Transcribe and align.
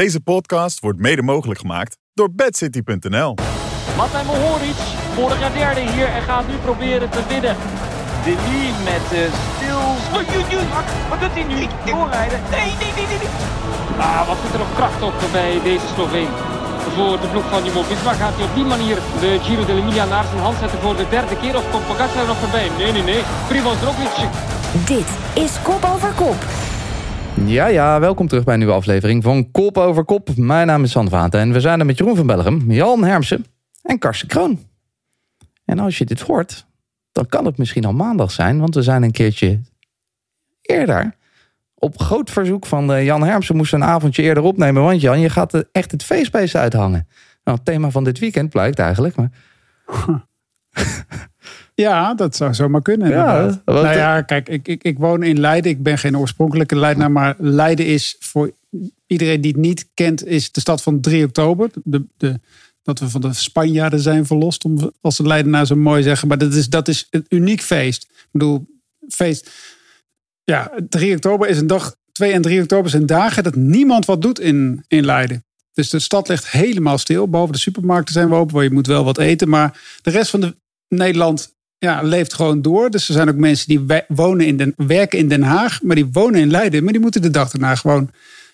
Deze 0.00 0.20
podcast 0.20 0.80
wordt 0.80 0.98
mede 0.98 1.22
mogelijk 1.22 1.60
gemaakt 1.60 1.98
door 2.14 2.34
bedcity.nl. 2.34 3.34
Martijn 3.96 4.26
Mohoric, 4.26 4.80
vorig 5.14 5.40
jaar 5.40 5.52
derde 5.52 5.80
hier 5.80 6.06
en 6.06 6.22
gaat 6.22 6.48
nu 6.48 6.54
proberen 6.54 7.10
te 7.10 7.22
winnen. 7.28 7.56
De 8.24 8.34
Lee 8.48 8.72
met 8.90 9.04
de 9.10 9.22
oei, 10.14 10.26
Wat, 11.08 11.20
doet 11.20 11.34
hij 11.38 11.42
nu? 11.42 11.66
Doorrijden? 11.84 12.40
Nee, 12.50 12.70
nee, 12.80 12.92
nee, 12.96 13.06
nee. 13.06 13.18
nee. 13.18 13.28
Ah, 13.98 14.26
wat 14.28 14.36
zit 14.42 14.52
er 14.52 14.58
nog 14.58 14.74
kracht 14.74 15.02
op 15.02 15.14
bij 15.32 15.60
deze 15.62 15.86
Sloveen. 15.94 16.28
Voor 16.94 17.20
de 17.20 17.28
ploeg 17.32 17.48
van 17.50 17.64
Jumbo 17.64 17.82
Visma 17.82 18.12
gaat 18.12 18.34
hij 18.36 18.44
op 18.44 18.54
die 18.54 18.64
manier 18.64 18.96
de 19.20 19.38
Giro 19.42 19.64
dell'Emilia 19.64 20.04
naar 20.04 20.24
zijn 20.24 20.42
hand 20.46 20.58
zetten 20.58 20.80
voor 20.80 20.96
de 20.96 21.06
derde 21.08 21.36
keer. 21.36 21.56
Of 21.56 21.70
komt 21.70 21.86
Pogacar 21.86 22.20
er 22.22 22.26
nog 22.26 22.38
voorbij? 22.38 22.68
Nee, 22.78 22.92
nee, 22.92 23.02
nee. 23.02 23.22
Primoz 23.48 23.82
Roglic. 23.82 24.16
Dit 24.86 25.08
is 25.44 25.52
Kop 25.62 25.84
Over 25.94 26.12
Kop. 26.12 26.63
Ja, 27.42 27.66
ja, 27.66 28.00
welkom 28.00 28.28
terug 28.28 28.44
bij 28.44 28.52
een 28.52 28.58
nieuwe 28.58 28.74
aflevering 28.74 29.22
van 29.22 29.50
Kop 29.50 29.78
over 29.78 30.04
Kop. 30.04 30.36
Mijn 30.36 30.66
naam 30.66 30.82
is 30.82 30.90
San 30.90 31.08
Vaten 31.08 31.40
en 31.40 31.52
we 31.52 31.60
zijn 31.60 31.80
er 31.80 31.86
met 31.86 31.98
Jeroen 31.98 32.16
van 32.16 32.26
Bellegem, 32.26 32.70
Jan 32.72 33.04
Hermsen 33.04 33.46
en 33.82 33.98
Karsten 33.98 34.28
Kroon. 34.28 34.60
En 35.64 35.78
als 35.78 35.98
je 35.98 36.04
dit 36.04 36.20
hoort, 36.20 36.66
dan 37.12 37.26
kan 37.26 37.44
het 37.44 37.58
misschien 37.58 37.84
al 37.84 37.92
maandag 37.92 38.30
zijn, 38.30 38.58
want 38.60 38.74
we 38.74 38.82
zijn 38.82 39.02
een 39.02 39.10
keertje 39.10 39.60
eerder. 40.62 41.14
Op 41.74 42.00
groot 42.00 42.30
verzoek 42.30 42.66
van 42.66 42.92
eh, 42.92 43.04
Jan 43.04 43.22
Hermsen 43.22 43.56
moesten 43.56 43.80
een 43.80 43.88
avondje 43.88 44.22
eerder 44.22 44.42
opnemen, 44.42 44.82
want 44.82 45.00
Jan, 45.00 45.20
je 45.20 45.30
gaat 45.30 45.64
echt 45.72 45.90
het 45.90 46.04
feestbeest 46.04 46.54
uithangen. 46.54 47.08
Nou, 47.44 47.56
het 47.56 47.66
thema 47.66 47.90
van 47.90 48.04
dit 48.04 48.18
weekend 48.18 48.50
blijkt 48.50 48.78
eigenlijk, 48.78 49.16
maar... 49.16 49.30
Ja, 51.74 52.14
dat 52.14 52.36
zou 52.36 52.54
zomaar 52.54 52.82
kunnen. 52.82 53.08
Ja, 53.08 53.62
nou 53.64 53.86
ja, 53.86 54.22
kijk, 54.22 54.48
ik, 54.48 54.68
ik, 54.68 54.82
ik 54.82 54.98
woon 54.98 55.22
in 55.22 55.40
Leiden. 55.40 55.70
Ik 55.70 55.82
ben 55.82 55.98
geen 55.98 56.18
oorspronkelijke 56.18 56.76
Leidenaar, 56.76 57.10
maar 57.10 57.34
Leiden 57.38 57.86
is 57.86 58.16
voor 58.18 58.52
iedereen 59.06 59.40
die 59.40 59.50
het 59.50 59.60
niet 59.60 59.88
kent, 59.94 60.26
is 60.26 60.52
de 60.52 60.60
stad 60.60 60.82
van 60.82 61.00
3 61.00 61.24
oktober. 61.24 61.70
De, 61.84 62.04
de, 62.16 62.40
dat 62.82 62.98
we 62.98 63.08
van 63.08 63.20
de 63.20 63.32
Spanjaarden 63.32 64.00
zijn 64.00 64.26
verlost, 64.26 64.64
om, 64.64 64.92
als 65.00 65.16
de 65.16 65.26
Leidenaar 65.26 65.66
zo 65.66 65.76
mooi 65.76 66.02
zeggen. 66.02 66.28
Maar 66.28 66.38
dat 66.38 66.54
is, 66.54 66.68
dat 66.68 66.88
is 66.88 67.06
een 67.10 67.26
uniek 67.28 67.62
feest. 67.62 68.02
Ik 68.02 68.28
bedoel, 68.30 68.66
feest. 69.08 69.50
Ja, 70.44 70.72
3 70.88 71.14
oktober 71.14 71.48
is 71.48 71.58
een 71.58 71.66
dag. 71.66 71.96
2 72.12 72.32
en 72.32 72.42
3 72.42 72.60
oktober 72.60 72.90
zijn 72.90 73.06
dagen 73.06 73.42
dat 73.42 73.54
niemand 73.54 74.04
wat 74.04 74.22
doet 74.22 74.40
in, 74.40 74.84
in 74.88 75.04
Leiden. 75.04 75.44
Dus 75.72 75.90
de 75.90 75.98
stad 75.98 76.28
ligt 76.28 76.50
helemaal 76.50 76.98
stil. 76.98 77.28
Behalve 77.28 77.52
de 77.52 77.58
supermarkten 77.58 78.14
zijn 78.14 78.28
we 78.28 78.34
open, 78.34 78.54
waar 78.54 78.64
je 78.64 78.70
moet 78.70 78.86
wel 78.86 79.04
wat 79.04 79.18
eten. 79.18 79.48
Maar 79.48 79.80
de 80.02 80.10
rest 80.10 80.30
van 80.30 80.40
de 80.40 80.56
Nederland 80.88 81.54
ja, 81.84 82.02
leeft 82.02 82.34
gewoon 82.34 82.62
door. 82.62 82.90
Dus 82.90 83.08
er 83.08 83.14
zijn 83.14 83.28
ook 83.28 83.36
mensen 83.36 83.68
die 83.68 83.84
wonen 84.08 84.46
in 84.46 84.56
Den, 84.56 84.72
werken 84.76 85.18
in 85.18 85.28
Den 85.28 85.42
Haag, 85.42 85.82
maar 85.82 85.96
die 85.96 86.08
wonen 86.12 86.40
in 86.40 86.50
Leiden. 86.50 86.84
Maar 86.84 86.92
die 86.92 87.02
moeten 87.02 87.22
de 87.22 87.30
dag 87.30 87.50
daarna 87.50 87.74
gewoon 87.74 88.10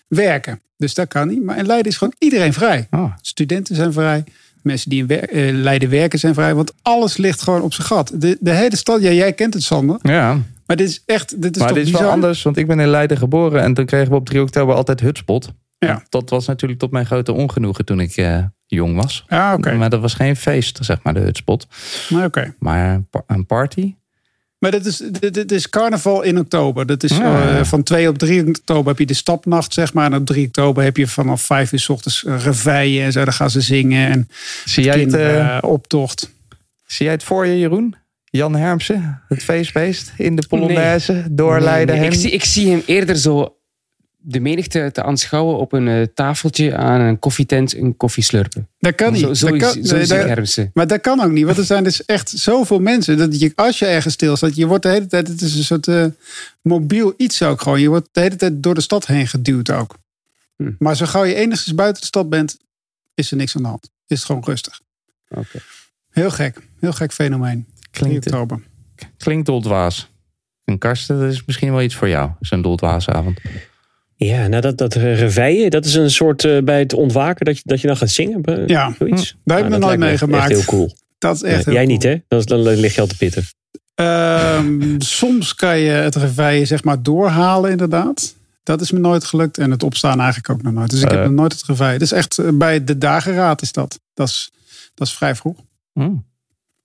werken. 0.07 0.61
Dus 0.77 0.93
dat 0.93 1.07
kan 1.07 1.27
niet. 1.27 1.43
Maar 1.43 1.57
in 1.57 1.65
Leiden 1.65 1.91
is 1.91 1.97
gewoon 1.97 2.13
iedereen 2.17 2.53
vrij. 2.53 2.87
Ah. 2.89 3.11
Studenten 3.21 3.75
zijn 3.75 3.93
vrij. 3.93 4.23
Mensen 4.63 4.89
die 4.89 4.99
in 4.99 5.07
wer- 5.07 5.29
eh, 5.29 5.53
Leiden 5.53 5.89
werken 5.89 6.19
zijn 6.19 6.33
vrij. 6.33 6.53
Want 6.55 6.73
alles 6.81 7.17
ligt 7.17 7.41
gewoon 7.41 7.61
op 7.61 7.73
zijn 7.73 7.87
gat. 7.87 8.11
De, 8.15 8.37
de 8.39 8.51
hele 8.51 8.75
stad, 8.75 9.01
ja, 9.01 9.11
jij 9.11 9.33
kent 9.33 9.53
het 9.53 9.63
Sander. 9.63 9.97
Ja, 10.01 10.39
Maar 10.65 10.75
dit 10.75 10.89
is 10.89 11.01
echt, 11.05 11.41
dit 11.41 11.51
is 11.55 11.59
maar 11.59 11.67
toch 11.67 11.77
dit 11.77 11.85
is 11.85 11.91
bizar? 11.91 12.05
wel 12.07 12.15
anders, 12.15 12.41
want 12.41 12.57
ik 12.57 12.67
ben 12.67 12.79
in 12.79 12.87
Leiden 12.87 13.17
geboren 13.17 13.61
en 13.61 13.73
toen 13.73 13.85
kregen 13.85 14.09
we 14.09 14.15
op 14.15 14.25
3 14.25 14.41
oktober 14.41 14.75
altijd 14.75 14.99
hutspot. 14.99 15.51
Ja. 15.85 16.03
Dat 16.09 16.29
was 16.29 16.47
natuurlijk 16.47 16.79
tot 16.79 16.91
mijn 16.91 17.05
grote 17.05 17.31
ongenoegen 17.31 17.85
toen 17.85 17.99
ik 17.99 18.15
eh, 18.17 18.43
jong 18.67 18.95
was. 18.95 19.25
Ja, 19.27 19.53
oké. 19.53 19.73
Maar 19.75 19.89
dat 19.89 20.01
was 20.01 20.13
geen 20.13 20.35
feest, 20.35 20.77
zeg 20.81 20.97
maar, 21.03 21.13
de 21.13 21.19
hutspot. 21.19 21.67
Maar 22.09 22.25
oké. 22.25 22.55
Maar 22.59 22.93
een 22.93 23.07
pa- 23.09 23.23
een 23.27 23.45
party? 23.45 23.95
Maar 24.57 24.71
dit 24.71 24.85
is, 24.85 24.97
dit, 24.97 25.33
dit 25.33 25.51
is 25.51 25.69
carnaval 25.69 26.21
in 26.21 26.39
oktober. 26.39 26.85
Dat 26.85 27.03
is 27.03 27.17
Ja. 27.17 27.57
eh, 27.57 27.63
van 27.63 27.83
2 27.83 28.07
op 28.09 28.17
3 28.17 28.47
oktober 28.47 28.87
heb 28.89 28.99
je 28.99 29.05
de 29.05 29.13
stapnacht, 29.13 29.73
zeg 29.73 29.93
maar. 29.93 30.05
En 30.11 30.15
op 30.17 30.25
3 30.25 30.45
oktober 30.45 30.83
heb 30.83 30.97
je 30.97 31.07
vanaf 31.07 31.41
5 31.41 31.71
uur 31.71 31.79
s 31.79 31.89
ochtends 31.89 32.23
reveille 32.27 33.01
en 33.01 33.11
zo. 33.11 33.23
Dan 33.23 33.33
gaan 33.33 33.49
ze 33.49 33.61
zingen 33.61 34.09
en 34.09 34.27
Zie 34.65 34.83
jij, 34.83 34.93
het, 34.93 35.01
kinderen 35.01 35.39
eh, 35.49 35.57
eh, 35.57 35.63
optocht. 35.63 36.31
zie 36.85 37.05
jij 37.05 37.13
het 37.15 37.23
voor 37.23 37.45
je, 37.45 37.59
Jeroen? 37.59 37.95
Jan 38.23 38.55
Hermsen, 38.55 39.21
het 39.27 39.43
feestbeest 39.43 40.13
in 40.17 40.35
de 40.35 40.47
Polonaise, 40.47 41.25
door 41.31 41.61
Nee, 41.61 41.85
ik, 41.85 42.13
zie, 42.13 42.31
ik 42.31 42.43
zie 42.43 42.69
hem 42.69 42.81
eerder 42.85 43.15
zo 43.17 43.55
de 44.23 44.39
menigte 44.39 44.89
te 44.93 45.03
aanschouwen 45.03 45.57
op 45.57 45.73
een 45.73 45.87
eh, 45.87 46.01
tafeltje 46.13 46.75
aan 46.75 47.01
een 47.01 47.19
koffietent 47.19 47.75
een 47.75 47.97
koffie 47.97 48.23
slurpen. 48.23 48.67
Dat 48.79 48.95
kan 48.95 49.11
niet. 49.13 49.21
Zo, 49.21 49.33
zo, 49.33 49.45
dat 49.47 49.55
is- 49.55 49.61
kan, 49.61 49.71
zo 49.85 49.95
nee, 49.95 50.05
zie 50.05 50.15
ik 50.15 50.21
dat- 50.21 50.29
Hermsen. 50.29 50.71
maar 50.73 50.87
dat 50.87 51.01
kan 51.01 51.21
ook 51.21 51.31
niet. 51.31 51.45
Want 51.45 51.57
er 51.57 51.63
zijn 51.63 51.83
dus 51.83 52.05
echt 52.05 52.29
zoveel 52.29 52.79
mensen. 52.79 53.17
Dat 53.17 53.39
je, 53.39 53.51
als 53.55 53.79
je 53.79 53.85
ergens 53.85 54.13
stilstaat, 54.13 54.55
je 54.55 54.65
wordt 54.67 54.83
de 54.83 54.89
hele 54.89 55.07
tijd... 55.07 55.27
Het 55.27 55.41
is 55.41 55.55
een 55.55 55.63
soort 55.63 55.87
eh, 55.87 56.05
mobiel 56.61 57.13
iets 57.17 57.41
ook 57.43 57.61
gewoon. 57.61 57.79
Je 57.81 57.87
wordt 57.89 58.07
de 58.11 58.19
hele 58.21 58.35
tijd 58.35 58.63
door 58.63 58.73
de 58.75 58.81
stad 58.81 59.07
heen 59.07 59.27
geduwd 59.27 59.69
ook. 59.71 59.97
Hm. 60.55 60.71
Maar 60.79 60.95
zo 60.95 61.05
gauw 61.05 61.23
je 61.23 61.35
enigszins 61.35 61.75
buiten 61.75 62.01
de 62.01 62.07
stad 62.07 62.29
bent, 62.29 62.57
is 63.13 63.31
er 63.31 63.37
niks 63.37 63.55
aan 63.55 63.61
de 63.61 63.67
hand. 63.67 63.89
Is 64.07 64.17
het 64.17 64.25
gewoon 64.25 64.43
rustig. 64.45 64.81
Oké. 65.29 65.59
Heel 66.09 66.31
gek. 66.31 66.57
Heel 66.79 66.93
gek 66.93 67.11
fenomeen. 67.13 67.65
3 67.91 68.05
Klinkt, 68.07 68.25
oktober. 68.25 68.59
klinkt 69.17 69.45
doldwaas. 69.45 70.09
En 70.63 70.77
Karsten, 70.77 71.19
dat 71.19 71.31
is 71.31 71.45
misschien 71.45 71.71
wel 71.71 71.81
iets 71.81 71.95
voor 71.95 72.09
jou, 72.09 72.29
zo'n 72.39 72.61
doldwaasavond. 72.61 73.39
Ja, 74.25 74.47
nou 74.47 74.61
dat, 74.61 74.77
dat 74.77 74.93
reveille, 74.93 75.69
dat 75.69 75.85
is 75.85 75.93
een 75.93 76.11
soort 76.11 76.43
eh, 76.45 76.57
bij 76.63 76.79
het 76.79 76.93
ontwaken 76.93 77.45
dat 77.45 77.55
je, 77.57 77.61
dat 77.65 77.81
je 77.81 77.87
dan 77.87 77.97
gaat 77.97 78.09
zingen. 78.09 78.63
Ja, 78.67 78.93
zoiets. 78.97 79.35
daar 79.43 79.57
heb 79.57 79.65
ik 79.65 79.71
Nou, 79.71 79.81
nog 79.81 79.89
nooit 79.89 79.99
dat 79.99 80.09
meegemaakt. 80.09 80.49
Echt 80.51 80.59
heel 80.59 80.65
cool. 80.77 80.95
Dat 81.17 81.35
is 81.35 81.41
echt 81.41 81.57
Ja, 81.57 81.63
heel 81.63 81.73
jij 81.73 81.83
cool. 81.83 81.93
niet, 81.93 82.03
hè? 82.03 82.17
Dan, 82.27 82.41
dan 82.41 82.59
lig 82.79 82.95
je 82.95 83.01
al 83.01 83.07
te 83.07 83.17
pitten. 83.17 83.43
Ehm, 83.95 84.95
soms 85.19 85.55
kan 85.55 85.77
je 85.79 85.91
het 85.91 86.15
reveille 86.15 86.65
zeg 86.65 86.83
maar 86.83 87.03
doorhalen 87.03 87.71
inderdaad. 87.71 88.35
Dat 88.63 88.81
is 88.81 88.91
me 88.91 88.99
nooit 88.99 89.23
gelukt. 89.23 89.57
En 89.57 89.71
het 89.71 89.83
opstaan 89.83 90.19
eigenlijk 90.19 90.49
ook 90.49 90.61
nog 90.61 90.73
nooit. 90.73 90.89
Dus 90.89 91.01
ik 91.01 91.09
heb 91.09 91.19
Eh. 91.19 91.25
nog 91.25 91.33
nooit 91.33 91.51
het 91.51 91.63
reveille. 91.65 91.99
Dus 91.99 92.11
echt 92.11 92.37
eh, 92.37 92.47
bij 92.53 92.83
de 92.83 92.97
dageraad 92.97 93.61
is 93.61 93.71
dat. 93.71 93.99
Dat 94.13 94.27
is, 94.27 94.51
dat 94.93 95.07
is 95.07 95.13
vrij 95.13 95.35
vroeg. 95.35 95.57
Hm. 95.93 96.09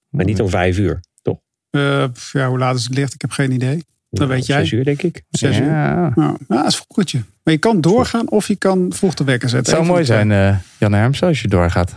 Maar 0.08 0.24
niet 0.24 0.40
om 0.40 0.48
vijf 0.48 0.78
uur, 0.78 1.00
toch? 1.22 1.38
Eh, 1.70 2.04
ja, 2.32 2.48
hoe 2.48 2.58
laat 2.58 2.76
is 2.76 2.84
het 2.84 2.94
licht? 2.94 3.14
Ik 3.14 3.20
heb 3.20 3.30
geen 3.30 3.50
idee. 3.52 3.84
Dat 4.18 4.28
weet 4.28 4.46
jij. 4.46 4.58
Zes 4.60 4.70
uur, 4.70 4.84
denk 4.84 5.02
ik. 5.02 5.22
Zes 5.30 5.58
uur. 5.58 5.64
Ja. 5.66 6.12
Nou, 6.14 6.36
ja, 6.48 6.56
dat 6.56 6.66
is 6.66 6.76
vroegertje. 6.76 7.18
Maar 7.42 7.54
je 7.54 7.60
kan 7.60 7.80
doorgaan 7.80 8.30
of 8.30 8.48
je 8.48 8.56
kan 8.56 8.92
vroeg 8.94 9.14
de 9.14 9.24
wekker 9.24 9.42
Het 9.42 9.50
zetten. 9.50 9.72
zou 9.72 9.82
Eén 9.84 9.88
mooi 9.90 10.00
de 10.00 10.06
zijn, 10.06 10.30
eh, 10.32 10.56
Jan 10.78 10.92
Hermsen, 10.92 11.26
als 11.28 11.40
je 11.42 11.48
doorgaat. 11.48 11.94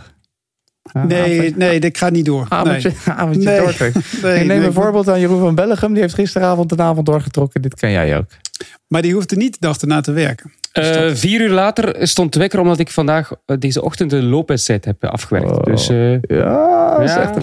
Nee, 0.92 1.38
avond- 1.40 1.56
nee, 1.56 1.78
ik 1.78 1.98
ga 1.98 2.08
niet 2.08 2.24
door. 2.24 2.46
Avondje, 2.48 2.92
avondje 3.16 3.42
Nee. 3.48 3.58
doortrekken. 3.60 4.02
Nee, 4.12 4.22
nee, 4.32 4.40
ik 4.40 4.46
neem 4.46 4.58
nee, 4.58 4.66
een 4.66 4.72
voorbeeld 4.72 5.08
aan 5.08 5.20
Jeroen 5.20 5.40
van 5.40 5.54
Bellegem. 5.54 5.92
Die 5.92 6.02
heeft 6.02 6.14
gisteravond 6.14 6.72
een 6.72 6.80
avond 6.80 7.06
doorgetrokken. 7.06 7.62
Dit 7.62 7.74
kan 7.74 7.90
jij 7.90 8.16
ook. 8.18 8.26
Maar 8.86 9.02
die 9.02 9.14
hoeft 9.14 9.30
er 9.30 9.36
niet 9.36 9.52
de 9.52 9.58
dag 9.60 9.78
erna 9.78 10.00
te 10.00 10.12
werken. 10.12 10.52
Eh, 10.72 11.10
vier 11.12 11.40
uur 11.40 11.50
later 11.50 12.06
stond 12.08 12.32
de 12.32 12.38
wekker 12.38 12.60
omdat 12.60 12.78
ik 12.78 12.90
vandaag 12.90 13.32
eh, 13.46 13.56
deze 13.58 13.82
ochtend 13.82 14.10
de 14.10 14.22
loopwedstrijd 14.22 14.84
heb 14.84 15.02
eh, 15.02 15.10
afgewerkt. 15.10 15.50
Oh. 15.50 15.62
Dus 15.64 15.88
eh, 15.88 16.12
Ja, 16.22 16.90
dat 16.96 17.00
is 17.08 17.14
Ja. 17.14 17.20
echt 17.20 17.36
een 17.36 17.42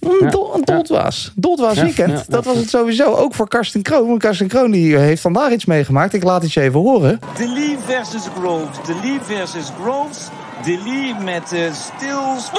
Ja. 0.00 0.30
een 0.50 0.64
doldwaas. 0.64 1.32
Doldwaas 1.34 1.74
Ja, 1.76 1.82
weekend. 1.82 2.10
ja. 2.10 2.22
Dat 2.28 2.44
was 2.44 2.56
het 2.56 2.68
sowieso. 2.70 3.14
Ook 3.14 3.34
voor 3.34 3.48
Karsten 3.48 3.82
Kroon. 3.82 4.06
Want 4.08 4.20
Karsten 4.20 4.46
Kroon 4.48 4.70
die 4.70 4.96
heeft 4.96 5.22
vandaag 5.22 5.50
iets 5.50 5.64
meegemaakt. 5.64 6.12
Ik 6.14 6.22
laat 6.22 6.42
het 6.42 6.52
je 6.52 6.60
even 6.60 6.80
horen. 6.80 7.18
De 7.36 7.48
Lee 7.48 7.76
versus 7.86 8.22
Groves. 8.38 8.76
De 8.86 8.94
Lee 9.02 9.18
versus 9.22 9.72
Groves. 9.82 10.28
De 10.64 10.78
Lee 10.84 11.14
met 11.24 11.48
de 11.48 11.70
stils. 11.72 12.50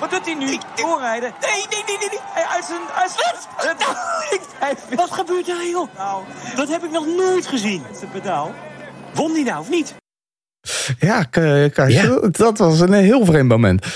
Wat 0.00 0.10
doet 0.10 0.24
hij 0.24 0.34
nu? 0.34 0.58
Doorrijden? 0.74 1.30
Nee, 1.40 1.50
nee, 1.70 1.82
nee, 1.86 1.96
nee. 1.98 2.08
nee. 2.10 2.18
Hij 2.22 2.44
uit 2.54 2.64
zijn... 2.64 2.80
Uit 2.94 3.10
zijn... 3.10 4.96
Wat 4.98 5.10
gebeurt 5.10 5.46
daar, 5.46 5.66
joh? 5.70 5.88
Nou, 5.96 6.22
Dat 6.56 6.68
heb 6.68 6.84
ik 6.84 6.90
nog 6.90 7.06
nooit 7.16 7.46
gezien. 7.46 7.82
zijn 7.98 8.10
pedaal. 8.10 8.50
Won 9.14 9.34
die 9.34 9.44
nou 9.44 9.60
of 9.60 9.70
niet? 9.70 9.94
Ja, 10.98 11.22
K- 11.22 11.72
Karsten. 11.74 12.32
Dat 12.32 12.58
was 12.58 12.80
een 12.80 12.92
heel 12.92 13.24
vreemd 13.24 13.48
moment. 13.48 13.86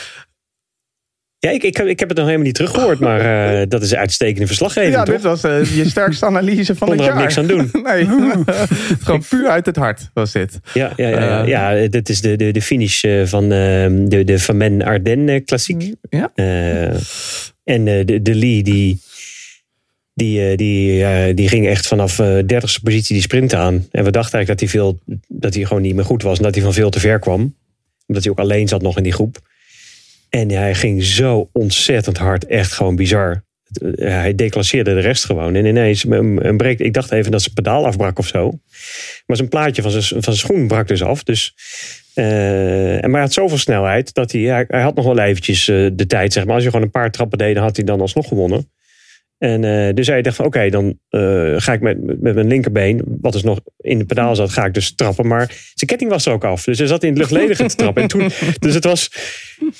Ja, 1.38 1.50
ik, 1.50 1.62
ik, 1.62 1.76
heb- 1.76 1.86
ik 1.86 1.98
heb 1.98 2.08
het 2.08 2.16
nog 2.19 2.26
helemaal 2.26 2.47
niet 2.47 2.54
teruggehoord, 2.54 2.98
maar 2.98 3.20
eh, 3.60 3.66
dat 3.69 3.82
is 3.82 3.94
uitstekende 3.94 4.47
verslaggeving, 4.47 4.94
Ja, 4.94 5.02
toch? 5.02 5.14
dit 5.14 5.25
was 5.25 5.42
eh, 5.44 5.76
je 5.76 5.88
sterkste 5.88 6.26
analyse 6.26 6.75
van 6.76 6.88
Kon 6.88 6.97
het 6.98 7.06
er 7.06 7.12
ook 7.12 7.19
jaar. 7.19 7.26
niks 7.26 7.38
aan 7.38 7.47
doen. 7.47 7.70
Nee, 7.82 8.06
gewoon 9.00 9.25
puur 9.28 9.48
uit 9.48 9.66
het 9.66 9.76
hart 9.76 10.10
was 10.14 10.32
dit. 10.32 10.58
Ja, 10.75 10.92
ja, 10.97 11.08
ja, 11.08 11.20
ja, 11.20 11.42
Eh. 11.42 11.48
ja, 11.82 11.88
dit 11.88 12.08
is 12.08 12.20
de, 12.20 12.36
de, 12.36 12.50
de 12.52 12.62
finish 12.62 13.05
eh, 13.05 13.26
van 13.26 13.43
eh, 13.44 13.87
de, 14.08 14.22
de 14.25 14.38
Van 14.38 14.56
Men 14.56 14.82
Ardennes 14.82 15.43
klassiek. 15.44 15.94
Ja. 16.11 16.31
Eh, 16.34 16.84
en 17.64 17.88
eh, 17.88 18.05
de, 18.06 18.22
de 18.22 18.34
Lee, 18.34 18.62
die, 18.62 19.00
die, 20.14 20.50
eh, 20.50 20.56
die, 20.56 21.34
die 21.34 21.49
ging 21.49 21.66
echt 21.66 21.87
vanaf 21.87 22.19
eh 22.19 22.38
30ste 22.38 22.82
positie 22.82 23.14
die 23.14 23.22
sprint 23.22 23.55
aan. 23.55 23.87
En 23.90 24.05
we 24.05 24.11
dachten 24.11 24.38
eigenlijk 24.38 24.46
dat 24.46 24.61
hij, 24.61 24.69
veel, 24.69 25.00
dat 25.28 25.55
hij 25.55 25.64
gewoon 25.64 25.82
niet 25.82 25.94
meer 25.94 26.05
goed 26.05 26.22
was. 26.22 26.37
En 26.37 26.43
dat 26.43 26.55
hij 26.55 26.64
van 26.64 26.72
veel 26.72 26.90
te 26.90 27.00
ver 27.00 27.19
kwam. 27.19 27.56
Omdat 28.06 28.25
hij 28.25 28.32
ook 28.32 28.38
alleen 28.38 28.69
zat 28.69 28.82
nog 28.82 28.96
in 28.96 29.02
die 29.02 29.12
groep. 29.12 29.38
En 30.28 30.50
hij 30.50 30.75
ging 30.75 31.02
zo 31.02 31.49
ontzettend 31.52 32.19
hard. 32.19 32.46
Echt 32.46 32.72
gewoon 32.72 32.96
bizar. 32.96 33.44
Eh, 33.72 34.08
Hij 34.08 34.34
declasseerde 34.34 34.94
de 34.94 35.00
rest 35.00 35.25
gewoon. 35.25 35.55
En 35.55 35.64
ineens 35.64 36.05
een, 36.05 36.56
breek. 36.56 36.78
Ik 36.78 36.93
dacht 36.93 37.12
even 37.12 37.31
dat 37.31 37.43
zijn 37.43 37.55
pedaal 37.55 37.87
afbrak 37.87 38.19
of 38.19 38.26
zo. 38.26 38.58
Maar 39.26 39.37
zijn 39.37 39.49
plaatje 39.49 39.82
van 39.82 39.90
zijn, 39.90 40.05
van 40.05 40.22
zijn 40.22 40.37
schoen 40.37 40.66
brak 40.66 40.88
dus 40.88 41.02
af. 41.02 41.22
Dus, 41.22 41.55
en 42.14 43.00
maar 43.00 43.11
hij 43.11 43.20
had 43.20 43.32
zoveel 43.32 43.58
snelheid 43.58 44.14
dat 44.14 44.32
hij, 44.32 44.40
hij, 44.69 44.82
had 44.82 44.94
nog 44.94 45.05
wel 45.05 45.19
eventjes 45.19 45.64
de 45.64 46.05
tijd. 46.06 46.32
Zeg 46.32 46.44
maar. 46.44 46.55
Als 46.55 46.62
je 46.62 46.70
gewoon 46.70 46.84
een 46.84 46.90
paar 46.90 47.11
trappen 47.11 47.38
deed, 47.38 47.55
dan 47.55 47.64
had 47.64 47.76
hij 47.76 47.84
dan 47.84 48.00
alsnog 48.00 48.28
gewonnen. 48.28 48.69
En 49.38 49.64
eh, 49.64 49.94
dus 49.94 50.06
hij 50.06 50.22
dacht 50.22 50.36
van 50.36 50.44
oké, 50.46 50.69
dan 50.70 50.98
eh, 51.08 51.54
ga 51.56 51.72
ik 51.72 51.81
met, 51.81 52.20
met 52.20 52.34
mijn 52.34 52.46
linkerbeen, 52.46 53.02
wat 53.20 53.32
dus 53.32 53.42
nog 53.42 53.60
in 53.76 53.98
de 53.98 54.04
pedaal 54.04 54.36
zat, 54.36 54.50
ga 54.50 54.64
ik 54.64 54.75
dus 54.75 54.94
trappen. 54.94 55.26
Maar 55.26 55.46
zijn 55.46 55.90
ketting 55.90 56.10
was 56.10 56.26
er 56.26 56.32
ook 56.32 56.44
af. 56.44 56.64
Dus 56.64 56.78
hij 56.78 56.86
zat 56.86 57.02
in 57.02 57.08
het 57.08 57.19
luchtledige 57.19 57.66
te 57.66 57.75
trappen. 57.76 58.02
En 58.02 58.08
toen, 58.08 58.28
dus 58.58 58.75
het 58.75 58.84
was. 58.84 59.10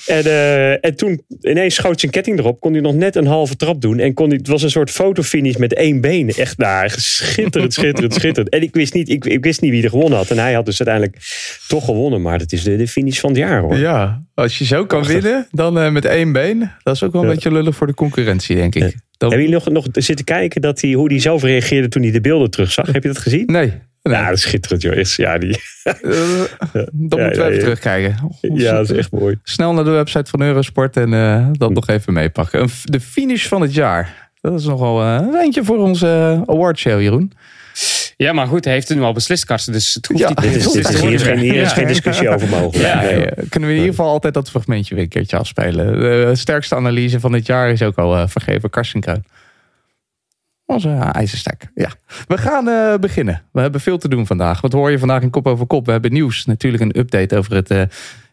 En, 0.07 0.25
eh, 0.25 0.71
en 0.71 0.95
toen 0.95 1.21
ineens 1.41 1.75
schoot 1.75 1.99
zijn 1.99 2.11
ketting 2.11 2.39
erop. 2.39 2.59
Kon 2.59 2.71
hij 2.73 2.81
nog 2.81 2.95
net 2.95 3.15
een 3.15 3.25
halve 3.25 3.55
trap 3.55 3.81
doen. 3.81 3.99
En 3.99 4.13
kon 4.13 4.27
hij, 4.27 4.37
het 4.37 4.47
was 4.47 4.63
een 4.63 4.69
soort 4.69 4.91
fotofinish 4.91 5.55
met 5.55 5.73
één 5.73 6.01
been. 6.01 6.29
Echt 6.29 6.57
nou, 6.57 6.89
schitterend, 6.95 7.73
schitterend, 7.73 8.13
schitterend. 8.13 8.49
En 8.53 8.61
ik 8.61 8.75
wist, 8.75 8.93
niet, 8.93 9.09
ik, 9.09 9.25
ik 9.25 9.43
wist 9.43 9.61
niet 9.61 9.71
wie 9.71 9.83
er 9.83 9.89
gewonnen 9.89 10.17
had. 10.17 10.29
En 10.29 10.37
hij 10.37 10.53
had 10.53 10.65
dus 10.65 10.83
uiteindelijk 10.83 11.25
toch 11.67 11.85
gewonnen. 11.85 12.21
Maar 12.21 12.37
dat 12.37 12.51
is 12.51 12.63
de, 12.63 12.75
de 12.75 12.87
finish 12.87 13.19
van 13.19 13.29
het 13.29 13.39
jaar 13.39 13.61
hoor. 13.61 13.77
Ja, 13.77 14.23
als 14.33 14.57
je 14.57 14.65
zo 14.65 14.85
kan 14.85 15.01
Prachtig. 15.01 15.23
winnen, 15.23 15.47
dan 15.51 15.93
met 15.93 16.05
één 16.05 16.31
been. 16.31 16.71
Dat 16.83 16.95
is 16.95 17.03
ook 17.03 17.11
wel 17.11 17.21
een 17.21 17.27
Ja. 17.27 17.33
beetje 17.33 17.51
lullig 17.51 17.75
voor 17.75 17.87
de 17.87 17.93
concurrentie, 17.93 18.55
denk 18.55 18.75
ik. 18.75 18.81
Ja. 18.81 18.89
Dan- 19.17 19.29
Hebben 19.29 19.47
jullie 19.49 19.63
nog, 19.65 19.73
nog 19.73 19.85
zitten 19.91 20.25
kijken 20.25 20.61
dat 20.61 20.81
hij, 20.81 20.91
hoe 20.91 21.09
hij 21.09 21.19
zelf 21.19 21.43
reageerde 21.43 21.87
toen 21.87 22.01
hij 22.01 22.11
de 22.11 22.21
beelden 22.21 22.49
terugzag? 22.51 22.85
Heb 22.91 23.01
je 23.03 23.07
dat 23.09 23.17
gezien? 23.17 23.45
Nee. 23.45 23.67
nee. 24.01 24.13
Ja, 24.13 24.25
dat 24.27 24.37
is 24.37 24.41
schitterend 24.41 24.81
joh. 24.81 24.93
Is- 24.95 25.15
Ja, 25.15 25.37
die, 25.37 25.57
Eh, 25.83 25.93
dan 26.73 26.85
moeten 26.91 27.19
we 27.19 27.25
even 27.43 27.53
ja. 27.53 27.59
terugkijken. 27.59 28.17
ja, 28.41 28.71
dat 28.73 28.89
is 28.89 28.97
echt 28.97 29.11
mooi. 29.11 29.39
Snel 29.43 29.73
naar 29.73 29.83
de 29.83 29.89
website 29.89 30.29
van 30.29 30.41
Eurosport 30.41 30.97
en 30.97 31.13
eh, 31.13 31.47
dat 31.51 31.73
nog 31.73 31.87
even 31.87 32.13
meepakken. 32.13 32.69
De 32.83 32.99
finish 32.99 33.45
van 33.47 33.61
het 33.61 33.73
jaar. 33.73 34.29
Dat 34.41 34.59
is 34.59 34.65
nogal 34.65 35.01
eh, 35.01 35.17
een 35.27 35.35
eentje 35.41 35.63
voor 35.63 35.77
onze 35.77 36.41
awardshow, 36.45 37.01
Jeroen. 37.01 37.31
Ja, 38.17 38.33
maar 38.33 38.47
goed, 38.47 38.63
hij 38.65 38.73
heeft 38.73 38.87
het 38.87 38.97
nu 38.97 39.03
al 39.03 39.13
beslist, 39.13 39.45
Karsten. 39.45 39.73
Dus 39.73 39.93
het 39.93 40.05
hoeft 40.05 40.19
Ja. 40.19 40.27
niet. 40.29 40.41
Dit 40.41 40.55
is, 40.55 40.71
dit 40.71 40.89
is, 40.89 41.01
hier 41.01 41.11
is 41.13 41.21
geen, 41.23 41.37
hier 41.37 41.53
is 41.55 41.69
Ja. 41.69 41.75
geen 41.75 41.87
discussie 41.87 42.29
over 42.29 42.47
mogelijk. 42.47 42.75
Ja, 42.75 43.01
Nee, 43.01 43.19
Ja, 43.19 43.29
kunnen 43.49 43.69
we 43.69 43.75
in 43.75 43.81
ieder 43.81 43.95
geval 43.95 44.09
altijd 44.09 44.33
dat 44.33 44.49
fragmentje 44.49 44.95
weer 44.95 45.03
een 45.03 45.09
keertje 45.09 45.37
afspelen. 45.37 45.99
De 45.99 46.31
sterkste 46.35 46.75
analyse 46.75 47.19
van 47.19 47.31
dit 47.31 47.45
jaar 47.45 47.69
is 47.69 47.81
ook 47.81 47.97
al 47.97 48.15
eh, 48.15 48.27
vergeven. 48.27 48.69
Karsten 48.69 48.99
Kruin. 49.01 49.23
Onze 50.65 50.87
uh, 50.87 51.09
ijzersterk. 51.15 51.67
Ja. 51.75 51.89
We 52.27 52.37
gaan 52.37 52.67
eh, 52.67 52.93
beginnen. 52.99 53.43
We 53.51 53.61
hebben 53.61 53.81
veel 53.81 53.97
te 53.97 54.07
doen 54.07 54.25
vandaag. 54.25 54.61
Wat 54.61 54.73
hoor 54.73 54.91
je 54.91 54.99
vandaag 54.99 55.21
in 55.21 55.29
Kop 55.29 55.47
over 55.47 55.65
Kop? 55.65 55.85
We 55.85 55.91
hebben 55.91 56.13
nieuws. 56.13 56.45
Natuurlijk 56.45 56.83
een 56.83 56.97
update 56.99 57.37
over 57.37 57.55
het 57.55 57.71
eh, 57.71 57.81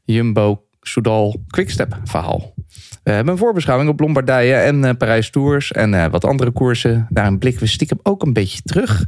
Jumbo 0.04 0.64
Soudal 0.80 1.42
Quickstep 1.46 1.98
verhaal. 2.04 2.54
We 3.02 3.10
hebben 3.10 3.32
een 3.32 3.38
voorbeschouwing 3.38 3.90
op 3.90 4.00
Lombardije 4.00 4.54
en 4.54 4.84
eh, 4.84 4.94
Parijs 4.96 5.31
Tours. 5.31 5.72
En 5.72 5.94
eh, 5.94 6.10
wat 6.10 6.25
andere 6.25 6.50
koersen. 6.50 7.06
Daarin 7.10 7.38
blikken 7.38 7.62
we 7.62 7.69
stiekem 7.69 7.99
ook 8.02 8.22
een 8.22 8.32
beetje 8.32 8.62
terug. 8.62 9.06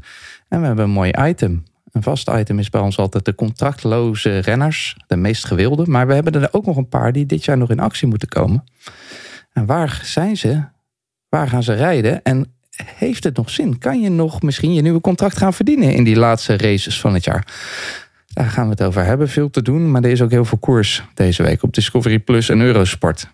En 0.48 0.60
we 0.60 0.66
hebben 0.66 0.84
een 0.84 0.90
mooi 0.90 1.12
item. 1.20 1.64
Een 1.92 2.02
vast 2.02 2.28
item 2.28 2.58
is 2.58 2.70
bij 2.70 2.80
ons 2.80 2.98
altijd 2.98 3.24
de 3.24 3.34
contractloze 3.34 4.38
renners. 4.38 4.96
De 5.06 5.16
meest 5.16 5.46
gewilde. 5.46 5.86
Maar 5.86 6.06
we 6.06 6.14
hebben 6.14 6.32
er 6.32 6.48
ook 6.52 6.66
nog 6.66 6.76
een 6.76 6.88
paar 6.88 7.12
die 7.12 7.26
dit 7.26 7.44
jaar 7.44 7.58
nog 7.58 7.70
in 7.70 7.80
actie 7.80 8.08
moeten 8.08 8.28
komen. 8.28 8.64
En 9.52 9.66
waar 9.66 10.00
zijn 10.04 10.36
ze? 10.36 10.62
Waar 11.28 11.48
gaan 11.48 11.62
ze 11.62 11.72
rijden? 11.72 12.22
En 12.22 12.52
heeft 12.76 13.24
het 13.24 13.36
nog 13.36 13.50
zin? 13.50 13.78
Kan 13.78 14.00
je 14.00 14.10
nog 14.10 14.42
misschien 14.42 14.74
je 14.74 14.82
nieuwe 14.82 15.00
contract 15.00 15.36
gaan 15.36 15.54
verdienen 15.54 15.94
in 15.94 16.04
die 16.04 16.16
laatste 16.16 16.56
races 16.56 17.00
van 17.00 17.14
het 17.14 17.24
jaar? 17.24 17.46
Daar 18.32 18.50
gaan 18.50 18.64
we 18.64 18.70
het 18.70 18.82
over 18.82 19.04
hebben. 19.04 19.28
Veel 19.28 19.50
te 19.50 19.62
doen, 19.62 19.90
maar 19.90 20.02
er 20.02 20.10
is 20.10 20.22
ook 20.22 20.30
heel 20.30 20.44
veel 20.44 20.58
koers 20.58 21.04
deze 21.14 21.42
week 21.42 21.62
op 21.62 21.74
Discovery 21.74 22.18
Plus 22.18 22.48
en 22.48 22.60
Eurosport. 22.60 23.28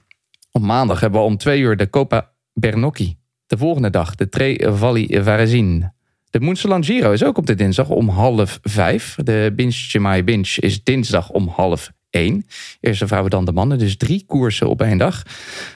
Op 0.52 0.62
maandag 0.62 1.00
hebben 1.00 1.20
we 1.20 1.26
om 1.26 1.36
twee 1.36 1.60
uur 1.60 1.76
de 1.76 1.90
Copa 1.90 2.32
Bernocchi. 2.52 3.18
De 3.46 3.58
volgende 3.58 3.90
dag 3.90 4.14
de 4.14 4.28
Tre 4.28 4.72
Valli 4.72 5.22
Varesin. 5.22 5.92
De 6.30 6.40
Moenseland 6.40 6.86
Giro 6.86 7.12
is 7.12 7.24
ook 7.24 7.38
op 7.38 7.46
de 7.46 7.54
dinsdag 7.54 7.88
om 7.88 8.08
half 8.08 8.58
vijf. 8.62 9.14
De 9.14 9.52
Binge 9.56 9.72
Chemai 9.72 10.24
Binge 10.24 10.56
is 10.56 10.84
dinsdag 10.84 11.30
om 11.30 11.48
half 11.48 11.90
één. 12.10 12.46
Eerst 12.80 13.00
de 13.00 13.06
vrouwen, 13.06 13.30
dan 13.30 13.44
de 13.44 13.52
mannen. 13.52 13.78
Dus 13.78 13.96
drie 13.96 14.24
koersen 14.26 14.68
op 14.68 14.82
één 14.82 14.98
dag. 14.98 15.22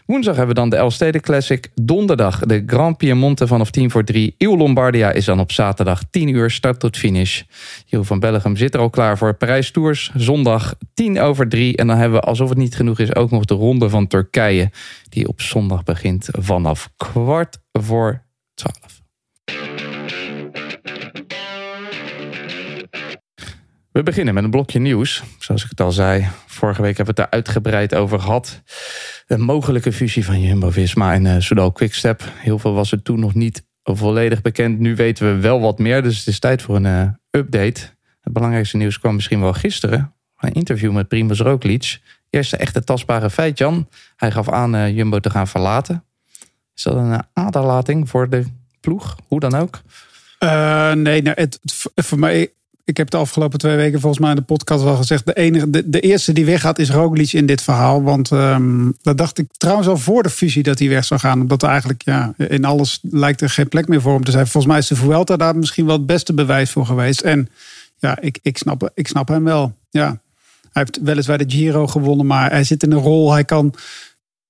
Woensdag 0.06 0.36
hebben 0.36 0.54
we 0.54 0.60
dan 0.60 0.70
de 0.70 0.76
Elstede 0.76 1.20
Classic. 1.20 1.68
Donderdag 1.74 2.38
de 2.38 2.62
Grand 2.66 2.96
Piemonte 2.96 3.46
vanaf 3.46 3.70
tien 3.70 3.90
voor 3.90 4.04
drie. 4.04 4.34
Il 4.38 4.56
Lombardia 4.56 5.12
is 5.12 5.24
dan 5.24 5.40
op 5.40 5.52
zaterdag 5.52 6.02
10 6.10 6.28
uur 6.28 6.50
start 6.50 6.80
tot 6.80 6.96
finish. 6.96 7.42
Jeroen 7.86 8.06
van 8.06 8.20
Bellegem 8.20 8.56
zit 8.56 8.74
er 8.74 8.80
al 8.80 8.90
klaar 8.90 9.18
voor 9.18 9.34
Parijs 9.34 9.70
Tours. 9.70 10.10
Zondag 10.14 10.74
10 10.94 11.20
over 11.20 11.48
3. 11.48 11.76
En 11.76 11.86
dan 11.86 11.96
hebben 11.96 12.20
we, 12.20 12.26
alsof 12.26 12.48
het 12.48 12.58
niet 12.58 12.76
genoeg 12.76 12.98
is, 12.98 13.14
ook 13.14 13.30
nog 13.30 13.44
de 13.44 13.54
ronde 13.54 13.88
van 13.88 14.06
Turkije. 14.06 14.70
Die 15.08 15.28
op 15.28 15.40
zondag 15.40 15.82
begint 15.82 16.28
vanaf 16.32 16.90
kwart 16.96 17.58
voor 17.72 18.22
12. 18.54 19.93
We 23.94 24.02
beginnen 24.02 24.34
met 24.34 24.44
een 24.44 24.50
blokje 24.50 24.78
nieuws. 24.78 25.22
Zoals 25.38 25.64
ik 25.64 25.70
het 25.70 25.80
al 25.80 25.92
zei, 25.92 26.28
vorige 26.46 26.82
week 26.82 26.96
hebben 26.96 27.14
we 27.14 27.20
het 27.20 27.30
daar 27.30 27.40
uitgebreid 27.40 27.94
over 27.94 28.20
gehad. 28.20 28.62
Een 29.26 29.40
mogelijke 29.40 29.92
fusie 29.92 30.24
van 30.24 30.40
Jumbo-Visma 30.40 31.12
en 31.12 31.24
uh, 31.24 31.36
Soudal 31.38 31.72
Quickstep. 31.72 32.22
Heel 32.34 32.58
veel 32.58 32.72
was 32.72 32.92
er 32.92 33.02
toen 33.02 33.20
nog 33.20 33.34
niet 33.34 33.64
volledig 33.82 34.42
bekend. 34.42 34.78
Nu 34.78 34.96
weten 34.96 35.34
we 35.34 35.40
wel 35.40 35.60
wat 35.60 35.78
meer, 35.78 36.02
dus 36.02 36.18
het 36.18 36.26
is 36.26 36.38
tijd 36.38 36.62
voor 36.62 36.76
een 36.76 36.84
uh, 36.84 37.08
update. 37.30 37.80
Het 38.20 38.32
belangrijkste 38.32 38.76
nieuws 38.76 38.98
kwam 38.98 39.14
misschien 39.14 39.40
wel 39.40 39.52
gisteren. 39.52 40.14
Een 40.38 40.52
interview 40.52 40.92
met 40.92 41.08
Primoz 41.08 41.40
Roglic. 41.40 41.98
Eerste 42.30 42.56
echte 42.56 42.84
tastbare 42.84 43.30
feit, 43.30 43.58
Jan. 43.58 43.88
Hij 44.16 44.30
gaf 44.30 44.48
aan 44.48 44.74
uh, 44.74 44.96
Jumbo 44.96 45.20
te 45.20 45.30
gaan 45.30 45.48
verlaten. 45.48 46.04
Is 46.74 46.82
dat 46.82 46.94
een 46.94 47.22
aderlating 47.32 48.08
voor 48.08 48.28
de 48.28 48.44
ploeg? 48.80 49.16
Hoe 49.26 49.40
dan 49.40 49.54
ook? 49.54 49.80
Nee, 50.94 51.22
nou, 51.22 51.40
het, 51.40 51.58
voor 51.94 52.18
mij 52.18 52.52
ik 52.84 52.96
heb 52.96 53.10
de 53.10 53.16
afgelopen 53.16 53.58
twee 53.58 53.76
weken 53.76 54.00
volgens 54.00 54.20
mij 54.20 54.30
in 54.30 54.36
de 54.36 54.42
podcast 54.42 54.82
wel 54.82 54.96
gezegd. 54.96 55.26
De, 55.26 55.34
enige, 55.34 55.88
de, 55.88 56.00
eerste 56.00 56.32
die 56.32 56.44
weggaat 56.44 56.78
is 56.78 56.90
Roglic 56.90 57.32
in 57.32 57.46
dit 57.46 57.62
verhaal. 57.62 58.02
Want 58.02 58.30
um, 58.30 58.96
dat 59.02 59.18
dacht 59.18 59.38
ik 59.38 59.46
trouwens 59.56 59.88
al 59.88 59.96
voor 59.96 60.22
de 60.22 60.30
fusie 60.30 60.62
dat 60.62 60.78
hij 60.78 60.88
weg 60.88 61.04
zou 61.04 61.20
gaan. 61.20 61.40
Omdat 61.40 61.62
eigenlijk 61.62 62.02
ja, 62.04 62.34
in 62.36 62.64
alles 62.64 62.98
lijkt 63.02 63.40
er 63.40 63.50
geen 63.50 63.68
plek 63.68 63.88
meer 63.88 64.00
voor 64.00 64.12
hem 64.12 64.24
te 64.24 64.30
zijn. 64.30 64.46
Volgens 64.46 64.72
mij 64.72 64.78
is 64.78 64.86
de 64.86 64.96
Vuelta 64.96 65.36
daar 65.36 65.56
misschien 65.56 65.86
wel 65.86 65.96
het 65.96 66.06
beste 66.06 66.34
bewijs 66.34 66.70
voor 66.70 66.86
geweest. 66.86 67.20
En 67.20 67.48
ja, 67.98 68.20
ik, 68.20 68.38
ik, 68.42 68.58
snap, 68.58 68.90
ik 68.94 69.08
snap 69.08 69.28
hem 69.28 69.44
wel. 69.44 69.74
Ja. 69.90 70.06
Hij 70.72 70.82
heeft 70.82 71.00
weliswaar 71.02 71.38
de 71.38 71.50
Giro 71.50 71.86
gewonnen. 71.86 72.26
Maar 72.26 72.50
hij 72.50 72.64
zit 72.64 72.82
in 72.82 72.92
een 72.92 72.98
rol. 72.98 73.32
Hij 73.32 73.44
kan 73.44 73.74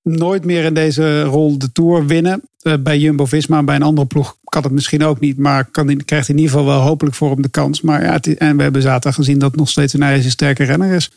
nooit 0.01 0.45
meer 0.45 0.63
in 0.63 0.73
deze 0.73 1.23
rol 1.23 1.57
de 1.57 1.71
Tour 1.71 2.05
winnen. 2.05 2.41
Uh, 2.61 2.73
bij 2.79 2.99
Jumbo-Visma 2.99 3.63
bij 3.63 3.75
een 3.75 3.81
andere 3.81 4.07
ploeg 4.07 4.37
kan 4.55 4.63
het 4.63 4.71
misschien 4.71 5.03
ook 5.03 5.19
niet. 5.19 5.37
Maar 5.37 5.65
kan, 5.65 6.05
krijgt 6.05 6.29
in 6.29 6.37
ieder 6.37 6.51
geval 6.51 6.65
wel 6.65 6.81
hopelijk 6.81 7.15
voor 7.15 7.31
hem 7.31 7.41
de 7.41 7.49
kans. 7.49 7.81
Maar 7.81 8.03
ja, 8.03 8.11
het, 8.11 8.37
en 8.37 8.57
we 8.57 8.63
hebben 8.63 8.81
zaterdag 8.81 9.15
gezien 9.15 9.39
dat 9.39 9.49
het 9.49 9.59
nog 9.59 9.69
steeds 9.69 9.93
een 9.93 10.03
ijzersterke 10.03 10.63
renner 10.63 10.93
is. 10.93 11.11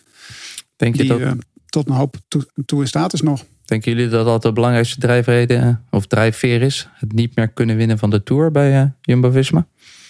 Denk 0.76 0.96
je 0.96 1.02
die 1.02 1.10
dat... 1.10 1.20
uh, 1.20 1.30
tot 1.66 1.88
een 1.88 1.94
hoop 1.94 2.16
toe, 2.28 2.46
toe 2.66 2.80
in 2.80 2.86
staat 2.86 3.12
is 3.12 3.20
nog. 3.20 3.44
Denken 3.64 3.92
jullie 3.92 4.08
dat 4.08 4.24
dat 4.24 4.42
de 4.42 4.52
belangrijkste 4.52 5.00
drijfreden 5.00 5.84
of 5.90 6.06
drijfveer 6.06 6.62
is? 6.62 6.88
Het 6.92 7.12
niet 7.12 7.36
meer 7.36 7.48
kunnen 7.48 7.76
winnen 7.76 7.98
van 7.98 8.10
de 8.10 8.22
Tour 8.22 8.50
bij 8.50 8.82
uh, 8.82 8.84
Jumbo-Visma? 9.00 9.66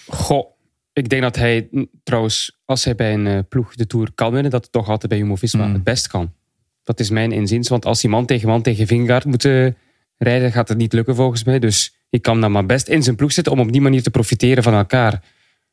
Goh, 0.07 0.47
ik 0.93 1.09
denk 1.09 1.23
dat 1.23 1.37
hij 1.37 1.69
trouwens, 2.03 2.59
als 2.65 2.85
hij 2.85 2.95
bij 2.95 3.15
een 3.15 3.27
uh, 3.27 3.39
ploeg 3.49 3.75
de 3.75 3.87
Tour 3.87 4.11
kan 4.15 4.33
winnen, 4.33 4.51
dat 4.51 4.63
het 4.63 4.73
toch 4.73 4.89
altijd 4.89 5.09
bij 5.09 5.19
Jumbo-Visma 5.19 5.67
mm. 5.67 5.73
het 5.73 5.85
best 5.85 6.07
kan. 6.07 6.33
Dat 6.85 7.01
is 7.01 7.11
mijn 7.11 7.33
inziens. 7.33 7.69
Want 7.69 7.85
als 7.85 8.01
die 8.01 8.11
man 8.11 8.27
tegen 8.27 8.49
man 8.49 8.63
tegen 8.63 8.87
Vingegaard 8.87 9.25
moet 9.25 9.45
uh, 9.45 9.73
rijden, 10.19 10.53
gaat 10.53 10.69
het 10.69 10.79
niet 10.79 10.93
lukken 10.93 11.15
volgens 11.15 11.45
mij. 11.45 11.59
Dus 11.59 11.95
ik 12.11 12.23
kan 12.23 12.41
dan 12.41 12.53
maar 12.53 12.67
best 12.67 12.89
in 12.89 13.03
zijn 13.03 13.17
ploeg 13.17 13.33
zitten 13.33 13.53
om 13.53 13.61
op 13.61 13.73
die 13.73 13.81
manier 13.81 14.03
te 14.03 14.11
profiteren 14.11 14.63
van 14.63 14.75
elkaar. 14.75 15.23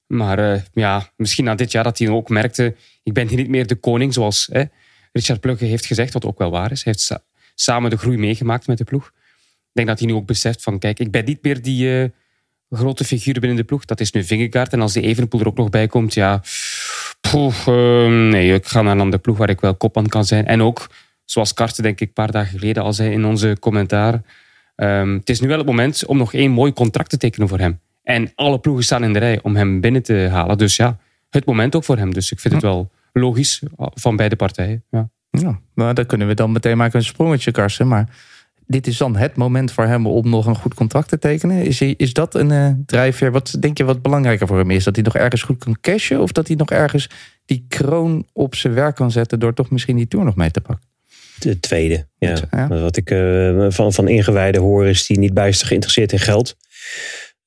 Maar 0.08 0.40
uh, 0.40 0.62
ja, 0.74 1.10
misschien 1.18 1.46
na 1.46 1.56
dit 1.56 1.72
jaar 1.72 1.84
dat 1.84 1.98
hij 1.98 2.10
ook 2.10 2.30
merkte, 2.30 2.75
ik 3.04 3.14
ben 3.14 3.28
hier 3.28 3.38
niet 3.38 3.50
meer 3.50 3.68
de 3.68 3.75
koning 3.75 4.14
zoals 4.14 4.50
hè, 4.52 4.64
Richard 5.12 5.40
Plugge 5.40 5.66
heeft 5.66 5.86
gezegd, 5.86 6.14
wat 6.14 6.25
ook 6.25 6.38
wel 6.38 6.52
waar 6.52 6.72
is. 6.72 6.84
Hij 6.84 6.94
heeft 6.94 7.06
sa 7.06 7.24
samen 7.56 7.90
de 7.90 7.98
groei 7.98 8.18
meegemaakt 8.18 8.68
met 8.68 8.78
de 8.78 8.84
ploeg. 8.84 9.06
Ik 9.06 9.72
denk 9.72 9.88
dat 9.88 10.00
hij 10.00 10.08
nu 10.08 10.14
ook 10.14 10.25
beseft 10.25 10.64
van, 10.64 10.80
kijk, 10.80 11.00
ik 11.00 11.12
ben 11.12 11.25
niet 11.25 11.44
meer 11.44 11.62
die 11.62 11.88
uh, 11.88 12.10
grote 12.70 13.04
figuur 13.04 13.40
binnen 13.40 13.56
de 13.56 13.64
ploeg. 13.64 13.86
Dat 13.86 14.00
is 14.00 14.12
nu 14.12 14.24
Vingegaard. 14.24 14.74
En 14.74 14.82
als 14.82 14.94
die 14.94 15.04
Evenepoel 15.04 15.40
er 15.40 15.48
ook 15.48 15.58
nog 15.58 15.70
bij 15.70 15.88
komt, 15.88 16.14
ja... 16.14 16.42
Uh, 17.36 18.30
nee, 18.32 18.54
ik 18.54 18.66
ga 18.66 18.82
naar 18.82 18.94
een 18.94 19.00
andere 19.00 19.22
ploeg 19.22 19.38
waar 19.38 19.50
ik 19.50 19.60
wel 19.60 19.75
kop 19.75 19.98
aan 19.98 20.08
kan 20.08 20.25
zijn. 20.25 20.46
En 20.46 20.62
ook, 20.62 20.90
zoals 21.25 21.53
Karten 21.53 21.84
denk 21.84 22.00
ik 22.00 22.08
een 22.08 22.13
paar 22.13 22.32
dagen 22.32 22.60
geleden 22.60 22.84
al 22.84 22.94
zei 22.94 23.12
in 23.12 23.25
onze 23.25 23.58
commentaar... 23.60 24.22
Um, 24.75 25.13
het 25.13 25.29
is 25.29 25.39
nu 25.39 25.48
wel 25.48 25.58
het 25.58 25.65
moment 25.65 26.05
om 26.05 26.17
nog 26.17 26.34
één 26.34 26.51
mooi 26.51 26.74
contract 26.74 27.10
te 27.10 27.17
tekenen 27.17 27.48
voor 27.48 27.60
hem. 27.60 27.79
En 28.03 28.32
alle 28.36 28.60
ploegen 28.60 28.84
staan 28.84 29.03
in 29.03 29.13
de 29.13 29.20
rij 29.20 29.39
om 29.41 29.55
hem 29.55 29.82
binnen 29.82 30.03
te 30.03 30.27
halen. 30.32 30.58
Dus 30.58 30.75
ja, 30.75 30.98
het 31.29 31.46
moment 31.46 31.75
ook 31.75 31.84
voor 31.84 31.98
hem. 31.98 32.13
Dus 32.13 32.32
ik 32.32 32.39
vind 32.39 32.53
het 32.53 32.63
wel 32.63 32.91
logisch 33.13 33.62
van 33.77 34.15
beide 34.15 34.36
partijen. 34.36 34.84
Ja. 34.89 35.10
Ja, 35.29 35.60
nou, 35.75 35.94
daar 35.94 36.05
kunnen 36.05 36.27
we 36.27 36.34
dan 36.34 36.51
meteen 36.51 36.77
maken 36.77 37.00
een 37.00 37.05
sprongetje, 37.05 37.51
Karsten. 37.51 37.88
Maar 37.88 38.10
dit 38.67 38.88
is 38.88 38.98
dan 38.98 39.15
het 39.15 39.36
moment 39.36 39.72
voor 39.72 39.86
hem 39.86 40.08
om 40.08 40.29
nog 40.29 40.46
een 40.46 40.55
goed 40.55 40.74
contract 40.74 41.10
te 41.10 41.20
tekenen. 41.20 41.63
Is, 41.63 41.79
hij, 41.79 41.94
is 41.98 42.13
dat 42.13 42.36
een 42.36 42.50
uh, 42.50 42.70
drijfveer? 42.86 43.32
Wat 43.32 43.58
denk 43.60 43.77
je 43.77 43.84
wat 43.84 44.01
belangrijker 44.01 44.48
voor 44.48 44.58
hem 44.58 44.72
is? 44.72 44.84
Dat 44.84 44.96
hij 44.96 45.03
nog 45.03 45.15
ergens 45.15 45.41
goed 45.41 45.58
kan 45.58 45.77
cashen? 45.82 46.22
Of 46.22 46.32
dat 46.32 46.48
hij 46.48 46.55
nog 46.55 46.70
ergens 46.70 47.10
die 47.46 47.65
kroon 47.67 48.27
op 48.34 48.55
zijn 48.55 48.74
werk 48.74 48.96
kan 48.96 49.12
zetten... 49.12 49.39
door 49.39 49.53
toch 49.53 49.70
misschien 49.70 49.96
die 49.96 50.08
Tour 50.08 50.25
nog 50.25 50.36
mee 50.36 50.51
te 50.51 50.62
pakken? 50.62 50.94
De 51.39 51.60
tweede, 51.60 52.08
ja. 52.18 52.38
ja. 52.51 52.68
Wat 52.68 52.98
ik 52.98 53.12
uh, 53.12 53.65
van, 53.70 53.94
van 53.94 54.08
ingewijden 54.08 54.62
hoor 54.62 54.88
is 54.88 55.06
die 55.06 55.20
niet 55.20 55.34
bijster 55.34 55.68
geïnteresseerd 55.68 56.12
in 56.12 56.20
geld. 56.20 56.56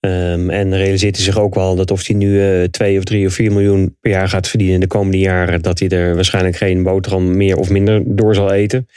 Um, 0.01 0.51
en 0.51 0.77
realiseert 0.77 1.17
hij 1.17 1.25
zich 1.25 1.39
ook 1.39 1.55
wel 1.55 1.77
dat 1.77 1.91
of 1.91 2.07
hij 2.07 2.17
nu 2.17 2.61
uh, 2.61 2.65
2 2.65 2.99
of 2.99 3.05
3 3.05 3.27
of 3.27 3.33
4 3.33 3.53
miljoen 3.53 3.97
per 4.01 4.11
jaar 4.11 4.29
gaat 4.29 4.49
verdienen 4.49 4.75
in 4.75 4.81
de 4.81 4.87
komende 4.87 5.19
jaren, 5.19 5.63
dat 5.63 5.79
hij 5.79 5.89
er 5.89 6.15
waarschijnlijk 6.15 6.57
geen 6.57 6.83
boterham 6.83 7.37
meer 7.37 7.57
of 7.57 7.71
minder 7.71 8.03
door 8.07 8.35
zal 8.35 8.53
eten. 8.53 8.89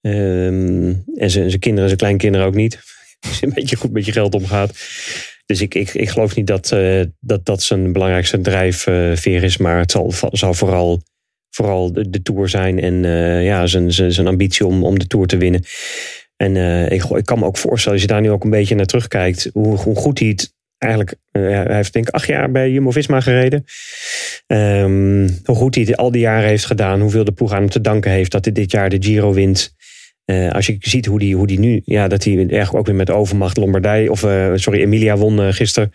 Um, 0.00 1.04
en 1.16 1.30
zijn 1.30 1.58
kinderen 1.58 1.82
en 1.82 1.86
zijn 1.86 1.96
kleinkinderen 1.96 2.46
ook 2.46 2.54
niet. 2.54 2.78
als 3.28 3.38
je 3.38 3.46
een 3.46 3.52
beetje 3.54 3.76
goed 3.76 3.92
met 3.92 4.04
je 4.04 4.12
geld 4.12 4.34
omgaat. 4.34 4.70
Dus 5.46 5.60
ik, 5.60 5.74
ik, 5.74 5.94
ik 5.94 6.08
geloof 6.08 6.36
niet 6.36 6.46
dat, 6.46 6.72
eh, 6.72 7.02
dat 7.20 7.46
dat 7.46 7.62
zijn 7.62 7.92
belangrijkste 7.92 8.40
drijfveer 8.40 9.42
is. 9.42 9.56
Maar 9.56 9.78
het 9.78 9.90
zal, 9.90 10.12
zal 10.30 10.54
vooral, 10.54 11.02
vooral 11.50 11.92
de, 11.92 12.10
de 12.10 12.22
Tour 12.22 12.48
zijn. 12.48 12.80
En 12.80 13.04
eh, 13.04 13.44
ja, 13.44 13.66
zijn, 13.66 13.92
zijn, 13.92 14.26
ambitie 14.26 14.66
om, 14.66 14.84
om 14.84 14.98
de 14.98 15.06
Tour 15.06 15.26
te 15.26 15.36
winnen. 15.36 15.64
En 16.36 16.56
eh, 16.56 16.90
ik, 16.90 17.04
ik 17.04 17.24
kan 17.24 17.38
me 17.38 17.44
ook 17.44 17.58
voorstellen, 17.58 17.98
als 17.98 18.06
je 18.06 18.12
daar 18.12 18.20
nu 18.20 18.30
ook 18.30 18.44
een 18.44 18.50
beetje 18.50 18.74
naar 18.74 18.86
terugkijkt. 18.86 19.50
Hoe, 19.52 19.76
hoe 19.76 19.96
goed 19.96 20.18
hij 20.18 20.28
het 20.28 20.54
eigenlijk... 20.78 21.14
eh, 21.32 21.42
hij 21.42 21.74
heeft 21.76 21.92
denk 21.92 22.08
ik 22.08 22.14
acht 22.14 22.26
jaar 22.26 22.50
bij 22.50 22.70
Jumbo-Visma 22.70 23.20
gereden. 23.20 23.64
Ehm, 24.46 25.28
hoe 25.44 25.56
goed 25.56 25.74
hij 25.74 25.84
het 25.84 25.96
al 25.96 26.10
die 26.10 26.20
jaren 26.20 26.48
heeft 26.48 26.66
gedaan. 26.66 27.00
Hoeveel 27.00 27.24
de 27.24 27.32
ploeg 27.32 27.52
aan 27.52 27.60
hem 27.60 27.70
te 27.70 27.80
danken 27.80 28.10
heeft 28.10 28.30
dat 28.30 28.44
hij 28.44 28.54
dit 28.54 28.70
jaar 28.70 28.88
de 28.88 29.02
Giro 29.02 29.32
wint. 29.32 29.78
Als 30.52 30.66
je 30.66 30.76
ziet 30.80 31.06
hoe 31.06 31.18
die, 31.18 31.36
hoe 31.36 31.46
die 31.46 31.58
nu, 31.58 31.82
ja, 31.84 32.08
dat 32.08 32.24
hij 32.24 32.66
ook 32.72 32.86
weer 32.86 32.94
met 32.94 33.10
overmacht 33.10 33.56
Lombardij, 33.56 34.08
of 34.08 34.18
sorry, 34.54 34.80
Emilia 34.80 35.16
won 35.16 35.54
gisteren. 35.54 35.92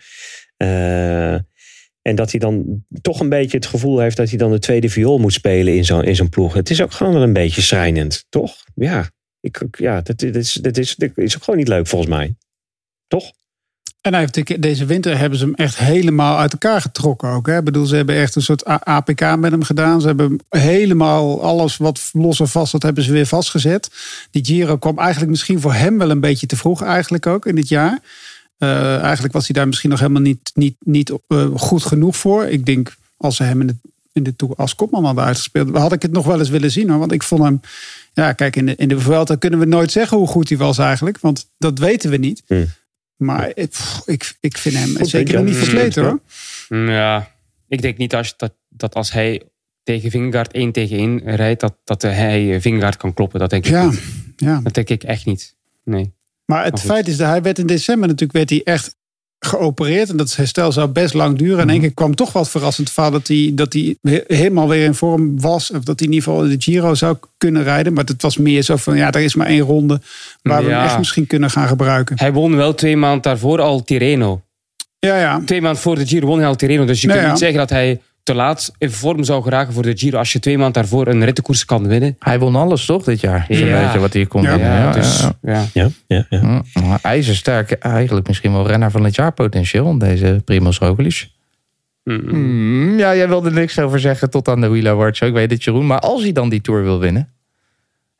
En 2.06 2.14
dat 2.14 2.30
hij 2.30 2.40
dan 2.40 2.84
toch 3.00 3.20
een 3.20 3.28
beetje 3.28 3.56
het 3.56 3.66
gevoel 3.66 3.98
heeft 3.98 4.16
dat 4.16 4.28
hij 4.28 4.38
dan 4.38 4.50
de 4.50 4.58
tweede 4.58 4.88
viool 4.88 5.18
moet 5.18 5.32
spelen 5.32 5.76
in 5.76 5.84
zo'n 5.84 6.04
in 6.04 6.16
zo'n 6.16 6.28
ploeg. 6.28 6.54
Het 6.54 6.70
is 6.70 6.82
ook 6.82 6.92
gewoon 6.92 7.12
wel 7.12 7.22
een 7.22 7.32
beetje 7.32 7.62
schrijnend, 7.62 8.26
toch? 8.28 8.54
Ja, 8.74 9.10
ik, 9.40 9.62
ja 9.70 10.00
dat, 10.00 10.18
dat, 10.20 10.34
is, 10.34 10.52
dat, 10.52 10.76
is, 10.76 10.94
dat 10.94 11.10
is 11.14 11.36
ook 11.36 11.44
gewoon 11.44 11.58
niet 11.58 11.68
leuk 11.68 11.86
volgens 11.86 12.10
mij. 12.10 12.34
Toch? 13.06 13.32
En 14.00 14.12
hij 14.12 14.20
heeft, 14.20 14.34
de- 14.34 14.58
deze 14.58 14.84
winter 14.84 15.18
hebben 15.18 15.38
ze 15.38 15.44
hem 15.44 15.54
echt 15.54 15.76
helemaal 15.78 16.38
uit 16.38 16.52
elkaar 16.52 16.80
getrokken 16.80 17.28
ook. 17.28 17.46
Hè? 17.46 17.58
Ik 17.58 17.64
bedoel, 17.64 17.86
ze 17.86 17.96
hebben 17.96 18.14
echt 18.16 18.34
een 18.34 18.42
soort 18.42 18.64
APK 18.64 19.36
met 19.36 19.50
hem 19.50 19.62
gedaan. 19.62 20.00
Ze 20.00 20.06
hebben 20.06 20.40
helemaal 20.48 21.42
alles 21.42 21.76
wat 21.76 22.10
los 22.12 22.40
en 22.40 22.48
vast 22.48 22.70
zat, 22.70 22.82
hebben 22.82 23.04
ze 23.04 23.12
weer 23.12 23.26
vastgezet. 23.26 23.90
Die 24.30 24.44
Giro 24.44 24.76
kwam 24.76 24.98
eigenlijk 24.98 25.30
misschien 25.30 25.60
voor 25.60 25.74
hem 25.74 25.98
wel 25.98 26.10
een 26.10 26.20
beetje 26.20 26.46
te 26.46 26.56
vroeg 26.56 26.82
eigenlijk 26.82 27.26
ook 27.26 27.46
in 27.46 27.54
dit 27.54 27.68
jaar. 27.68 28.00
Eh, 28.58 29.00
eigenlijk 29.02 29.32
was 29.34 29.46
hij 29.46 29.54
daar 29.54 29.66
misschien 29.66 29.90
nog 29.90 29.98
helemaal 30.00 30.22
niet, 30.22 30.50
niet, 30.54 30.76
niet 30.80 31.12
eh, 31.28 31.46
goed 31.54 31.82
genoeg 31.84 32.16
voor. 32.16 32.44
Ik 32.44 32.66
denk, 32.66 32.96
als 33.16 33.36
ze 33.36 33.42
hem 33.42 33.60
in 33.60 33.66
de, 33.66 33.74
in 34.12 34.22
de 34.22 34.36
Tour 34.36 34.54
als 34.56 34.74
kopman 34.74 35.04
hadden 35.04 35.24
uitgespeeld... 35.24 35.76
had 35.76 35.92
ik 35.92 36.02
het 36.02 36.12
nog 36.12 36.26
wel 36.26 36.38
eens 36.38 36.48
willen 36.48 36.70
zien. 36.70 36.88
Hoor. 36.88 36.98
Want 36.98 37.12
ik 37.12 37.22
vond 37.22 37.42
hem... 37.42 37.60
Ja, 38.14 38.32
kijk, 38.32 38.56
in 38.56 38.66
de, 38.66 38.74
in 38.76 38.88
de 38.88 38.98
Vuelta 39.00 39.34
kunnen 39.34 39.58
we 39.58 39.64
nooit 39.64 39.92
zeggen 39.92 40.16
hoe 40.18 40.26
goed 40.26 40.48
hij 40.48 40.58
was 40.58 40.78
eigenlijk. 40.78 41.20
Want 41.20 41.50
dat 41.58 41.78
weten 41.78 42.10
we 42.10 42.16
niet. 42.16 42.42
Hmm. 42.46 42.66
Maar 43.16 43.50
ik, 43.54 43.70
pff, 43.70 44.02
ik, 44.06 44.36
ik 44.40 44.58
vind 44.58 44.74
hem 44.74 44.96
Goed, 44.96 45.08
zeker 45.08 45.42
niet 45.42 45.56
versleten 45.56 46.04
hoor. 46.04 46.20
Mm, 46.68 46.88
Ja, 46.88 47.30
ik 47.68 47.82
denk 47.82 47.96
niet 47.96 48.14
als, 48.14 48.34
dat, 48.36 48.52
dat 48.68 48.94
als 48.94 49.12
hij 49.12 49.42
tegen 49.82 50.10
Vingegaard 50.10 50.52
1 50.52 50.72
tegen 50.72 50.96
1 50.98 51.36
rijdt, 51.36 51.60
dat, 51.60 51.74
dat 51.84 52.02
hij 52.02 52.54
eh, 52.54 52.60
Vingegaard 52.60 52.96
kan 52.96 53.14
kloppen. 53.14 53.40
Dat 53.40 53.50
denk 53.50 53.64
ik 53.64 53.70
Ja, 53.70 53.84
niet. 53.90 54.02
ja. 54.36 54.60
Dat 54.62 54.74
denk 54.74 54.88
ik 54.88 55.02
echt 55.04 55.26
niet. 55.26 55.54
Nee. 55.84 56.12
Maar 56.46 56.64
het 56.64 56.80
feit 56.80 57.08
is 57.08 57.16
dat 57.16 57.28
hij 57.28 57.42
werd 57.42 57.58
in 57.58 57.66
december 57.66 58.08
natuurlijk 58.08 58.32
werd 58.38 58.50
hij 58.50 58.60
echt 58.64 58.94
geopereerd. 59.38 60.10
En 60.10 60.16
dat 60.16 60.36
herstel 60.36 60.72
zou 60.72 60.88
best 60.88 61.14
lang 61.14 61.38
duren. 61.38 61.56
En 61.58 61.62
in 61.64 61.68
één 61.70 61.80
keer 61.80 61.94
kwam 61.94 62.14
toch 62.14 62.32
wat 62.32 62.50
verrassend 62.50 62.90
verhaal 62.90 63.10
dat 63.10 63.28
hij, 63.28 63.50
dat 63.54 63.72
hij 63.72 63.96
he- 64.02 64.24
helemaal 64.26 64.68
weer 64.68 64.84
in 64.84 64.94
vorm 64.94 65.40
was. 65.40 65.70
Of 65.70 65.82
dat 65.84 65.98
hij 65.98 66.08
in 66.08 66.14
ieder 66.14 66.28
geval 66.28 66.48
de 66.48 66.56
Giro 66.58 66.94
zou 66.94 67.16
kunnen 67.36 67.62
rijden. 67.62 67.92
Maar 67.92 68.04
het 68.04 68.22
was 68.22 68.36
meer 68.36 68.62
zo 68.62 68.76
van, 68.76 68.96
ja, 68.96 69.12
er 69.12 69.20
is 69.20 69.34
maar 69.34 69.46
één 69.46 69.60
ronde 69.60 70.00
waar 70.42 70.64
we 70.64 70.70
hem 70.70 70.82
echt 70.84 70.98
misschien 70.98 71.26
kunnen 71.26 71.50
gaan 71.50 71.68
gebruiken. 71.68 72.18
Hij 72.18 72.32
won 72.32 72.56
wel 72.56 72.74
twee 72.74 72.96
maanden 72.96 73.22
daarvoor 73.22 73.60
al 73.60 73.84
Tirreno. 73.84 74.40
Ja, 74.98 75.18
ja. 75.20 75.42
Twee 75.44 75.60
maanden 75.60 75.82
voor 75.82 75.94
de 75.94 76.06
Giro 76.06 76.26
won 76.26 76.38
hij 76.38 76.46
al 76.48 76.56
Tirreno. 76.56 76.84
Dus 76.84 77.00
je 77.00 77.06
Nee, 77.06 77.16
kunt 77.16 77.26
ja. 77.26 77.32
niet 77.32 77.42
zeggen 77.42 77.58
dat 77.58 77.70
hij 77.70 78.00
te 78.26 78.34
laat 78.34 78.72
in 78.78 78.90
vorm 78.90 79.24
zou 79.24 79.42
geraken 79.42 79.72
voor 79.72 79.82
de 79.82 79.96
Giro. 79.96 80.18
Als 80.18 80.32
je 80.32 80.38
twee 80.38 80.56
maanden 80.58 80.82
daarvoor 80.82 81.06
een 81.06 81.24
rittenkoers 81.24 81.64
kan 81.64 81.86
winnen. 81.88 82.16
Hij 82.18 82.38
won 82.38 82.56
alles 82.56 82.84
toch 82.84 83.04
dit 83.04 83.20
jaar? 83.20 83.46
Zo'n 83.48 83.66
Ja. 83.66 83.82
beetje 83.84 83.98
wat 83.98 84.12
hij 84.12 84.26
kon 84.26 84.42
Ja. 84.42 84.54
Ja, 84.54 84.76
Ja, 84.78 84.92
dus, 84.92 85.20
ja, 85.20 85.32
ja. 85.42 85.66
Ja, 85.72 85.88
ja, 86.06 86.24
ja. 86.30 86.38
ja. 86.40 86.62
Ja, 86.72 86.98
IJzersterk, 87.02 87.70
eigenlijk 87.72 88.26
misschien 88.26 88.52
wel 88.52 88.66
renner 88.66 88.90
van 88.90 89.04
het 89.04 89.14
jaar 89.14 89.32
potentieel. 89.32 89.98
Deze 89.98 90.42
Primoz 90.44 90.78
Roglic. 90.78 91.28
Mm. 92.04 92.28
Hmm, 92.28 92.98
ja, 92.98 93.16
jij 93.16 93.28
wilde 93.28 93.50
niks 93.50 93.78
over 93.78 94.00
zeggen 94.00 94.30
tot 94.30 94.48
aan 94.48 94.60
de 94.60 94.68
Wheel 94.68 94.86
Awards. 94.86 95.20
Ik 95.20 95.32
weet 95.32 95.50
het, 95.50 95.64
Jeroen. 95.64 95.86
Maar 95.86 95.98
als 95.98 96.22
hij 96.22 96.32
dan 96.32 96.48
die 96.48 96.60
Tour 96.60 96.82
wil 96.82 96.98
winnen... 96.98 97.28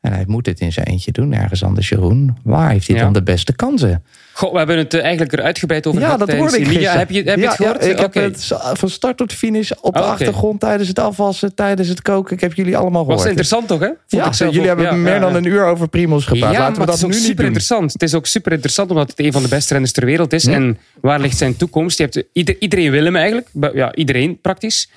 en 0.01 0.13
hij 0.13 0.23
moet 0.27 0.45
het 0.45 0.59
in 0.59 0.71
zijn 0.73 0.85
eentje 0.85 1.11
doen, 1.11 1.33
ergens 1.33 1.63
anders, 1.63 1.89
Jeroen... 1.89 2.37
waar 2.43 2.69
heeft 2.71 2.87
hij 2.87 2.95
Ja. 2.95 3.03
dan 3.03 3.13
de 3.13 3.23
beste 3.23 3.55
kansen? 3.55 4.03
Goh, 4.33 4.51
we 4.51 4.57
hebben 4.57 4.77
het 4.77 4.93
eh, 4.93 5.01
eigenlijk 5.01 5.33
er 5.33 5.41
uitgebreid 5.41 5.87
over 5.87 5.99
ja, 5.99 6.05
gehad 6.05 6.19
dat 6.19 6.29
tijdens 6.29 6.51
hoorde 6.51 6.65
ik 6.65 6.71
gisteren. 6.71 6.99
Heb 6.99 7.09
je, 7.09 7.23
heb 7.23 7.35
je 7.35 7.41
Ja, 7.41 7.47
het 7.47 7.55
gehoord? 7.55 7.83
ja, 7.85 7.91
ik 7.91 7.97
heb 7.99 8.13
het 8.13 8.47
van 8.73 8.89
start 8.89 9.17
tot 9.17 9.33
finish 9.33 9.71
op 9.81 9.93
de 9.93 9.99
Oké. 9.99 10.07
achtergrond... 10.09 10.59
tijdens 10.59 10.87
het 10.87 10.99
afwassen, 10.99 11.55
tijdens 11.55 11.87
het 11.87 12.01
koken. 12.01 12.33
Ik 12.35 12.41
heb 12.41 12.53
jullie 12.53 12.77
allemaal 12.77 13.01
gehoord. 13.01 13.17
Was 13.19 13.27
interessant 13.27 13.67
toch, 13.67 13.79
hè? 13.79 13.87
Vond 14.07 14.23
Ja, 14.23 14.31
zelf 14.33 14.53
jullie 14.53 14.67
hebben 14.67 15.01
meer 15.01 15.19
dan 15.19 15.35
een 15.35 15.45
uur 15.45 15.65
over 15.65 15.87
Primoz 15.87 16.27
gepraat. 16.27 16.53
Ja, 16.53 16.59
Laten 16.59 16.73
we 16.79 16.85
dat 16.85 16.87
het 16.87 16.97
is 16.97 17.03
ook 17.03 17.11
nu 17.11 17.17
super 17.17 17.35
doen. 17.35 17.45
interessant. 17.45 17.93
Het 17.93 18.03
is 18.03 18.13
ook 18.13 18.25
super 18.25 18.51
interessant 18.51 18.89
omdat 18.89 19.09
het 19.09 19.19
een 19.19 19.31
van 19.31 19.41
de 19.41 19.47
beste 19.49 19.71
renners 19.71 19.93
ter 19.93 20.05
wereld 20.05 20.33
is. 20.33 20.43
Ja. 20.43 20.53
En 20.53 20.77
waar 21.01 21.19
ligt 21.19 21.37
zijn 21.37 21.55
toekomst? 21.57 21.97
Je 21.97 22.03
hebt, 22.03 22.23
ieder- 22.33 22.55
iedereen 22.59 22.91
wil 22.91 23.03
hem 23.03 23.15
eigenlijk. 23.15 23.47
Ja, 23.73 23.95
iedereen 23.95 24.41
praktisch. 24.41 24.89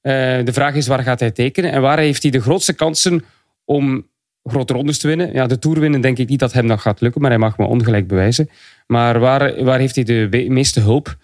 Eh, 0.00 0.12
de 0.44 0.52
vraag 0.52 0.74
is 0.74 0.86
waar 0.86 1.02
gaat 1.02 1.20
hij 1.20 1.30
tekenen 1.30 1.72
en 1.72 1.80
waar 1.80 1.98
heeft 1.98 2.22
hij 2.22 2.30
de 2.32 2.40
grootste 2.40 2.72
kansen 2.72 3.24
om 3.64 4.06
grote 4.44 4.72
rondes 4.72 4.98
te 4.98 5.06
winnen? 5.06 5.32
Ja, 5.32 5.46
de 5.46 5.58
Tour 5.58 5.80
winnen 5.80 6.00
denk 6.00 6.18
ik 6.18 6.28
niet 6.28 6.38
dat 6.38 6.52
hem 6.52 6.66
nog 6.66 6.82
gaat 6.82 7.00
lukken, 7.00 7.20
maar 7.20 7.30
hij 7.30 7.38
mag 7.38 7.58
me 7.58 7.64
ongelijk 7.64 8.06
bewijzen. 8.06 8.50
Maar 8.86 9.18
waar, 9.18 9.64
waar 9.64 9.78
heeft 9.78 9.94
hij 9.94 10.04
de 10.04 10.46
meeste 10.48 10.80
hulp? 10.80 11.16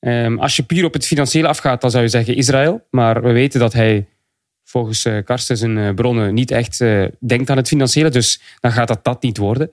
Ehm, 0.00 0.38
als 0.38 0.56
je 0.56 0.62
puur 0.62 0.84
op 0.84 0.92
het 0.92 1.06
financiële 1.06 1.48
afgaat, 1.48 1.80
dan 1.80 1.90
zou 1.90 2.02
je 2.02 2.08
zeggen 2.08 2.36
Israël. 2.36 2.86
Maar 2.90 3.22
we 3.22 3.32
weten 3.32 3.60
dat 3.60 3.72
hij 3.72 4.06
volgens 4.64 5.04
eh, 5.04 5.24
Karsten 5.24 5.56
zijn 5.56 5.78
eh, 5.78 5.94
bronnen 5.94 6.34
niet 6.34 6.50
echt 6.50 6.80
eh, 6.80 7.04
denkt 7.20 7.50
aan 7.50 7.56
het 7.56 7.68
financiële. 7.68 8.08
Dus 8.08 8.40
dan 8.60 8.72
gaat 8.72 8.88
dat 8.88 9.04
dat 9.04 9.22
niet 9.22 9.36
worden. 9.36 9.72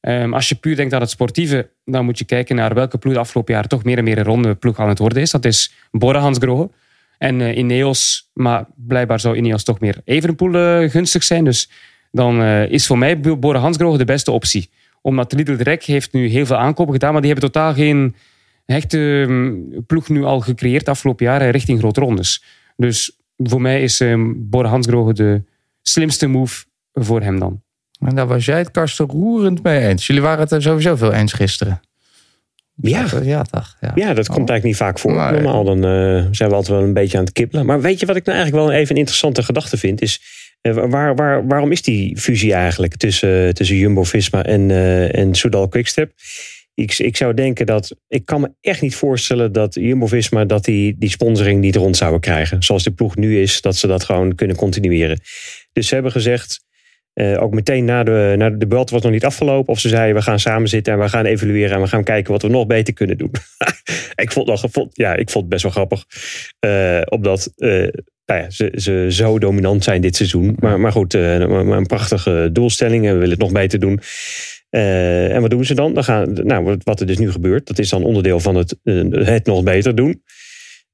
Ehm, 0.00 0.34
als 0.34 0.48
je 0.48 0.54
puur 0.54 0.76
denkt 0.76 0.94
aan 0.94 1.00
het 1.00 1.10
sportieve, 1.10 1.70
dan 1.84 2.04
moet 2.04 2.18
je 2.18 2.24
kijken 2.24 2.56
naar 2.56 2.74
welke 2.74 2.98
ploeg 2.98 3.14
de 3.14 3.20
afgelopen 3.20 3.54
jaren 3.54 3.68
toch 3.68 3.84
meer 3.84 3.98
en 3.98 4.04
meer 4.04 4.18
een 4.18 4.24
ronde 4.24 4.54
ploeg 4.54 4.78
aan 4.78 4.88
het 4.88 4.98
worden 4.98 5.22
is. 5.22 5.30
Dat 5.30 5.44
is 5.44 5.72
Bora 5.90 6.18
Hansgrohe. 6.18 6.70
En 7.20 7.58
Ineos, 7.58 8.30
maar 8.32 8.66
blijkbaar 8.76 9.20
zou 9.20 9.36
Ineos 9.36 9.64
toch 9.64 9.80
meer 9.80 10.00
Evenepoel 10.04 10.54
eh, 10.54 10.90
gunstig 10.90 11.22
zijn. 11.22 11.44
Dus 11.44 11.70
dan 12.10 12.42
eh, 12.42 12.70
is 12.70 12.86
voor 12.86 12.98
mij 12.98 13.20
Bora 13.20 13.58
Hansgrohe 13.58 13.98
de 13.98 14.04
beste 14.04 14.30
optie. 14.30 14.70
Omdat 15.02 15.32
Lidl 15.32 15.52
Rek 15.52 15.84
heeft 15.84 16.12
nu 16.12 16.28
heel 16.28 16.46
veel 16.46 16.56
aankopen 16.56 16.92
gedaan, 16.92 17.12
maar 17.12 17.22
die 17.22 17.30
hebben 17.30 17.50
totaal 17.50 17.74
geen 17.74 18.14
hechte 18.64 19.24
mm, 19.28 19.86
ploeg 19.86 20.08
nu 20.08 20.24
al 20.24 20.40
gecreëerd 20.40 20.84
de 20.84 20.90
afgelopen 20.90 21.26
jaren 21.26 21.50
richting 21.50 21.78
grote 21.78 22.00
rondes. 22.00 22.44
Dus 22.76 23.18
voor 23.36 23.60
mij 23.60 23.82
is 23.82 24.00
eh, 24.00 24.24
Bora 24.36 24.68
Hansgrohe 24.68 25.12
de 25.12 25.42
slimste 25.82 26.26
move 26.26 26.64
voor 26.92 27.22
hem 27.22 27.38
dan. 27.38 27.62
En 27.98 28.14
daar 28.14 28.26
was 28.26 28.44
jij 28.44 28.58
het, 28.58 28.70
Karsten, 28.70 29.06
roerend 29.06 29.62
mee 29.62 29.86
eens. 29.86 30.06
Jullie 30.06 30.22
waren 30.22 30.40
het 30.40 30.50
er 30.50 30.62
sowieso 30.62 30.96
veel 30.96 31.12
eens 31.12 31.32
gisteren. 31.32 31.80
Ja. 32.74 33.06
Ja, 33.22 33.42
toch? 33.42 33.76
Ja, 33.80 33.92
Ja, 33.94 34.14
dat 34.14 34.26
komt 34.26 34.48
eigenlijk 34.48 34.64
niet 34.64 34.76
vaak 34.76 34.98
voor. 34.98 35.12
Normaal 35.12 35.64
dan 35.64 35.84
eh, 35.84 36.26
zijn 36.30 36.48
we 36.48 36.54
altijd 36.54 36.68
wel 36.78 36.82
een 36.82 36.92
beetje 36.92 37.18
aan 37.18 37.24
het 37.24 37.32
kippelen. 37.32 37.66
Maar 37.66 37.80
weet 37.80 38.00
je 38.00 38.06
wat 38.06 38.16
ik 38.16 38.24
nou 38.24 38.38
eigenlijk 38.38 38.66
wel 38.66 38.76
even 38.76 38.90
een 38.90 39.00
interessante 39.00 39.42
gedachte 39.42 39.76
vind? 39.76 40.00
Is 40.00 40.20
waar, 40.62 41.14
waar, 41.14 41.46
waarom 41.46 41.72
is 41.72 41.82
die 41.82 42.18
fusie 42.18 42.52
eigenlijk 42.52 42.96
tussen, 42.96 43.54
tussen 43.54 43.76
Jumbo-Visma 43.76 44.44
en, 44.44 44.70
eh 44.70 45.18
en 45.18 45.34
Soudal 45.34 45.68
Quickstep? 45.68 46.12
Ik, 46.74 46.98
ik 46.98 47.16
zou 47.16 47.34
denken 47.34 47.66
dat... 47.66 47.96
Ik 48.08 48.24
kan 48.24 48.40
me 48.40 48.52
echt 48.60 48.80
niet 48.80 48.94
voorstellen 48.94 49.52
dat 49.52 49.74
Jumbo-Visma... 49.74 50.44
dat 50.44 50.64
die, 50.64 50.96
die 50.98 51.10
sponsoring 51.10 51.60
niet 51.60 51.76
rond 51.76 51.96
zouden 51.96 52.20
krijgen. 52.20 52.62
Zoals 52.62 52.82
de 52.82 52.90
ploeg 52.90 53.16
nu 53.16 53.40
is, 53.40 53.60
dat 53.60 53.76
ze 53.76 53.86
dat 53.86 54.04
gewoon 54.04 54.34
kunnen 54.34 54.56
continueren. 54.56 55.20
Dus 55.72 55.88
ze 55.88 55.94
hebben 55.94 56.12
gezegd... 56.12 56.68
eh, 57.20 57.42
ook 57.42 57.54
meteen 57.54 57.84
na 57.84 58.02
de, 58.02 58.34
na 58.36 58.50
de 58.50 58.66
belt 58.66 58.90
was 58.90 59.02
nog 59.02 59.12
niet 59.12 59.24
afgelopen. 59.24 59.72
Of 59.72 59.80
ze 59.80 59.88
zeiden, 59.88 60.14
we 60.16 60.22
gaan 60.22 60.38
samen 60.38 60.68
zitten 60.68 60.92
en 60.92 60.98
we 60.98 61.08
gaan 61.08 61.24
evalueren... 61.24 61.76
en 61.76 61.82
we 61.82 61.88
gaan 61.88 62.04
kijken 62.04 62.32
wat 62.32 62.42
we 62.42 62.48
nog 62.48 62.66
beter 62.66 62.94
kunnen 62.94 63.18
doen. 63.18 63.30
ik, 64.24 64.32
vond 64.32 64.46
nog, 64.46 64.64
vond, 64.70 64.90
ja, 64.96 65.14
ik 65.14 65.30
vond 65.30 65.44
het 65.44 65.48
best 65.48 65.62
wel 65.62 65.72
grappig. 65.72 66.04
eh 66.58 67.00
omdat 67.08 67.52
eh, 67.56 67.88
nou 68.26 68.42
ja, 68.42 68.50
ze, 68.50 68.72
ze 68.76 69.06
zo 69.10 69.38
dominant 69.38 69.84
zijn 69.84 70.00
dit 70.00 70.16
seizoen. 70.16 70.56
Maar, 70.58 70.80
maar 70.80 70.92
goed, 70.92 71.14
een 71.14 71.86
prachtige 71.86 72.48
doelstelling. 72.52 73.06
En 73.06 73.12
we 73.12 73.18
willen 73.18 73.30
het 73.30 73.40
nog 73.40 73.52
beter 73.52 73.80
doen. 73.80 74.00
En 74.70 75.40
wat 75.40 75.50
doen 75.50 75.64
ze 75.64 75.74
dan? 75.74 75.94
dan 75.94 76.04
gaan, 76.04 76.32
nou, 76.32 76.76
wat- 76.82 77.00
er 77.00 77.06
dus 77.06 77.18
nu 77.18 77.30
gebeurt, 77.30 77.66
dat 77.66 77.78
is 77.78 77.88
dan 77.88 78.04
onderdeel 78.04 78.40
van 78.40 78.54
het, 78.54 78.76
het 79.10 79.46
nog 79.46 79.62
beter 79.62 79.94
doen. 79.94 80.22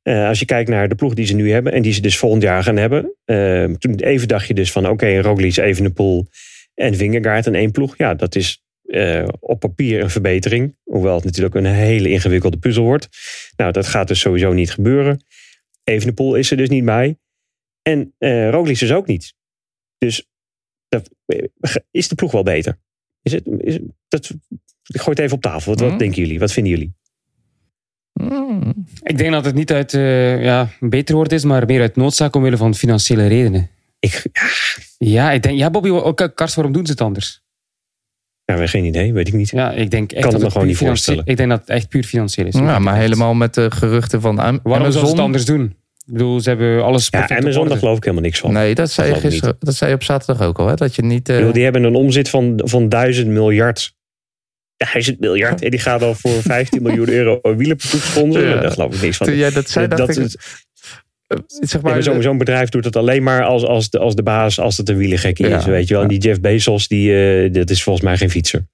Eh, 0.06 0.26
als 0.28 0.38
je 0.38 0.44
kijkt 0.44 0.68
naar 0.70 0.88
de 0.88 0.94
ploeg 0.94 1.14
die 1.14 1.26
ze 1.26 1.34
nu 1.34 1.50
hebben 1.52 1.72
en 1.72 1.82
die 1.82 1.92
ze 1.92 2.00
dus 2.00 2.18
volgend 2.18 2.42
jaar 2.42 2.62
gaan 2.62 2.76
hebben. 2.76 3.14
eh, 3.24 3.64
toen 3.64 3.94
even 3.94 4.28
dacht 4.28 4.46
je 4.46 4.54
dus 4.54 4.72
van 4.72 4.82
oké, 4.84 4.92
okay, 4.92 5.18
Roglic, 5.18 5.56
Evenepoel 5.56 6.26
en 6.74 6.94
Vingegaard 6.94 7.46
in 7.46 7.54
één 7.54 7.70
ploeg. 7.70 7.96
Ja, 7.96 8.14
dat 8.14 8.34
is 8.34 8.62
eh, 8.82 9.28
op 9.40 9.60
papier 9.60 10.02
een 10.02 10.10
verbetering. 10.10 10.76
Hoewel 10.84 11.14
het 11.14 11.24
natuurlijk 11.24 11.54
een 11.54 11.64
hele 11.66 12.08
ingewikkelde 12.08 12.56
puzzel 12.58 12.84
wordt. 12.84 13.08
Nou, 13.56 13.72
dat 13.72 13.86
gaat 13.86 14.08
dus 14.08 14.20
sowieso 14.20 14.52
niet 14.52 14.70
gebeuren. 14.70 15.24
Evenepoel 15.84 16.34
is 16.34 16.50
er 16.50 16.56
dus 16.56 16.68
niet 16.68 16.84
bij. 16.84 17.18
En 17.82 18.14
eh 18.18 18.50
Roglic 18.50 18.80
is 18.80 18.92
ook 18.92 19.06
niet. 19.06 19.34
Dus 19.98 20.26
dat, 20.88 21.10
is 21.90 22.08
de 22.08 22.14
ploeg 22.14 22.32
wel 22.32 22.42
beter? 22.42 22.78
Is 23.22 23.32
het, 23.32 23.46
is 23.58 23.74
het- 23.74 23.82
dat, 24.08 24.30
ik 24.86 25.00
gooi 25.00 25.10
het 25.10 25.18
even 25.18 25.36
op 25.36 25.42
tafel. 25.42 25.70
Wat, 25.72 25.80
wat 25.80 25.88
Mhm. 25.90 25.98
denken 25.98 26.22
jullie? 26.22 26.38
Wat 26.38 26.52
vinden 26.52 26.72
jullie? 26.72 26.94
Mm. 28.22 28.86
Ik 29.02 29.18
denk 29.18 29.32
dat 29.32 29.44
het 29.44 29.54
niet 29.54 29.72
uit 29.72 29.94
eh, 29.94 30.42
ja, 30.44 30.68
beter 30.80 31.14
woord 31.14 31.32
is, 31.32 31.44
maar 31.44 31.66
meer 31.66 31.80
uit 31.80 31.96
noodzaak 31.96 32.34
omwille 32.36 32.56
van 32.56 32.74
financiële 32.74 33.26
redenen. 33.26 33.70
Ik, 34.00 34.26
Ja, 34.98 35.32
ik 35.32 35.42
denk, 35.42 35.58
ja 35.58 35.70
Bobby, 35.70 35.88
ook, 35.90 36.30
Kars, 36.34 36.54
waarom 36.54 36.72
doen 36.74 36.86
ze 36.86 36.92
het 36.92 37.00
anders? 37.00 37.42
Ja, 38.44 38.54
we 38.54 38.60
hebben 38.60 38.68
geen 38.68 38.84
idee, 38.84 39.12
weet 39.12 39.28
ik 39.28 39.34
niet. 39.34 39.50
Ja, 39.50 39.70
ik 39.72 39.90
denk 39.90 40.12
echt 40.12 40.22
Kan 40.22 40.30
dat 40.30 40.32
het 40.32 40.42
me 40.42 40.50
gewoon 40.50 40.66
niet 40.66 40.76
voorstellen. 40.76 41.22
Ik 41.26 41.36
denk 41.36 41.48
dat 41.48 41.60
het 41.60 41.68
echt 41.68 41.88
puur 41.88 42.04
financieel 42.04 42.46
is. 42.46 42.54
Ja, 42.54 42.78
maar 42.78 42.96
helemaal 42.96 43.34
met 43.34 43.54
de 43.54 43.70
geruchten 43.70 44.20
van 44.20 44.38
Am- 44.38 44.60
Waarom 44.62 44.92
zou 44.92 44.92
ze 44.92 44.98
het 44.98 45.06
Amazon. 45.08 45.24
anders 45.24 45.44
doen? 45.44 45.64
Ik 46.06 46.12
bedoel, 46.12 46.40
ze 46.40 46.48
hebben 46.48 46.84
alles 46.84 47.08
Ja, 47.10 47.28
Amazon, 47.28 47.68
daar 47.68 47.78
geloof 47.78 47.96
ik 47.96 48.02
helemaal 48.02 48.24
niks 48.24 48.38
van. 48.38 48.52
Nee, 48.52 48.74
dat 48.74 48.90
zei, 48.90 49.14
je 49.14 49.20
gisteren, 49.20 49.56
dat 49.58 49.74
zei 49.74 49.90
je 49.90 49.96
op 49.96 50.02
zaterdag 50.02 50.46
ook 50.46 50.58
al. 50.58 50.66
Hè? 50.66 50.74
Dat 50.74 50.94
je 50.94 51.02
niet... 51.02 51.28
eh, 51.28 51.36
bedoel, 51.36 51.52
die 51.52 51.62
hebben 51.64 51.84
een 51.84 51.94
omzet 51.94 52.28
van, 52.28 52.60
van 52.64 52.88
1000 52.88 53.26
miljard. 53.28 53.94
1000 54.76 55.20
miljard. 55.20 55.62
En 55.62 55.70
die 55.70 55.80
gaat 55.80 56.02
al 56.02 56.14
voor 56.14 56.42
15 56.52 56.82
miljoen 56.82 57.08
euro 57.08 57.40
wielerploeg 57.56 58.02
sponsoren. 58.02 58.48
Ja. 58.48 58.60
Daar 58.60 58.70
geloof 58.70 58.94
ik 58.94 59.00
niks 59.02 59.16
van. 59.16 59.26
toen 59.26 59.36
jij 59.36 59.50
dat 59.50 59.68
zei, 59.70 59.88
dat, 59.88 60.08
is- 60.16 60.36
eh, 61.26 61.38
zeg 61.46 61.70
Ja, 61.82 61.88
maar, 61.90 62.04
maar 62.12 62.22
zo'n 62.22 62.38
bedrijf 62.38 62.68
doet 62.68 62.84
het 62.84 62.96
alleen 62.96 63.22
maar 63.22 63.44
als, 63.44 63.62
als, 63.64 63.90
de, 63.90 63.98
als 63.98 64.14
de 64.14 64.22
baas, 64.22 64.60
als 64.60 64.76
het 64.76 64.88
een 64.88 64.96
wielergekkie 64.96 65.48
Ja. 65.48 65.58
is. 65.58 65.64
Weet 65.64 65.88
je 65.88 65.94
wel. 65.94 66.02
En 66.02 66.08
die 66.08 66.18
Jeff 66.18 66.40
Bezos, 66.40 66.88
die, 66.88 67.42
eh, 67.44 67.52
dat 67.52 67.70
is 67.70 67.82
volgens 67.82 68.04
mij 68.04 68.16
geen 68.16 68.30
fietser. 68.30 68.66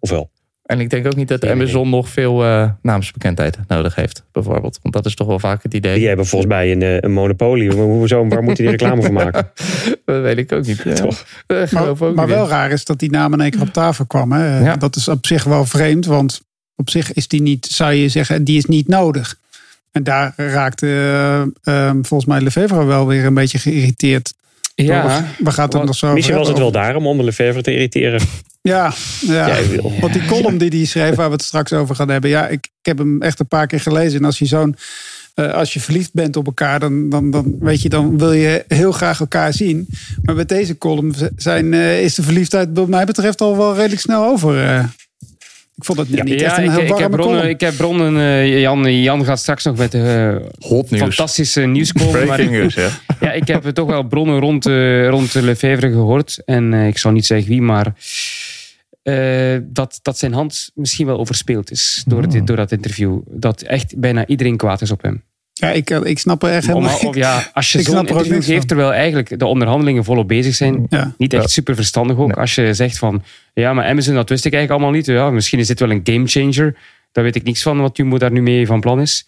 Of 0.00 0.10
wel? 0.10 0.30
En 0.66 0.80
ik 0.80 0.90
denk 0.90 1.06
ook 1.06 1.16
niet 1.16 1.28
dat 1.28 1.44
Geen 1.44 1.52
Amazon 1.52 1.90
nog 1.90 2.08
veel 2.08 2.44
eh, 2.44 2.70
naamsbekendheid 2.82 3.58
nodig 3.68 3.94
heeft, 3.94 4.24
bijvoorbeeld. 4.32 4.78
Want 4.82 4.94
dat 4.94 5.06
is 5.06 5.14
toch 5.14 5.26
wel 5.26 5.38
vaak 5.38 5.62
het 5.62 5.74
idee. 5.74 5.98
Die 5.98 6.06
hebben 6.06 6.26
volgens 6.26 6.50
mij 6.50 6.72
een, 6.72 6.82
eh, 6.82 6.96
een 7.00 7.12
monopolie. 7.12 7.72
Hoezo, 7.72 8.28
waar 8.28 8.42
moeten 8.42 8.64
die 8.64 8.72
reclame 8.72 9.02
voor 9.02 9.12
maken? 9.12 9.50
Dat 10.04 10.22
weet 10.22 10.38
ik 10.38 10.52
ook 10.52 10.66
niet. 10.66 10.82
Ja. 10.84 10.94
Toch? 10.94 11.24
Maar, 11.46 11.68
geloof 11.68 12.02
ook 12.02 12.14
maar 12.14 12.26
niet 12.26 12.34
wel 12.34 12.44
in. 12.44 12.50
raar 12.50 12.70
is 12.70 12.84
dat 12.84 12.98
die 12.98 13.10
naam 13.10 13.32
in 13.32 13.40
één 13.40 13.50
keer 13.50 13.60
op 13.60 13.72
tafel 13.72 14.06
kwam. 14.06 14.32
Hè? 14.32 14.58
Ja. 14.58 14.76
Dat 14.76 14.96
is 14.96 15.08
op 15.08 15.26
zich 15.26 15.44
wel 15.44 15.64
vreemd, 15.64 16.06
want 16.06 16.40
op 16.74 16.90
zich 16.90 17.12
is 17.12 17.28
die 17.28 17.42
niet, 17.42 17.66
zou 17.66 17.92
je 17.92 18.08
zeggen, 18.08 18.44
die 18.44 18.56
is 18.56 18.64
niet 18.64 18.88
nodig. 18.88 19.38
En 19.92 20.02
daar 20.02 20.32
raakte 20.36 20.86
eh, 20.86 21.42
eh, 21.88 21.94
volgens 22.02 22.24
mij 22.24 22.40
Lefevre 22.40 22.84
wel 22.84 23.06
weer 23.06 23.24
een 23.24 23.34
beetje 23.34 23.58
geïrriteerd. 23.58 24.34
Ja, 24.74 25.24
We 25.38 25.50
gaan 25.50 25.68
het 25.68 25.84
nog 25.84 25.94
zo 25.94 26.12
Misschien 26.12 26.36
was 26.36 26.48
het 26.48 26.58
wel 26.58 26.70
daarom 26.70 27.06
om 27.06 27.16
de 27.16 27.24
Lefevre 27.24 27.62
te 27.62 27.72
irriteren. 27.72 28.20
Ja, 28.66 28.92
ja. 29.20 29.62
Wil. 29.68 29.92
want 30.00 30.12
die 30.12 30.24
column 30.24 30.58
die 30.58 30.68
hij 30.70 30.84
schreef, 30.84 31.14
waar 31.14 31.26
we 31.26 31.32
het 31.32 31.42
straks 31.42 31.72
over 31.72 31.94
gaan 31.94 32.08
hebben. 32.08 32.30
Ja, 32.30 32.46
ik, 32.48 32.52
ik 32.64 32.86
heb 32.86 32.98
hem 32.98 33.22
echt 33.22 33.40
een 33.40 33.48
paar 33.48 33.66
keer 33.66 33.80
gelezen. 33.80 34.18
En 34.18 34.24
als 34.24 34.38
je 34.38 34.46
zo'n, 34.46 34.76
eh, 35.34 35.52
als 35.52 35.72
je 35.72 35.80
verliefd 35.80 36.10
bent 36.12 36.36
op 36.36 36.46
elkaar, 36.46 36.80
dan, 36.80 37.08
dan, 37.10 37.30
dan, 37.30 37.56
weet 37.60 37.82
je, 37.82 37.88
dan 37.88 38.18
wil 38.18 38.32
je 38.32 38.64
heel 38.68 38.92
graag 38.92 39.20
elkaar 39.20 39.52
zien. 39.52 39.88
Maar 40.22 40.34
met 40.34 40.48
deze 40.48 40.78
column 40.78 41.14
zijn, 41.36 41.74
eh, 41.74 42.02
is 42.02 42.14
de 42.14 42.22
verliefdheid, 42.22 42.68
wat 42.74 42.88
mij 42.88 43.04
betreft, 43.04 43.40
al 43.40 43.56
wel 43.56 43.74
redelijk 43.74 44.00
snel 44.00 44.24
over. 44.24 44.62
eh. 44.64 44.84
ik 45.76 45.84
vond 45.84 45.98
het 45.98 46.08
niet 46.24 46.42
echt 46.42 46.56
een 46.58 46.64
ik, 46.64 46.70
heel 46.70 46.80
ik, 46.80 46.88
heb 46.88 46.98
warme 46.98 47.08
bronnen, 47.16 47.36
column. 47.36 47.48
ik 47.54 47.60
heb 47.60 47.76
bronnen. 47.76 48.16
eh, 48.16 48.60
Jan, 48.60 49.00
Jan 49.02 49.24
gaat 49.24 49.38
straks 49.38 49.64
nog 49.64 49.76
met 49.76 49.92
de 49.92 50.40
Hot 50.58 50.90
nieuws. 50.90 51.02
fantastische 51.02 51.60
nieuws 51.60 51.92
komen. 51.92 52.26
maar 52.26 52.44
news, 52.50 52.74
ja. 52.74 52.88
ja, 53.20 53.32
ik 53.32 53.46
heb 53.46 53.64
toch 53.64 53.88
wel 53.88 54.02
bronnen 54.02 54.38
rond, 54.38 54.66
eh 54.66 55.08
rond 55.08 55.32
de 55.32 55.42
Lefevre 55.42 55.90
gehoord. 55.90 56.42
En 56.44 56.74
eh, 56.74 56.86
ik 56.86 56.98
zal 56.98 57.12
niet 57.12 57.26
zeggen 57.26 57.48
wie, 57.48 57.62
maar 57.62 57.92
eh, 59.06 59.58
dat, 59.62 59.98
dat 60.02 60.18
zijn 60.18 60.32
hand 60.32 60.70
misschien 60.74 61.06
wel 61.06 61.18
overspeeld 61.18 61.70
is 61.70 62.02
door, 62.06 62.28
dit, 62.28 62.46
door 62.46 62.56
dat 62.56 62.72
interview. 62.72 63.18
Dat 63.26 63.62
echt 63.62 63.98
bijna 63.98 64.26
iedereen 64.26 64.56
kwaad 64.56 64.80
is 64.80 64.90
op 64.90 65.02
hem. 65.02 65.22
Ja, 65.52 65.70
ik, 65.72 65.90
eh, 65.90 66.00
ik 66.02 66.18
snap 66.18 66.42
er 66.42 66.50
echt 66.50 66.66
Om, 66.68 66.74
helemaal 66.84 66.98
of 67.08 67.14
ja, 67.16 67.46
als 67.54 67.72
je 67.72 67.82
zo'n 67.82 67.94
er 67.94 68.00
interview 68.08 68.42
geeft 68.42 68.68
terwijl 68.68 68.92
eigenlijk 68.92 69.38
de 69.38 69.46
onderhandelingen 69.46 70.04
volop 70.04 70.28
bezig 70.28 70.54
zijn, 70.54 70.86
Ja. 70.88 71.14
niet 71.18 71.32
echt 71.32 71.42
Ja. 71.42 71.48
super 71.48 71.74
verstandig 71.74 72.16
ook. 72.16 72.26
Nee. 72.26 72.36
Als 72.36 72.54
je 72.54 72.74
zegt 72.74 72.98
van, 72.98 73.22
ja, 73.54 73.72
maar 73.72 73.84
Amazon, 73.86 74.14
dat 74.14 74.28
wist 74.28 74.44
ik 74.44 74.52
eigenlijk 74.52 74.82
allemaal 74.82 75.00
niet. 75.00 75.06
Ja, 75.16 75.30
misschien 75.30 75.58
is 75.58 75.66
dit 75.66 75.80
wel 75.80 75.90
een 75.90 76.00
gamechanger. 76.04 76.76
Daar 77.12 77.24
weet 77.24 77.36
ik 77.36 77.42
niks 77.42 77.62
van, 77.62 77.80
wat 77.80 77.96
Jumbo 77.96 78.18
daar 78.18 78.32
nu 78.32 78.42
mee 78.42 78.66
van 78.66 78.80
plan 78.80 79.00
is. 79.00 79.26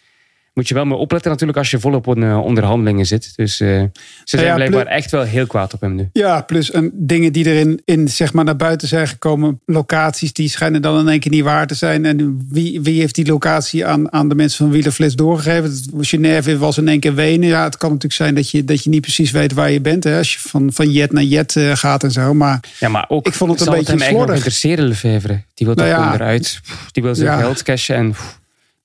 Moet 0.58 0.68
je 0.68 0.74
wel 0.74 0.84
mee 0.84 0.98
opletten 0.98 1.30
natuurlijk 1.30 1.58
als 1.58 1.70
je 1.70 1.80
volop 1.80 2.06
op 2.06 2.16
eh, 2.22 2.44
onderhandelingen 2.44 3.06
zit. 3.06 3.32
Dus 3.36 3.60
eh, 3.60 3.68
ze 3.68 3.90
zijn 4.24 4.44
ja, 4.44 4.54
blijkbaar 4.54 4.86
echt 4.86 5.10
wel 5.10 5.22
heel 5.22 5.46
kwaad 5.46 5.74
op 5.74 5.80
hem 5.80 5.94
nu. 5.94 6.08
Ja, 6.12 6.40
plus 6.40 6.70
en 6.70 6.90
dingen 6.94 7.32
die 7.32 7.46
erin 7.46 7.82
in, 7.84 8.08
zeg 8.08 8.32
maar, 8.32 8.44
naar 8.44 8.56
buiten 8.56 8.88
zijn 8.88 9.08
gekomen. 9.08 9.60
Locaties 9.66 10.32
die 10.32 10.48
schijnen 10.48 10.82
dan 10.82 10.98
in 10.98 11.08
één 11.08 11.20
keer 11.20 11.30
niet 11.30 11.42
waar 11.42 11.66
te 11.66 11.74
zijn. 11.74 12.04
En 12.04 12.46
wie, 12.50 12.80
wie 12.80 13.00
heeft 13.00 13.14
die 13.14 13.26
locatie 13.26 13.86
aan, 13.86 14.12
aan 14.12 14.28
de 14.28 14.34
mensen 14.34 14.58
van 14.58 14.70
Wielerflits 14.70 15.14
doorgegeven? 15.14 15.72
Genève 16.00 16.58
was 16.58 16.78
in 16.78 16.88
één 16.88 17.00
keer 17.00 17.14
Wenen. 17.14 17.48
Ja, 17.48 17.64
het 17.64 17.76
kan 17.76 17.88
natuurlijk 17.88 18.20
zijn 18.20 18.34
dat 18.34 18.50
je, 18.50 18.64
dat 18.64 18.84
je 18.84 18.90
niet 18.90 19.00
precies 19.00 19.30
weet 19.30 19.52
waar 19.52 19.70
je 19.70 19.80
bent. 19.80 20.04
Hè, 20.04 20.18
als 20.18 20.32
je 20.32 20.38
van, 20.38 20.72
van 20.72 20.90
jet 20.90 21.12
naar 21.12 21.22
jet 21.22 21.56
eh, 21.56 21.76
gaat 21.76 22.02
en 22.02 22.10
zo. 22.10 22.34
Maar 22.34 22.60
Ja, 22.80 22.88
maar 22.88 23.04
ook, 23.08 23.26
Ik 23.26 23.34
vond 23.34 23.50
het 23.50 23.60
een 23.60 23.74
beetje 23.74 23.90
hem 23.92 24.00
eigenlijk 24.00 24.30
nog 24.30 24.36
slordig. 24.36 24.36
interesseren, 24.36 24.84
Lefevre. 24.84 25.42
Die 25.54 25.66
wil 25.66 25.76
Nou 25.76 25.88
toch 25.88 25.98
ja. 25.98 26.04
gewoon 26.04 26.20
eruit. 26.20 26.60
Pff, 26.62 26.88
Die 26.92 27.02
wil 27.02 27.14
zijn 27.14 27.38
geld 27.38 27.62
cashen 27.62 27.96
en 27.96 28.10
pff, 28.10 28.37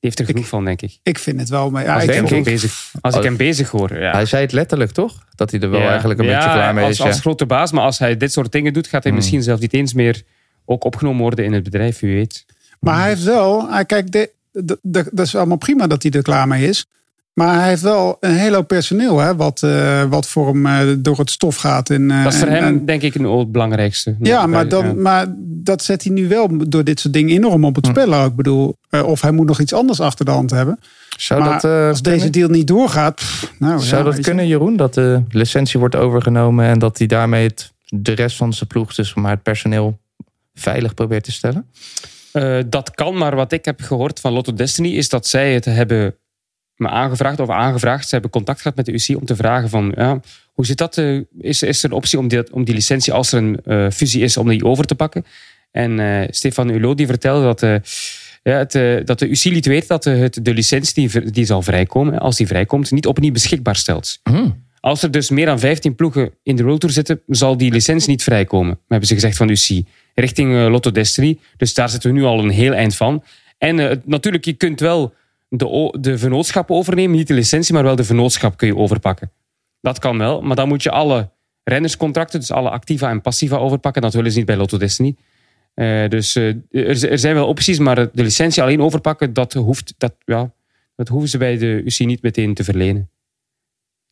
heeft 0.08 0.20
er 0.20 0.26
genoeg 0.26 0.48
van, 0.48 0.66
denk 0.66 0.82
ik. 0.82 1.00
ik 1.04 1.20
vind 1.20 1.40
het 1.40 1.50
wel. 1.50 1.70
Maar 1.72 1.84
ja, 1.84 1.94
Als, 1.94 2.04
ik 2.04 2.10
hem 2.30 2.44
bezig, 2.44 2.92
als 3.02 3.16
ik 3.16 3.24
hem 3.24 3.38
bezig 3.38 3.70
hoor. 3.70 4.00
Ja. 4.00 4.12
Hij 4.12 4.26
zei 4.26 4.42
het 4.42 4.52
letterlijk, 4.52 4.92
toch? 4.92 5.26
Dat 5.36 5.52
hij 5.52 5.60
er 5.60 5.70
wel 5.70 5.80
Ja. 5.82 5.90
eigenlijk 5.90 6.20
een 6.20 6.26
Ja, 6.26 6.36
beetje 6.36 6.50
klaar 6.54 6.74
mee 6.74 6.84
als, 6.84 6.92
is. 6.94 6.98
ja. 6.98 7.06
Als 7.06 7.20
grote 7.20 7.46
baas, 7.46 7.72
maar 7.72 7.84
als 7.84 8.00
hij 8.00 8.18
dit 8.18 8.32
soort 8.32 8.52
dingen 8.52 8.74
doet, 8.74 8.88
gaat 8.88 9.04
hij 9.04 9.12
Hmm. 9.12 9.16
misschien 9.22 9.44
zelf 9.44 9.60
niet 9.60 9.74
eens 9.74 9.94
meer 9.94 10.22
ook 10.66 10.84
opgenomen 10.84 11.22
worden 11.22 11.46
in 11.46 11.54
het 11.54 11.64
bedrijf, 11.64 12.00
wie 12.00 12.14
weet. 12.14 12.46
Maar 12.80 13.00
hij 13.00 13.08
heeft 13.10 13.24
wel, 13.24 13.70
hij, 13.72 13.86
kijk, 13.86 14.28
dat 15.12 15.20
is 15.20 15.36
allemaal 15.36 15.58
prima 15.58 15.88
dat 15.88 16.04
hij 16.04 16.12
er 16.12 16.22
klaar 16.22 16.48
mee 16.48 16.68
is. 16.68 16.86
Maar 17.34 17.60
hij 17.60 17.68
heeft 17.68 17.82
wel 17.82 18.18
een 18.20 18.36
hele 18.36 18.56
hoop 18.56 18.68
personeel, 18.68 19.20
hè, 19.20 19.36
wat, 19.36 19.64
eh, 19.64 20.04
wat 20.04 20.28
voor 20.28 20.48
hem 20.48 20.66
eh, 20.66 20.80
door 20.98 21.18
het 21.18 21.30
stof 21.32 21.56
gaat. 21.56 21.90
En, 21.90 22.12
eh, 22.12 22.24
Dat 22.24 22.34
is 22.34 22.40
voor 22.40 22.48
en- 22.48 22.54
hem, 22.54 22.64
en- 22.64 22.86
denk 22.86 23.02
ik, 23.02 23.14
het 23.14 23.52
belangrijkste. 23.52 24.16
ja, 24.22 24.46
maar, 24.48 24.68
dan, 24.68 24.86
Ja. 24.86 24.94
maar 24.94 25.26
dat 25.38 25.84
zet 25.84 26.04
hij 26.04 26.14
nu 26.14 26.28
wel 26.28 26.50
door 26.68 26.84
dit 26.84 27.00
soort 27.00 27.14
dingen 27.14 27.36
enorm 27.36 27.66
op 27.66 27.76
het 27.76 27.86
spel. 27.86 28.14
ook. 28.14 28.30
Ik 28.30 28.36
bedoel, 28.36 28.78
eh, 28.90 29.04
of 29.04 29.22
hij 29.22 29.32
moet 29.32 29.48
nog 29.48 29.60
iets 29.60 29.74
anders 29.74 30.00
achter 30.00 30.26
de 30.26 30.32
hand 30.32 30.52
hebben. 30.52 30.80
Zou 31.18 31.40
maar 31.42 31.52
dat, 31.52 31.64
eh, 31.64 31.88
als 31.88 32.02
deze 32.02 32.30
deal 32.30 32.50
niet 32.50 32.68
doorgaat, 32.68 33.16
pff, 33.16 33.54
nou, 33.60 33.80
Zou 33.80 34.04
ja, 34.06 34.12
dat 34.12 34.20
kunnen, 34.20 34.48
Jeroen? 34.48 34.76
Dat 34.76 34.94
de 34.94 35.24
licentie 35.30 35.80
wordt 35.80 35.96
overgenomen 35.96 36.66
en 36.66 36.80
dat 36.80 36.98
hij 36.98 37.08
daarmee 37.08 37.48
het, 37.48 37.72
de 37.86 38.12
rest 38.12 38.38
van 38.38 38.54
zijn 38.54 38.68
ploeg, 38.70 38.94
dus 38.94 39.14
maar 39.14 39.32
het 39.32 39.44
personeel, 39.44 40.00
veilig 40.54 40.94
probeert 40.94 41.24
te 41.24 41.32
stellen? 41.32 41.66
Eh, 42.32 42.58
dat 42.68 42.92
kan, 42.92 43.18
maar 43.18 43.36
wat 43.36 43.52
ik 43.52 43.66
heb 43.66 43.82
gehoord 43.82 44.20
van 44.20 44.34
Lotto 44.34 44.54
Destiny 44.54 44.90
is 44.90 45.10
dat 45.10 45.28
zij 45.28 45.54
het 45.54 45.66
hebben 45.66 46.16
me 46.76 46.88
aangevraagd 46.88 47.40
of 47.40 47.50
aangevraagd. 47.50 48.04
Ze 48.04 48.14
hebben 48.14 48.32
contact 48.32 48.62
gehad 48.62 48.78
met 48.78 48.86
de 48.86 48.94
UC 48.94 49.18
om 49.20 49.26
te 49.26 49.36
vragen 49.36 49.70
van 49.70 49.94
ja, 49.96 50.20
hoe 50.54 50.66
zit 50.66 50.78
dat? 50.78 50.98
eh, 50.98 51.20
is, 51.38 51.64
is 51.64 51.84
er 51.84 51.90
een 51.90 51.96
optie 51.96 52.20
om 52.20 52.28
die, 52.28 52.54
om 52.54 52.64
die 52.64 52.74
licentie, 52.74 53.14
als 53.14 53.32
er 53.32 53.38
een 53.38 53.60
eh, 53.66 53.90
fusie 53.90 54.22
is, 54.24 54.38
om 54.38 54.50
die 54.50 54.66
over 54.66 54.86
te 54.86 54.96
pakken? 54.96 55.26
En 55.72 56.00
eh, 56.00 56.28
Stefan 56.30 56.70
Hulot 56.70 56.98
die 56.98 57.08
vertelde 57.08 57.44
dat, 57.44 57.60
ja, 58.44 58.58
het, 58.58 59.08
dat 59.08 59.20
de 59.20 59.30
UC 59.30 59.44
liet 59.44 59.66
weten 59.66 59.88
dat 59.88 60.04
het, 60.04 60.40
de 60.42 60.54
licentie 60.54 61.10
die, 61.10 61.32
die 61.32 61.46
zal 61.46 61.62
vrijkomen, 61.62 62.20
als 62.20 62.38
die 62.38 62.48
vrijkomt, 62.48 62.92
niet 62.92 63.08
opnieuw 63.08 63.32
beschikbaar 63.32 63.76
stelt. 63.76 64.20
Als 64.80 65.04
er 65.04 65.12
dus 65.12 65.30
meer 65.30 65.46
dan 65.46 65.60
15 65.60 65.96
ploegen 65.96 66.32
in 66.44 66.56
de 66.56 66.64
World 66.64 66.80
Tour 66.80 66.94
zitten, 66.96 67.22
zal 67.28 67.58
die 67.58 67.72
licentie 67.72 68.10
niet 68.10 68.24
vrijkomen. 68.24 68.80
Hebben 68.88 69.08
ze 69.08 69.14
gezegd 69.14 69.38
van 69.38 69.50
UC. 69.50 69.84
Richting 70.16 70.68
Lotto 70.70 70.92
Destiny. 70.92 71.40
Dus 71.58 71.74
daar 71.74 71.90
zitten 71.90 72.14
we 72.14 72.20
nu 72.20 72.24
al 72.24 72.40
een 72.40 72.50
heel 72.50 72.74
eind 72.74 72.96
van. 72.96 73.24
En 73.58 74.02
natuurlijk, 74.06 74.46
je 74.46 74.54
kunt 74.54 74.80
wel 74.80 75.14
de, 75.58 75.98
de 76.00 76.18
vennootschap 76.18 76.72
overnemen. 76.72 77.18
Niet 77.18 77.28
de 77.28 77.34
licentie, 77.34 77.74
maar 77.74 77.84
wel 77.84 77.96
de 77.96 78.04
vennootschap 78.04 78.58
kun 78.58 78.68
je 78.68 78.76
overpakken. 78.76 79.32
Dat 79.82 80.00
kan 80.00 80.18
wel. 80.18 80.42
Maar 80.42 80.56
dan 80.56 80.68
moet 80.68 80.84
je 80.84 80.92
alle 80.92 81.30
rennerscontracten, 81.64 82.40
dus 82.40 82.52
alle 82.52 82.70
activa 82.70 83.10
en 83.10 83.22
passiva 83.22 83.58
overpakken. 83.58 84.02
Dat 84.02 84.14
willen 84.14 84.32
ze 84.32 84.38
niet 84.38 84.46
bij 84.46 84.58
Lotto 84.58 84.78
Destiny. 84.78 85.16
Eh, 85.74 86.10
dus 86.10 86.36
eh, 86.36 86.56
er, 86.72 87.20
zijn 87.20 87.36
wel 87.36 87.48
opties, 87.48 87.80
maar 87.80 87.96
de 87.96 88.24
licentie 88.24 88.64
alleen 88.64 88.82
overpakken, 88.82 89.34
dat, 89.34 89.54
hoeft, 89.54 89.94
dat, 89.98 90.14
ja, 90.26 90.52
dat 90.96 91.08
hoeven 91.08 91.30
ze 91.30 91.38
bij 91.38 91.58
de 91.58 91.82
UC 91.86 92.00
niet 92.00 92.22
meteen 92.22 92.54
te 92.54 92.64
verlenen. 92.64 93.10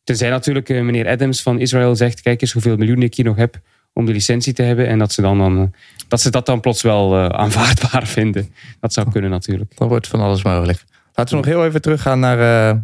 Tenzij 0.04 0.30
natuurlijk 0.30 0.68
eh, 0.68 0.82
meneer 0.82 1.08
Adams 1.08 1.42
van 1.42 1.60
Israël 1.60 1.96
zegt: 1.96 2.20
kijk 2.20 2.40
eens 2.40 2.52
hoeveel 2.52 2.76
miljoen 2.76 3.02
ik 3.02 3.14
hier 3.14 3.24
nog 3.24 3.36
heb 3.36 3.60
om 3.92 4.06
de 4.06 4.12
licentie 4.12 4.52
te 4.52 4.62
hebben. 4.62 4.86
En 4.86 4.98
dat 4.98 5.12
ze, 5.12 5.22
dan, 5.22 5.38
dan, 5.38 5.74
dat, 6.08 6.20
ze 6.20 6.30
dat 6.30 6.46
dan 6.46 6.60
plots 6.60 6.82
wel 6.82 7.16
aanvaardbaar 7.42 8.06
vinden. 8.06 8.54
Dat 8.80 8.92
zou 8.92 9.10
kunnen 9.10 9.30
natuurlijk. 9.30 9.76
Dan 9.76 9.88
wordt 9.88 10.08
van 10.08 10.20
alles 10.20 10.42
mogelijk. 10.42 10.84
Laten 11.14 11.36
we 11.38 11.44
nog 11.44 11.54
heel 11.54 11.64
even 11.64 11.82
teruggaan 11.82 12.20
naar 12.20 12.70
eh 12.70 12.78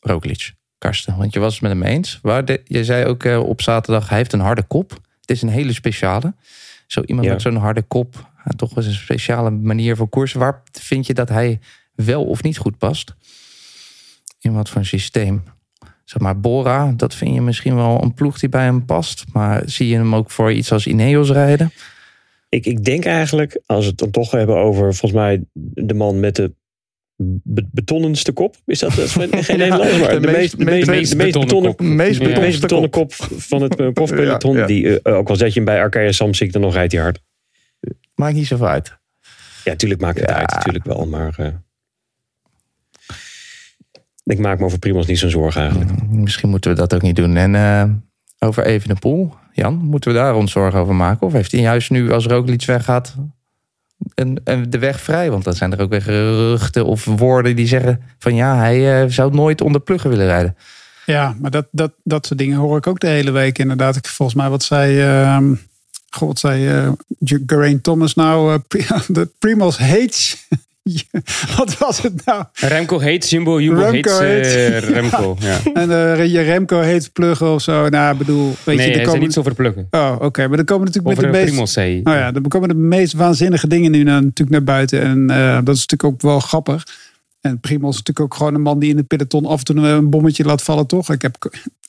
Roglic, 0.00 0.52
Karsten. 0.78 1.16
Want 1.16 1.32
je 1.32 1.40
was 1.40 1.52
het 1.52 1.62
met 1.62 1.70
hem 1.72 1.82
eens. 1.82 2.18
Waar 2.22 2.44
de, 2.44 2.60
je 2.64 2.84
zei 2.84 3.04
ook 3.04 3.24
eh, 3.24 3.48
op 3.48 3.62
zaterdag, 3.62 4.08
hij 4.08 4.18
heeft 4.18 4.32
een 4.32 4.40
harde 4.40 4.62
kop. 4.62 4.90
Het 5.20 5.30
is 5.30 5.42
een 5.42 5.48
hele 5.48 5.72
speciale. 5.72 6.34
Zo 6.86 7.00
iemand 7.00 7.26
Ja. 7.26 7.32
met 7.32 7.42
zo'n 7.42 7.56
harde 7.56 7.82
kop, 7.82 8.14
ja, 8.44 8.50
toch 8.56 8.74
wel 8.74 8.84
een 8.84 8.92
speciale 8.92 9.50
manier 9.50 9.96
voor 9.96 10.08
koersen. 10.08 10.40
Waar 10.40 10.62
vind 10.72 11.06
je 11.06 11.14
dat 11.14 11.28
hij 11.28 11.60
wel 11.94 12.24
of 12.24 12.42
niet 12.42 12.58
goed 12.58 12.78
past? 12.78 13.14
In 14.40 14.52
wat 14.52 14.68
voor 14.68 14.84
systeem? 14.84 15.42
Zeg 16.04 16.22
maar, 16.22 16.40
Bora, 16.40 16.92
dat 16.96 17.14
vind 17.14 17.34
je 17.34 17.40
misschien 17.40 17.74
wel 17.74 18.02
een 18.02 18.14
ploeg 18.14 18.38
die 18.38 18.48
bij 18.48 18.64
hem 18.64 18.84
past. 18.84 19.24
Maar 19.32 19.62
zie 19.66 19.88
je 19.88 19.96
hem 19.96 20.14
ook 20.14 20.30
voor 20.30 20.52
iets 20.52 20.72
als 20.72 20.86
Ineos 20.86 21.30
rijden? 21.30 21.72
Ik, 22.48 22.66
ik 22.66 22.84
denk 22.84 23.04
eigenlijk, 23.04 23.60
als 23.66 23.84
we 23.84 23.90
het 23.90 23.98
dan 23.98 24.10
toch 24.10 24.30
hebben 24.30 24.56
over 24.56 24.82
volgens 24.82 25.12
mij 25.12 25.44
de 25.74 25.94
man 25.94 26.20
met 26.20 26.36
de 26.36 26.54
be- 27.42 27.68
betonnenste 27.72 28.32
kop. 28.32 28.56
Is 28.64 28.78
dat, 28.78 28.94
dat 28.94 29.04
is 29.04 29.12
geen 29.46 29.58
Nederlands, 29.64 29.98
maar 29.98 30.08
de 30.10 30.20
de, 30.20 30.26
meest- 30.26 30.36
meest, 30.36 30.58
de 30.58 30.64
meest- 30.64 30.86
meest, 30.86 30.88
meest 30.88 31.10
de 31.10 31.16
meest 31.16 31.32
betonnen 31.38 31.74
kop. 31.74 31.80
Ja. 31.80 32.60
betonnen 32.60 32.90
van 33.40 33.62
het 33.62 33.76
eh, 33.76 33.88
profpeloton. 33.92 34.54
Ja, 34.54 34.60
ja. 34.60 34.66
Die, 34.66 35.02
eh, 35.02 35.14
ook 35.16 35.28
al 35.28 35.36
zet 35.36 35.48
je 35.48 35.54
hem 35.54 35.64
bij 35.64 35.80
Arkea 35.80 36.12
Samsic, 36.12 36.52
dan 36.52 36.60
nog 36.62 36.74
rijdt 36.74 36.92
hij 36.92 37.02
hard. 37.02 37.20
Maakt 38.14 38.34
niet 38.34 38.46
zoveel 38.46 38.68
uit. 38.68 38.88
Ja, 39.64 39.70
natuurlijk 39.70 40.00
maakt 40.00 40.20
het 40.20 40.28
Ja. 40.30 40.36
uit. 40.36 40.50
Natuurlijk 40.50 40.84
wel, 40.84 41.06
maar... 41.06 41.34
eh, 41.38 41.46
ik 44.24 44.38
maak 44.38 44.58
me 44.58 44.64
over 44.64 44.78
Primoz 44.78 45.06
niet 45.06 45.18
zo'n 45.18 45.30
zorgen 45.30 45.60
eigenlijk. 45.60 46.10
Misschien 46.10 46.48
moeten 46.48 46.70
we 46.70 46.76
dat 46.76 46.94
ook 46.94 47.02
niet 47.02 47.16
doen. 47.16 47.36
En 47.36 47.54
eh 47.54 47.84
over 48.38 48.64
Evenepoel. 48.64 49.34
Jan, 49.52 49.74
moeten 49.74 50.12
we 50.12 50.16
daar 50.18 50.34
ons 50.34 50.52
zorgen 50.52 50.80
over 50.80 50.94
maken? 50.94 51.26
Of 51.26 51.32
heeft 51.32 51.52
hij 51.52 51.60
juist 51.60 51.90
nu 51.90 52.12
als 52.12 52.26
Roglic 52.26 52.64
weggaat 52.64 53.16
en, 54.14 54.70
de 54.70 54.78
weg 54.78 55.00
vrij? 55.00 55.30
Want 55.30 55.44
dan 55.44 55.54
zijn 55.54 55.72
er 55.72 55.80
ook 55.80 55.90
weer 55.90 56.02
geruchten 56.02 56.86
of 56.86 57.04
woorden 57.04 57.56
die 57.56 57.66
zeggen 57.66 58.00
van 58.18 58.34
ja, 58.34 58.56
hij 58.56 59.02
eh, 59.02 59.08
zou 59.08 59.34
nooit 59.34 59.60
onder 59.60 59.80
pluggen 59.80 60.10
willen 60.10 60.26
rijden. 60.26 60.56
Ja, 61.06 61.36
maar 61.40 61.50
dat, 61.50 61.66
dat, 61.70 61.92
dat 62.04 62.26
soort 62.26 62.38
dingen 62.38 62.58
hoor 62.58 62.76
ik 62.76 62.86
ook 62.86 63.00
de 63.00 63.06
hele 63.06 63.30
week 63.30 63.58
inderdaad. 63.58 63.96
Ik 63.96 64.06
volgens 64.06 64.38
mij 64.38 64.48
wat 64.48 64.62
zei, 64.62 65.00
ehm 65.00 65.54
God, 66.10 66.38
zei 66.38 66.68
eh 66.68 66.92
Geraint 67.46 67.82
Thomas 67.82 68.14
nou? 68.14 68.60
eh, 68.68 69.00
de 69.06 69.28
Primos 69.38 69.78
hates. 69.78 70.46
wat 71.56 71.78
was 71.78 72.02
het 72.02 72.24
nou? 72.24 72.44
Remco 72.52 72.98
heet 72.98 73.30
Jumbo, 73.30 73.60
Jumbo 73.60 73.80
Remco 73.80 74.18
heet 74.18 74.46
eh, 74.46 74.78
Remco. 74.96 75.36
Ja. 75.40 75.60
En 75.74 75.90
eh, 75.90 76.26
je 76.32 76.40
Remco 76.40 76.80
heet 76.80 77.12
pluggen 77.12 77.52
of 77.52 77.62
zo. 77.62 77.88
Nou, 77.88 78.16
bedoel, 78.16 78.54
weet 78.64 78.76
Nee, 78.76 78.90
je, 78.90 78.98
er 78.98 79.04
komen... 79.04 79.20
niets 79.20 79.38
over 79.38 79.54
pluggen. 79.54 79.86
Oh, 79.90 80.16
oké, 80.20 80.48
maar 80.48 80.56
dan 80.56 80.66
komen 80.66 80.86
natuurlijk 80.86 81.18
Over 81.18 81.30
met 81.30 81.46
de 81.46 81.52
meest... 81.54 81.76
Nou 81.76 82.16
ja, 82.16 82.32
er 82.32 82.48
komen 82.48 82.68
de 82.68 82.74
meest 82.74 83.12
waanzinnige 83.12 83.66
dingen 83.66 83.90
nu 83.90 84.02
naar, 84.02 84.22
natuurlijk 84.22 84.50
naar 84.50 84.64
buiten. 84.64 85.00
En 85.00 85.30
eh, 85.30 85.58
dat 85.64 85.74
is 85.74 85.86
natuurlijk 85.86 86.04
ook 86.04 86.20
wel 86.22 86.40
grappig. 86.40 86.86
En 87.40 87.60
Primoz 87.60 87.90
is 87.90 87.96
natuurlijk 87.96 88.20
ook 88.20 88.34
gewoon 88.34 88.54
een 88.54 88.62
man 88.62 88.78
die 88.78 88.90
in 88.90 88.96
het 88.96 89.06
peloton 89.06 89.46
af 89.46 89.58
en 89.58 89.64
toe 89.64 89.86
een 89.86 90.10
bommetje 90.10 90.44
laat 90.44 90.62
vallen, 90.62 90.86
toch? 90.86 91.10
Ik 91.10 91.22
heb, 91.22 91.36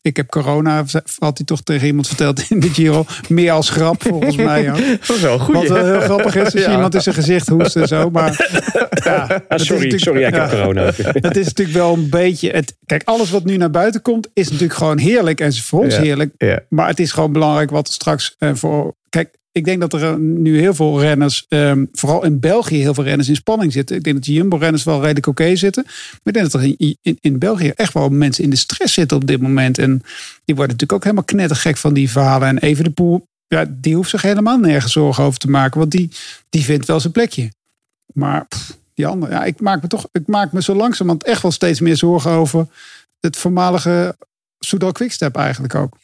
ik 0.03 0.17
heb 0.17 0.29
corona, 0.29 0.83
had 1.19 1.37
hij 1.37 1.45
toch 1.45 1.61
tegen 1.61 1.87
iemand 1.87 2.07
verteld 2.07 2.45
in 2.49 2.59
de 2.59 2.69
Giro. 2.69 3.05
Meer 3.29 3.51
als 3.51 3.69
grap, 3.69 4.03
volgens 4.03 4.35
mij. 4.35 4.69
Ook. 4.71 4.77
Dat 5.07 5.15
is 5.15 5.21
wel 5.21 5.39
goed. 5.39 5.55
Wat 5.55 5.67
wel 5.67 5.85
heel 5.85 5.99
grappig 6.01 6.35
is, 6.35 6.43
als 6.43 6.53
je 6.53 6.59
Ja. 6.69 6.71
iemand 6.71 6.95
in 6.95 7.01
zijn 7.01 7.15
gezicht 7.15 7.47
hoest 7.47 7.75
en 7.75 7.87
zo. 7.87 8.09
Maar 8.09 8.31
ja, 9.03 9.43
Ah, 9.47 9.59
sorry, 9.59 9.97
sorry, 9.97 10.23
ik 10.23 10.35
heb 10.35 10.49
corona. 10.49 10.83
Het 10.95 11.37
is 11.37 11.45
natuurlijk 11.45 11.77
wel 11.77 11.93
een 11.93 12.09
beetje. 12.09 12.49
Het, 12.51 12.75
kijk, 12.85 13.01
alles 13.05 13.29
wat 13.29 13.45
nu 13.45 13.57
naar 13.57 13.69
buiten 13.71 14.01
komt, 14.01 14.29
is 14.33 14.45
natuurlijk 14.49 14.73
gewoon 14.79 14.97
heerlijk. 14.97 15.39
En 15.39 15.47
is 15.47 15.61
voor 15.61 15.83
ons 15.83 15.97
heerlijk. 15.97 16.61
Maar 16.69 16.87
het 16.87 16.99
is 16.99 17.11
gewoon 17.11 17.31
belangrijk 17.31 17.69
wat 17.69 17.87
er 17.87 17.93
straks 17.93 18.35
eh, 18.39 18.49
voor. 18.53 18.95
Kijk, 19.13 19.35
ik 19.51 19.65
denk 19.65 19.81
dat 19.81 19.93
er 19.93 20.03
eh, 20.03 20.15
nu 20.15 20.59
heel 20.59 20.73
veel 20.73 21.01
renners, 21.01 21.45
ehm, 21.49 21.85
vooral 21.91 22.23
in 22.23 22.39
België, 22.39 22.75
heel 22.75 22.93
veel 22.93 23.03
renners 23.03 23.29
in 23.29 23.35
spanning 23.35 23.71
zitten. 23.71 23.95
Ik 23.95 24.03
denk 24.03 24.15
dat 24.15 24.25
de 24.25 24.33
Jumbo-renners 24.33 24.83
wel 24.83 25.01
redelijk 25.01 25.27
oké 25.27 25.55
zitten. 25.55 25.83
Maar 25.85 26.19
ik 26.23 26.33
denk 26.33 26.51
dat 26.51 26.61
er 26.61 26.75
in, 26.77 26.97
in, 27.01 27.17
in 27.21 27.39
België 27.39 27.69
echt 27.69 27.93
wel 27.93 28.09
mensen 28.09 28.43
in 28.43 28.49
de 28.49 28.55
stress 28.55 28.93
zitten 28.93 29.17
op 29.17 29.27
dit 29.27 29.41
moment. 29.41 29.77
En 29.77 30.01
die 30.45 30.55
worden 30.55 30.75
natuurlijk 30.75 30.91
ook 30.91 31.03
helemaal 31.03 31.23
knettergek 31.23 31.77
van 31.77 31.93
die 31.93 32.09
verhalen. 32.09 32.47
En 32.47 32.57
even 32.57 32.83
de 32.83 32.89
poel, 32.89 33.27
ja, 33.47 33.65
die 33.69 33.95
hoeft 33.95 34.09
zich 34.09 34.21
helemaal 34.21 34.57
nergens 34.57 34.91
zorgen 34.91 35.23
over 35.23 35.39
te 35.39 35.49
maken. 35.49 35.79
Want 35.79 35.91
die, 35.91 36.09
die 36.49 36.63
vindt 36.63 36.85
wel 36.85 36.99
zijn 36.99 37.13
plekje. 37.13 37.51
Maar 38.13 38.47
die 38.93 39.07
andere, 39.07 39.31
ja, 39.31 39.43
ik 39.43 39.61
maak 39.61 39.81
me 39.81 39.87
toch, 39.87 40.07
ik 40.11 40.27
maak 40.27 40.51
me 40.51 40.61
zo 40.61 40.75
langzamerhand 40.75 41.23
echt 41.23 41.41
wel 41.41 41.51
steeds 41.51 41.79
meer 41.79 41.97
zorgen 41.97 42.31
over 42.31 42.67
het 43.19 43.37
voormalige 43.37 44.15
Soudal 44.59 44.91
Quickstep 44.91 45.35
eigenlijk 45.35 45.75
ook. 45.75 45.97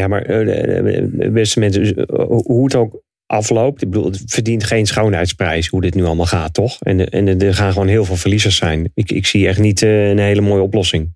Ja, 0.00 0.06
maar 0.08 0.22
eh, 0.22 0.98
eh, 0.98 1.32
beste 1.32 1.58
mensen, 1.60 1.82
dus, 1.82 1.92
eh, 1.94 2.24
hoe 2.26 2.64
het 2.64 2.74
ook 2.74 3.02
afloopt. 3.26 3.82
Ik 3.82 3.90
bedoel, 3.90 4.04
het 4.04 4.22
verdient 4.26 4.64
geen 4.64 4.86
schoonheidsprijs 4.86 5.68
hoe 5.68 5.80
dit 5.80 5.94
nu 5.94 6.04
allemaal 6.04 6.26
gaat, 6.26 6.54
toch? 6.54 6.80
En, 6.80 6.96
de- 6.96 7.08
en 7.08 7.40
er 7.40 7.54
gaan 7.54 7.72
gewoon 7.72 7.88
heel 7.88 8.04
veel 8.04 8.16
verliezers 8.16 8.56
zijn. 8.56 8.90
Ik, 8.94 9.10
ik 9.10 9.26
zie 9.26 9.46
echt 9.48 9.58
niet 9.58 9.82
eh, 9.82 10.08
een 10.10 10.18
hele 10.18 10.40
mooie 10.40 10.62
oplossing. 10.62 11.12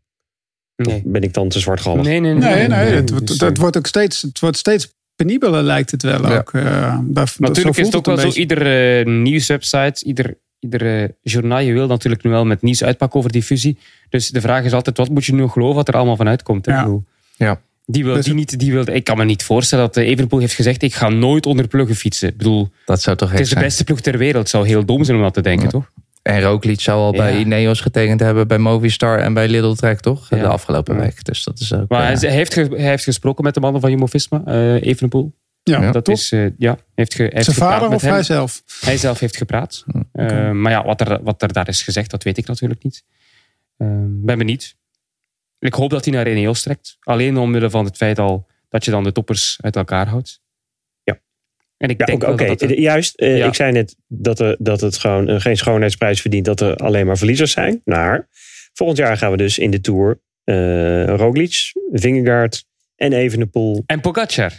Nee. 0.77 1.03
Ben 1.05 1.23
ik 1.23 1.33
dan 1.35 1.49
te 1.49 1.61
zwartgallig? 1.61 2.05
Nee, 2.05 2.21
nee, 2.21 2.35
nee. 2.35 2.55
Nee, 2.55 2.69
nee, 2.69 2.79
het, 2.95 3.11
wordt- 3.11 3.27
Dus, 3.27 3.41
het 3.41 3.53
eh, 3.57 3.61
wordt 3.61 3.77
ook 3.77 3.87
steeds, 3.87 4.23
het 4.23 4.39
wordt 4.41 4.57
steeds 4.57 4.95
penibeler 5.17 5.63
lijkt 5.63 5.91
het 5.91 6.03
wel 6.03 6.27
Ja. 6.31 6.37
ook. 6.39 6.53
Eh, 6.55 6.99
daar, 7.05 7.33
Natuurlijk 7.39 7.77
is 7.77 7.87
het 7.87 7.97
ook 7.97 8.07
wel 8.07 8.19
zo. 8.19 8.29
Iedere 8.31 9.05
nieuwswebsite, 9.11 10.05
ieder, 10.05 10.39
iedere 10.59 11.15
journaal, 11.23 11.61
je 11.61 11.73
wil 11.73 11.87
natuurlijk 11.87 12.23
nu 12.23 12.31
wel 12.31 12.45
met 12.45 12.63
nieuws 12.63 12.85
uitpakken 12.85 13.19
over 13.19 13.33
die 13.33 13.43
fusie. 13.43 13.79
Dus 14.09 14.29
de 14.29 14.41
vraag 14.41 14.65
is 14.65 14.73
altijd, 14.73 14.97
wat 14.97 15.09
moet 15.09 15.25
je 15.25 15.35
nu 15.35 15.49
geloven 15.49 15.75
wat 15.77 15.89
er 15.89 15.95
allemaal 15.95 16.17
van 16.17 16.29
uitkomt? 16.29 16.67
hè? 16.67 16.73
Ja. 16.73 16.79
Ik 16.79 16.85
bedoel, 16.85 17.05
Ja. 17.37 17.61
Die 17.91 18.05
wil, 18.05 18.15
Dus- 18.15 18.25
die 18.25 18.35
niet, 18.35 18.59
die 18.59 18.73
wil, 18.73 18.89
ik 18.89 19.05
kan 19.05 19.17
me 19.17 19.25
niet 19.25 19.43
voorstellen 19.43 19.85
dat 19.85 19.97
eh, 19.97 20.09
Evenepoel 20.09 20.39
heeft 20.39 20.55
gezegd, 20.55 20.83
ik 20.83 20.95
ga 20.95 21.09
nooit 21.09 21.47
onder 21.47 21.69
pluggen 21.69 21.97
fietsen. 21.97 22.29
Ik 22.29 22.37
bedoel, 22.37 22.69
Dat 22.85 23.03
zou 23.03 23.17
toch 23.17 23.31
het 23.31 23.41
is 23.41 23.47
de 23.49 23.53
zijn. 23.53 23.65
beste 23.65 23.85
ploeg 23.85 24.01
ter 24.01 24.19
wereld. 24.19 24.39
Het 24.43 24.49
zou 24.49 24.67
heel 24.67 24.85
dom 24.85 25.05
zijn 25.05 25.17
om 25.17 25.23
dat 25.23 25.35
te 25.35 25.41
denken, 25.41 25.65
Ja. 25.65 25.71
toch? 25.71 25.91
En 26.23 26.41
Roglic 26.43 26.81
zou 26.81 26.99
al 27.01 27.13
bij. 27.13 27.39
Ineos 27.39 27.81
getekend 27.81 28.21
hebben, 28.21 28.49
bij 28.49 28.59
Movistar 28.59 29.19
en 29.19 29.35
bij 29.35 29.49
Lidl 29.49 29.73
Trek, 29.73 30.01
toch? 30.01 30.27
Ja. 30.31 30.37
De 30.37 30.47
afgelopen 30.47 30.95
Ja. 30.95 31.01
week. 31.01 31.25
Dus 31.25 31.45
dat 31.45 31.59
is 31.61 31.73
ook... 31.75 31.89
Maar 31.89 32.13
eh, 32.13 32.21
hij, 32.21 32.31
heeft 32.31 32.55
ge- 32.55 32.69
hij 32.77 32.89
heeft 32.89 33.05
gesproken 33.05 33.45
met 33.45 33.55
de 33.55 33.61
mannen 33.61 33.81
van 33.81 33.91
Jumbo-Visma, 33.91 34.43
eh 34.45 34.83
Evenepoel. 34.83 35.33
Ja, 35.63 35.81
Ja. 35.83 35.93
Dat 35.93 36.05
toch? 36.05 36.15
is, 36.17 36.33
eh, 36.33 36.47
ja, 36.59 36.79
heeft 36.95 37.15
ge, 37.15 37.23
heeft 37.33 37.45
Zijn 37.45 37.57
vader 37.57 37.89
met 37.89 37.97
of 37.97 38.03
hem. 38.03 38.13
hij 38.13 38.23
zelf? 38.23 38.63
Hij 38.81 38.97
zelf 38.97 39.19
heeft 39.19 39.37
gepraat. 39.37 39.85
Eh, 40.13 40.51
maar 40.51 40.73
ja, 40.73 40.85
wat 40.85 41.01
er, 41.01 41.23
wat 41.23 41.43
er 41.43 41.53
daar 41.53 41.69
is 41.69 41.83
gezegd, 41.83 42.11
dat 42.11 42.23
weet 42.23 42.39
ik 42.39 42.47
natuurlijk 42.47 42.83
niet. 42.83 43.05
Ben 44.09 44.39
benieuwd. 44.39 44.77
Ik 45.59 45.75
hoop 45.75 45.91
dat 45.91 46.05
hij 46.05 46.15
naar 46.15 46.29
Ineos 46.31 46.63
trekt. 46.63 46.97
Alleen 47.01 47.37
omwille 47.37 47.71
van 47.71 47.85
het 47.85 47.97
feit 47.97 48.19
al 48.19 48.47
dat 48.69 48.85
je 48.85 48.91
dan 48.91 49.05
de 49.05 49.13
toppers 49.13 49.59
uit 49.61 49.77
elkaar 49.77 50.07
houdt. 50.09 50.41
Ja. 51.03 51.21
En 51.77 51.89
ik 51.89 51.99
Ja, 52.01 52.07
denk 52.07 52.25
ook- 52.25 52.39
dat 52.47 52.61
het- 52.61 52.79
Juist, 52.79 53.15
eh, 53.17 53.39
Ja. 53.39 53.47
ik 53.47 53.55
zei 53.55 53.73
net 53.73 53.97
dat, 54.07 54.41
er, 54.41 54.57
dat 54.59 54.81
het 54.81 54.97
gewoon 54.99 55.29
eh, 55.29 55.41
geen 55.41 55.57
schoonheidsprijs 55.57 56.21
verdient, 56.21 56.45
dat 56.45 56.61
er 56.61 56.77
alleen 56.77 57.07
maar 57.07 57.17
verliezers 57.19 57.53
zijn. 57.53 57.81
Maar 57.85 58.29
volgend 58.73 58.99
jaar 58.99 59.17
gaan 59.17 59.31
we 59.31 59.37
dus 59.37 59.59
in 59.59 59.71
de 59.71 59.81
Tour 59.81 60.21
eh 60.45 61.05
Roglic, 61.05 61.73
Vingegaard 61.93 62.65
en 62.97 63.13
Evenepoel 63.13 63.83
En 63.87 64.01
Pogacar. 64.01 64.53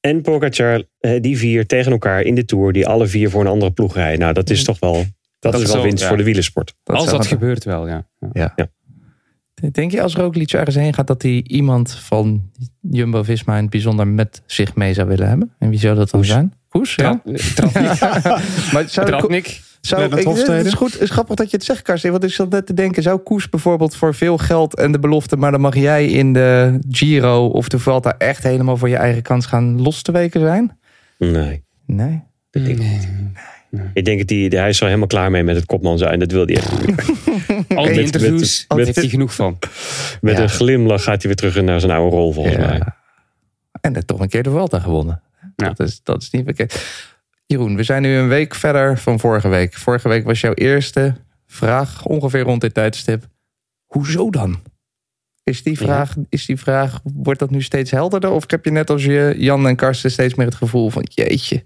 en 0.00 0.22
Pogacar, 0.22 0.82
eh, 0.98 1.20
die 1.20 1.38
vier 1.38 1.66
tegen 1.66 1.92
elkaar 1.92 2.22
in 2.22 2.34
de 2.34 2.44
Tour, 2.44 2.72
die 2.72 2.86
alle 2.86 3.06
vier 3.06 3.30
voor 3.30 3.40
een 3.40 3.46
andere 3.46 3.72
ploeg 3.72 3.94
rijden. 3.94 4.18
Nou, 4.20 4.32
dat 4.32 4.50
is 4.50 4.64
toch 4.64 4.78
wel, 4.78 5.04
dat, 5.38 5.54
is 5.54 5.60
is 5.60 5.66
wel 5.66 5.76
zo, 5.76 5.82
winst 5.82 6.02
ja. 6.02 6.08
voor 6.08 6.16
de 6.16 6.22
wielersport. 6.24 6.74
Als 6.84 7.04
dat 7.04 7.14
gaan- 7.14 7.24
gebeurt 7.24 7.64
wel, 7.64 7.88
ja. 7.88 8.08
ja. 8.32 8.54
Denk 9.72 9.90
je 9.90 10.02
als 10.02 10.14
Roglic 10.14 10.52
ergens 10.52 10.76
heen 10.76 10.94
gaat 10.94 11.06
dat 11.06 11.22
hij 11.22 11.44
iemand 11.46 11.90
van 11.90 12.50
Jumbo-Visma 12.80 13.56
in 13.56 13.62
het 13.62 13.70
bijzonder 13.70 14.06
met 14.06 14.42
zich 14.46 14.74
mee 14.74 14.94
zou 14.94 15.08
willen 15.08 15.28
hebben? 15.28 15.52
En 15.58 15.70
wie 15.70 15.78
zou 15.78 15.96
dat 15.96 16.10
dan 16.10 16.20
Koes. 16.20 16.30
zijn? 16.30 16.52
Koes, 16.68 16.94
ja. 16.94 17.22
Maar 18.72 18.84
zou, 18.88 19.06
Tratnik. 19.06 19.60
zou, 19.80 20.02
ik, 20.02 20.10
het 20.10 20.66
is 20.66 20.74
goed, 20.74 20.92
het 20.92 21.02
is 21.02 21.10
grappig 21.10 21.34
dat 21.34 21.50
je 21.50 21.56
het 21.56 21.66
zegt, 21.66 21.82
Karsten. 21.82 22.10
Want 22.10 22.24
ik 22.24 22.32
zat 22.32 22.50
net 22.50 22.66
te 22.66 22.74
denken, 22.74 23.02
zou 23.02 23.18
Koes 23.18 23.48
bijvoorbeeld 23.48 23.96
voor 23.96 24.14
veel 24.14 24.38
geld 24.38 24.76
en 24.76 24.92
de 24.92 24.98
belofte, 24.98 25.36
maar 25.36 25.50
dan 25.50 25.60
mag 25.60 25.74
jij 25.74 26.06
in 26.06 26.32
de 26.32 26.78
Giro 26.90 27.46
of 27.46 27.68
de 27.68 27.78
Vuelta 27.78 28.14
echt 28.18 28.42
helemaal 28.42 28.76
voor 28.76 28.88
je 28.88 28.96
eigen 28.96 29.22
kans 29.22 29.46
gaan 29.46 29.82
los 29.82 30.02
te 30.02 30.12
weken 30.12 30.40
zijn? 30.40 30.78
Nee. 31.18 31.64
Nee. 31.86 32.27
Dat 32.58 32.76
denk 32.76 32.78
ik 32.78 32.92
niet. 32.92 33.08
Ik 33.94 34.04
denk 34.04 34.18
dat 34.18 34.28
hij, 34.30 34.60
hij 34.60 34.68
is 34.68 34.80
er 34.80 34.86
helemaal 34.86 35.06
klaar 35.06 35.30
mee 35.30 35.42
met 35.42 35.56
het 35.56 35.66
kopman 35.66 35.98
zijn. 35.98 36.18
Dat 36.18 36.30
wil 36.32 36.46
hij 36.46 36.56
echt 36.56 36.86
niet. 36.86 36.96
Al 37.78 37.84
die 37.84 37.94
Met- 37.94 38.04
interviews, 38.04 38.64
daar 38.68 38.78
heeft 38.78 38.96
hij 38.96 39.08
genoeg 39.08 39.34
van. 39.34 39.58
Met 40.20 40.36
Ja. 40.36 40.42
een 40.42 40.48
glimlach 40.48 41.02
gaat 41.02 41.22
hij 41.22 41.26
weer 41.26 41.50
terug 41.50 41.64
naar 41.64 41.80
zijn 41.80 41.92
oude 41.92 42.16
rol 42.16 42.32
volgens 42.32 42.56
Ja. 42.56 42.66
mij. 42.66 42.80
En 43.80 43.96
er 43.96 44.04
toch 44.04 44.20
een 44.20 44.28
keer 44.28 44.42
de 44.42 44.50
Vuelta 44.50 44.78
gewonnen. 44.78 45.22
Ja. 45.56 45.68
Dat, 45.72 45.80
is, 45.88 46.00
dat 46.02 46.22
is 46.22 46.30
niet 46.30 46.44
verkeerd. 46.44 46.84
Jeroen, 47.46 47.76
we 47.76 47.82
zijn 47.82 48.02
nu 48.02 48.16
een 48.16 48.28
week 48.28 48.54
verder 48.54 48.98
van 48.98 49.18
vorige 49.20 49.48
week. 49.48 49.74
Vorige 49.74 50.08
week 50.08 50.24
was 50.24 50.40
jouw 50.40 50.54
eerste 50.54 51.14
vraag, 51.46 52.04
ongeveer 52.04 52.40
rond 52.42 52.60
dit 52.60 52.74
tijdstip. 52.74 53.26
Hoezo 53.86 54.30
dan? 54.30 54.62
Is 55.44 55.62
die 55.62 55.76
vraag, 55.78 56.14
is 56.28 56.46
die 56.46 56.56
vraag, 56.58 57.00
wordt 57.14 57.38
dat 57.40 57.50
nu 57.50 57.62
steeds 57.62 57.90
helderder? 57.90 58.30
Of 58.30 58.50
heb 58.50 58.64
je 58.64 58.70
net 58.70 58.90
als 58.90 59.04
je 59.04 59.34
Jan 59.38 59.66
en 59.66 59.76
Karsten 59.76 60.10
steeds 60.10 60.34
meer 60.34 60.46
het 60.46 60.54
gevoel 60.54 60.90
van... 60.90 61.06
jeetje, 61.14 61.64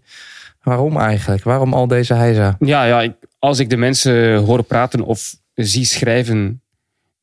waarom 0.62 0.96
eigenlijk? 0.98 1.44
Waarom 1.44 1.72
al 1.74 1.86
deze 1.86 2.14
heisa? 2.14 2.56
Ja, 2.58 2.84
ja 2.84 3.02
ik- 3.02 3.14
als 3.38 3.58
ik 3.58 3.70
de 3.70 3.76
mensen 3.76 4.36
hoor 4.36 4.62
praten 4.62 5.00
of 5.00 5.34
zie 5.54 5.84
schrijven 5.84 6.62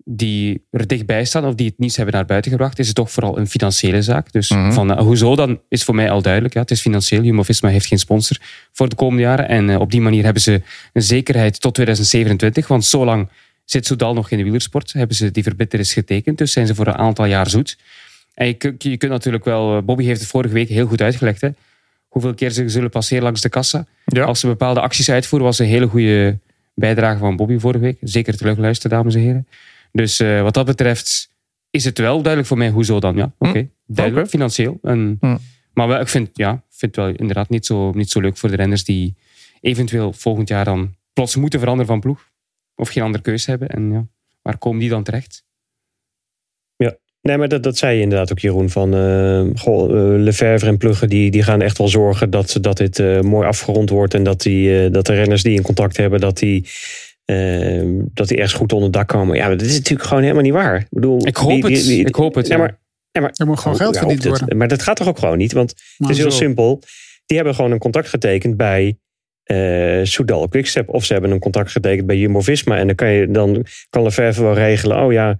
die 0.03 0.65
er 0.71 0.87
dichtbij 0.87 1.25
staan 1.25 1.45
of 1.45 1.55
die 1.55 1.67
het 1.67 1.79
nieuws 1.79 1.95
hebben 1.95 2.15
naar 2.15 2.25
buiten 2.25 2.51
gebracht, 2.51 2.79
is 2.79 2.87
het 2.87 2.95
toch 2.95 3.11
vooral 3.11 3.37
een 3.37 3.47
financiële 3.47 4.01
zaak. 4.01 4.31
Dus 4.31 4.49
Mhm. 4.49 4.71
van, 4.71 4.91
eh, 4.93 4.99
hoezo 5.01 5.35
dan 5.35 5.59
is 5.67 5.83
voor 5.83 5.95
mij 5.95 6.09
al 6.11 6.21
duidelijk. 6.21 6.53
Ja, 6.53 6.61
het 6.61 6.71
is 6.71 6.81
financieel. 6.81 7.21
Jumbo-Visma 7.23 7.69
heeft 7.69 7.85
geen 7.85 7.99
sponsor 7.99 8.37
voor 8.73 8.89
de 8.89 8.95
komende 8.95 9.21
jaren. 9.21 9.47
En 9.47 9.69
eh, 9.69 9.79
op 9.79 9.91
die 9.91 10.01
manier 10.01 10.23
hebben 10.23 10.41
ze 10.41 10.61
een 10.93 11.01
zekerheid 11.01 11.61
tot 11.61 11.73
2027. 11.73 12.67
Want 12.67 12.85
zolang 12.85 13.29
zit 13.65 13.85
Soudal 13.85 14.13
nog 14.13 14.29
in 14.31 14.37
de 14.37 14.43
wielersport. 14.43 14.93
Hebben 14.93 15.15
ze 15.15 15.31
die 15.31 15.43
verbintenis 15.43 15.93
getekend. 15.93 16.37
Dus 16.37 16.51
zijn 16.51 16.67
ze 16.67 16.75
voor 16.75 16.87
een 16.87 16.97
aantal 16.97 17.25
jaar 17.25 17.49
zoet. 17.49 17.77
En 18.33 18.47
je, 18.47 18.53
kunt- 18.53 18.83
je 18.83 18.97
kunt 18.97 19.11
natuurlijk 19.11 19.45
wel... 19.45 19.77
eh, 19.77 19.83
Bobby 19.83 20.03
heeft 20.03 20.19
het 20.19 20.29
vorige 20.29 20.53
week 20.53 20.69
heel 20.69 20.87
goed 20.87 21.01
uitgelegd. 21.01 21.41
Hè? 21.41 21.49
Hoeveel 22.09 22.33
keer 22.33 22.51
ze 22.51 22.69
zullen 22.69 22.89
passeren 22.89 23.23
langs 23.23 23.41
de 23.41 23.49
kassa. 23.49 23.87
Ja. 24.05 24.23
Als 24.23 24.39
ze 24.39 24.47
bepaalde 24.47 24.81
acties 24.81 25.09
uitvoeren, 25.09 25.47
was 25.47 25.59
een 25.59 25.65
hele 25.65 25.87
goede 25.87 26.39
bijdrage 26.73 27.17
van 27.17 27.35
Bobby 27.35 27.57
vorige 27.57 27.83
week. 27.83 27.97
Zeker 28.01 28.37
terugluisteren, 28.37 28.97
dames 28.97 29.15
en 29.15 29.21
heren. 29.21 29.47
Dus 29.91 30.19
eh, 30.19 30.41
wat 30.41 30.53
dat 30.53 30.65
betreft 30.65 31.29
is 31.69 31.85
het 31.85 31.97
wel 31.97 32.15
duidelijk 32.15 32.47
voor 32.47 32.57
mij 32.57 32.69
hoezo 32.69 32.99
dan. 32.99 33.15
Ja, 33.15 33.31
oké. 33.37 33.67
Duidelijk, 33.85 34.27
financieel. 34.29 34.79
En, 34.81 35.17
Hm. 35.19 35.37
Maar 35.73 35.87
wel, 35.87 35.99
ik 35.99 36.07
vind, 36.07 36.29
ja, 36.33 36.63
vind 36.69 36.95
het 36.95 37.05
wel 37.05 37.15
inderdaad 37.15 37.49
niet 37.49 37.65
zo, 37.65 37.91
niet 37.91 38.09
zo 38.09 38.19
leuk 38.19 38.37
voor 38.37 38.49
de 38.49 38.55
renners 38.55 38.83
die 38.83 39.15
eventueel 39.61 40.13
volgend 40.13 40.47
jaar 40.47 40.65
dan 40.65 40.95
plots 41.13 41.35
moeten 41.35 41.59
veranderen 41.59 41.91
van 41.91 41.99
ploeg. 41.99 42.29
Of 42.75 42.89
geen 42.89 43.03
andere 43.03 43.23
keus 43.23 43.45
hebben. 43.45 43.69
En 43.69 43.91
ja, 43.91 44.05
waar 44.41 44.57
komen 44.57 44.79
die 44.79 44.89
dan 44.89 45.03
terecht? 45.03 45.43
Nee, 47.21 47.37
maar 47.37 47.47
dat, 47.47 47.63
dat 47.63 47.77
zei 47.77 47.95
je 47.95 48.01
inderdaad 48.01 48.31
ook, 48.31 48.39
Jeroen. 48.39 48.69
Van 48.69 48.93
eh 48.93 49.61
goh, 49.61 50.17
eh, 50.39 50.63
en 50.63 50.77
Pluggen 50.77 51.09
die, 51.09 51.31
die 51.31 51.43
gaan 51.43 51.61
echt 51.61 51.77
wel 51.77 51.87
zorgen 51.87 52.29
dat, 52.29 52.57
dat 52.61 52.77
dit 52.77 52.99
eh, 52.99 53.19
mooi 53.21 53.47
afgerond 53.47 53.89
wordt. 53.89 54.13
En 54.13 54.23
dat, 54.23 54.41
die, 54.41 54.83
eh, 54.85 54.91
dat 54.91 55.05
de 55.05 55.13
renners 55.13 55.43
die 55.43 55.55
in 55.55 55.61
contact 55.61 55.97
hebben, 55.97 56.19
dat 56.19 56.37
die, 56.37 56.65
dat 58.13 58.27
die 58.27 58.37
ergens 58.37 58.53
goed 58.53 58.73
onder 58.73 58.87
het 58.87 58.97
dak 58.97 59.07
komen. 59.07 59.35
Ja, 59.35 59.47
maar 59.47 59.57
dat 59.57 59.67
is 59.67 59.73
natuurlijk 59.77 60.07
gewoon 60.07 60.23
helemaal 60.23 60.43
niet 60.43 60.53
waar. 60.53 60.79
Ik 60.79 60.87
bedoel, 60.89 61.27
Ik 61.27 61.35
hoop 61.37 61.49
die- 61.49 61.83
die- 61.83 61.97
het. 61.99 62.07
Ik 62.07 62.15
hoop 62.15 62.35
het, 62.35 62.47
Ja, 62.47 62.57
maar 62.57 62.79
Ja, 63.11 63.21
maar, 63.21 63.31
Er 63.35 63.45
moet 63.45 63.59
gewoon 63.59 63.77
geld 63.77 63.93
Ja, 63.95 63.99
verdiend 63.99 64.25
worden. 64.25 64.57
Maar 64.57 64.67
dat 64.67 64.81
gaat 64.81 64.95
toch 64.95 65.07
ook 65.07 65.19
gewoon 65.19 65.37
niet? 65.37 65.51
Want 65.53 65.73
het 65.97 66.09
is 66.09 66.17
heel 66.17 66.31
zo. 66.31 66.37
simpel. 66.37 66.81
Die 67.25 67.37
hebben 67.37 67.55
gewoon 67.55 67.71
een 67.71 67.77
contract 67.79 68.07
getekend 68.09 68.57
bij 68.57 68.97
eh 69.43 69.99
Soudal 70.03 70.47
Quickstep. 70.47 70.89
Of 70.89 71.05
ze 71.05 71.13
hebben 71.13 71.31
een 71.31 71.39
contract 71.39 71.71
getekend 71.71 72.07
bij 72.07 72.17
Jumbo-Visma. 72.17 72.77
En 72.77 72.87
dan 72.87 72.95
kan, 72.95 73.09
je, 73.11 73.31
dan 73.31 73.65
kan 73.89 74.03
Lefevre 74.03 74.43
wel 74.43 74.53
regelen. 74.53 75.03
Oh 75.03 75.11
ja, 75.11 75.39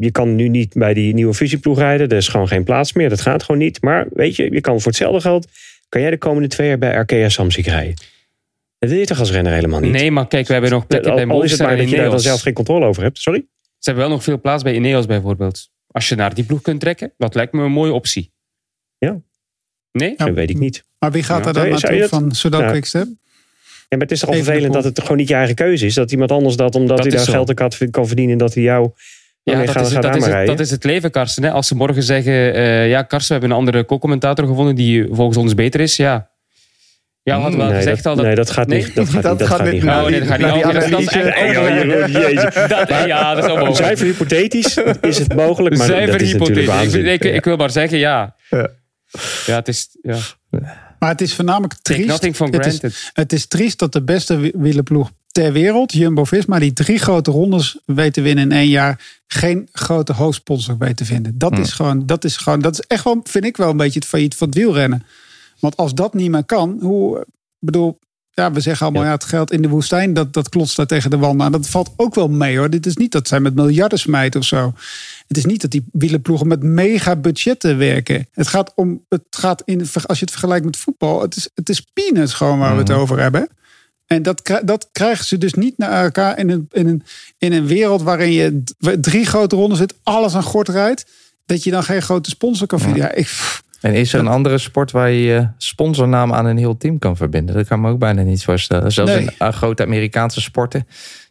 je 0.00 0.08
kan 0.12 0.34
nu 0.34 0.48
niet 0.48 0.74
bij 0.74 0.94
die 0.94 1.14
nieuwe 1.14 1.34
fusieploeg 1.34 1.78
rijden. 1.78 2.08
Er 2.08 2.16
is 2.16 2.28
gewoon 2.28 2.48
geen 2.48 2.64
plaats 2.64 2.92
meer. 2.92 3.08
Dat 3.08 3.20
gaat 3.20 3.42
gewoon 3.42 3.60
niet. 3.60 3.82
Maar 3.82 4.06
weet 4.12 4.36
je, 4.36 4.52
je 4.52 4.60
kan 4.60 4.80
voor 4.80 4.90
hetzelfde 4.90 5.20
geld... 5.20 5.48
kan 5.88 6.00
jij 6.00 6.10
de 6.10 6.18
komende 6.18 6.48
twee 6.48 6.68
jaar 6.68 6.78
bij 6.78 6.96
Arkea 6.96 7.28
Samsic 7.28 7.66
rijden. 7.66 7.94
Dat 8.78 8.90
wil 8.90 8.98
je 8.98 9.06
toch 9.06 9.18
als 9.18 9.30
renner 9.30 9.52
helemaal 9.52 9.80
niet? 9.80 9.92
Nee, 9.92 10.10
maar 10.10 10.26
kijk, 10.26 10.46
we 10.46 10.52
hebben 10.52 10.70
nog 10.70 10.86
plekken 10.86 11.14
bij 11.14 11.26
al, 11.26 11.30
al 11.30 11.42
is 11.42 11.50
het 11.50 11.60
maar 11.60 11.76
dat 11.76 11.90
je 11.90 11.96
daar 11.96 12.10
dan 12.10 12.20
zelf 12.20 12.40
geen 12.40 12.52
controle 12.54 12.86
over 12.86 13.02
hebt. 13.02 13.18
Sorry? 13.18 13.46
Ze 13.60 13.90
hebben 13.90 14.04
wel 14.04 14.12
nog 14.14 14.24
veel 14.24 14.40
plaats 14.40 14.62
bij 14.62 14.74
Ineos 14.74 15.06
bijvoorbeeld. 15.06 15.70
Als 15.86 16.08
je 16.08 16.14
naar 16.14 16.34
die 16.34 16.44
ploeg 16.44 16.62
kunt 16.62 16.80
trekken, 16.80 17.12
dat 17.16 17.34
lijkt 17.34 17.52
me 17.52 17.62
een 17.62 17.72
mooie 17.72 17.92
optie. 17.92 18.32
Ja. 18.98 19.20
Nee? 19.92 20.14
Ja. 20.16 20.24
Dat 20.24 20.34
weet 20.34 20.50
ik 20.50 20.58
niet. 20.58 20.84
Maar 20.98 21.12
wie 21.12 21.22
gaat 21.22 21.40
Ja. 21.40 21.46
er 21.46 21.52
dan 21.52 21.68
naartoe 21.68 22.08
van 22.08 22.32
Soudal 22.32 22.60
Ja. 22.62 22.70
Quickstep? 22.70 23.06
Ja, 23.90 23.96
maar 23.96 24.06
het 24.06 24.10
is 24.10 24.20
toch 24.20 24.28
al 24.28 24.34
vervelend 24.34 24.72
dat 24.72 24.84
het 24.84 25.00
gewoon 25.00 25.16
niet 25.16 25.28
je 25.28 25.34
eigen 25.34 25.54
keuze 25.54 25.86
is. 25.86 25.94
Dat 25.94 26.12
iemand 26.12 26.32
anders 26.32 26.56
dat, 26.56 26.74
omdat 26.74 26.96
Dat 26.96 27.06
hij 27.06 27.16
daar 27.16 27.24
zo. 27.24 27.32
geld 27.32 27.54
kan, 27.54 27.70
kan 27.90 28.06
verdienen, 28.06 28.38
dat 28.38 28.54
hij 28.54 28.62
jou... 28.62 28.90
Ja, 29.42 29.52
dat, 29.52 29.68
is, 29.68 29.72
dat, 29.92 30.16
is 30.16 30.24
het, 30.26 30.46
dat 30.46 30.60
is 30.60 30.70
het 30.70 30.84
leven, 30.84 31.10
Karsten. 31.10 31.42
Hè? 31.42 31.50
Als 31.50 31.66
ze 31.66 31.74
morgen 31.74 32.02
zeggen, 32.02 32.54
eh, 32.54 32.88
ja, 32.88 33.02
Karsten, 33.02 33.34
we 33.34 33.40
hebben 33.40 33.50
een 33.50 33.56
andere 33.64 33.84
co-commentator 33.84 34.46
gevonden 34.46 34.74
die 34.74 35.06
volgens 35.10 35.36
ons 35.36 35.54
beter 35.54 35.80
is. 35.80 35.96
Ja, 35.96 36.30
ja 37.22 37.36
we 37.36 37.40
hadden 37.42 37.58
wel 37.58 37.68
nee, 37.68 37.76
gezegd 37.76 37.96
dat, 38.02 38.06
al 38.06 38.16
dat... 38.16 38.24
nee, 38.26 38.34
dat 38.34 38.50
gaat 38.50 38.66
Nee? 38.66 38.84
niet. 38.84 38.94
Dat 38.94 39.08
gaat 39.08 39.22
Dat 39.22 39.30
niet. 39.38 39.48
Dat 39.48 39.48
gaat 39.48 39.70
niet. 39.72 39.82
Nou, 39.82 40.04
Oh, 40.04 40.10
nee, 40.10 40.18
dat 40.18 40.28
gaat 40.28 40.38
niet. 40.38 40.46
Naar 40.46 40.54
die 40.56 40.64
Oh, 40.66 40.72
dat 40.72 40.82
is- 40.82 40.90
dat 40.90 41.00
is 41.00 41.08
analyse. 41.08 42.42
echt- 42.86 43.06
ja, 43.06 43.34
dat 43.34 43.44
is 43.44 43.50
mogelijk. 43.50 43.76
Zuiver 43.76 44.06
hypothetisch 44.06 44.76
is 45.00 45.18
het 45.18 45.34
mogelijk, 45.34 45.76
maar 45.76 45.86
Zuiver 45.86 46.12
dat 46.12 46.20
is 46.20 46.32
natuurlijk 46.32 46.60
hypothetisch. 46.60 47.12
Ik, 47.12 47.24
ik 47.24 47.44
wil 47.44 47.56
maar 47.56 47.70
zeggen, 47.70 47.98
ja. 47.98 48.36
Ja. 48.50 48.68
Ja, 49.46 49.54
het 49.56 49.68
is... 49.68 49.88
Ja. 50.02 50.16
Maar 51.00 51.10
het 51.10 51.20
is 51.20 51.34
voornamelijk 51.34 51.74
triest. 51.82 52.36
for 52.36 52.46
het, 52.46 52.66
is, 52.66 52.78
granted. 52.78 53.10
het 53.12 53.32
is 53.32 53.46
triest 53.46 53.78
dat 53.78 53.92
de 53.92 54.02
beste 54.02 54.36
wi- 54.36 54.52
wielerploeg 54.54 55.10
ter 55.32 55.52
wereld, 55.52 55.92
Jumbo-Visma, 55.92 56.58
die 56.58 56.72
drie 56.72 56.98
grote 56.98 57.30
rondes 57.30 57.78
weet 57.86 58.12
te 58.12 58.20
winnen 58.20 58.44
in 58.44 58.52
één 58.52 58.68
jaar, 58.68 59.20
geen 59.26 59.68
grote 59.72 60.12
hoofdsponsor 60.12 60.78
weet 60.78 60.96
te 60.96 61.04
vinden. 61.04 61.38
Dat 61.38 61.58
is 61.58 61.72
gewoon, 61.72 62.06
dat 62.06 62.24
is 62.24 62.36
gewoon, 62.36 62.60
dat 62.60 62.72
is 62.72 62.80
echt 62.80 63.04
wel, 63.04 63.20
vind 63.24 63.44
ik 63.44 63.56
wel 63.56 63.70
een 63.70 63.76
beetje 63.76 63.98
het 63.98 64.08
failliet 64.08 64.34
van 64.34 64.46
het 64.46 64.56
wielrennen. 64.56 65.04
Want 65.58 65.76
als 65.76 65.94
dat 65.94 66.14
niet 66.14 66.30
meer 66.30 66.44
kan, 66.44 66.78
hoe, 66.80 67.26
bedoel, 67.58 67.98
ja, 68.30 68.52
we 68.52 68.60
zeggen 68.60 68.86
allemaal, 68.86 69.04
ja. 69.04 69.10
het 69.10 69.24
geld 69.24 69.52
in 69.52 69.62
de 69.62 69.68
woestijn, 69.68 70.14
dat, 70.14 70.32
dat 70.32 70.48
klotst 70.48 70.76
daar 70.76 70.86
tegen 70.86 71.10
de 71.10 71.18
wand. 71.18 71.36
Maar 71.36 71.50
dat 71.50 71.68
valt 71.68 71.90
ook 71.96 72.14
wel 72.14 72.28
mee 72.28 72.58
hoor. 72.58 72.70
Dit 72.70 72.86
is 72.86 72.96
niet 72.96 73.12
dat 73.12 73.28
zij 73.28 73.40
met 73.40 73.54
miljarden 73.54 73.98
smijten 73.98 74.40
of 74.40 74.46
zo. 74.46 74.72
Het 75.30 75.38
is 75.38 75.44
niet 75.44 75.60
dat 75.60 75.70
die 75.70 75.84
wielerploegen 75.92 76.46
met 76.46 76.62
mega 76.62 77.16
budgetten 77.16 77.78
werken. 77.78 78.28
Het 78.32 78.46
gaat 78.46 78.72
om, 78.74 79.04
het 79.08 79.22
gaat 79.30 79.62
in, 79.64 79.78
als 79.80 80.18
je 80.18 80.24
het 80.24 80.30
vergelijkt 80.30 80.64
met 80.64 80.76
voetbal, 80.76 81.22
het 81.22 81.36
is, 81.36 81.48
het 81.54 81.68
is 81.68 81.80
peanuts 81.92 82.32
gewoon 82.32 82.58
waar 82.58 82.72
we 82.72 82.78
het 82.80 82.90
over 82.90 83.18
hebben. 83.20 83.48
En 84.06 84.22
dat, 84.22 84.60
dat 84.64 84.88
krijgen 84.92 85.24
ze 85.24 85.38
dus 85.38 85.54
niet 85.54 85.78
naar 85.78 86.04
elkaar 86.04 86.38
in 86.38 86.50
een, 86.50 86.68
in 86.72 86.86
een, 86.86 87.02
in 87.38 87.52
een 87.52 87.66
wereld 87.66 88.02
waarin 88.02 88.32
je 88.32 88.62
drie 89.00 89.26
grote 89.26 89.56
rondes 89.56 89.78
zit, 89.78 89.94
alles 90.02 90.34
aan 90.34 90.42
gort 90.42 90.68
rijdt. 90.68 91.06
Dat 91.46 91.64
je 91.64 91.70
dan 91.70 91.82
geen 91.82 92.02
grote 92.02 92.30
sponsor 92.30 92.66
kan 92.66 92.80
vinden. 92.80 93.02
Ja, 93.02 93.12
ik, 93.12 93.24
pff, 93.24 93.62
En 93.80 93.94
is 93.94 94.12
er 94.12 94.20
een 94.20 94.26
andere 94.26 94.58
sport 94.58 94.90
waar 94.90 95.10
je 95.10 95.22
je 95.22 95.48
sponsornaam 95.58 96.32
aan 96.32 96.46
een 96.46 96.56
heel 96.56 96.76
team 96.76 96.98
kan 96.98 97.16
verbinden? 97.16 97.54
Dat 97.54 97.66
kan 97.66 97.80
me 97.80 97.90
ook 97.90 97.98
bijna 97.98 98.22
niet 98.22 98.44
voorstellen. 98.44 98.92
Zelfs 98.92 99.12
Nee. 99.12 99.20
in 99.22 99.32
uh, 99.38 99.52
grote 99.52 99.82
Amerikaanse 99.82 100.40
sporten. 100.40 100.86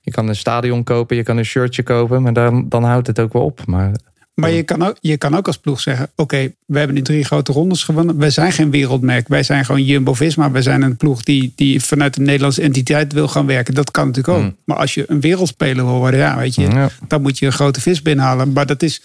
Je 0.10 0.16
kan 0.16 0.28
een 0.28 0.36
stadion 0.36 0.84
kopen, 0.84 1.16
je 1.16 1.24
kan 1.24 1.38
een 1.38 1.46
shirtje 1.46 1.84
kopen, 1.84 2.22
maar 2.22 2.34
dan, 2.34 2.66
dan 2.70 2.84
houdt 2.84 3.08
het 3.08 3.20
ook 3.20 3.34
wel 3.34 3.44
op. 3.44 3.62
Maar 3.66 3.92
Maar 4.34 4.52
je 4.52 4.64
kan, 4.64 4.84
ook, 4.84 4.98
je 5.02 5.18
kan 5.18 5.36
ook 5.36 5.48
als 5.48 5.58
ploeg 5.58 5.80
zeggen: 5.80 6.10
Oké, 6.16 6.52
we 6.66 6.78
hebben 6.78 6.96
nu 6.96 7.02
drie 7.02 7.24
grote 7.24 7.52
rondes 7.52 7.84
gewonnen. 7.84 8.18
Wij 8.18 8.30
zijn 8.30 8.52
geen 8.52 8.72
wereldmerk. 8.72 9.28
Wij 9.28 9.44
zijn 9.44 9.66
gewoon 9.66 9.84
Jumbo 9.84 10.14
Visma. 10.14 10.52
Wij 10.52 10.62
zijn 10.62 10.82
een 10.82 10.98
ploeg 10.98 11.24
die, 11.24 11.54
die 11.56 11.82
vanuit 11.84 12.14
de 12.14 12.22
Nederlandse 12.22 12.62
entiteit 12.62 13.14
wil 13.14 13.28
gaan 13.28 13.46
werken. 13.46 13.74
Dat 13.74 13.92
kan 13.92 14.08
natuurlijk 14.08 14.38
ook. 14.38 14.44
Mm. 14.44 14.56
Maar 14.64 14.78
als 14.78 14.94
je 14.94 15.04
een 15.08 15.20
wereldspeler 15.22 15.86
wil 15.86 15.98
worden, 15.98 16.20
ja, 16.20 16.38
weet 16.38 16.56
je, 16.56 16.62
Ja. 16.62 16.90
dan 17.08 17.22
moet 17.22 17.40
je 17.40 17.46
een 17.46 17.52
grote 17.52 17.82
vis 17.82 18.02
binnenhalen. 18.02 18.54
Maar 18.54 18.66
dat 18.66 18.84
is, 18.84 19.02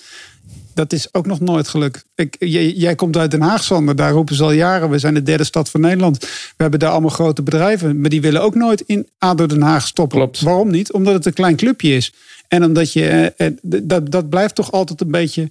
dat 0.75 0.93
is 0.93 1.09
ook 1.13 1.27
nog 1.27 1.41
nooit 1.41 1.69
gelukt. 1.69 2.05
Ik, 2.15 2.37
jij, 2.39 2.71
jij 2.71 2.95
komt 2.95 3.17
uit 3.17 3.31
Den 3.31 3.41
Haag, 3.41 3.65
Sander. 3.65 3.97
Daar 3.97 4.13
roepen 4.13 4.35
ze 4.35 4.43
al 4.43 4.53
jaren. 4.53 4.91
We 4.91 4.99
zijn 4.99 5.15
de 5.15 5.23
derde 5.23 5.45
stad 5.45 5.71
van 5.71 5.81
Nederland. 5.81 6.19
We 6.21 6.29
hebben 6.57 6.79
daar 6.79 6.91
allemaal 6.91 7.11
grote 7.11 7.43
bedrijven. 7.43 8.01
Maar 8.01 8.11
die 8.11 8.21
willen 8.21 8.43
ook 8.43 8.55
nooit 8.55 8.81
in 8.81 9.09
ADO 9.19 9.47
Den 9.47 9.63
Haag 9.63 9.87
stoppen. 9.87 10.19
Klopt. 10.19 10.41
Waarom 10.41 10.71
niet? 10.71 10.93
Omdat 10.93 11.15
het 11.15 11.27
een 11.27 11.33
klein 11.33 11.57
clubje 11.57 11.95
is. 11.95 12.13
En 12.49 12.65
omdat 12.65 12.93
je, 12.93 13.09
eh, 13.09 13.47
eh, 13.47 13.53
dat, 13.63 14.11
dat 14.11 14.29
blijft 14.29 14.55
toch 14.55 14.73
altijd 14.73 15.01
een 15.01 15.11
beetje, 15.11 15.51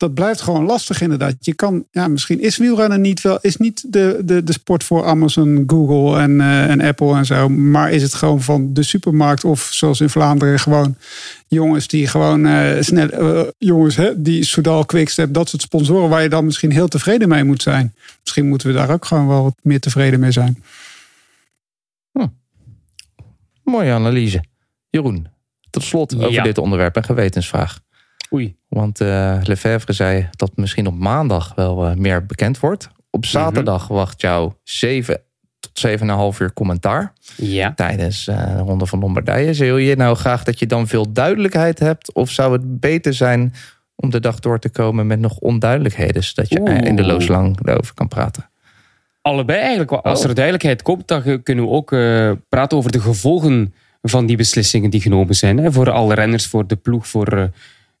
dat 0.00 0.14
blijft 0.14 0.40
gewoon 0.40 0.64
lastig 0.64 1.00
inderdaad. 1.00 1.34
Je 1.40 1.54
kan, 1.54 1.84
ja, 1.90 2.08
misschien 2.08 2.40
is 2.40 2.56
wielrennen 2.56 3.00
niet 3.00 3.20
wel, 3.20 3.38
is 3.40 3.56
niet 3.56 3.92
de, 3.92 4.20
de, 4.24 4.44
de 4.44 4.52
sport 4.52 4.84
voor 4.84 5.04
Amazon, 5.04 5.64
Google 5.66 6.20
en, 6.20 6.40
eh, 6.40 6.70
en 6.70 6.80
Apple 6.80 7.16
en 7.16 7.26
zo. 7.26 7.48
Maar 7.48 7.90
is 7.92 8.02
het 8.02 8.14
gewoon 8.14 8.42
van 8.42 8.72
de 8.72 8.82
supermarkt 8.82 9.44
of 9.44 9.68
zoals 9.72 10.00
in 10.00 10.10
Vlaanderen 10.10 10.58
gewoon 10.58 10.96
jongens 11.48 11.86
die 11.86 12.06
gewoon 12.06 12.46
eh, 12.46 12.82
snel, 12.82 13.08
eh, 13.08 13.48
jongens 13.58 13.96
hè, 13.96 14.22
die 14.22 14.44
Soudal, 14.44 14.84
Quickstep, 14.84 15.34
dat 15.34 15.48
soort 15.48 15.62
sponsoren 15.62 16.08
waar 16.08 16.22
je 16.22 16.28
dan 16.28 16.44
misschien 16.44 16.72
heel 16.72 16.88
tevreden 16.88 17.28
mee 17.28 17.44
moet 17.44 17.62
zijn. 17.62 17.94
Misschien 18.20 18.48
moeten 18.48 18.68
we 18.68 18.74
daar 18.74 18.90
ook 18.90 19.04
gewoon 19.04 19.28
wel 19.28 19.42
wat 19.42 19.56
meer 19.62 19.80
tevreden 19.80 20.20
mee 20.20 20.32
zijn. 20.32 20.62
mooie 23.62 23.92
analyse. 23.92 24.44
Jeroen, 24.88 25.26
tot 25.70 25.82
slot 25.82 26.14
over 26.14 26.32
Ja. 26.32 26.42
dit 26.42 26.58
onderwerp 26.58 26.96
een 26.96 27.04
gewetensvraag. 27.04 27.80
Oei. 28.34 28.56
Want 28.68 29.00
eh 29.00 29.38
Lefebvre 29.42 29.92
zei 29.92 30.28
dat 30.36 30.50
misschien 30.54 30.86
op 30.86 30.98
maandag 30.98 31.52
wel 31.54 31.86
eh, 31.86 31.94
meer 31.96 32.26
bekend 32.26 32.58
wordt. 32.60 32.88
Op 33.10 33.24
zaterdag 33.26 33.88
wacht 33.88 34.20
jou 34.20 34.52
7 34.62 35.20
tot 35.60 35.78
7,5 36.34 36.38
uur 36.40 36.52
commentaar 36.52 37.12
Ja. 37.36 37.72
tijdens 37.74 38.28
eh, 38.28 38.46
de 38.56 38.58
Ronde 38.58 38.86
van 38.86 38.98
Lombardije. 38.98 39.54
Zou 39.54 39.80
je 39.80 39.96
nou 39.96 40.16
graag 40.16 40.44
dat 40.44 40.58
je 40.58 40.66
dan 40.66 40.86
veel 40.88 41.12
duidelijkheid 41.12 41.78
hebt? 41.78 42.14
Of 42.14 42.30
zou 42.30 42.52
het 42.52 42.80
beter 42.80 43.14
zijn 43.14 43.52
om 43.94 44.10
de 44.10 44.20
dag 44.20 44.40
door 44.40 44.58
te 44.58 44.68
komen 44.70 45.06
met 45.06 45.18
nog 45.20 45.36
onduidelijkheden, 45.38 46.24
zodat 46.24 46.48
je 46.48 46.60
Oeh. 46.60 46.80
in 46.80 46.96
de 46.96 47.06
loos 47.06 47.26
lang 47.28 47.58
erover 47.68 47.94
kan 47.94 48.08
praten? 48.08 48.50
Allebei 49.22 49.58
eigenlijk. 49.58 49.90
Als 49.90 50.22
Oh. 50.22 50.28
er 50.28 50.34
duidelijkheid 50.34 50.82
komt, 50.82 51.08
dan 51.08 51.42
kunnen 51.42 51.64
we 51.64 51.70
ook 51.70 51.88
praten 52.48 52.78
over 52.78 52.92
de 52.92 53.00
gevolgen 53.00 53.74
van 54.02 54.26
die 54.26 54.36
beslissingen 54.36 54.90
die 54.90 55.00
genomen 55.00 55.34
zijn. 55.34 55.58
Hè? 55.58 55.72
Voor 55.72 55.90
alle 55.90 56.14
renners, 56.14 56.46
voor 56.46 56.66
de 56.66 56.76
ploeg, 56.76 57.06
voor 57.08 57.50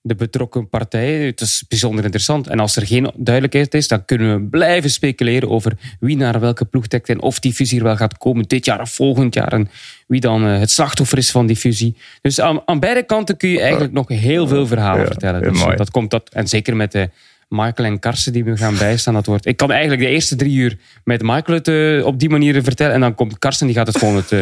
de 0.02 0.14
betrokken 0.14 0.68
partijen. 0.68 1.26
Het 1.26 1.40
is 1.40 1.64
bijzonder 1.68 2.04
interessant. 2.04 2.46
En 2.46 2.60
als 2.60 2.76
er 2.76 2.86
geen 2.86 3.10
duidelijkheid 3.16 3.74
is, 3.74 3.88
dan 3.88 4.04
kunnen 4.04 4.34
we 4.34 4.48
blijven 4.48 4.90
speculeren 4.90 5.48
over 5.50 5.72
wie 6.00 6.16
naar 6.16 6.40
welke 6.40 6.64
ploeg 6.64 6.86
trekt 6.86 7.08
en 7.08 7.22
of 7.22 7.38
die 7.38 7.52
fusie 7.52 7.78
er 7.78 7.84
wel 7.84 7.96
gaat 7.96 8.18
komen 8.18 8.44
dit 8.44 8.64
jaar 8.64 8.80
of 8.80 8.90
volgend 8.90 9.34
jaar. 9.34 9.52
En 9.52 9.70
wie 10.06 10.20
dan 10.20 10.46
eh, 10.46 10.58
het 10.58 10.70
slachtoffer 10.70 11.18
is 11.18 11.30
van 11.30 11.46
die 11.46 11.56
fusie. 11.56 11.96
Dus 12.22 12.40
aan, 12.40 12.62
aan 12.64 12.80
beide 12.80 13.02
kanten 13.02 13.36
kun 13.36 13.48
je 13.48 13.60
eigenlijk 13.60 13.92
nog 13.92 14.08
heel 14.08 14.46
veel 14.46 14.66
verhalen 14.66 15.00
Ja, 15.00 15.06
vertellen. 15.06 15.42
Dus 15.42 15.62
mooi. 15.62 15.76
dat 15.76 15.90
komt 15.90 16.10
dat, 16.10 16.28
en 16.32 16.48
zeker 16.48 16.76
met 16.76 16.92
de 16.92 17.10
Michael 17.50 17.88
en 17.88 17.98
Karsten 17.98 18.32
die 18.32 18.44
me 18.44 18.56
gaan 18.56 18.76
bijstaan. 18.78 19.14
Dat 19.14 19.26
wordt, 19.26 19.46
ik 19.46 19.56
kan 19.56 19.70
eigenlijk 19.70 20.02
de 20.02 20.08
eerste 20.08 20.36
drie 20.36 20.56
uur 20.56 20.76
met 21.04 21.22
Michael 21.22 21.58
het 21.58 21.68
eh, 21.68 22.06
op 22.06 22.18
die 22.18 22.28
manier 22.30 22.62
vertellen. 22.62 22.94
En 22.94 23.00
dan 23.00 23.14
komt 23.14 23.38
Karsten, 23.38 23.66
die 23.66 23.76
gaat 23.76 23.86
het 23.86 23.98
gewoon 23.98 24.16
het, 24.22 24.32
eh, 24.32 24.38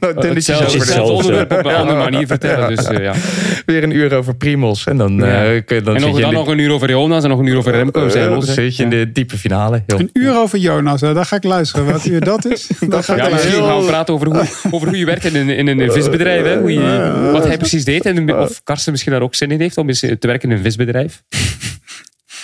hetzelfde, 0.00 0.64
over 0.66 0.78
hetzelfde 0.78 1.12
onderwerp 1.12 1.52
op 1.52 1.64
een 1.64 1.74
andere 1.74 1.98
manier 1.98 2.26
vertellen. 2.26 2.76
Dus, 2.76 2.86
eh, 2.86 3.02
ja. 3.02 3.12
Weer 3.66 3.82
een 3.82 3.96
uur 3.96 4.14
over 4.14 4.34
Primos. 4.36 4.86
En 4.86 4.96
dan, 4.96 5.16
Ja. 5.16 5.44
eh, 5.44 5.64
kun 5.64 5.76
je, 5.76 5.82
dan 5.82 5.94
En 5.94 6.00
zit 6.00 6.08
nog, 6.08 6.16
je 6.18 6.22
dan 6.24 6.30
de- 6.32 6.36
nog 6.36 6.48
een 6.48 6.58
uur 6.58 6.70
over 6.72 6.88
Jonas 6.88 7.22
en 7.22 7.28
nog 7.28 7.38
een 7.38 7.46
uur 7.46 7.56
over 7.56 7.72
Remco. 7.72 8.08
Zijn 8.08 8.24
Eh, 8.24 8.30
dan 8.30 8.42
zit 8.42 8.76
je 8.76 8.82
in 8.82 8.90
de 8.90 9.12
diepe 9.12 9.38
finale. 9.38 9.82
Heel- 9.86 9.98
Een 9.98 10.10
uur 10.12 10.36
over 10.38 10.58
Jonas, 10.58 11.00
hè, 11.00 11.14
daar 11.14 11.24
ga 11.24 11.36
ik 11.36 11.44
luisteren. 11.44 11.86
Wat 11.92 12.06
uur 12.06 12.20
dat 12.20 12.44
is, 12.46 12.70
daar 12.88 13.02
ga 13.02 13.14
ik 13.14 13.22
Ja, 13.22 13.28
misschien 13.28 13.62
gaan 13.64 13.80
we 13.80 13.86
praten 13.86 14.14
over 14.14 14.26
hoe, 14.26 14.44
over 14.70 14.88
hoe 14.88 14.98
je 14.98 15.04
werkt 15.06 15.24
in 15.24 15.36
een, 15.36 15.48
in 15.50 15.66
een 15.80 15.92
visbedrijf. 15.92 16.42
Hè? 16.44 16.58
Hoe 16.60 16.72
je, 16.72 17.30
wat 17.32 17.46
hij 17.46 17.56
precies 17.56 17.84
deed. 17.84 18.06
En 18.06 18.34
of 18.36 18.60
Karsten 18.64 18.92
misschien 18.92 19.12
daar 19.12 19.22
ook 19.22 19.34
zin 19.34 19.50
in 19.50 19.60
heeft 19.60 19.76
om 19.78 19.88
eens 19.88 20.00
te 20.00 20.16
werken 20.20 20.50
in 20.50 20.56
een 20.56 20.62
visbedrijf. 20.62 21.22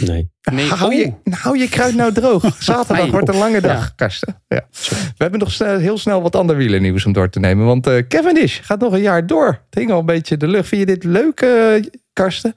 Nee. 0.06 0.30
Nee. 0.52 0.66
Hou, 0.68 0.94
je, 0.94 1.12
hou 1.30 1.58
je 1.58 1.68
kruid 1.68 1.94
nou 1.94 2.12
droog. 2.12 2.42
Zaterdag 2.58 3.02
Ai. 3.04 3.10
wordt 3.10 3.28
een 3.28 3.36
lange 3.36 3.60
dag, 3.60 3.82
Ja. 3.84 3.92
Karsten. 3.96 4.42
Ja. 4.48 4.66
We 4.90 4.96
hebben 5.16 5.40
nog 5.40 5.52
snel, 5.52 5.78
heel 5.78 5.98
snel 5.98 6.22
wat 6.22 6.36
ander 6.36 6.56
wielernieuws 6.56 7.06
om 7.06 7.12
door 7.12 7.30
te 7.30 7.40
nemen. 7.40 7.66
Want 7.66 7.86
eh 7.86 7.96
Cavendish 8.08 8.58
gaat 8.62 8.80
nog 8.80 8.92
een 8.92 9.00
jaar 9.00 9.26
door. 9.26 9.46
Het 9.46 9.78
hing 9.78 9.90
al 9.90 9.98
een 9.98 10.06
beetje 10.06 10.32
in 10.34 10.38
de 10.40 10.48
lucht. 10.48 10.68
Vind 10.68 10.80
je 10.80 10.86
dit 10.86 11.04
leuk, 11.04 11.40
eh, 11.40 11.50
Karsten? 12.12 12.54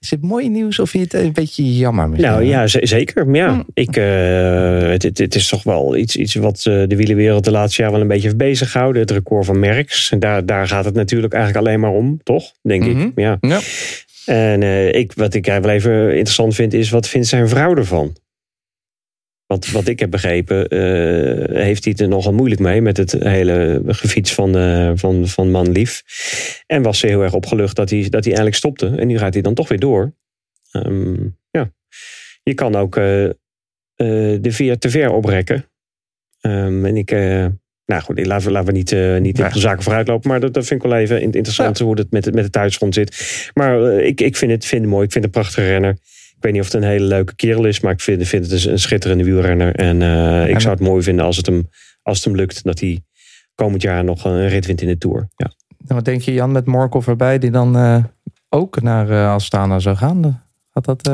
Is 0.00 0.10
het 0.10 0.22
mooi 0.22 0.48
nieuws 0.48 0.78
of 0.78 0.90
vind 0.90 1.10
je 1.12 1.16
het 1.18 1.26
een 1.26 1.32
beetje 1.32 1.76
jammer? 1.76 2.08
misschien? 2.08 2.30
Nou 2.30 2.44
ja, 2.44 2.66
zeker. 2.66 3.26
Maar 3.26 3.36
ja, 3.36 3.52
Hm. 3.54 3.60
ik, 3.74 3.96
eh, 3.96 4.90
het, 4.90 5.02
het, 5.02 5.18
het 5.18 5.34
is 5.34 5.48
toch 5.48 5.62
wel 5.62 5.96
iets, 5.96 6.16
iets 6.16 6.34
wat 6.34 6.56
eh, 6.56 6.82
de 6.86 6.96
wielerwereld 6.96 7.44
de 7.44 7.50
laatste 7.50 7.82
jaar 7.82 7.90
wel 7.90 8.00
een 8.00 8.08
beetje 8.08 8.22
heeft 8.22 8.36
bezig 8.36 8.70
gehouden. 8.70 9.02
Het 9.02 9.10
record 9.10 9.46
van 9.46 9.58
Merckx. 9.58 10.10
En 10.10 10.18
daar, 10.18 10.46
daar 10.46 10.66
gaat 10.68 10.84
het 10.84 10.94
natuurlijk 10.94 11.32
eigenlijk 11.34 11.66
alleen 11.66 11.80
maar 11.80 11.90
om, 11.90 12.20
toch? 12.22 12.52
Denk 12.62 12.82
Mhm. 12.84 13.00
ik. 13.00 13.12
Ja. 13.14 13.36
Ja. 13.40 13.58
En 14.24 14.62
eh, 14.62 14.92
ik, 14.94 15.12
wat 15.12 15.34
ik 15.34 15.46
wel 15.46 15.68
even 15.68 16.08
interessant 16.08 16.54
vind, 16.54 16.72
is 16.72 16.90
wat 16.90 17.08
vindt 17.08 17.26
zijn 17.26 17.48
vrouw 17.48 17.74
ervan? 17.74 18.16
Want 19.46 19.70
wat 19.70 19.88
ik 19.88 19.98
heb 19.98 20.10
begrepen, 20.10 20.68
eh, 20.68 21.62
heeft 21.62 21.84
hij 21.84 21.94
er 21.94 22.08
nogal 22.08 22.32
moeilijk 22.32 22.60
mee 22.60 22.82
met 22.82 22.96
het 22.96 23.12
hele 23.12 23.82
gefiets 23.86 24.34
van, 24.34 24.56
eh, 24.56 24.92
van, 24.94 25.28
van 25.28 25.50
Man 25.50 25.72
Lief. 25.72 26.02
En 26.66 26.82
was 26.82 26.98
ze 26.98 27.06
heel 27.06 27.22
erg 27.22 27.34
opgelucht 27.34 27.76
dat 27.76 27.90
hij, 27.90 28.00
dat 28.00 28.12
hij 28.12 28.34
eigenlijk 28.34 28.56
stopte. 28.56 28.86
En 28.96 29.06
nu 29.06 29.18
gaat 29.18 29.32
hij 29.32 29.42
dan 29.42 29.54
toch 29.54 29.68
weer 29.68 29.78
door. 29.78 30.14
Ehm, 30.70 31.28
ja. 31.50 31.72
Je 32.42 32.54
kan 32.54 32.76
ook 32.76 32.94
de 32.94 34.50
Via 34.50 34.76
te 34.76 34.90
ver 34.90 35.10
oprekken. 35.10 35.64
Ehm, 36.40 36.84
en 36.84 36.96
ik, 36.96 37.10
nou 37.86 38.02
goed, 38.02 38.26
laten 38.26 38.46
we, 38.46 38.52
laten 38.52 38.68
we 38.72 38.78
niet, 38.78 38.92
eh, 38.92 39.16
niet 39.20 39.36
de 39.36 39.58
zaken 39.58 39.82
vooruitlopen. 39.82 40.30
Maar 40.30 40.40
dat, 40.40 40.54
dat 40.54 40.66
vind 40.66 40.84
ik 40.84 40.90
wel 40.90 40.98
even 40.98 41.16
in- 41.20 41.32
interessant 41.32 41.78
hoe 41.78 41.96
het 41.98 42.10
met, 42.10 42.34
met 42.34 42.44
de 42.44 42.50
thuisgrond 42.50 42.94
zit. 42.94 43.50
Maar 43.54 43.82
eh, 43.84 44.06
ik, 44.06 44.20
ik 44.20 44.36
vind, 44.36 44.50
het, 44.50 44.64
vind 44.64 44.82
het 44.82 44.90
mooi. 44.90 45.04
Ik 45.04 45.12
vind 45.12 45.24
het 45.24 45.34
een 45.36 45.40
prachtige 45.42 45.66
renner. 45.66 45.90
Ik 46.36 46.48
weet 46.48 46.52
niet 46.52 46.60
of 46.60 46.72
het 46.72 46.82
een 46.82 46.88
hele 46.88 47.04
leuke 47.04 47.34
kerel 47.34 47.64
is. 47.64 47.80
Maar 47.80 47.92
ik 47.92 48.00
vind, 48.00 48.28
vind 48.28 48.50
het 48.50 48.64
een, 48.64 48.70
een 48.72 48.78
schitterende 48.78 49.24
wielrenner. 49.24 49.74
En 49.74 50.02
eh, 50.02 50.48
ik 50.48 50.54
En- 50.54 50.60
zou 50.60 50.74
het 50.74 50.82
mooi 50.82 51.02
vinden 51.02 51.24
als 51.24 51.36
het, 51.36 51.46
hem, 51.46 51.68
als 52.02 52.16
het 52.16 52.24
hem 52.26 52.36
lukt. 52.36 52.64
Dat 52.64 52.80
hij 52.80 53.00
komend 53.54 53.82
jaar 53.82 54.04
nog 54.04 54.24
een 54.24 54.48
rit 54.48 54.66
wint 54.66 54.80
in 54.80 54.88
de 54.88 54.98
Tour. 54.98 55.28
Ja. 55.36 55.46
Nou, 55.78 55.94
wat 55.94 56.04
denk 56.04 56.22
je 56.22 56.32
Jan 56.32 56.52
met 56.52 56.66
Morkov 56.66 57.08
erbij 57.08 57.38
die 57.38 57.50
dan 57.50 58.06
ook 58.48 58.82
naar 58.82 59.10
uh, 59.10 59.32
Astana 59.32 59.78
zou 59.78 59.96
gaan? 59.96 60.42
Gaat 60.72 60.84
dat... 60.84 61.10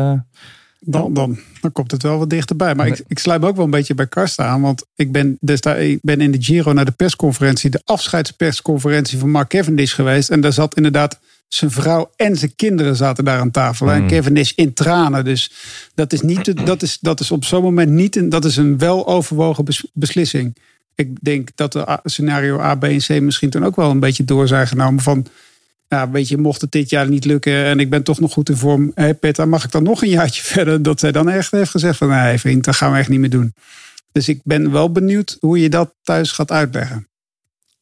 Dan, 0.80 1.14
dan, 1.14 1.38
dan 1.60 1.72
komt 1.72 1.90
het 1.90 2.02
wel 2.02 2.18
wat 2.18 2.30
dichterbij. 2.30 2.74
Maar 2.74 2.86
ik, 2.86 3.02
ik 3.06 3.18
sluit 3.18 3.40
me 3.40 3.46
ook 3.46 3.56
wel 3.56 3.64
een 3.64 3.70
beetje 3.70 3.94
bij 3.94 4.06
Karsten 4.06 4.44
aan. 4.44 4.60
Want 4.60 4.84
ik 4.94 5.12
ben, 5.12 5.36
destijds, 5.40 5.92
ik 5.92 5.98
ben 6.02 6.20
in 6.20 6.30
de 6.30 6.42
Giro 6.42 6.72
naar 6.72 6.84
de 6.84 6.90
persconferentie, 6.90 7.70
de 7.70 7.80
afscheidspersconferentie 7.84 9.18
van 9.18 9.30
Mark 9.30 9.48
Cavendish 9.48 9.94
geweest. 9.94 10.30
En 10.30 10.40
daar 10.40 10.52
zat 10.52 10.76
inderdaad 10.76 11.18
zijn 11.48 11.70
vrouw 11.70 12.10
en 12.16 12.36
zijn 12.36 12.54
kinderen 12.56 12.96
zaten 12.96 13.24
daar 13.24 13.40
aan 13.40 13.50
tafel. 13.50 13.90
En 13.90 13.98
Hmm. 13.98 14.08
Cavendish 14.08 14.52
in 14.54 14.72
tranen. 14.72 15.24
Dus 15.24 15.52
dat 15.94 16.12
is, 16.12 16.20
niet, 16.20 16.66
dat 16.66 16.82
is, 16.82 16.98
dat 17.00 17.20
is 17.20 17.30
op 17.30 17.44
zo'n 17.44 17.62
moment 17.62 17.90
niet 17.90 18.16
een, 18.16 18.28
dat 18.28 18.44
is 18.44 18.56
een 18.56 18.78
wel 18.78 19.06
overwogen 19.06 19.64
bes- 19.64 19.86
beslissing. 19.92 20.56
Ik 20.94 21.08
denk 21.20 21.48
dat 21.54 21.72
de 21.72 22.00
scenario 22.04 22.60
A, 22.60 22.74
B 22.74 22.84
en 22.84 22.98
C 22.98 23.20
misschien 23.20 23.50
toen 23.50 23.64
ook 23.64 23.76
wel 23.76 23.90
een 23.90 24.00
beetje 24.00 24.24
door 24.24 24.48
zijn 24.48 24.66
genomen 24.66 25.02
van 25.02 25.26
ja, 25.88 26.10
weet 26.10 26.28
je, 26.28 26.38
mocht 26.38 26.60
het 26.60 26.72
dit 26.72 26.90
jaar 26.90 27.08
niet 27.08 27.24
lukken 27.24 27.64
en 27.64 27.80
ik 27.80 27.90
ben 27.90 28.02
toch 28.02 28.20
nog 28.20 28.32
goed 28.32 28.48
in 28.48 28.56
vorm. 28.56 28.92
Hé 28.94 29.14
Peter, 29.14 29.48
mag 29.48 29.64
ik 29.64 29.70
dan 29.70 29.82
nog 29.82 30.02
een 30.02 30.08
jaartje 30.08 30.42
verder? 30.54 30.82
Dat 30.82 31.00
zij 31.00 31.12
dan 31.12 31.28
echt 31.28 31.50
heeft 31.50 31.70
gezegd 31.70 31.98
van 31.98 32.08
nee 32.08 32.38
vriend, 32.38 32.64
dat 32.64 32.76
gaan 32.76 32.92
we 32.92 32.98
echt 32.98 33.08
niet 33.08 33.20
meer 33.20 33.30
doen. 33.30 33.54
Dus 34.12 34.28
ik 34.28 34.40
ben 34.44 34.70
wel 34.72 34.92
benieuwd 34.92 35.36
hoe 35.40 35.60
je 35.60 35.68
dat 35.68 35.94
thuis 36.02 36.32
gaat 36.32 36.50
uitleggen. 36.50 37.08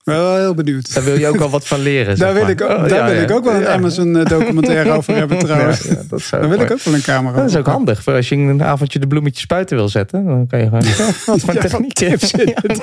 Wel 0.07 0.37
heel 0.37 0.55
benieuwd. 0.55 0.95
Daar 0.95 1.05
wil 1.05 1.19
je 1.19 1.27
ook 1.29 1.37
wel 1.37 1.51
wat 1.51 1.67
van 1.67 1.81
leren. 1.81 2.07
Daar 2.19 2.33
zeg 2.33 2.33
wil, 2.33 2.43
maar. 2.43 2.51
ik 2.51 2.61
ook, 2.63 2.71
Oh, 2.71 2.89
daar 2.89 2.99
ja, 2.99 3.05
wil 3.07 3.15
ja. 3.15 3.21
ik 3.23 3.31
ook 3.31 3.45
wel 3.45 3.55
een 3.55 3.61
Ja. 3.61 3.73
Amazon 3.73 4.17
eh, 4.17 4.25
documentaire 4.25 4.91
over 4.91 5.15
hebben 5.21 5.39
trouwens. 5.39 5.83
Ja, 5.83 5.91
ja, 5.95 6.03
dat 6.09 6.21
zou 6.21 6.41
Daar 6.41 6.51
wil 6.51 6.59
mooi. 6.59 6.71
ik 6.71 6.77
ook 6.79 6.85
wel 6.85 6.95
een 6.95 7.03
camera 7.03 7.29
over. 7.31 7.41
Dat 7.43 7.51
is 7.51 7.57
ook 7.57 7.67
handig. 7.67 8.03
Voor 8.03 8.15
als 8.15 8.29
je 8.29 8.37
een 8.37 8.63
avondje 8.63 8.99
de 8.99 9.07
bloemetjes 9.07 9.47
buiten 9.47 9.77
wil 9.77 9.89
zetten. 9.89 10.25
Dan 10.25 10.47
kan 10.47 10.59
je 10.59 10.65
gewoon... 10.65 10.83
wat 11.27 11.41
voor 11.41 11.55
Ja, 11.55 11.61
techniek. 11.61 11.93
tips 11.93 12.31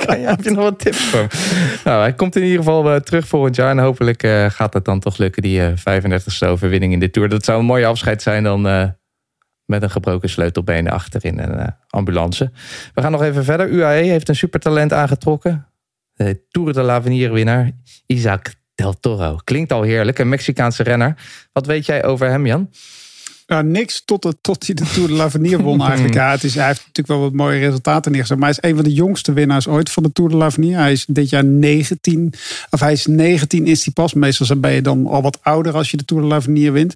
kan 0.06 0.20
je, 0.20 0.28
heb 0.28 0.44
je 0.44 0.50
nog 0.52 0.64
wat 0.64 0.80
tips 0.80 1.04
voor. 1.04 1.28
Nou, 1.84 2.02
hij 2.02 2.14
komt 2.14 2.36
in 2.36 2.44
ieder 2.44 2.58
geval 2.58 2.92
eh, 2.92 3.00
terug 3.00 3.28
volgend 3.28 3.56
jaar. 3.56 3.70
En 3.70 3.80
hopelijk 3.80 4.24
eh, 4.24 4.46
gaat 4.50 4.74
het 4.74 4.86
dan 4.86 5.00
toch 5.00 5.18
lukken. 5.18 5.42
Die 5.42 5.62
eh 5.62 6.02
35e 6.02 6.48
overwinning 6.48 6.94
in 6.94 7.00
de 7.00 7.10
Tour. 7.12 7.30
Dat 7.30 7.46
zou 7.46 7.60
een 7.60 7.66
mooie 7.66 7.86
afscheid 7.86 8.22
zijn 8.22 8.44
dan... 8.44 8.68
eh, 8.68 8.84
met 9.66 9.84
een 9.84 9.92
gebroken 9.92 10.30
sleutelbeen 10.30 10.90
achterin 10.90 11.40
een 11.40 11.60
eh, 11.60 11.68
ambulance. 11.90 12.52
We 12.94 13.02
gaan 13.02 13.12
nog 13.12 13.24
even 13.24 13.44
verder. 13.44 13.70
UAE 13.70 14.04
heeft 14.04 14.30
een 14.30 14.36
supertalent 14.36 14.94
aangetrokken. 14.94 15.68
De 16.14 16.42
Tour 16.50 16.74
de 16.74 16.82
l'Avenir 16.82 17.32
winnaar 17.32 17.72
Isaac 18.06 18.54
Del 18.76 19.00
Toro. 19.00 19.40
Klinkt 19.44 19.72
al 19.72 19.82
heerlijk. 19.82 20.20
Een 20.20 20.30
Mexicaanse 20.30 20.84
renner. 20.84 21.16
Wat 21.52 21.66
weet 21.66 21.86
jij 21.86 22.04
over 22.04 22.30
hem, 22.30 22.46
Jan? 22.46 22.70
Ja, 23.48 23.62
niks 23.62 24.02
tot, 24.06 24.24
het, 24.24 24.38
tot 24.42 24.66
hij 24.66 24.76
de 24.76 24.86
Tour 24.94 25.08
de 25.08 25.14
l'Avenir 25.14 25.62
won 25.62 25.82
eigenlijk. 25.88 26.14
Ja, 26.14 26.32
het 26.32 26.44
is, 26.44 26.56
hij 26.56 26.66
heeft 26.66 26.80
natuurlijk 26.80 27.08
wel 27.08 27.20
wat 27.20 27.34
mooie 27.34 27.60
resultaten 27.60 28.12
neergezet. 28.12 28.38
Maar 28.38 28.50
hij 28.50 28.58
is 28.62 28.70
een 28.70 28.76
van 28.76 28.84
de 28.84 28.94
jongste 28.94 29.34
winnaars 29.34 29.68
ooit 29.68 29.92
van 29.92 30.04
de 30.04 30.12
Tour 30.12 30.30
de 30.30 30.36
l'Avenir. 30.36 30.78
Hij 30.78 30.92
is 30.92 31.06
dit 31.06 31.30
jaar 31.30 31.46
19. 31.46 32.34
Of 32.70 32.80
hij 32.80 32.92
is 32.92 33.06
19 33.06 33.66
is 33.66 33.84
hij 33.84 33.94
pas. 33.94 34.14
Meestal 34.14 34.58
ben 34.58 34.72
je 34.72 34.82
dan 34.82 35.08
al 35.08 35.22
wat 35.22 35.40
ouder 35.42 35.74
als 35.74 35.92
je 35.92 35.98
de 35.98 36.06
Tour 36.06 36.24
de 36.24 36.30
l'Avenir 36.30 36.72
wint. 36.72 36.96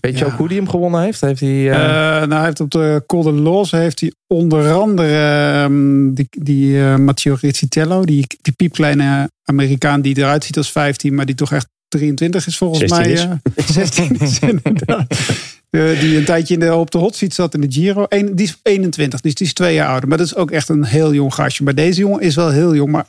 Weet 0.00 0.18
je 0.18 0.24
ook 0.26 0.32
hoe 0.32 0.46
hij 0.46 0.56
hem 0.56 0.68
gewonnen 0.68 1.00
heeft? 1.02 1.20
Heeft 1.20 1.40
hij... 1.40 1.70
eh, 1.70 1.70
Eh, 1.74 2.28
nou, 2.28 2.32
hij 2.34 2.44
heeft 2.44 2.60
op 2.60 2.70
de 2.70 3.02
Col 3.06 3.22
de 3.22 3.32
Los 3.32 3.70
heeft 3.70 4.00
hij 4.00 4.12
onder 4.26 4.72
andere 4.72 5.52
ehm, 5.62 6.12
die, 6.14 6.26
die 6.30 6.80
eh, 6.84 6.96
Matteo 6.96 7.36
Rizzitello, 7.40 8.04
die, 8.04 8.26
die 8.42 8.52
piepkleine 8.52 9.30
Amerikaan 9.44 10.00
die 10.00 10.18
eruit 10.18 10.44
ziet 10.44 10.56
als 10.56 10.72
15, 10.72 11.14
maar 11.14 11.26
die 11.26 11.34
toch 11.34 11.52
echt 11.52 11.68
23 11.88 12.46
is 12.46 12.56
volgens 12.56 12.78
16 12.94 12.98
mij. 13.02 13.12
is. 13.12 13.24
eh, 13.54 13.66
16 13.74 14.18
is 14.20 14.38
inderdaad. 14.52 15.06
Die 15.70 16.16
een 16.16 16.24
tijdje 16.24 16.54
in 16.54 16.60
de, 16.60 16.74
op 16.74 16.90
de 16.90 16.98
hot 16.98 17.16
seat 17.16 17.32
zat 17.34 17.54
in 17.54 17.60
de 17.60 17.66
Giro. 17.72 18.04
Eén- 18.08 18.34
die 18.34 18.46
is 18.46 18.58
21, 18.62 19.20
dus 19.20 19.34
die 19.34 19.46
is 19.46 19.52
twee 19.52 19.74
jaar 19.74 19.88
ouder. 19.88 20.08
Maar 20.08 20.18
dat 20.18 20.26
is 20.26 20.36
ook 20.36 20.50
echt 20.50 20.68
een 20.68 20.84
heel 20.84 21.14
jong 21.14 21.34
gastje. 21.34 21.64
Maar 21.64 21.74
deze 21.74 22.00
jongen 22.00 22.20
is 22.20 22.34
wel 22.34 22.50
heel 22.50 22.74
jong. 22.74 22.90
Maar 22.92 23.06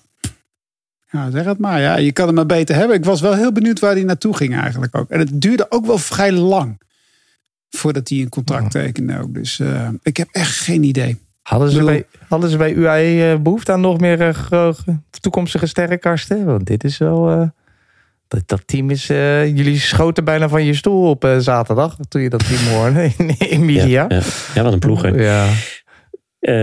ja, 1.11 1.31
zeg 1.31 1.45
het 1.45 1.57
maar. 1.59 1.81
Ja, 1.81 1.97
je 1.97 2.11
kan 2.11 2.25
hem 2.25 2.35
maar 2.35 2.45
beter 2.45 2.75
hebben. 2.75 2.95
Ik 2.95 3.05
was 3.05 3.21
wel 3.21 3.35
heel 3.35 3.51
benieuwd 3.51 3.79
waar 3.79 3.93
hij 3.93 4.03
naartoe 4.03 4.35
ging 4.35 4.55
eigenlijk 4.57 4.97
ook. 4.97 5.09
En 5.09 5.19
het 5.19 5.41
duurde 5.41 5.65
ook 5.69 5.85
wel 5.85 5.97
vrij 5.97 6.31
lang 6.31 6.81
voordat 7.69 8.09
hij 8.09 8.17
een 8.19 8.29
contract 8.29 8.71
tekende 8.71 9.19
ook. 9.21 9.33
Dus 9.33 9.59
eh, 9.59 9.89
ik 10.03 10.17
heb 10.17 10.27
echt 10.31 10.57
geen 10.57 10.83
idee. 10.83 11.17
hadden, 11.41 11.71
ze 11.71 11.83
bij, 11.83 12.05
hadden 12.27 12.49
ze 12.49 12.57
bij 12.57 12.73
UAE 12.73 13.31
eh, 13.31 13.39
behoefte 13.39 13.71
aan 13.71 13.81
nog 13.81 13.99
meer 13.99 14.21
eh, 14.51 14.69
toekomstige 15.19 15.65
sterrenkasten? 15.67 16.45
Want 16.45 16.65
dit 16.65 16.83
is 16.83 16.97
wel... 16.97 17.29
eh, 17.29 17.47
dat, 18.27 18.41
dat 18.45 18.61
team 18.67 18.89
is... 18.89 19.09
eh, 19.09 19.45
jullie 19.47 19.79
schoten 19.79 20.23
bijna 20.23 20.49
van 20.49 20.65
je 20.65 20.73
stoel 20.73 21.09
op 21.09 21.23
eh, 21.23 21.37
zaterdag. 21.37 21.97
Toen 22.07 22.21
je 22.21 22.29
dat 22.29 22.47
team 22.47 22.73
hoorde 22.75 23.11
in, 23.17 23.37
in 23.37 23.65
media. 23.65 24.05
Ja, 24.09 24.21
ja, 24.53 24.63
wat 24.63 24.73
een 24.73 24.79
ploeg. 24.79 25.01
hè. 25.01 25.07
Ja. 25.09 25.47
Eh, 26.41 26.53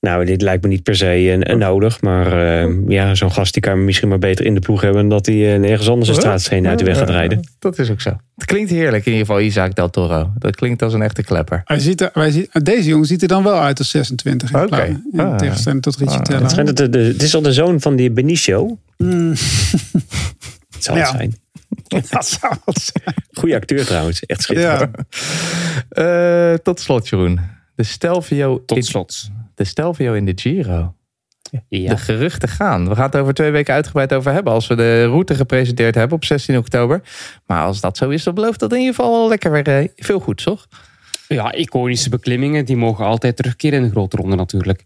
nou, 0.00 0.24
dit 0.24 0.42
lijkt 0.42 0.62
me 0.62 0.68
niet 0.68 0.82
per 0.82 0.96
se 0.96 1.06
een, 1.06 1.50
een 1.50 1.58
nodig. 1.58 2.00
Maar 2.00 2.62
eh, 2.62 2.68
ja, 2.88 3.14
zo'n 3.14 3.32
gast 3.32 3.52
die 3.52 3.62
kan 3.62 3.84
misschien 3.84 4.08
maar 4.08 4.18
beter 4.18 4.44
in 4.44 4.54
de 4.54 4.60
ploeg 4.60 4.80
hebben... 4.80 5.00
dan 5.00 5.08
dat 5.08 5.26
hij 5.26 5.54
eh, 5.54 5.60
nergens 5.60 5.88
anders 5.88 6.08
een 6.08 6.14
straatscheen 6.14 6.66
uit 6.66 6.78
de 6.78 6.84
weg 6.84 6.98
gaat 6.98 7.10
rijden. 7.10 7.40
Dat 7.58 7.78
is 7.78 7.90
ook 7.90 8.00
zo. 8.00 8.10
Het 8.34 8.44
klinkt 8.44 8.70
heerlijk 8.70 9.06
in 9.06 9.12
ieder 9.12 9.26
geval, 9.26 9.40
Isaac 9.42 9.74
Del 9.74 9.90
Toro. 9.90 10.32
Dat 10.38 10.56
klinkt 10.56 10.82
als 10.82 10.92
een 10.94 11.02
echte 11.02 11.22
klepper. 11.22 11.60
Hij 11.64 11.78
ziet 11.78 12.00
er, 12.00 12.10
wij 12.14 12.30
zien, 12.30 12.48
deze 12.52 12.88
jongen 12.88 13.06
ziet 13.06 13.22
er 13.22 13.28
dan 13.28 13.42
wel 13.42 13.60
uit 13.60 13.78
als 13.78 13.90
26. 13.90 14.50
In, 14.52 14.60
Oké. 14.60 15.00
in 15.12 15.20
Ah. 15.20 15.36
tegenstelling 15.36 15.82
tot 15.82 15.96
Richie 15.96 16.16
Ah. 16.16 16.22
Teller. 16.22 16.66
Het, 16.66 16.76
de, 16.76 16.88
de- 16.88 16.98
het 16.98 17.22
is 17.22 17.34
al 17.34 17.42
de 17.42 17.52
zoon 17.52 17.80
van 17.80 17.96
die 17.96 18.10
Benicio. 18.10 18.78
Mm, 18.96 19.28
Het 19.30 20.84
zal 20.84 20.96
het 20.96 21.06
zijn. 21.08 21.34
dat 22.10 22.26
zou 22.26 22.54
zijn. 22.64 23.14
Goeie 23.32 23.54
acteur 23.54 23.84
trouwens. 23.84 24.26
Echt 24.26 24.42
schitterend. 24.42 24.96
Ja. 25.90 26.52
Eh, 26.52 26.58
tot 26.58 26.80
slot, 26.80 27.08
Jeroen. 27.08 27.40
De 27.74 27.82
Stelvio, 27.82 28.64
Tot 28.64 28.76
in, 28.76 28.82
slot. 28.82 29.30
de 29.54 29.64
Stelvio 29.64 30.12
in 30.12 30.24
de 30.24 30.32
Giro. 30.34 30.94
Ja. 31.68 31.88
De 31.88 31.96
geruchten 31.96 32.48
gaan. 32.48 32.88
We 32.88 32.94
gaan 32.94 33.04
het 33.04 33.16
over 33.16 33.34
twee 33.34 33.50
weken 33.50 33.74
uitgebreid 33.74 34.12
over 34.12 34.32
hebben. 34.32 34.52
Als 34.52 34.66
we 34.66 34.74
de 34.74 35.04
route 35.04 35.34
gepresenteerd 35.34 35.94
hebben 35.94 36.16
op 36.16 36.24
16 36.24 36.56
oktober. 36.56 37.02
Maar 37.46 37.64
als 37.64 37.80
dat 37.80 37.96
zo 37.96 38.08
is, 38.08 38.22
dan 38.22 38.34
belooft 38.34 38.60
dat 38.60 38.72
in 38.72 38.78
ieder 38.78 38.94
geval 38.94 39.10
wel 39.10 39.28
lekker 39.28 39.50
weer 39.52 39.68
eh, 39.68 39.88
veel 39.96 40.20
goed, 40.20 40.42
toch? 40.42 40.66
Ja, 41.28 41.52
iconische 41.52 42.08
beklimmingen 42.08 42.64
die 42.64 42.76
mogen 42.76 43.04
altijd 43.04 43.36
terugkeren 43.36 43.78
in 43.78 43.84
de 43.84 43.90
grote 43.90 44.16
ronde 44.16 44.36
natuurlijk. 44.36 44.84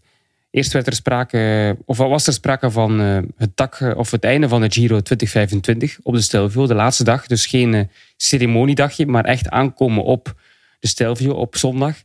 Eerst 0.51 0.73
werd 0.73 0.87
er 0.87 0.93
sprake, 0.93 1.77
of 1.85 1.97
was 1.97 2.27
er 2.27 2.33
sprake 2.33 2.71
van 2.71 3.01
eh, 3.01 3.17
het 3.37 3.51
dak 3.55 3.75
eh, 3.75 3.97
of 3.97 4.11
het 4.11 4.23
einde 4.23 4.47
van 4.47 4.61
de 4.61 4.71
Giro 4.71 5.01
2025 5.01 5.97
op 6.03 6.13
de 6.13 6.21
Stelvio, 6.21 6.67
de 6.67 6.73
laatste 6.73 7.03
dag. 7.03 7.27
Dus 7.27 7.45
geen 7.45 7.73
eh, 7.73 7.83
ceremoniedagje, 8.17 9.05
maar 9.05 9.25
echt 9.25 9.49
aankomen 9.49 10.03
op 10.03 10.35
de 10.79 10.87
Stelvio 10.87 11.33
op 11.33 11.55
zondag. 11.55 11.95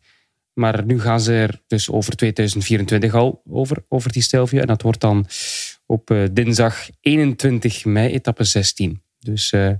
Maar 0.54 0.84
nu 0.84 1.00
gaan 1.00 1.20
ze 1.20 1.32
er 1.32 1.60
dus 1.66 1.90
over 1.90 2.16
2024 2.16 3.14
al 3.14 3.42
over, 3.50 3.76
over 3.88 4.12
die 4.12 4.22
Stelvio. 4.22 4.60
En 4.60 4.66
dat 4.66 4.82
wordt 4.82 5.00
dan 5.00 5.26
op 5.86 6.10
eh, 6.10 6.22
dinsdag 6.32 6.88
21 7.00 7.84
mei, 7.84 8.12
etappe 8.12 8.44
16. 8.44 9.02
Dus 9.18 9.52
eh, 9.52 9.70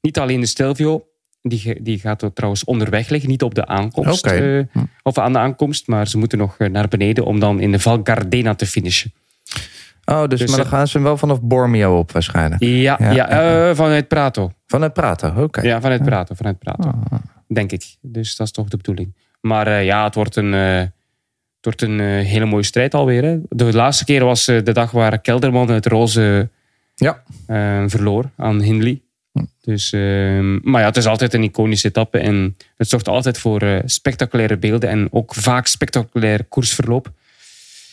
niet 0.00 0.18
alleen 0.18 0.40
de 0.40 0.46
Stelvio, 0.46 1.06
die, 1.42 1.82
die 1.82 1.98
gaat 1.98 2.22
er 2.22 2.32
trouwens 2.32 2.64
onderweg 2.64 3.08
liggen, 3.08 3.30
niet 3.30 3.42
op 3.42 3.54
de 3.54 3.66
aankomst. 3.66 4.26
Oké. 4.26 4.68
eh, 4.72 4.82
of 5.02 5.18
aan 5.18 5.32
de 5.32 5.38
aankomst, 5.38 5.86
maar 5.86 6.08
ze 6.08 6.18
moeten 6.18 6.38
nog 6.38 6.58
naar 6.58 6.88
beneden 6.88 7.24
om 7.24 7.40
dan 7.40 7.60
in 7.60 7.72
de 7.72 7.78
Val 7.78 8.00
Gardena 8.04 8.54
te 8.54 8.66
finishen. 8.66 9.12
Oh, 10.04 10.26
dus, 10.26 10.38
Dus, 10.38 10.48
maar 10.48 10.58
dan 10.58 10.66
gaan 10.66 10.88
ze 10.88 10.96
hem 10.96 11.06
wel 11.06 11.16
vanaf 11.16 11.40
Bormio 11.40 11.98
op 11.98 12.12
waarschijnlijk. 12.12 12.62
Ja, 12.62 13.12
Ja, 13.12 13.74
vanuit 13.74 14.08
Prato. 14.08 14.52
Vanuit 14.66 14.92
Prato, 14.92 15.42
oké. 15.42 15.60
Ja, 15.60 15.80
vanuit 15.80 16.04
Prato, 16.04 16.34
vanuit 16.34 16.58
Prato. 16.58 16.88
Ah. 16.88 17.18
Denk 17.48 17.72
ik. 17.72 17.96
Dus 18.00 18.36
dat 18.36 18.46
is 18.46 18.52
toch 18.52 18.68
de 18.68 18.76
bedoeling. 18.76 19.14
Maar 19.40 19.66
eh, 19.66 19.84
ja, 19.84 20.04
het 20.04 20.14
wordt 20.14 20.36
een, 20.36 20.54
eh, 20.54 20.78
het 20.78 20.90
wordt 21.60 21.82
een 21.82 22.00
eh, 22.00 22.06
hele 22.06 22.44
mooie 22.44 22.62
strijd 22.62 22.94
alweer. 22.94 23.24
Hè. 23.24 23.38
De 23.48 23.72
laatste 23.72 24.04
keer 24.04 24.24
was 24.24 24.44
de 24.44 24.72
dag 24.72 24.90
waar 24.90 25.20
Kelderman 25.20 25.70
het 25.70 25.86
roze 25.86 26.48
Ja. 26.94 27.22
verloor 27.88 28.30
aan 28.36 28.60
Hindley. 28.60 29.00
Dus, 29.62 29.92
ehm, 29.92 30.70
maar 30.70 30.80
ja, 30.80 30.86
het 30.86 30.96
is 30.96 31.06
altijd 31.06 31.34
een 31.34 31.42
iconische 31.42 31.88
etappe. 31.88 32.18
En 32.18 32.56
het 32.76 32.88
zorgt 32.88 33.08
altijd 33.08 33.38
voor 33.38 33.82
spectaculaire 33.84 34.56
beelden. 34.56 34.88
En 34.88 35.08
ook 35.10 35.34
vaak 35.34 35.66
spectaculair 35.66 36.44
koersverloop. 36.44 37.12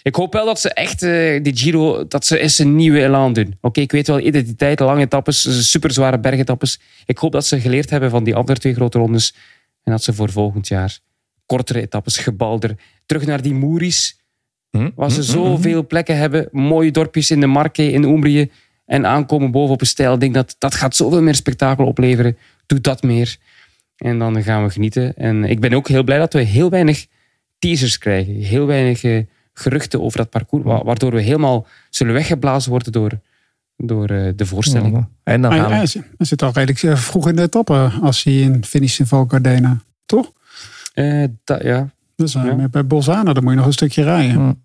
Ik 0.07 0.15
hoop 0.15 0.34
wel 0.34 0.45
dat 0.45 0.59
ze 0.59 0.74
echt 0.74 1.03
eh, 1.03 1.43
die 1.43 1.57
Giro, 1.57 2.07
dat 2.07 2.26
ze 2.26 2.39
eens 2.39 2.57
een 2.57 2.76
nieuwe 2.76 3.01
elan 3.03 3.34
doen. 3.34 3.57
Oké, 3.61 3.82
ik 3.82 3.91
weet 3.91 4.07
wel, 4.07 4.19
identiteit, 4.19 4.80
lange 4.80 5.01
etappes, 5.01 5.69
super 5.72 5.91
zware 5.91 6.19
bergetappes. 6.19 6.80
Ik 7.05 7.17
hoop 7.17 7.32
dat 7.32 7.45
ze 7.45 7.59
geleerd 7.59 7.89
hebben 7.89 8.09
van 8.09 8.24
die 8.24 8.36
andere 8.36 8.59
twee 8.59 8.74
grote 8.74 8.97
rondes. 8.97 9.36
En 9.84 9.91
dat 9.91 10.03
ze 10.03 10.13
voor 10.13 10.32
volgend 10.32 10.67
jaar 10.67 10.99
kortere 11.48 11.82
etappes, 11.82 12.18
gebalder, 12.18 12.76
terug 13.06 13.26
naar 13.26 13.41
die 13.41 13.54
Moeris. 13.54 14.20
Hm? 14.70 14.89
Waar 14.95 15.12
ze 15.12 15.22
Hm, 15.22 15.26
hm, 15.26 15.32
zoveel 15.32 15.88
plekken 15.88 16.18
hebben. 16.18 16.48
Mooie 16.52 16.91
dorpjes 16.91 17.32
in 17.32 17.39
de 17.39 17.48
Marke, 17.48 17.91
in 17.91 18.04
Umbrië. 18.04 18.52
En 18.86 19.06
aankomen 19.06 19.52
boven 19.52 19.74
op 19.74 19.82
een 19.82 19.88
stijl. 19.88 20.14
Ik 20.14 20.20
denk 20.20 20.34
dat 20.34 20.56
dat 20.58 20.76
gaat 20.76 20.95
zoveel 20.95 21.22
meer 21.22 21.36
spektakel 21.36 21.86
opleveren. 21.86 22.38
Doe 22.66 22.82
dat 22.82 23.04
meer. 23.04 23.38
En 23.98 24.20
dan 24.20 24.43
gaan 24.43 24.64
we 24.64 24.70
genieten. 24.70 25.16
En 25.16 25.43
ik 25.43 25.60
ben 25.60 25.74
ook 25.74 25.88
heel 25.88 26.04
blij 26.04 26.18
dat 26.18 26.34
we 26.34 26.41
heel 26.41 26.70
weinig 26.70 27.06
teasers 27.60 27.98
krijgen. 27.98 28.34
Heel 28.36 28.66
weinig 28.66 29.04
eh, 29.04 29.24
geruchten 29.54 30.02
over 30.02 30.18
dat 30.18 30.30
parcours. 30.30 30.64
wa- 30.64 30.84
Waardoor 30.84 31.12
we 31.12 31.22
helemaal 31.22 31.68
zullen 31.89 32.14
weggeblazen 32.14 32.70
worden 32.72 32.91
door, 32.91 33.12
door 33.78 34.10
eh, 34.10 34.30
de 34.36 34.45
voorstelling. 34.45 35.06
En 35.24 35.41
dan 35.41 35.52
Hij, 35.52 35.60
gaan 35.60 35.70
we... 35.70 35.76
hij 35.76 35.86
zit- 35.86 36.04
hij 36.18 36.26
zit 36.26 36.41
al 36.41 36.52
redelijk 36.54 36.84
eh, 36.84 36.95
vroeg 36.95 37.28
in 37.30 37.36
de 37.36 37.41
etappe 37.41 37.91
als 38.02 38.24
hij 38.24 38.34
in 38.34 38.66
finish 38.66 39.00
in 39.00 39.06
Val 39.06 39.26
Gardena. 39.28 39.82
Toch? 40.06 40.32
Eh, 40.98 41.24
dat- 41.43 41.64
ja. 41.64 41.89
Dus 42.16 42.36
uh, 42.36 42.43
Ja. 42.45 42.68
bij 42.68 42.86
Bolzano, 42.88 43.34
dan 43.34 43.43
moet 43.43 43.52
je 43.52 43.58
nog 43.58 43.66
een 43.68 43.74
stukje 43.74 44.04
rijden. 44.04 44.62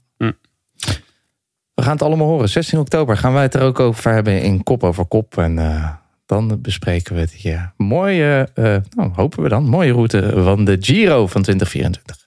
We 1.75 1.83
gaan 1.83 1.93
het 1.93 2.03
allemaal 2.03 2.27
horen. 2.27 2.49
16 2.49 2.79
oktober 2.79 3.17
gaan 3.17 3.33
wij 3.33 3.43
het 3.43 3.55
er 3.55 3.63
ook 3.63 3.81
over 3.81 4.13
hebben 4.13 4.43
in 4.43 4.63
Kop 4.63 4.85
over 4.85 5.05
Kop. 5.07 5.39
En 5.39 5.59
eh, 5.59 5.91
dan 6.27 6.61
bespreken 6.61 7.15
we 7.17 7.29
die 7.43 7.53
eh, 7.53 7.63
mooie, 7.77 8.49
eh, 8.55 8.77
nou, 8.97 9.11
hopen 9.15 9.43
we 9.43 9.49
dan, 9.49 9.65
mooie 9.65 9.93
route 9.93 10.33
van 10.43 10.65
de 10.65 10.77
Giro 10.81 11.27
van 11.27 11.43
2024. 11.43 12.22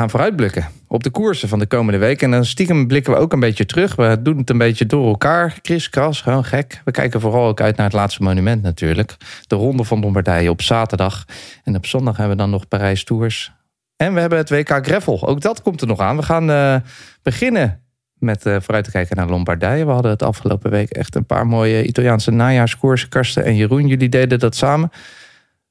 Gaan 0.00 0.10
vooruitblikken 0.10 0.68
op 0.88 1.02
de 1.02 1.10
koersen 1.10 1.48
van 1.48 1.58
de 1.58 1.66
komende 1.66 1.98
week. 1.98 2.22
En 2.22 2.30
dan 2.30 2.44
stiekem 2.44 2.86
blikken 2.86 3.12
we 3.12 3.18
ook 3.18 3.32
een 3.32 3.40
beetje 3.40 3.66
terug. 3.66 3.96
We 3.96 4.18
doen 4.22 4.38
het 4.38 4.50
een 4.50 4.58
beetje 4.58 4.86
door 4.86 5.08
elkaar. 5.08 5.58
Chris, 5.62 5.90
Kras, 5.90 6.20
gewoon 6.20 6.44
gek. 6.44 6.80
We 6.84 6.90
kijken 6.90 7.20
vooral 7.20 7.46
ook 7.46 7.60
uit 7.60 7.76
naar 7.76 7.86
het 7.86 7.94
laatste 7.94 8.22
monument 8.22 8.62
natuurlijk. 8.62 9.16
De 9.46 9.54
Ronde 9.54 9.84
van 9.84 10.00
Lombardije 10.00 10.50
op 10.50 10.62
zaterdag. 10.62 11.24
En 11.64 11.76
op 11.76 11.86
zondag 11.86 12.16
hebben 12.16 12.36
we 12.36 12.42
dan 12.42 12.50
nog 12.50 12.68
Parijs 12.68 13.04
Tours. 13.04 13.52
En 13.96 14.14
we 14.14 14.20
hebben 14.20 14.38
het 14.38 14.50
WK 14.50 14.86
Greffel. 14.86 15.26
Ook 15.26 15.40
dat 15.40 15.62
komt 15.62 15.80
er 15.80 15.86
nog 15.86 16.00
aan. 16.00 16.16
We 16.16 16.22
gaan 16.22 16.50
eh, 16.50 16.76
beginnen 17.22 17.82
met 18.14 18.46
eh, 18.46 18.56
vooruit 18.60 18.84
te 18.84 18.90
kijken 18.90 19.16
naar 19.16 19.28
Lombardije. 19.28 19.84
We 19.84 19.92
hadden 19.92 20.10
het 20.10 20.22
afgelopen 20.22 20.70
week 20.70 20.90
echt 20.90 21.14
een 21.14 21.26
paar 21.26 21.46
mooie 21.46 21.84
Italiaanse 21.84 22.30
najaarskoersen. 22.30 23.08
Karsten 23.08 23.44
en 23.44 23.56
Jeroen, 23.56 23.86
jullie 23.86 24.08
deden 24.08 24.38
dat 24.38 24.56
samen. 24.56 24.90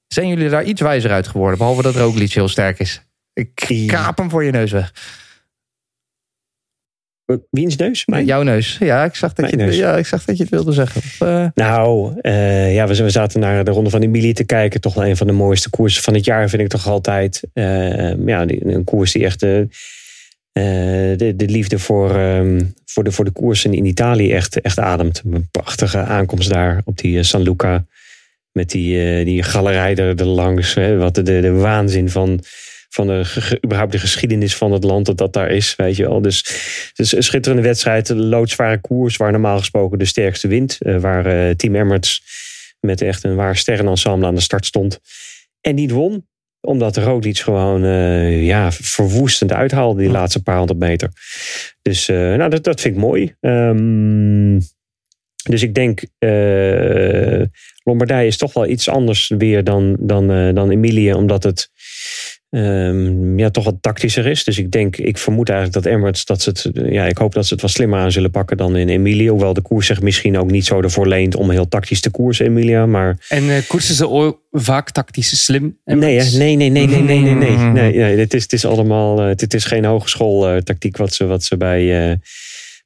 Zijn 0.07 0.27
jullie 0.27 0.49
daar 0.49 0.63
iets 0.63 0.81
wijzer 0.81 1.11
uit 1.11 1.27
geworden? 1.27 1.57
Behalve 1.57 1.81
dat 1.81 1.95
Roglic 1.95 2.33
heel 2.33 2.47
sterk 2.47 2.79
is. 2.79 3.07
Ik 3.39 3.87
kaap 3.87 4.17
hem 4.17 4.29
voor 4.29 4.43
je 4.43 4.51
neus 4.51 4.71
weg. 4.71 4.91
Wiens 7.49 7.75
neus? 7.75 8.05
Mijn? 8.05 8.25
Jouw 8.25 8.41
neus. 8.41 8.77
Ja, 8.79 9.03
ik 9.03 9.15
zag 9.15 9.33
dat, 9.33 9.49
je, 9.49 9.55
neus. 9.55 9.77
ja, 9.77 9.97
ik 9.97 10.05
zag 10.05 10.25
dat 10.25 10.37
je 10.37 10.43
het 10.43 10.51
wilde 10.51 10.71
zeggen. 10.71 11.01
Of, 11.01 11.21
eh, 11.21 11.45
Nou, 11.53 12.13
eh, 12.21 12.73
ja, 12.73 12.87
we, 12.87 12.95
we 12.95 13.09
zaten 13.09 13.39
naar 13.39 13.63
de 13.63 13.71
Ronde 13.71 13.89
van 13.89 14.01
Emilie 14.01 14.33
te 14.33 14.43
kijken. 14.43 14.81
Toch 14.81 14.93
wel 14.93 15.05
een 15.05 15.17
van 15.17 15.27
de 15.27 15.33
mooiste 15.33 15.69
koersen 15.69 16.03
van 16.03 16.13
het 16.13 16.25
jaar, 16.25 16.49
vind 16.49 16.61
ik 16.61 16.67
toch 16.67 16.87
altijd. 16.87 17.41
Eh, 17.53 18.25
ja, 18.25 18.45
een 18.47 18.83
koers 18.83 19.11
die 19.11 19.25
echt 19.25 19.39
de, 19.39 19.67
de 21.35 21.45
liefde 21.47 21.79
voor, 21.79 22.15
ehm, 22.15 22.61
voor, 22.85 23.03
de, 23.03 23.11
voor 23.11 23.25
de 23.25 23.31
koersen 23.31 23.73
in 23.73 23.85
Italië 23.85 24.31
echt, 24.31 24.61
echt 24.61 24.79
ademt. 24.79 25.21
Een 25.31 25.47
prachtige 25.51 25.97
aankomst 25.97 26.49
daar 26.49 26.81
op 26.85 26.97
die 26.97 27.23
San 27.23 27.41
Luca. 27.41 27.85
Met 28.51 28.69
die, 28.69 29.23
die 29.23 29.43
galerij 29.43 29.95
er, 29.95 30.19
er 30.19 30.25
langs. 30.25 30.73
Hè, 30.73 30.97
wat 30.97 31.15
de, 31.15 31.21
de, 31.21 31.41
de 31.41 31.51
waanzin 31.51 32.09
van, 32.09 32.43
van 32.89 33.07
de, 33.07 33.59
überhaupt 33.65 33.91
de 33.91 33.99
geschiedenis 33.99 34.55
van 34.55 34.71
het 34.71 34.83
land 34.83 35.05
dat 35.05 35.17
dat 35.17 35.33
daar 35.33 35.51
is. 35.51 35.75
Weet 35.75 35.95
je 35.95 36.03
wel. 36.07 36.21
Dus 36.21 36.37
het 36.89 36.99
is 36.99 37.11
een 37.11 37.23
schitterende 37.23 37.63
wedstrijd. 37.63 38.09
Een 38.09 38.25
loodzware 38.25 38.81
koers 38.81 39.17
waar 39.17 39.31
normaal 39.31 39.57
gesproken 39.57 39.97
de 39.97 40.05
sterkste 40.05 40.47
wint. 40.47 40.77
eh, 40.81 40.97
waar 40.97 41.25
eh, 41.25 41.55
Team 41.55 41.75
Emirates 41.75 42.21
met 42.79 43.01
echt 43.01 43.23
een 43.23 43.35
waar 43.35 43.55
sterrenensemble 43.55 44.27
aan 44.27 44.35
de 44.35 44.41
start 44.41 44.65
stond. 44.65 44.99
En 45.61 45.75
niet 45.75 45.91
won. 45.91 46.27
Omdat 46.61 46.97
Roglic 46.97 47.37
gewoon 47.37 47.83
eh, 47.83 48.45
ja, 48.45 48.71
verwoestend 48.71 49.53
uithaalde 49.53 50.01
die 50.01 50.11
laatste 50.11 50.43
paar 50.43 50.57
honderd 50.57 50.79
meter. 50.79 51.09
Dus 51.81 52.07
nou, 52.07 52.49
dat, 52.49 52.63
dat 52.63 52.81
vind 52.81 52.95
ik 52.95 53.01
mooi. 53.01 53.35
Ehm, 53.39 54.59
dus 55.49 55.63
ik 55.63 55.73
denk, 55.73 56.03
eh, 56.17 57.41
Lombardije 57.83 58.27
is 58.27 58.37
toch 58.37 58.53
wel 58.53 58.67
iets 58.67 58.89
anders 58.89 59.33
weer 59.37 59.63
dan, 59.63 59.97
dan, 59.99 60.53
dan 60.53 60.69
Emilia. 60.69 61.15
Omdat 61.15 61.43
het 61.43 61.69
ehm, 62.49 63.39
ja, 63.39 63.49
toch 63.49 63.63
wat 63.63 63.81
tactischer 63.81 64.25
is. 64.25 64.43
Dus 64.43 64.57
ik 64.57 64.71
denk, 64.71 64.97
ik 64.97 65.17
vermoed 65.17 65.49
eigenlijk 65.49 65.83
dat 65.83 65.93
Emirates, 65.93 66.25
dat 66.25 66.41
ze 66.41 66.49
het, 66.49 66.69
ja, 66.73 67.05
ik 67.05 67.17
hoop 67.17 67.33
dat 67.33 67.45
ze 67.45 67.53
het 67.53 67.61
wat 67.61 67.71
slimmer 67.71 67.99
aan 67.99 68.11
zullen 68.11 68.31
pakken 68.31 68.57
dan 68.57 68.75
in 68.75 68.89
Emilia. 68.89 69.31
Hoewel 69.31 69.53
de 69.53 69.61
koers 69.61 69.87
zich 69.87 70.01
misschien 70.01 70.37
ook 70.37 70.51
niet 70.51 70.65
zo 70.65 70.81
ervoor 70.81 71.07
leent 71.07 71.35
om 71.35 71.49
heel 71.49 71.67
tactisch 71.67 72.01
te 72.01 72.09
koersen, 72.09 72.45
Emilia. 72.45 72.85
Maar 72.85 73.25
En 73.29 73.49
eh, 73.49 73.67
koersen 73.67 73.95
ze 73.95 74.09
ook 74.09 74.41
vaak 74.51 74.91
tactisch 74.91 75.43
slim? 75.43 75.77
nee, 75.85 76.19
hè? 76.19 76.37
nee, 76.37 76.55
nee, 76.55 76.69
nee, 76.69 76.87
nee, 76.87 77.01
nee, 77.01 77.19
nee, 77.19 77.33
nee. 77.33 77.57
nee, 77.57 77.93
nee 77.93 78.17
het, 78.17 78.33
is, 78.33 78.43
het 78.43 78.53
is 78.53 78.65
allemaal, 78.65 79.21
eh, 79.21 79.27
het 79.27 79.53
is 79.53 79.65
geen 79.65 79.85
hogeschooltactiek 79.85 80.97
wat 80.97 81.13
ze, 81.13 81.25
wat 81.25 81.43
ze 81.43 81.57
bij, 81.57 82.09
eh, 82.09 82.15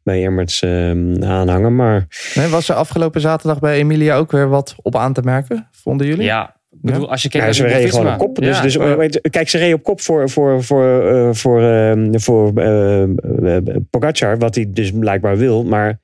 bij 0.04 0.26
Emirates 0.26 0.62
ehm, 0.62 1.24
aanhangen. 1.24 1.76
Maar 1.76 2.08
nee, 2.36 2.48
was 2.48 2.70
er 2.70 2.76
afgelopen 2.76 3.22
zaterdag 3.22 3.60
bij 3.60 3.78
Emilia 3.78 4.16
ook 4.16 4.32
weer 4.32 4.50
wat 4.50 4.76
op 4.82 4.96
aan 4.96 5.14
te 5.14 5.22
merken? 5.22 5.68
Vonden 5.72 6.08
jullie? 6.08 6.24
Ja, 6.24 6.56
ik 6.74 6.80
bedoel, 6.82 7.10
als 7.10 7.22
je 7.22 7.30
kijkt 7.30 7.48
Ja, 7.48 7.54
ze 7.54 7.66
reden 7.68 7.90
gewoon 7.90 8.14
op 8.14 8.18
kop. 8.18 8.36
Dus, 8.36 8.56
Ja. 8.58 8.62
dus, 8.62 8.76
weet- 8.76 9.28
kijk, 9.30 9.50
ze 9.50 9.58
reden 9.58 9.76
op 9.76 9.84
kop 9.84 10.02
voor, 10.02 10.30
voor, 10.30 10.64
voor, 10.64 11.10
eh, 11.10 11.30
voor, 11.32 11.62
ehm, 11.62 12.20
voor 12.20 12.54
eh, 12.58 13.58
Pogacar, 13.90 14.38
wat 14.38 14.56
hij 14.56 14.66
dus 14.70 14.92
blijkbaar 14.92 15.38
wil. 15.38 15.64
Maar 15.64 16.02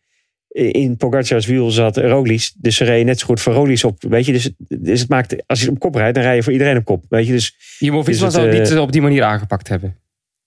in 0.50 0.98
Pogacar's 0.98 1.46
wiel 1.46 1.72
zat 1.72 1.98
Roglic. 1.98 2.52
Dus 2.58 2.76
ze 2.76 2.84
reden 2.84 3.06
net 3.06 3.20
zo 3.20 3.26
goed 3.26 3.42
voor 3.42 3.54
Roglic 3.54 3.84
op. 3.84 4.04
Weet 4.10 4.26
je, 4.26 4.32
dus, 4.32 4.52
dus 4.58 5.00
het 5.00 5.10
maakt, 5.10 5.36
als 5.48 5.62
je 5.62 5.70
op 5.70 5.80
kop 5.80 5.96
rijdt, 5.96 6.16
dan 6.16 6.24
rij 6.24 6.36
je 6.36 6.44
voor 6.44 6.54
iedereen 6.54 6.78
op 6.78 6.86
kop. 6.86 7.04
Weet 7.10 7.26
je, 7.28 7.32
dus 7.32 7.56
Jumbo-Visma 7.80 8.28
is 8.28 8.34
het, 8.34 8.44
zou 8.44 8.56
het 8.56 8.70
niet 8.70 8.80
op 8.80 8.92
die 8.92 9.02
manier 9.02 9.24
aangepakt 9.24 9.68
hebben. 9.68 9.96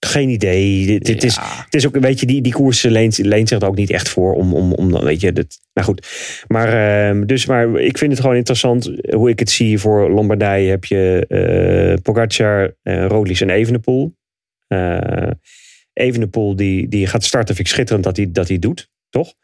Geen 0.07 0.29
idee. 0.29 0.87
Dit, 0.87 1.05
dit 1.05 1.25
is, 1.25 1.37
het 1.65 1.75
is 1.75 1.87
ook, 1.87 1.97
weet 1.97 2.21
je, 2.21 2.27
die, 2.27 2.43
die 2.43 2.53
koers 2.53 2.83
leent, 2.83 3.19
leent 3.19 3.49
zich 3.49 3.61
er 3.61 3.67
ook 3.67 3.77
niet 3.77 3.91
echt 3.91 4.09
voor 4.09 4.35
om, 4.35 4.55
om, 4.55 4.73
om 4.73 5.01
weet 5.01 5.21
je, 5.21 5.33
dat, 5.33 5.59
nou 5.73 5.87
goed. 5.87 6.07
Maar, 6.47 6.69
ehm, 7.09 7.27
dus, 7.27 7.47
maar 7.47 7.81
ik 7.81 7.99
vind 7.99 8.13
het 8.13 8.21
gewoon 8.21 8.37
interessant 8.37 8.93
hoe 9.11 9.31
ik 9.31 9.39
het 9.39 9.51
zie. 9.51 9.79
Voor 9.79 10.11
Lombardije 10.11 10.71
heb 10.71 10.85
je 10.85 11.25
eh 11.29 12.03
Pogacar, 12.03 12.75
eh 12.83 13.07
Roglic 13.07 13.41
en 13.41 13.51
Evenepoel. 13.51 14.15
Eh 14.67 15.31
Evenepoel 15.93 16.57
die, 16.57 16.89
die 16.89 17.07
gaat 17.07 17.25
starten, 17.25 17.55
vind 17.55 17.69
ik 17.69 17.75
schitterend 17.75 18.05
dat 18.05 18.17
hij 18.17 18.33
dat 18.33 18.49
hij 18.49 18.59
doet, 18.59 18.91
toch? 19.11 19.35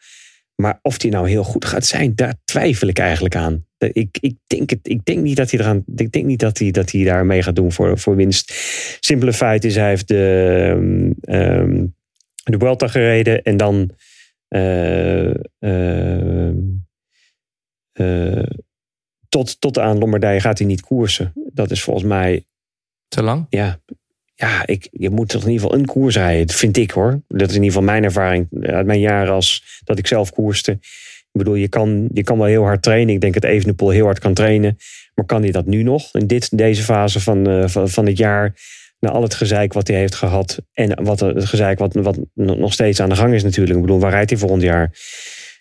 Maar 0.62 0.78
of 0.82 0.98
die 0.98 1.10
nou 1.10 1.28
heel 1.28 1.44
goed 1.44 1.64
gaat 1.64 1.86
zijn, 1.86 2.14
daar 2.14 2.34
twijfel 2.44 2.88
ik 2.88 2.98
eigenlijk 2.98 3.36
aan. 3.36 3.66
Ik, 3.78 4.18
ik, 4.20 4.36
denk, 4.46 4.70
het, 4.70 4.78
ik 4.82 5.04
denk 5.04 5.22
niet 5.22 5.36
dat 5.36 5.50
hij 5.50 5.60
eraan. 5.60 5.84
Ik 5.96 6.12
denk 6.12 6.24
niet 6.24 6.40
dat 6.40 6.58
hij, 6.58 6.70
dat 6.70 6.90
hij 6.90 7.04
daar 7.04 7.26
mee 7.26 7.42
gaat 7.42 7.56
doen 7.56 7.72
voor, 7.72 7.98
voor 7.98 8.16
winst. 8.16 8.52
Simpele 9.00 9.32
feit 9.32 9.64
is, 9.64 9.74
hij 9.74 9.88
heeft 9.88 10.08
de, 10.08 11.14
ehm, 11.20 11.86
de 12.44 12.58
Vuelta 12.58 12.88
gereden 12.88 13.42
en 13.42 13.56
dan 13.56 13.90
eh, 14.48 15.34
ehm, 15.58 16.56
eh, 17.92 18.50
tot, 19.28 19.60
tot 19.60 19.78
aan 19.78 19.98
Lombardije 19.98 20.40
gaat 20.40 20.58
hij 20.58 20.66
niet 20.66 20.80
koersen. 20.80 21.32
Dat 21.34 21.70
is 21.70 21.82
volgens 21.82 22.06
mij 22.06 22.44
Te 23.08 23.22
lang? 23.22 23.46
ja, 23.48 23.80
ja 24.38 24.66
ik, 24.66 24.88
je 24.90 25.10
moet 25.10 25.28
toch 25.28 25.42
in 25.42 25.50
ieder 25.50 25.62
geval 25.62 25.78
een 25.78 25.86
koers 25.86 26.16
rijden. 26.16 26.56
Vind 26.56 26.76
ik 26.76 26.90
hoor. 26.90 27.22
Dat 27.28 27.48
is 27.50 27.56
in 27.56 27.62
ieder 27.62 27.78
geval 27.78 27.82
mijn 27.82 28.04
ervaring 28.04 28.46
uit 28.60 28.86
mijn 28.86 29.00
jaren 29.00 29.32
als 29.32 29.80
dat 29.84 29.98
ik 29.98 30.06
zelf 30.06 30.30
koerste. 30.30 30.72
Ik 30.72 31.44
bedoel, 31.44 31.54
je 31.54 31.68
kan, 31.68 32.08
je 32.12 32.22
kan 32.22 32.38
wel 32.38 32.46
heel 32.46 32.62
hard 32.62 32.82
trainen. 32.82 33.14
Ik 33.14 33.20
denk 33.20 33.34
dat 33.34 33.44
Evenepoel 33.44 33.90
heel 33.90 34.04
hard 34.04 34.18
kan 34.18 34.34
trainen. 34.34 34.76
Maar 35.14 35.24
kan 35.24 35.42
hij 35.42 35.50
dat 35.50 35.66
nu 35.66 35.82
nog? 35.82 36.14
In 36.14 36.26
dit, 36.26 36.58
deze 36.58 36.82
fase 36.82 37.20
van, 37.20 37.48
eh, 37.48 37.68
van, 37.68 37.88
van 37.88 38.06
het 38.06 38.18
jaar. 38.18 38.54
Na 39.00 39.10
al 39.10 39.22
het 39.22 39.34
gezeik 39.34 39.72
wat 39.72 39.88
hij 39.88 39.96
heeft 39.96 40.14
gehad. 40.14 40.58
En 40.72 41.04
wat, 41.04 41.20
het 41.20 41.44
gezeik 41.44 41.78
wat, 41.78 41.94
wat 41.94 42.18
nog 42.34 42.72
steeds 42.72 43.00
aan 43.00 43.08
de 43.08 43.16
gang 43.16 43.34
is 43.34 43.42
natuurlijk. 43.42 43.76
Ik 43.76 43.84
bedoel, 43.84 44.00
waar 44.00 44.10
rijdt 44.10 44.30
hij 44.30 44.38
volgend 44.38 44.62
jaar? 44.62 44.90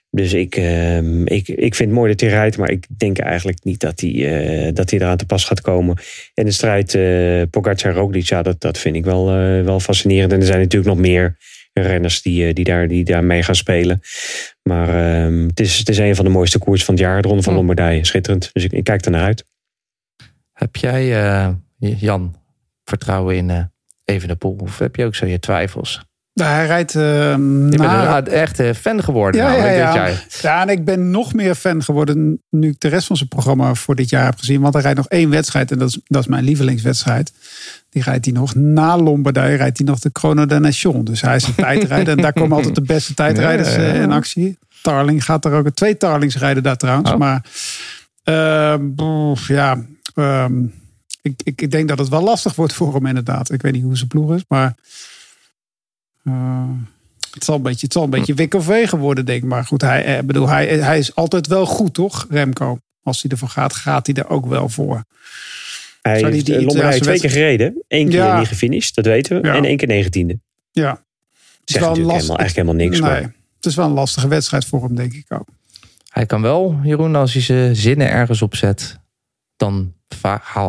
Dus 0.09 0.33
ik, 0.33 0.55
ehm, 0.55 1.25
ik, 1.25 1.47
ik 1.47 1.75
vind 1.75 1.89
het 1.89 1.99
mooi 1.99 2.11
dat 2.11 2.19
hij 2.19 2.29
rijdt. 2.29 2.57
Maar 2.57 2.71
ik 2.71 2.85
denk 2.97 3.17
eigenlijk 3.19 3.63
niet 3.63 3.79
dat 3.79 3.99
hij, 3.99 4.11
eh, 4.11 4.73
dat 4.73 4.89
hij 4.89 4.99
eraan 4.99 5.17
te 5.17 5.25
pas 5.25 5.45
gaat 5.45 5.61
komen. 5.61 5.97
En 6.33 6.45
de 6.45 6.51
strijd 6.51 6.95
eh 6.95 7.41
Pogacar-Roglic, 7.49 8.25
ja, 8.25 8.41
dat, 8.41 8.61
dat 8.61 8.77
vind 8.77 8.95
ik 8.95 9.05
wel, 9.05 9.29
eh, 9.29 9.63
wel 9.63 9.79
fascinerend. 9.79 10.31
En 10.31 10.39
er 10.39 10.45
zijn 10.45 10.59
natuurlijk 10.59 10.95
nog 10.95 10.99
meer 10.99 11.37
renners 11.73 12.21
die, 12.21 12.53
die, 12.53 12.63
daar, 12.63 12.87
die 12.87 13.03
daar 13.03 13.23
mee 13.23 13.43
gaan 13.43 13.55
spelen. 13.55 14.01
Maar 14.63 14.89
ehm, 14.89 15.47
het, 15.47 15.59
is, 15.59 15.77
het 15.77 15.89
is 15.89 15.97
een 15.97 16.15
van 16.15 16.25
de 16.25 16.31
mooiste 16.31 16.59
koers 16.59 16.85
van 16.85 16.93
het 16.93 17.03
jaar. 17.03 17.21
De 17.21 17.27
Ronde 17.27 17.43
van 17.43 17.53
Hm. 17.53 17.57
Lombardije. 17.59 18.05
Schitterend. 18.05 18.49
Dus 18.53 18.63
ik, 18.63 18.71
ik 18.71 18.83
kijk 18.83 19.05
er 19.05 19.11
naar 19.11 19.23
uit. 19.23 19.45
Heb 20.53 20.75
jij, 20.75 21.07
Jan, 21.79 22.35
vertrouwen 22.83 23.35
in 23.35 23.71
Evenepoel? 24.05 24.55
Of 24.59 24.79
heb 24.79 24.95
je 24.95 25.05
ook 25.05 25.15
zo 25.15 25.25
je 25.25 25.39
twijfels? 25.39 26.05
Nou, 26.37 26.51
hij 26.51 26.65
rijdt 26.65 26.91
Je 26.91 27.35
bent 27.69 27.77
na- 27.77 28.17
een 28.17 28.27
echt 28.27 28.59
eh, 28.59 28.73
fan 28.73 29.03
geworden 29.03 29.41
Ja, 29.41 29.47
ja, 29.47 29.55
namelijk 29.57 29.77
ja. 29.77 29.85
dit 29.85 29.95
jaar. 29.95 30.25
Ja, 30.41 30.61
en 30.61 30.69
ik 30.69 30.85
ben 30.85 31.11
nog 31.11 31.33
meer 31.33 31.55
fan 31.55 31.83
geworden 31.83 32.41
nu 32.49 32.69
ik 32.69 32.79
de 32.79 32.87
rest 32.87 33.07
van 33.07 33.15
zijn 33.17 33.29
programma 33.29 33.73
voor 33.73 33.95
dit 33.95 34.09
jaar 34.09 34.25
heb 34.25 34.37
gezien. 34.37 34.61
Want 34.61 34.73
hij 34.73 34.83
rijdt 34.83 34.97
nog 34.97 35.07
één 35.07 35.29
wedstrijd 35.29 35.71
en 35.71 35.77
dat 35.77 35.89
is, 35.89 35.99
dat 36.05 36.21
is 36.21 36.27
mijn 36.27 36.43
lievelingswedstrijd. 36.43 37.33
Die 37.89 38.03
rijdt 38.03 38.25
hij 38.25 38.33
nog 38.33 38.55
na 38.55 38.97
Lombardije, 38.97 39.55
rijdt 39.57 39.77
hij 39.77 39.87
nog 39.87 39.99
de 39.99 40.09
Chrono 40.13 40.45
de 40.45 40.59
Nation. 40.59 41.03
Dus 41.03 41.21
hij 41.21 41.35
is 41.35 41.47
een 41.47 41.55
tijdrijder 41.69 42.15
en 42.17 42.21
daar 42.21 42.33
komen 42.33 42.57
altijd 42.57 42.75
de 42.75 42.81
beste 42.81 43.13
tijdrijders 43.13 43.75
Ja, 43.75 43.81
ja, 43.81 43.87
ja. 43.87 43.93
eh, 43.93 44.01
in 44.01 44.11
actie. 44.11 44.57
Tarling 44.81 45.23
gaat 45.25 45.45
er 45.45 45.51
ook, 45.53 45.69
twee 45.69 45.97
Tarlings 45.97 46.37
rijden 46.37 46.63
daar 46.63 46.77
trouwens. 46.77 47.11
Oh. 47.11 47.17
Maar 47.17 47.41
boef, 48.79 49.47
ja, 49.47 49.77
ehm, 50.15 50.63
ik, 51.21 51.41
ik, 51.43 51.61
ik 51.61 51.71
denk 51.71 51.87
dat 51.87 51.97
het 51.99 52.09
wel 52.09 52.23
lastig 52.23 52.55
wordt 52.55 52.73
voor 52.73 52.93
hem 52.93 53.05
inderdaad. 53.05 53.51
Ik 53.51 53.61
weet 53.61 53.73
niet 53.73 53.83
hoe 53.83 53.97
zijn 53.97 54.07
ploeg 54.09 54.35
is, 54.35 54.43
maar... 54.47 54.75
eh, 56.27 56.63
Het 57.31 57.43
zal 57.43 57.55
een 57.55 57.61
beetje, 57.61 57.85
het 57.85 57.93
zal 57.93 58.03
een 58.03 58.09
beetje 58.09 58.33
wik 58.33 58.53
of 58.53 58.65
wegen 58.67 58.97
worden, 58.97 59.25
denk 59.25 59.43
ik. 59.43 59.49
Maar 59.49 59.65
goed, 59.65 59.81
hij, 59.81 60.17
eh, 60.17 60.23
bedoel, 60.23 60.47
hij, 60.49 60.67
hij 60.67 60.97
is 60.97 61.15
altijd 61.15 61.47
wel 61.47 61.65
goed, 61.65 61.93
toch, 61.93 62.25
Remco? 62.29 62.79
Als 63.03 63.21
hij 63.21 63.31
ervoor 63.31 63.49
gaat, 63.49 63.73
gaat 63.73 64.05
hij 64.07 64.15
er 64.15 64.29
ook 64.29 64.45
wel 64.45 64.69
voor. 64.69 65.03
Hij 66.01 66.19
Zou 66.19 66.31
die 66.31 66.43
heeft 66.53 66.69
die 66.69 66.81
eh, 66.81 66.89
twee 66.89 67.19
keer 67.19 67.29
gereden. 67.29 67.83
Eén 67.87 68.09
keer 68.09 68.17
Ja. 68.23 68.39
niet 68.39 68.47
gefinished, 68.47 68.95
dat 68.95 69.05
weten 69.05 69.41
we. 69.41 69.47
Ja. 69.47 69.55
En 69.55 69.65
één 69.65 69.77
keer 69.77 69.87
negentiende. 69.87 70.39
Ja. 70.71 70.89
Het 70.89 70.99
is 71.65 71.73
Zegt 71.73 71.85
wel 71.85 71.95
een 71.95 71.99
natuurlijk 72.01 72.07
last- 72.07 72.21
helemaal, 72.21 72.37
eigenlijk 72.37 72.67
helemaal 72.67 72.87
niks. 72.89 72.99
Nee, 72.99 73.09
Maar 73.21 73.33
het 73.55 73.65
is 73.65 73.75
wel 73.75 73.85
een 73.85 73.91
lastige 73.91 74.27
wedstrijd 74.27 74.65
voor 74.65 74.83
hem, 74.83 74.95
denk 74.95 75.13
ik 75.13 75.25
ook. 75.29 75.47
Hij 76.09 76.25
kan 76.25 76.41
wel, 76.41 76.79
Jeroen, 76.83 77.15
als 77.15 77.33
hij 77.33 77.41
zijn 77.41 77.75
zinnen 77.75 78.09
ergens 78.09 78.41
opzet, 78.41 78.99
dan 79.57 79.93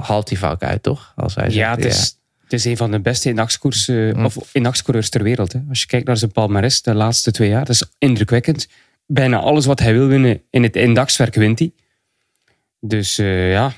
haalt 0.03 0.29
hij 0.29 0.39
vaak 0.39 0.63
uit, 0.63 0.83
toch? 0.83 1.13
Als 1.17 1.35
hij 1.35 1.51
Ja, 1.51 1.71
het 1.75 1.85
is, 1.85 2.18
het 2.51 2.59
is 2.59 2.65
een 2.65 2.77
van 2.77 2.91
de 2.91 3.01
beste 3.01 3.29
inachtskoers, 3.29 3.89
eh, 3.89 4.13
Mm. 4.13 4.25
of 4.25 4.53
ter 5.09 5.23
wereld. 5.23 5.53
Hè. 5.53 5.61
Als 5.69 5.81
je 5.81 5.87
kijkt 5.87 6.07
naar 6.07 6.17
zijn 6.17 6.33
palmarès 6.33 6.83
de 6.83 6.95
laatste 6.95 7.31
twee 7.31 7.49
jaar, 7.49 7.65
dat 7.65 7.75
is 7.75 7.85
indrukwekkend. 7.99 8.69
Bijna 9.07 9.39
alles 9.39 9.67
wat 9.67 9.79
hij 9.81 9.93
wil 9.93 10.07
winnen 10.07 10.43
in 10.51 10.63
het 10.63 10.77
indachtswerk 10.77 11.35
wint 11.35 11.59
hij. 11.59 11.73
Dus 12.81 13.19
eh, 13.19 13.51
ja. 13.51 13.73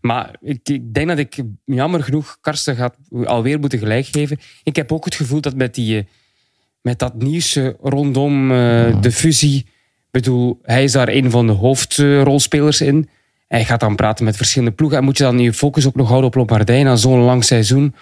Maar 0.00 0.36
ik, 0.40 0.68
ik 0.68 0.94
denk 0.94 1.08
dat 1.08 1.18
ik 1.18 1.36
jammer 1.64 2.02
genoeg 2.02 2.38
Karsten 2.40 2.76
gaat 2.76 2.96
alweer 3.24 3.60
moeten 3.60 3.78
gelijk 3.78 4.06
geven. 4.06 4.38
Ik 4.62 4.76
heb 4.76 4.92
ook 4.92 5.04
het 5.04 5.14
gevoel 5.14 5.40
dat 5.40 5.54
met, 5.54 5.74
die, 5.74 5.98
eh, 5.98 6.04
met 6.80 6.98
dat 6.98 7.14
nieuws 7.14 7.58
rondom 7.80 8.50
eh, 8.50 9.00
de 9.00 9.12
fusie. 9.12 9.66
Bedoel, 10.10 10.58
hij 10.62 10.84
is 10.84 10.92
daar 10.92 11.08
een 11.08 11.30
van 11.30 11.46
de 11.46 11.52
hoofdrolspelers 11.52 12.80
in. 12.80 13.08
Hij 13.46 13.64
gaat 13.64 13.80
dan 13.80 13.96
praten 13.96 14.24
met 14.24 14.36
verschillende 14.36 14.74
ploegen. 14.74 14.98
En 14.98 15.04
moet 15.04 15.18
je 15.18 15.24
dan 15.24 15.38
je 15.38 15.52
focus 15.52 15.86
ook 15.86 15.94
nog 15.94 16.08
houden 16.08 16.28
op 16.28 16.34
Lombardije 16.34 16.84
na 16.84 16.96
zo'n 16.96 17.20
lang 17.20 17.44
seizoen? 17.44 17.94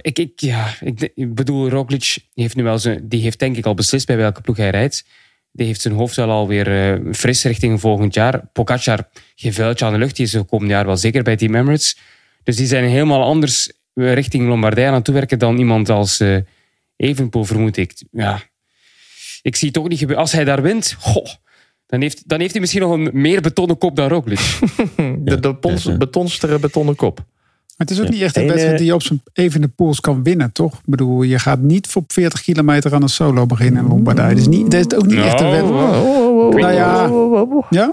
Ik, 0.00 0.18
ik, 0.18 0.40
ja, 0.40 0.74
ik, 1.14 1.34
bedoel, 1.34 1.68
Roglic 1.68 2.18
heeft 2.34 2.56
nu 2.56 2.62
wel 2.62 2.78
zijn, 2.78 3.08
die 3.08 3.22
heeft 3.22 3.38
denk 3.38 3.56
ik 3.56 3.66
al 3.66 3.74
beslist 3.74 4.06
bij 4.06 4.16
welke 4.16 4.40
ploeg 4.40 4.56
hij 4.56 4.70
rijdt. 4.70 5.04
Die 5.52 5.66
heeft 5.66 5.80
zijn 5.80 5.94
hoofd 5.94 6.16
wel 6.16 6.30
alweer 6.30 6.92
eh, 6.92 7.12
fris 7.12 7.44
richting 7.44 7.80
volgend 7.80 8.14
jaar. 8.14 8.46
Pogacar, 8.52 9.08
geen 9.34 9.52
vuiltje 9.52 9.84
aan 9.84 9.92
de 9.92 9.98
lucht. 9.98 10.16
Die 10.16 10.24
is 10.24 10.30
de 10.30 10.44
komende 10.44 10.72
jaar 10.72 10.86
wel 10.86 10.96
zeker 10.96 11.22
bij 11.22 11.36
Team 11.36 11.54
Emirates. 11.54 11.98
Dus 12.42 12.56
die 12.56 12.66
zijn 12.66 12.84
helemaal 12.84 13.22
anders 13.22 13.72
eh, 13.94 14.12
richting 14.12 14.48
Lombardije 14.48 14.86
aan 14.86 14.94
het 14.94 15.04
toewerken 15.04 15.38
dan 15.38 15.58
iemand 15.58 15.88
als 15.88 16.20
eh 16.20 16.36
Evenpoel, 16.98 17.44
vermoed 17.44 17.76
ik. 17.76 18.02
Ja. 18.10 18.42
Ik 19.42 19.56
zie 19.56 19.68
het 19.68 19.78
ook 19.78 19.88
niet 19.88 19.98
gebeuren. 19.98 20.24
Als 20.24 20.32
hij 20.32 20.44
daar 20.44 20.62
wint, 20.62 20.96
goh, 20.98 21.26
dan, 21.88 22.00
heeft, 22.00 22.22
dan 22.28 22.38
heeft 22.40 22.52
hij 22.52 22.60
misschien 22.60 22.82
nog 22.82 22.92
een 22.92 23.10
meer 23.12 23.40
betonnen 23.40 23.78
kop 23.78 23.96
dan 23.96 24.08
Roglic. 24.08 24.38
De, 25.24 25.40
de 25.40 25.54
pons, 25.54 25.82
Ja, 25.84 25.90
ja. 25.90 25.96
betonstere 25.96 26.58
betonnen 26.58 26.94
kop. 26.96 27.24
Het 27.76 27.90
is 27.90 27.98
ook 27.98 28.04
Ja. 28.04 28.10
niet 28.10 28.22
echt 28.22 28.36
een 28.36 28.42
En, 28.42 28.48
wedstrijd 28.48 28.72
eh, 28.74 28.78
die 28.80 28.88
je 28.88 28.94
op 28.94 29.02
zijn 29.02 29.22
even 29.32 29.74
pools 29.74 30.00
kan 30.00 30.22
winnen, 30.22 30.52
toch? 30.52 30.72
Ik 30.74 30.80
bedoel, 30.84 31.22
je 31.22 31.38
gaat 31.38 31.60
niet 31.60 31.94
op 31.94 32.12
40 32.12 32.42
kilometer 32.42 32.94
aan 32.94 33.02
een 33.02 33.08
solo 33.08 33.46
beginnen 33.46 33.82
in 33.82 33.88
Lombardije. 33.88 34.28
Dat 34.28 34.38
is, 34.38 34.46
niet, 34.48 34.70
dat 34.70 34.92
is 34.92 34.98
ook 34.98 35.06
niet 35.06 35.18
echt 35.18 35.40
een 35.40 35.50
wedstrijd. 35.50 35.82
Nou 36.54 36.72
ja. 36.72 37.10
Ja? 37.70 37.92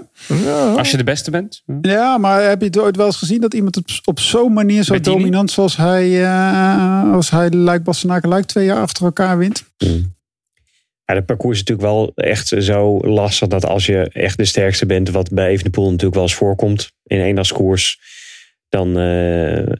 Als 0.76 0.90
je 0.90 0.96
de 0.96 1.04
beste 1.04 1.30
bent. 1.30 1.62
ja, 1.80 2.18
maar 2.18 2.48
heb 2.48 2.60
je 2.60 2.66
het 2.66 2.78
ooit 2.78 2.96
wel 2.96 3.06
eens 3.06 3.16
gezien 3.16 3.40
dat 3.40 3.54
iemand 3.54 3.76
op, 3.76 3.84
op 4.04 4.20
zo'n 4.20 4.52
manier 4.52 4.82
zo 4.82 4.92
Bettini? 4.92 5.16
dominant 5.16 5.50
zoals 5.50 5.76
hij, 5.76 6.22
eh 6.24 7.12
als 7.12 7.30
hij 7.30 7.50
Luik 7.50 7.82
Bastenaken 7.84 8.28
Luik 8.28 8.44
twee 8.44 8.64
jaar 8.64 8.80
achter 8.80 9.04
elkaar 9.04 9.38
wint? 9.38 9.64
Ja, 11.06 11.14
het 11.14 11.26
parcours 11.26 11.58
is 11.60 11.64
natuurlijk 11.64 11.88
wel 11.88 12.12
echt 12.14 12.48
zo 12.58 12.98
lastig 13.00 13.48
dat 13.48 13.64
als 13.66 13.86
je 13.86 14.08
echt 14.12 14.36
de 14.36 14.44
sterkste 14.44 14.86
bent, 14.86 15.10
wat 15.10 15.30
bij 15.30 15.48
Evenepoel 15.48 15.84
natuurlijk 15.84 16.14
wel 16.14 16.22
eens 16.22 16.34
voorkomt 16.34 16.90
in 17.02 17.18
een 17.18 17.24
eendagskoers, 17.24 18.00
dan, 18.68 18.98
eh, 18.98 19.72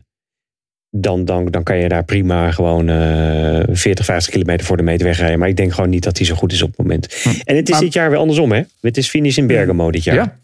dan, 0.91 1.25
dan, 1.25 1.47
dan 1.47 1.63
kan 1.63 1.77
je 1.79 1.89
daar 1.89 2.05
prima 2.05 2.51
gewoon 2.51 2.89
eh 2.89 3.63
40, 3.71 4.05
50 4.05 4.33
kilometer 4.33 4.67
voor 4.67 4.77
de 4.77 4.83
meter 4.83 5.07
wegrijden. 5.07 5.39
Maar 5.39 5.49
ik 5.49 5.57
denk 5.57 5.73
gewoon 5.73 5.91
niet 5.91 6.03
dat 6.03 6.17
hij 6.17 6.27
zo 6.27 6.35
goed 6.35 6.53
is 6.53 6.63
op 6.63 6.69
het 6.69 6.79
moment. 6.79 7.23
En 7.45 7.57
het 7.57 7.67
is 7.69 7.75
Maar- 7.75 7.81
dit 7.85 7.93
jaar 7.93 8.11
weer 8.11 8.19
andersom, 8.19 8.53
hè? 8.53 8.63
Het 8.81 8.97
is 8.97 9.09
finish 9.09 9.37
in 9.37 9.47
Bergamo 9.47 9.91
dit 9.91 10.05
jaar. 10.05 10.15
Ja. 10.15 10.39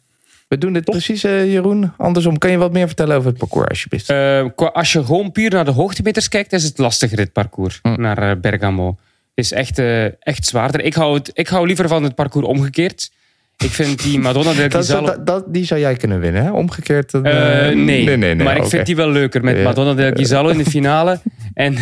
We 0.48 0.58
doen 0.58 0.72
dit 0.72 0.84
precies, 0.84 1.24
eh, 1.24 1.52
Jeroen. 1.52 1.92
Andersom, 1.96 2.38
kan 2.38 2.50
je 2.50 2.56
wat 2.56 2.72
meer 2.72 2.86
vertellen 2.86 3.16
over 3.16 3.28
het 3.28 3.38
parcours, 3.38 3.68
alsjeblieft? 3.68 4.08
Eh, 4.10 4.46
qua- 4.54 4.66
als 4.66 4.92
je 4.92 5.04
gewoon 5.04 5.32
puur 5.32 5.50
naar 5.50 5.64
de 5.64 5.70
hoogtemeters 5.70 6.28
kijkt, 6.28 6.52
is 6.52 6.62
het 6.64 6.78
lastiger 6.78 7.16
dit 7.16 7.32
parcours 7.32 7.78
Hm. 7.82 8.00
naar 8.00 8.30
eh, 8.30 8.36
Bergamo. 8.40 8.96
Is 9.34 9.52
echt, 9.52 9.78
eh, 9.78 10.04
echt 10.04 10.46
zwaarder. 10.46 10.80
Ik 10.84 10.94
hou, 10.94 11.14
het, 11.14 11.30
ik 11.34 11.48
hou 11.48 11.66
liever 11.66 11.88
van 11.88 12.02
het 12.02 12.14
parcours 12.14 12.46
omgekeerd. 12.46 13.10
Ik 13.56 13.70
vind 13.70 14.02
die 14.02 14.18
Madonna 14.18 14.52
del 14.52 14.68
Ghisallo... 14.78 15.06
dat, 15.06 15.26
dat- 15.26 15.44
die 15.54 15.64
zou 15.64 15.80
jij 15.80 15.94
kunnen 15.96 16.20
winnen, 16.20 16.42
hè? 16.44 16.50
Omgekeerd. 16.50 17.10
dan, 17.10 17.24
Eh, 17.24 17.68
eh, 17.68 17.76
nee. 17.76 18.04
nee, 18.04 18.04
nee, 18.04 18.34
nee, 18.34 18.44
maar 18.44 18.56
ik 18.56 18.64
vind 18.64 18.86
die 18.86 18.96
wel 18.96 19.08
leuker 19.10 19.44
met. 19.44 19.62
Madonna 19.62 19.94
del 19.94 20.12
Ghisallo 20.12 20.48
in 20.48 20.58
de 20.58 20.70
finale. 20.78 21.20
en, 21.54 21.76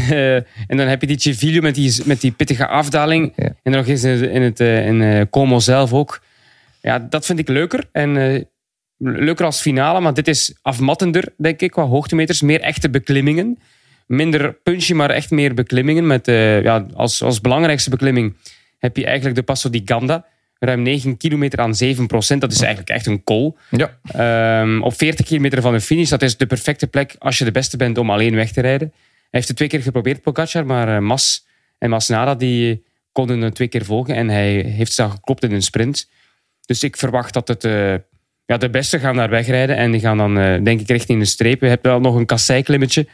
en 0.67 0.77
dan 0.77 0.87
heb 0.87 1.01
je 1.01 1.07
die 1.07 1.21
Civilio 1.21 1.61
met 1.61 1.75
die, 1.75 1.95
met 2.05 2.21
die 2.21 2.31
pittige 2.31 2.67
afdaling. 2.67 3.33
Ja. 3.37 3.45
En 3.45 3.55
dan 3.63 3.73
nog 3.73 3.87
eens 3.87 4.05
in, 4.05 4.31
in, 4.31 4.43
het, 4.43 4.61
in 4.61 5.27
Como 5.31 5.59
zelf 5.61 5.93
ook. 5.93 6.21
Ja, 6.81 6.99
dat 6.99 7.27
vind 7.27 7.39
ik 7.39 7.49
leuker. 7.49 7.85
En 7.93 8.47
leuker 8.99 9.45
als 9.45 9.61
finale, 9.61 10.01
maar 10.01 10.15
dit 10.15 10.29
is 10.29 10.55
afmattender, 10.63 11.25
denk 11.37 11.61
ik, 11.61 11.71
qua 11.71 11.83
hoogtemeters. 11.83 12.43
Meer 12.43 12.61
echte 12.61 12.91
beklimmingen. 12.91 13.59
Minder 14.11 14.53
punchy, 14.53 14.93
maar 14.93 15.11
echt 15.11 15.31
meer 15.31 15.55
beklimmingen. 15.55 16.07
Met, 16.07 16.29
eh, 16.29 16.63
ja, 16.63 16.87
als, 16.95 17.23
als 17.23 17.41
belangrijkste 17.41 17.91
beklimming 17.91 18.37
heb 18.79 18.97
je 18.97 19.05
eigenlijk 19.05 19.37
de 19.37 19.43
Passo 19.43 19.71
di 19.71 19.83
Ganda. 19.85 20.27
Ruim 20.59 20.83
9 20.83 21.17
kilometer 21.17 21.59
aan 21.59 21.75
7 21.75 22.07
procent. 22.07 22.41
Dat 22.41 22.53
is 22.53 22.61
eigenlijk 22.61 22.91
echt 22.91 23.07
een 23.07 23.25
kool. 23.25 23.59
Ja. 23.71 23.99
Ehm, 24.13 24.83
op 24.83 24.95
40 24.95 25.27
kilometer 25.27 25.61
van 25.63 25.73
de 25.73 25.81
finish. 25.81 26.09
Dat 26.09 26.23
is 26.23 26.37
de 26.37 26.47
perfecte 26.47 26.87
plek 26.87 27.17
als 27.19 27.39
je 27.39 27.45
de 27.45 27.51
beste 27.51 27.77
bent 27.77 27.99
om 27.99 28.11
alleen 28.11 28.35
weg 28.35 28.53
te 28.53 28.61
rijden. 28.61 28.89
Hij 28.91 29.29
heeft 29.31 29.49
het 29.49 29.57
twee 29.57 29.69
keer 29.69 29.83
geprobeerd, 29.83 30.23
Pogacar. 30.23 30.67
Maar 30.67 30.89
eh, 30.97 30.99
Mas 30.99 31.47
en 31.79 31.91
Masnada 31.91 32.35
die 32.35 32.85
konden 33.13 33.41
het 33.41 33.55
twee 33.55 33.69
keer 33.69 33.85
volgen. 33.85 34.15
En 34.15 34.29
hij 34.29 34.53
heeft 34.53 34.93
ze 34.93 35.03
dan 35.03 35.11
geklopt 35.11 35.45
in 35.45 35.53
een 35.53 35.63
sprint. 35.63 36.11
Dus 36.67 36.83
ik 36.83 36.97
verwacht 36.97 37.33
dat 37.33 37.49
het... 37.49 37.65
eh, 37.65 37.95
ja, 38.47 38.57
de 38.57 38.71
beste 38.71 38.99
gaan 38.99 39.17
daar 39.17 39.31
wegrijden. 39.31 39.77
En 39.77 39.91
die 39.91 40.01
gaan 40.01 40.17
dan, 40.17 40.35
denk 40.65 40.81
ik, 40.81 40.89
richting 40.89 41.19
de 41.19 41.25
streep. 41.25 41.61
Je 41.61 41.67
hebt 41.67 41.87
wel 41.87 42.01
nog 42.01 42.15
een 42.15 42.27
kasseiklimmetje 42.27 43.07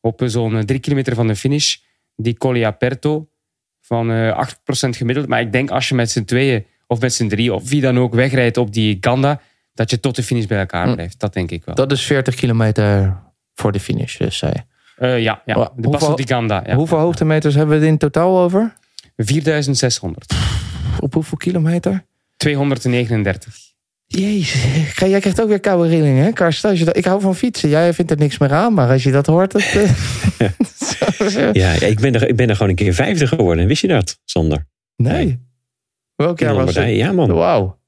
op 0.00 0.22
eh, 0.22 0.28
zo'n 0.28 0.56
eh, 0.56 0.62
drie 0.62 0.80
kilometer 0.80 1.14
van 1.14 1.26
de 1.26 1.36
finish. 1.36 1.76
Die 2.16 2.36
Colli 2.38 2.62
Aperto 2.62 3.28
van 3.80 4.10
eh 4.12 4.48
8% 4.48 4.52
gemiddeld. 4.96 5.28
Maar 5.28 5.40
ik 5.40 5.52
denk 5.52 5.70
als 5.70 5.88
je 5.88 5.94
met 5.94 6.10
z'n 6.10 6.24
tweeën 6.24 6.64
of 6.86 7.00
met 7.00 7.14
z'n 7.14 7.28
drie 7.28 7.54
of 7.54 7.68
wie 7.68 7.80
dan 7.80 7.98
ook 7.98 8.14
wegrijdt 8.14 8.56
op 8.56 8.72
die 8.72 8.98
Ganda, 9.00 9.40
dat 9.74 9.90
je 9.90 10.00
tot 10.00 10.16
de 10.16 10.22
finish 10.22 10.44
bij 10.46 10.58
elkaar 10.58 10.86
Hm. 10.86 10.94
blijft. 10.94 11.20
Dat 11.20 11.32
denk 11.32 11.50
ik 11.50 11.64
wel. 11.64 11.74
Dat 11.74 11.92
is 11.92 12.02
40 12.04 12.34
kilometer 12.34 13.16
voor 13.54 13.72
de 13.72 13.80
finish, 13.80 14.16
dus 14.16 14.38
zei 14.38 14.52
je. 14.54 14.62
Eh, 15.04 15.22
ja, 15.22 15.42
ja. 15.44 15.54
De 15.54 15.60
Passo 15.88 16.06
hoeveel- 16.06 16.16
di 16.16 16.26
Ganda. 16.26 16.62
Ja. 16.66 16.74
Hoeveel 16.74 16.98
hoogtemeters 16.98 17.54
hebben 17.54 17.74
we 17.78 17.80
het 17.80 17.92
in 17.92 17.98
totaal 17.98 18.38
over? 18.38 18.76
4600. 19.16 20.34
Op 21.00 21.14
hoeveel 21.14 21.38
kilometer? 21.38 22.04
239. 22.36 23.56
Jezus, 24.12 24.96
jij 24.96 25.20
krijgt 25.20 25.40
ook 25.42 25.48
weer 25.48 25.60
koude 25.60 25.88
rillingen, 25.88 26.24
hè, 26.24 26.32
Karsten? 26.32 26.70
Als 26.70 26.78
je 26.78 26.84
dat, 26.84 26.96
ik 26.96 27.04
hou 27.04 27.20
van 27.20 27.34
fietsen. 27.36 27.68
Jij 27.68 27.94
vindt 27.94 28.10
er 28.10 28.16
niks 28.16 28.38
meer 28.38 28.52
aan, 28.52 28.74
maar 28.74 28.90
als 28.90 29.02
je 29.02 29.10
dat 29.10 29.26
hoort... 29.26 29.52
Het, 29.52 29.62
eh, 29.74 30.50
Ja, 31.34 31.50
ja, 31.80 31.86
ik, 31.86 32.00
ben 32.00 32.14
er, 32.14 32.28
ik 32.28 32.36
ben 32.36 32.48
er 32.48 32.54
gewoon 32.54 32.70
een 32.70 32.76
keer 32.76 32.94
vijfde 32.94 33.26
geworden. 33.26 33.66
Wist 33.66 33.82
je 33.82 33.88
dat, 33.88 34.18
Sander? 34.24 34.66
nee. 34.96 35.48
Welk 36.14 36.40
In 36.40 36.46
jaar 36.46 36.54
was 36.54 36.74
het? 36.74 36.88
ja 36.88 37.12
man. 37.12 37.32
Wauw. 37.32 37.80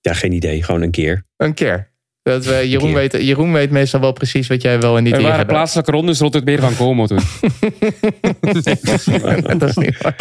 Ja, 0.00 0.12
geen 0.12 0.32
idee. 0.32 0.62
Gewoon 0.62 0.82
een 0.82 0.90
keer. 0.90 1.26
Een 1.36 1.54
keer. 1.54 1.91
Dat 2.22 2.44
we, 2.44 2.68
Jeroen, 2.68 2.92
weet, 2.94 3.12
Jeroen 3.12 3.52
weet 3.52 3.70
meestal 3.70 4.00
wel 4.00 4.12
precies 4.12 4.46
wat 4.46 4.62
jij 4.62 4.80
wel 4.80 4.96
en 4.96 5.02
niet 5.02 5.12
Er 5.12 5.18
hier 5.18 5.26
waren 5.28 5.40
gedaan. 5.40 5.56
plaatselijke 5.56 5.90
rondes 5.90 6.18
rond 6.18 6.34
het 6.34 6.44
meer 6.44 6.60
van 6.60 6.76
Como 6.76 7.06
toen. 7.06 7.18
dat 8.40 9.68
is 9.68 9.76
niet 9.76 10.02
waar. 10.02 10.14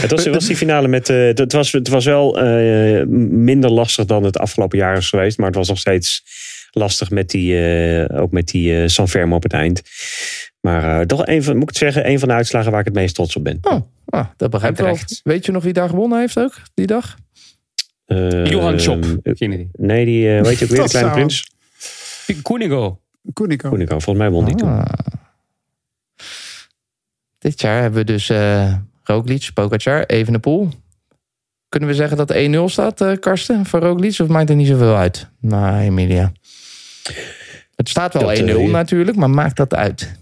Het 0.00 0.10
was, 0.10 0.24
het 0.24 0.34
was 0.34 0.46
die 0.46 0.56
finale 0.56 0.88
met. 0.88 1.08
eh, 1.08 1.26
het, 1.34 1.52
was, 1.52 1.72
het 1.72 1.88
was 1.88 2.04
wel 2.04 2.38
eh, 2.40 3.06
minder 3.30 3.70
lastig 3.70 4.04
dan 4.04 4.22
het 4.24 4.38
afgelopen 4.38 4.78
jaar 4.78 4.96
is 4.96 5.08
geweest. 5.08 5.38
Maar 5.38 5.46
het 5.46 5.56
was 5.56 5.68
nog 5.68 5.78
steeds 5.78 6.22
lastig 6.70 7.10
met 7.10 7.30
die. 7.30 7.60
eh, 8.06 8.20
ook 8.22 8.30
met 8.30 8.48
die 8.48 8.82
eh 8.82 8.88
San 8.88 9.08
Fermo 9.08 9.36
op 9.36 9.42
het 9.42 9.52
eind. 9.52 9.82
Maar 10.60 11.00
eh, 11.00 11.06
toch 11.06 11.26
een 11.26 11.42
van, 11.42 11.52
moet 11.54 11.62
ik 11.62 11.68
het 11.68 11.76
zeggen, 11.76 12.08
een 12.10 12.18
van 12.18 12.28
de 12.28 12.34
uitslagen 12.34 12.70
waar 12.70 12.80
ik 12.80 12.86
het 12.86 12.94
meest 12.94 13.14
trots 13.14 13.36
op 13.36 13.44
ben. 13.44 13.58
Oh, 13.62 13.80
ah, 14.04 14.26
dat 14.36 14.50
begrijp 14.50 14.78
ik 14.78 14.84
wel. 14.84 14.96
Weet 15.22 15.46
je 15.46 15.52
nog 15.52 15.62
wie 15.62 15.72
daar 15.72 15.88
gewonnen 15.88 16.18
heeft 16.18 16.38
ook, 16.38 16.54
die 16.74 16.86
dag? 16.86 17.16
Eh, 18.08 18.46
Johan 18.46 18.78
Chop. 18.78 19.04
eh. 19.22 19.64
Nee, 19.72 20.04
die 20.04 20.36
eh, 20.36 20.42
weet 20.42 20.58
je 20.58 20.64
ook 20.64 20.70
weer, 20.70 20.82
de 20.82 20.88
kleine 20.88 20.88
zou- 20.88 21.12
prins. 21.12 21.50
Koenigo. 22.42 23.00
Koenico, 23.32 23.68
volgens 23.88 24.16
mij 24.16 24.30
won 24.30 24.44
die 24.44 24.54
toen. 24.54 24.68
Ah. 24.68 24.84
Dit 27.38 27.60
jaar 27.60 27.80
hebben 27.80 27.98
we 28.00 28.12
dus 28.12 28.28
eh 28.30 28.74
Roglic, 29.02 29.50
Pogacar, 29.54 30.04
Evenepoel. 30.06 30.68
Kunnen 31.68 31.88
we 31.88 31.94
zeggen 31.94 32.16
dat 32.16 32.30
1-0 32.34 32.68
staat, 32.68 33.00
eh, 33.00 33.12
Karsten, 33.20 33.66
voor 33.66 33.80
Roglic? 33.80 34.18
Of 34.20 34.28
maakt 34.28 34.50
er 34.50 34.56
niet 34.56 34.66
zoveel 34.66 34.96
uit? 34.96 35.28
Nou, 35.40 35.80
Emilia. 35.80 36.32
Het 37.76 37.88
staat 37.88 38.12
wel 38.12 38.22
Dat, 38.22 38.38
1-0 38.38 38.48
eh, 38.58 38.70
natuurlijk, 38.70 39.16
maar 39.16 39.30
maakt 39.30 39.56
dat 39.56 39.74
uit? 39.74 40.12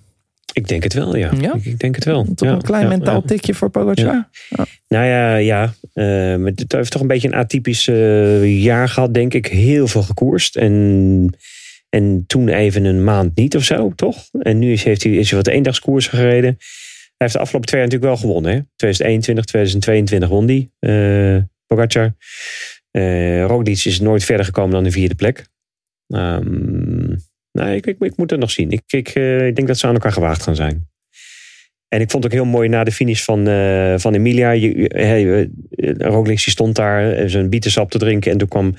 Ik 0.57 0.69
denk 0.69 0.83
het 0.83 0.93
wel, 0.93 1.17
ja. 1.17 1.33
Ja? 1.41 1.55
Ik, 1.55 1.65
ik 1.65 1.79
denk 1.79 1.95
het 1.95 2.05
wel. 2.05 2.25
Toch 2.35 2.49
Ja, 2.49 2.55
een 2.55 2.63
klein 2.63 2.83
ja, 2.83 2.89
mentaal 2.89 3.23
tikje 3.23 3.55
voor 3.55 3.71
Pogacar? 3.71 4.29
Nou 4.89 5.07
ja, 5.07 5.37
ja. 5.37 5.75
Maar 5.95 6.53
het 6.55 6.73
heeft 6.73 6.91
toch 6.91 7.01
een 7.01 7.07
beetje 7.07 7.29
een 7.29 7.35
atypisch 7.35 7.89
eh, 7.89 8.63
jaar 8.63 8.89
gehad, 8.89 9.15
denk 9.15 9.35
ik. 9.35 9.47
Heel 9.47 9.89
veel 9.89 10.03
gekoerst. 10.03 10.57
En, 10.57 11.35
en 11.89 12.25
toen 12.27 12.49
even 12.49 12.85
een 12.85 13.05
maand 13.05 13.37
niet 13.37 13.57
of 13.57 13.65
zo, 13.65 13.93
toch? 13.95 14.17
En 14.41 14.59
nu 14.59 14.73
is, 14.73 14.85
heeft 14.85 15.03
hij, 15.03 15.13
is 15.13 15.29
hij 15.31 15.39
wat 15.39 15.47
eendagskoers 15.49 16.07
gereden. 16.07 16.57
heeft 17.17 17.33
de 17.33 17.39
afgelopen 17.39 17.69
twee 17.69 17.81
jaar 17.81 17.91
natuurlijk 17.91 18.21
wel 18.21 18.29
gewonnen. 18.31 18.53
Hè? 18.53 18.61
2021, 18.77 19.45
2022 19.45 20.29
won 20.29 20.47
die. 20.47 20.71
eh 20.79 21.37
Pogacar. 21.67 22.15
Eh 22.91 23.45
Roglic 23.45 23.85
is 23.85 24.01
nooit 24.01 24.25
verder 24.25 24.45
gekomen 24.47 24.71
dan 24.71 24.85
de 24.85 24.91
vierde 24.91 25.15
plek. 25.15 25.47
Ehm, 26.07 27.15
nee, 27.57 27.77
ik, 27.77 27.87
ik, 27.87 27.97
ik 28.01 28.17
moet 28.17 28.31
het 28.31 28.41
nog 28.41 28.51
zien. 28.51 28.71
Ik, 28.71 28.83
ik, 28.87 29.09
eh, 29.09 29.47
ik 29.47 29.57
denk 29.57 29.69
dat 29.69 29.79
ze 29.79 29.87
aan 29.87 29.95
elkaar 29.95 30.13
gewaagd 30.13 30.43
gaan 30.43 30.57
zijn. 30.57 30.87
En 31.89 32.01
ik 32.01 32.11
vond 32.11 32.25
het 32.25 32.33
ook 32.33 32.39
heel 32.39 32.51
mooi 32.51 32.69
na 32.69 32.85
de 32.85 32.93
finish 32.93 33.23
van, 33.23 33.49
eh, 33.49 33.95
van 33.97 34.15
Emilia. 34.15 34.51
Je, 34.51 34.91
hey, 34.95 35.49
eh, 35.71 35.93
Roglic 35.99 36.39
stond 36.39 36.75
daar 36.75 37.31
zijn 37.31 37.49
bietensap 37.49 37.91
te 37.91 37.99
drinken. 37.99 38.33
En 38.33 38.39
toen 38.39 38.49
kwam, 38.49 38.75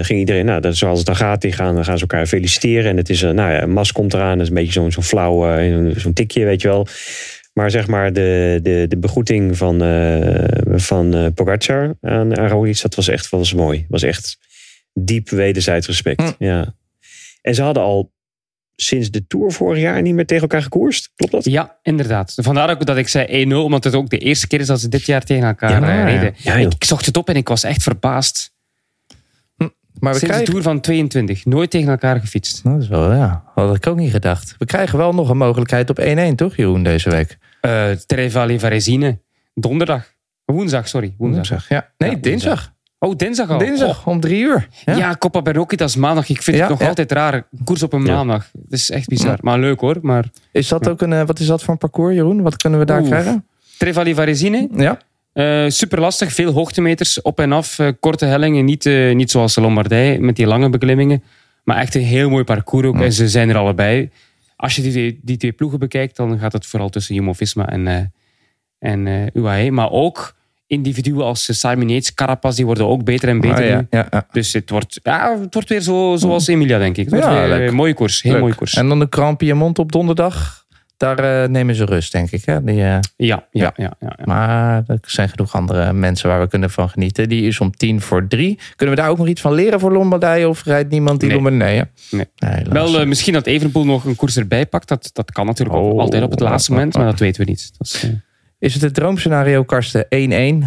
ging 0.00 0.18
iedereen, 0.18 0.44
nou, 0.44 0.60
dat, 0.60 0.76
zoals 0.76 0.98
het 0.98 1.06
dan 1.06 1.16
gaat, 1.16 1.40
die 1.40 1.52
gaan, 1.52 1.74
dan 1.74 1.84
gaan 1.84 1.98
ze 1.98 2.00
elkaar 2.00 2.26
feliciteren. 2.26 2.90
En 2.90 2.96
het 2.96 3.10
is, 3.10 3.22
eh, 3.22 3.30
nou 3.30 3.52
ja, 3.52 3.66
Mas 3.66 3.92
komt 3.92 4.14
eraan. 4.14 4.32
Dat 4.32 4.42
is 4.42 4.48
een 4.48 4.54
beetje 4.54 4.72
zo'n 4.72 4.92
zo'n 4.92 5.02
flauw, 5.02 5.58
zo'n 5.96 6.12
tikje, 6.12 6.44
weet 6.44 6.62
je 6.62 6.68
wel. 6.68 6.86
Maar 7.52 7.70
zeg 7.70 7.86
maar, 7.86 8.12
de, 8.12 8.60
de, 8.62 8.84
de 8.88 8.98
begroeting 8.98 9.56
van, 9.56 9.78
van 10.80 11.32
Pogacar 11.34 11.96
aan, 12.00 12.38
aan 12.38 12.48
Roglic, 12.48 12.82
dat 12.82 12.94
was 12.94 13.08
echt 13.08 13.28
was 13.28 13.54
mooi. 13.54 13.86
was 13.88 14.02
echt 14.02 14.38
diep 14.92 15.28
wederzijds 15.28 15.86
respect. 15.86 16.22
Hm. 16.22 16.44
Ja. 16.44 16.74
En 17.44 17.54
ze 17.54 17.62
hadden 17.62 17.82
al 17.82 18.12
sinds 18.76 19.10
de 19.10 19.26
Tour 19.26 19.52
vorig 19.52 19.80
jaar 19.82 20.02
niet 20.02 20.14
meer 20.14 20.26
tegen 20.26 20.42
elkaar 20.42 20.62
gekoerst. 20.62 21.12
Klopt 21.16 21.32
dat? 21.32 21.44
Ja, 21.44 21.78
inderdaad. 21.82 22.32
Vandaar 22.36 22.70
ook 22.70 22.86
dat 22.86 22.96
ik 22.96 23.08
zei 23.08 23.46
1-0, 23.52 23.54
omdat 23.54 23.84
het 23.84 23.94
ook 23.94 24.08
de 24.10 24.18
eerste 24.18 24.46
keer 24.46 24.60
is 24.60 24.66
dat 24.66 24.80
ze 24.80 24.88
dit 24.88 25.06
jaar 25.06 25.24
tegen 25.24 25.46
elkaar 25.46 25.70
Ja, 25.70 25.88
eh, 25.88 25.94
ja. 25.94 26.04
reden. 26.04 26.34
Ja, 26.36 26.54
ik, 26.54 26.74
ik 26.74 26.84
zocht 26.84 27.06
het 27.06 27.16
op 27.16 27.28
en 27.28 27.36
ik 27.36 27.48
was 27.48 27.64
echt 27.64 27.82
verbaasd. 27.82 28.52
Maar 30.00 30.12
we 30.12 30.18
Sinds 30.18 30.38
de. 30.38 30.44
Tour 30.44 30.62
van 30.62 30.80
22, 30.80 31.44
nooit 31.44 31.70
tegen 31.70 31.88
elkaar 31.88 32.20
gefietst. 32.20 32.64
Dat 32.64 32.82
is 32.82 32.88
wel, 32.88 33.12
ja. 33.12 33.44
Had 33.54 33.76
ik 33.76 33.86
ook 33.86 33.96
niet 33.96 34.10
gedacht. 34.10 34.54
We 34.58 34.64
krijgen 34.64 34.98
wel 34.98 35.12
nog 35.12 35.28
een 35.28 35.36
mogelijkheid 35.36 35.90
op 35.90 36.00
1-1, 36.00 36.34
toch 36.34 36.56
Jeroen, 36.56 36.82
deze 36.82 37.10
week? 37.10 37.38
Eh 37.60 37.90
Trevalli 37.90 38.58
Varesine, 38.58 39.20
donderdag. 39.54 40.12
Woensdag, 40.44 40.88
sorry. 40.88 41.14
Woensdag. 41.18 41.68
Ja. 41.68 41.92
Nee, 41.98 42.10
Ja, 42.10 42.16
dinsdag. 42.16 42.73
Oh, 43.04 43.16
dinsdag 43.16 43.50
al. 43.50 43.58
Dinsdag, 43.58 44.06
om 44.06 44.20
drie 44.20 44.42
uur. 44.42 44.68
Ja, 44.84 44.96
Ja. 44.96 45.16
Coppa 45.18 45.42
Bernocchi, 45.42 45.76
dat 45.76 45.88
is 45.88 45.96
maandag. 45.96 46.28
Ik 46.28 46.42
vind 46.42 46.56
Ja, 46.56 46.62
het 46.62 46.70
nog 46.72 46.80
ja. 46.80 46.88
altijd 46.88 47.12
raar. 47.12 47.46
Koers 47.64 47.82
op 47.82 47.92
een 47.92 48.04
Ja. 48.04 48.14
maandag. 48.14 48.50
Dat 48.52 48.78
is 48.78 48.90
echt 48.90 49.08
bizar. 49.08 49.38
Maar 49.40 49.58
leuk 49.58 49.80
hoor. 49.80 49.98
Maar 50.02 50.24
Is 50.52 50.68
dat 50.68 50.88
ook 50.88 51.00
een, 51.02 51.12
eh, 51.12 51.26
wat 51.26 51.38
is 51.38 51.46
dat 51.46 51.62
voor 51.62 51.72
een 51.72 51.78
parcours, 51.78 52.14
Jeroen? 52.14 52.42
Wat 52.42 52.56
kunnen 52.56 52.78
we 52.78 52.84
daar 52.84 53.02
krijgen? 53.02 53.46
Trevalli 53.78 54.14
Varesine, 54.14 54.68
Ja. 54.76 54.98
eh, 55.32 55.64
super 55.70 56.00
lastig. 56.00 56.32
Veel 56.32 56.52
hoogtemeters, 56.52 57.22
op 57.22 57.40
en 57.40 57.52
af. 57.52 57.78
eh, 57.78 57.88
korte 58.00 58.24
hellingen. 58.24 58.64
Niet, 58.64 58.86
eh, 58.86 59.14
niet 59.14 59.30
zoals 59.30 59.54
de 59.54 59.60
Lombardij 59.60 60.18
met 60.18 60.36
die 60.36 60.46
lange 60.46 60.70
beklimmingen. 60.70 61.22
Maar 61.64 61.76
echt 61.76 61.94
een 61.94 62.02
heel 62.02 62.30
mooi 62.30 62.44
parcours 62.44 62.86
ook. 62.86 63.00
En 63.00 63.12
ze 63.12 63.28
zijn 63.28 63.48
er 63.48 63.56
allebei. 63.56 64.10
Als 64.56 64.76
je 64.76 64.82
die, 64.82 64.90
twee- 64.92 65.18
die 65.22 65.36
twee 65.36 65.52
ploegen 65.52 65.78
bekijkt, 65.78 66.16
dan 66.16 66.38
gaat 66.38 66.52
het 66.52 66.66
vooral 66.66 66.88
tussen 66.88 67.14
Jumbo-Visma 67.14 67.68
en, 67.68 67.86
eh 67.88 67.96
en 68.78 69.06
eh, 69.06 69.26
UAE. 69.42 69.70
Maar 69.70 69.90
ook 69.90 70.34
individuen 70.74 71.24
als 71.24 71.60
Simon 71.60 71.88
Yates, 71.88 72.14
Carapaz, 72.14 72.56
die 72.56 72.66
worden 72.66 72.86
ook 72.88 73.04
beter 73.04 73.28
en 73.28 73.40
beter 73.40 73.58
Ah, 73.64 73.68
ja, 73.68 73.76
nu. 73.76 73.86
ja, 73.90 74.06
ja. 74.10 74.26
Dus 74.32 74.52
het 74.52 74.70
wordt, 74.70 75.00
ja, 75.02 75.38
het 75.40 75.54
wordt 75.54 75.68
weer 75.68 75.80
zo, 75.80 76.16
zoals 76.18 76.46
Emilia, 76.46 76.78
denk 76.78 76.96
ik. 76.96 77.08
Weer 77.08 77.74
mooie 77.74 77.94
koers. 77.94 78.22
Heel 78.22 78.32
Leuk. 78.32 78.40
mooie 78.40 78.54
koers. 78.54 78.74
En 78.74 78.88
dan 78.88 78.98
de 78.98 79.06
Grand 79.10 79.36
Piemont 79.38 79.78
op 79.78 79.92
donderdag. 79.92 80.62
Daar 80.96 81.18
eh, 81.42 81.48
nemen 81.48 81.74
ze 81.74 81.84
rust, 81.84 82.12
denk 82.12 82.30
ik. 82.30 82.44
Hè? 82.44 82.64
Die, 82.64 82.82
eh, 82.82 82.98
Ja, 83.16 83.46
ja, 83.50 83.72
Ja. 83.76 83.92
maar 84.24 84.82
er 84.86 84.98
zijn 85.02 85.28
genoeg 85.28 85.54
andere 85.54 85.92
mensen 85.92 86.28
waar 86.28 86.40
we 86.40 86.48
kunnen 86.48 86.70
van 86.70 86.88
genieten. 86.88 87.28
Die 87.28 87.42
is 87.46 87.60
om 87.60 87.76
tien 87.76 88.00
voor 88.00 88.26
drie. 88.28 88.58
Kunnen 88.76 88.94
we 88.96 89.00
daar 89.00 89.10
ook 89.10 89.18
nog 89.18 89.26
iets 89.28 89.40
van 89.40 89.52
leren 89.52 89.80
voor 89.80 89.92
Lombardije? 89.92 90.48
Of 90.48 90.64
rijdt 90.64 90.90
niemand 90.90 91.20
die 91.20 91.28
Nee. 91.28 91.40
Lombardije? 91.40 91.88
Nee. 92.10 92.26
Nee. 92.38 92.64
Wel, 92.68 93.00
eh, 93.00 93.06
misschien 93.06 93.32
dat 93.32 93.46
Evenepoel 93.46 93.84
nog 93.84 94.04
een 94.04 94.16
koers 94.16 94.36
erbij 94.36 94.66
pakt. 94.66 94.88
Dat, 94.88 95.10
dat 95.12 95.32
kan 95.32 95.46
natuurlijk 95.46 95.78
Oh. 95.78 96.00
altijd 96.00 96.22
op 96.22 96.30
het 96.30 96.40
laatste 96.40 96.70
moment, 96.72 96.94
maar 96.94 97.04
dat 97.06 97.18
weten 97.18 97.44
we 97.44 97.50
niet. 97.50 97.70
Dat 97.78 97.86
is, 97.86 98.06
Is 98.64 98.72
het 98.74 98.82
het 98.82 98.94
droomscenario, 98.94 99.64
Karsten? 99.64 100.04
1-1 100.04 100.08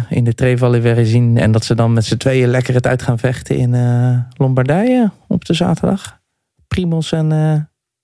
in 0.08 0.24
de 0.24 0.34
Trevalle 0.34 0.80
Verezin. 0.80 1.38
En 1.38 1.52
dat 1.52 1.64
ze 1.64 1.74
dan 1.74 1.92
met 1.92 2.04
z'n 2.04 2.16
tweeën 2.16 2.48
lekker 2.48 2.74
het 2.74 2.86
uit 2.86 3.02
gaan 3.02 3.18
vechten 3.18 3.56
in 3.56 3.74
eh, 3.74 4.18
Lombardije 4.36 5.10
op 5.28 5.44
de 5.44 5.54
zaterdag? 5.54 6.20
Primos 6.68 7.12
en 7.12 7.32
eh, 7.32 7.54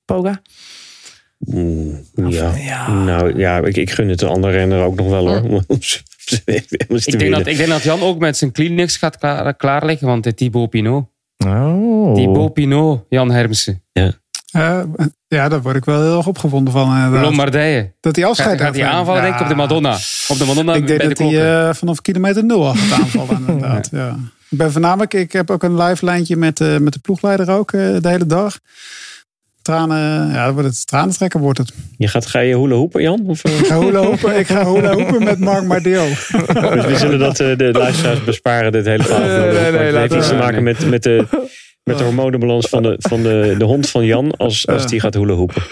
Poga? 0.05 0.43
Mm, 1.39 2.01
ja. 2.15 2.57
Ja. 2.57 2.93
Nou 2.93 3.39
ja, 3.39 3.59
ik, 3.59 3.77
ik 3.77 3.91
gun 3.91 4.09
het 4.09 4.19
de 4.19 4.27
andere 4.27 4.53
renner 4.53 4.83
ook 4.83 4.97
nog 4.97 5.09
wel 5.09 5.29
hoor. 5.29 5.63
Ik, 7.05 7.19
denk 7.19 7.33
dat, 7.33 7.47
ik 7.47 7.57
denk 7.57 7.69
dat 7.69 7.83
Jan 7.83 8.01
ook 8.01 8.19
met 8.19 8.37
zijn 8.37 8.53
Kleenex 8.53 8.97
gaat 8.97 9.19
klaar, 9.19 9.55
klaarleggen, 9.57 10.07
want 10.07 10.25
de 10.25 10.35
Thibaut 10.35 10.71
Pinot. 10.71 11.07
Oh. 11.47 12.15
Thibaut 12.15 12.53
Pinot, 12.53 13.05
Jan 13.09 13.31
Hermsen. 13.31 13.83
Eh, 13.93 14.09
ja, 15.29 15.49
daar 15.49 15.63
word 15.63 15.77
ik 15.77 15.85
wel 15.85 16.03
heel 16.03 16.17
erg 16.17 16.27
opgewonden 16.27 16.73
van. 16.73 16.97
inderdaad. 16.97 17.23
Lombardije. 17.23 17.93
Dat 18.01 18.17
hij 18.17 18.25
Gaat, 18.25 18.33
afscheid 18.33 18.61
gaat 18.61 18.75
hij 18.75 18.83
heeft. 18.85 18.95
aanvallen, 18.97 19.21
Ja. 19.23 19.27
denk 19.27 19.35
ik, 19.39 19.43
op 19.45 19.49
de 19.49 19.55
Madonna. 19.55 19.97
Op 20.29 20.39
de 20.39 20.45
Madonna 20.45 20.75
Ik 20.75 20.87
denk 20.87 20.99
bij 20.99 21.09
dat 21.09 21.17
de 21.17 21.25
hij 21.25 21.69
eh, 21.69 21.75
vanaf 21.75 22.01
kilometer 22.01 22.45
nul 22.45 22.69
af 22.69 22.89
gaat 22.89 22.99
aanvallen, 23.01 23.39
inderdaad. 23.47 23.89
Ja. 23.93 24.17
Ik 24.51 24.59
ben 24.59 24.73
voornamelijk, 24.73 25.15
ik 25.15 25.33
heb 25.33 25.51
ook 25.51 25.63
een 25.63 25.77
live 25.83 26.05
lijntje 26.05 26.37
met, 26.37 26.61
eh, 26.61 26.77
met 26.77 26.93
de 26.93 26.99
ploegleider 26.99 27.51
ook 27.51 27.73
eh, 27.73 27.81
de 28.01 28.09
hele 28.09 28.27
dag. 28.27 28.59
Tranen, 29.63 30.33
ja, 30.33 30.53
wordt 30.53 30.69
het 30.69 30.87
tranentrekken 30.87 31.41
wordt 31.41 31.59
het. 31.59 31.73
Je 31.97 32.09
gaat, 32.09 32.27
ga 32.27 32.39
je 32.39 32.59
hula 32.59 32.75
hoepen, 32.75 33.03
Jan? 33.03 33.23
Of, 33.27 33.45
eh? 33.45 33.59
Ik 33.59 33.67
ga 33.67 33.79
hula 33.81 34.03
hoepen, 34.03 34.39
ik 34.39 34.47
ga 34.47 34.73
hula 34.73 34.93
hoepen 34.95 35.25
met 35.25 35.39
Mark 35.39 35.65
Mardeo. 35.65 36.05
Dus 36.75 36.85
we 36.85 36.95
zullen 36.97 37.19
dat 37.19 37.41
eh, 37.41 37.57
de 37.57 37.71
luisteraars 37.73 38.25
besparen, 38.25 38.73
dit 38.73 38.85
hele 38.87 39.03
verhaal. 39.03 39.27
Nee, 39.27 39.39
nee, 39.39 39.53
nee, 39.53 39.63
het 39.65 39.79
heeft 39.79 39.93
laten 39.95 40.17
iets 40.17 40.29
we- 40.29 40.33
te 40.35 40.39
maken 40.41 40.63
met, 40.63 40.91
met, 40.91 41.03
de, 41.03 41.25
met 41.85 41.99
de 41.99 42.05
hormonenbalans 42.05 42.67
van, 42.69 42.83
de, 42.83 42.95
van 42.99 43.23
de, 43.23 43.55
de 43.59 43.65
hond 43.65 43.91
van 43.91 44.05
Jan 44.05 44.37
als, 44.37 44.67
als 44.67 44.87
die 44.87 45.01
gaat 45.01 45.15
hula 45.15 45.35
hoepen. 45.35 45.63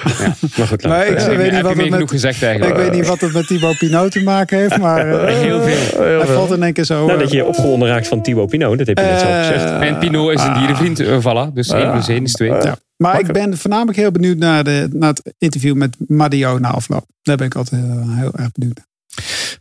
Maar 0.56 0.66
goed, 0.66 0.82
Maar 0.82 1.06
ik 1.06 1.18
Heb 1.18 1.30
je- 1.30 1.36
weet 1.36 1.52
niet 1.52 1.60
wat 1.62 1.70
het 1.74 1.82
genoeg 1.82 1.98
met, 2.00 2.10
gezegd 2.10 2.36
ik 2.36 2.42
eigenlijk? 2.42 2.76
weet 2.76 2.92
niet 2.92 3.06
wat 3.06 3.20
het 3.20 3.32
met 3.32 3.46
Thibaut 3.46 3.78
Pinot 3.78 4.10
te 4.12 4.22
maken 4.22 4.58
heeft, 4.58 4.78
maar 4.78 5.06
eh, 5.26 5.34
Heel 5.38 5.62
veel. 5.62 6.02
hij 6.02 6.26
valt 6.26 6.50
in 6.50 6.62
één 6.62 6.72
keer 6.72 6.84
zo. 6.84 6.98
nou, 7.06 7.12
eh, 7.12 7.18
dat 7.18 7.30
je 7.32 7.44
opgewonden 7.44 7.88
raakt 7.88 8.08
van 8.08 8.22
Thibaut 8.22 8.48
Pinot, 8.48 8.78
dat 8.78 8.86
heb 8.86 8.98
je 8.98 9.04
net 9.04 9.20
zo 9.20 9.26
eh, 9.26 9.38
gezegd. 9.46 9.80
En 9.82 9.98
Pinot 9.98 10.32
is 10.32 10.42
een 10.42 10.54
dierenvriend, 10.54 11.00
eh, 11.00 11.18
voilà. 11.18 11.52
Dus 11.52 11.68
1 11.68 11.90
plus 11.90 12.08
1 12.08 12.22
is 12.24 12.32
2. 12.32 12.50
Ja. 12.50 12.76
Maar 12.96 13.20
ik 13.20 13.32
ben 13.32 13.56
voornamelijk 13.58 13.96
heel 13.98 14.10
benieuwd 14.10 14.36
naar, 14.38 14.64
de, 14.64 14.88
naar 14.92 15.08
het 15.08 15.34
interview 15.38 15.74
met 15.74 15.96
Madio 16.08 16.58
na 16.58 16.68
afloop. 16.70 17.04
Daar 17.22 17.36
ben 17.36 17.46
ik 17.46 17.54
altijd 17.54 17.82
heel, 17.82 18.04
heel 18.08 18.30
erg 18.36 18.52
benieuwd 18.52 18.76
naar. 18.76 18.86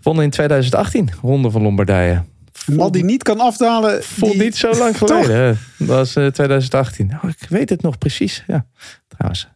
Won 0.01 0.21
in 0.21 0.29
2018, 0.29 1.09
Ronde 1.21 1.51
van 1.51 1.61
Lombardije. 1.61 2.21
Een 2.65 2.75
man 2.75 2.91
die 2.91 3.03
niet 3.03 3.23
kan 3.23 3.39
afdalen. 3.39 4.03
Voelt 4.03 4.31
die- 4.31 4.41
niet 4.41 4.55
zo 4.57 4.73
lang 4.73 4.97
geleden. 5.01 5.59
Dat 5.77 5.87
was 5.87 6.15
eh, 6.15 6.25
2018. 6.27 7.11
Oh, 7.23 7.29
ik 7.29 7.49
weet 7.49 7.69
het 7.69 7.81
nog 7.81 7.97
precies. 7.97 8.43
Ja, 8.47 8.65
trouwens. 9.07 9.47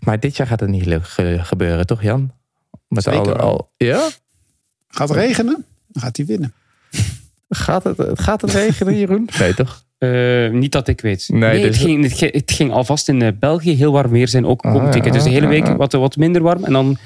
Maar 0.00 0.20
dit 0.20 0.36
jaar 0.36 0.46
gaat 0.46 0.60
het 0.60 0.68
niet 0.68 0.86
leuk 0.86 1.06
ge- 1.08 1.38
gebeuren, 1.42 1.86
toch 1.86 2.02
Jan? 2.02 2.32
Met 2.88 3.02
Zeker 3.02 3.38
al, 3.40 3.48
al, 3.50 3.70
ja? 3.76 4.08
Gaat 4.88 5.10
regenen, 5.10 5.64
dan 5.88 6.02
gaat 6.02 6.16
hij 6.16 6.26
winnen. 6.26 6.54
Gaat 7.48 7.84
het, 7.84 7.96
gaat 8.20 8.40
het 8.40 8.50
regenen, 8.52 8.98
Jeroen? 8.98 9.28
Nee, 9.38 9.54
toch? 9.54 9.84
Eh, 9.98 10.50
niet 10.50 10.72
dat 10.72 10.88
ik 10.88 11.00
weet. 11.00 11.28
Nee, 11.28 11.40
Nee, 11.40 11.62
dus- 11.66 11.76
het, 11.76 11.86
ging, 11.86 12.02
het, 12.02 12.12
ging, 12.12 12.32
het 12.32 12.50
ging 12.52 12.72
alvast 12.72 13.08
in 13.08 13.22
eh, 13.22 13.28
België 13.38 13.74
heel 13.76 13.92
warm 13.92 14.10
weer 14.10 14.28
zijn, 14.28 14.46
ook 14.46 14.62
Ah. 14.62 14.92
Dus 14.92 15.22
de 15.24 15.30
hele 15.30 15.44
ah, 15.46 15.48
week 15.52 15.66
ah. 15.68 15.76
wat, 15.76 15.92
wat 15.92 16.16
minder 16.16 16.42
warm 16.42 16.64
en 16.64 16.72
dan 16.72 16.98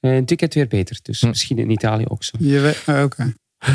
eh 0.00 0.12
het 0.14 0.28
weekend 0.28 0.54
weer 0.54 0.68
beter. 0.68 0.98
Dus 1.02 1.20
Hm. 1.20 1.28
misschien 1.28 1.58
in 1.58 1.70
Italië 1.70 2.04
ook 2.08 2.24
zo. 2.24 2.36
Je 2.40 2.60
weet, 2.60 2.82
ah, 2.86 3.10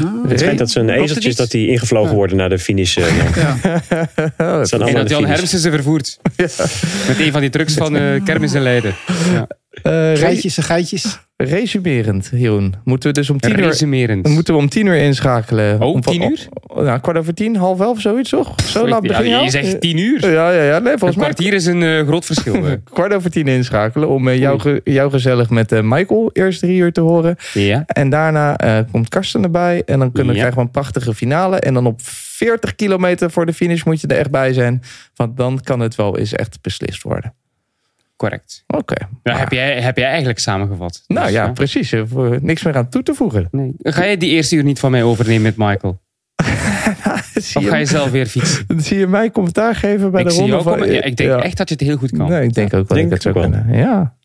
Nou, 0.01 0.29
Het 0.29 0.39
schijnt 0.39 0.57
dat 0.59 0.69
zijn 0.69 0.89
ezeltjes 0.89 1.35
dat 1.35 1.51
die 1.51 1.67
ingevlogen 1.67 2.15
worden 2.15 2.38
naar 2.38 2.49
de 2.49 2.59
finish. 2.59 2.97
eh, 2.97 3.17
Jan. 3.17 3.27
ja. 3.63 3.81
Dat 4.38 4.69
zijn 4.69 4.81
En 4.81 4.93
dat 4.93 5.09
Jan. 5.09 5.25
Hermsen 5.25 5.59
ze 5.59 5.71
vervoert. 5.71 6.17
Met 7.07 7.19
een 7.19 7.31
van 7.31 7.41
die 7.41 7.49
trucks 7.49 7.73
van 7.73 7.97
eh 7.97 8.23
Kermis 8.23 8.53
en 8.53 8.61
Leiden. 8.61 8.95
Ja. 9.84 9.91
Eh, 9.91 10.09
re- 10.13 10.17
Geitjes 10.17 10.57
en 10.57 10.63
geitjes. 10.63 11.19
resumerend, 11.38 12.30
Jeroen. 12.34 12.73
Moeten 12.84 13.09
we 13.09 13.15
dus 13.15 13.30
om 13.30 13.39
tien 13.39 13.59
uur... 13.59 14.21
Dan 14.23 14.32
moeten 14.32 14.53
we 14.53 14.59
om 14.59 14.69
tien 14.69 14.86
uur 14.86 14.95
inschakelen. 14.95 15.82
Oh, 15.82 15.93
om, 15.93 16.01
tien 16.01 16.21
uur? 16.21 16.47
Oh, 16.67 16.84
nou, 16.84 16.99
kwart 16.99 17.17
over 17.17 17.34
tien, 17.34 17.55
half 17.55 17.80
elf, 17.80 18.01
zoiets 18.01 18.30
toch? 18.30 18.61
Zo 18.61 18.88
laat 18.88 19.03
ja, 19.03 19.07
begin 19.07 19.30
je 19.30 19.43
je 19.43 19.49
zegt 19.49 19.82
tien 19.82 19.97
uur. 19.97 20.32
Ja, 20.32 20.51
ja, 20.51 20.63
ja. 20.63 20.80
Nee, 20.80 20.93
Een 20.93 20.99
volgens 20.99 21.19
mij 21.19 21.30
kwartier 21.30 21.53
is 21.53 21.65
een 21.65 21.84
eh, 21.84 22.07
groot 22.07 22.25
verschil. 22.25 22.53
eh. 22.67 22.71
kwart 22.84 23.13
over 23.13 23.32
tien 23.32 23.47
inschakelen. 23.47 24.09
Om 24.09 24.28
eh, 24.28 24.38
jou, 24.39 24.59
ge- 24.59 24.82
jou 24.84 25.11
gezellig 25.11 25.49
met 25.49 25.71
eh, 25.71 25.82
Michael 25.84 26.30
eerst 26.34 26.59
drie 26.59 26.78
uur 26.80 26.91
te 26.91 27.01
horen. 27.01 27.36
Ja. 27.53 27.84
En 27.88 28.09
daarna 28.09 28.57
eh, 28.57 28.80
komt 28.91 29.09
Karsten 29.09 29.43
erbij. 29.43 29.82
En 29.86 29.99
dan 29.99 30.11
kunnen, 30.11 30.34
Ja. 30.34 30.39
krijgen 30.39 30.59
we 30.59 30.65
een 30.65 30.71
prachtige 30.71 31.13
finale. 31.13 31.59
En 31.59 31.73
dan 31.73 31.86
op 31.86 32.01
40 32.03 32.75
kilometer 32.75 33.32
voor 33.32 33.45
de 33.45 33.53
finish 33.53 33.84
moet 33.84 34.01
je 34.01 34.07
er 34.07 34.17
echt 34.17 34.32
bij 34.32 34.53
zijn. 34.53 34.82
Want 35.15 35.38
dan 35.38 35.59
kan 35.63 35.80
het 35.80 35.95
wel 35.95 36.17
eens 36.17 36.34
echt 36.34 36.57
beslist 36.61 37.01
worden. 37.03 37.34
Correct. 38.18 38.63
Oké. 38.68 38.95
Maar- 39.24 39.39
heb, 39.39 39.51
jij, 39.51 39.82
heb 39.82 39.97
jij 39.97 40.07
eigenlijk 40.07 40.39
samengevat. 40.39 41.03
Nou 41.07 41.26
Dus, 41.26 41.34
ja, 41.36 41.51
precies. 41.51 41.91
Hoeft 41.91 42.41
Niks 42.41 42.63
meer 42.63 42.76
aan 42.76 42.89
toe 42.89 43.03
te 43.03 43.13
voegen. 43.13 43.47
Nee. 43.51 43.74
Ga 43.78 44.03
jij 44.05 44.18
die 44.18 44.30
eerste 44.30 44.55
uur 44.55 44.63
niet 44.63 44.80
van 44.80 44.91
mij 44.91 45.03
overnemen 45.03 45.41
met 45.41 45.57
Michael? 45.57 45.99
zie, 47.34 47.61
Of 47.61 47.68
ga 47.68 47.76
je 47.76 47.86
zelf 47.86 48.11
weer 48.11 48.26
fietsen? 48.26 48.65
zie 48.82 48.97
je 48.97 49.07
mij 49.07 49.32
commentaar 49.32 49.76
geven 49.76 50.11
bij 50.11 50.22
ik 50.22 50.28
de 50.30 50.34
ronde 50.34 50.61
van... 50.61 50.91
Ja, 50.91 51.01
ik 51.01 51.18
denk 51.18 51.30
Ja. 51.30 51.41
echt 51.41 51.57
dat 51.57 51.70
je 51.70 51.76
het 51.76 51.84
heel 51.84 51.97
goed 51.97 52.11
kan. 52.11 52.30
Nee, 52.30 52.43
ik 52.43 52.53
denk 52.53 52.74
ook 52.74 52.88
wel 52.88 52.97
Denk 52.97 53.09
dat 53.09 53.26
ik 53.26 53.34
het 53.34 53.34
zou 53.36 53.49
kunnen. 53.49 53.78
Ja. 53.80 54.15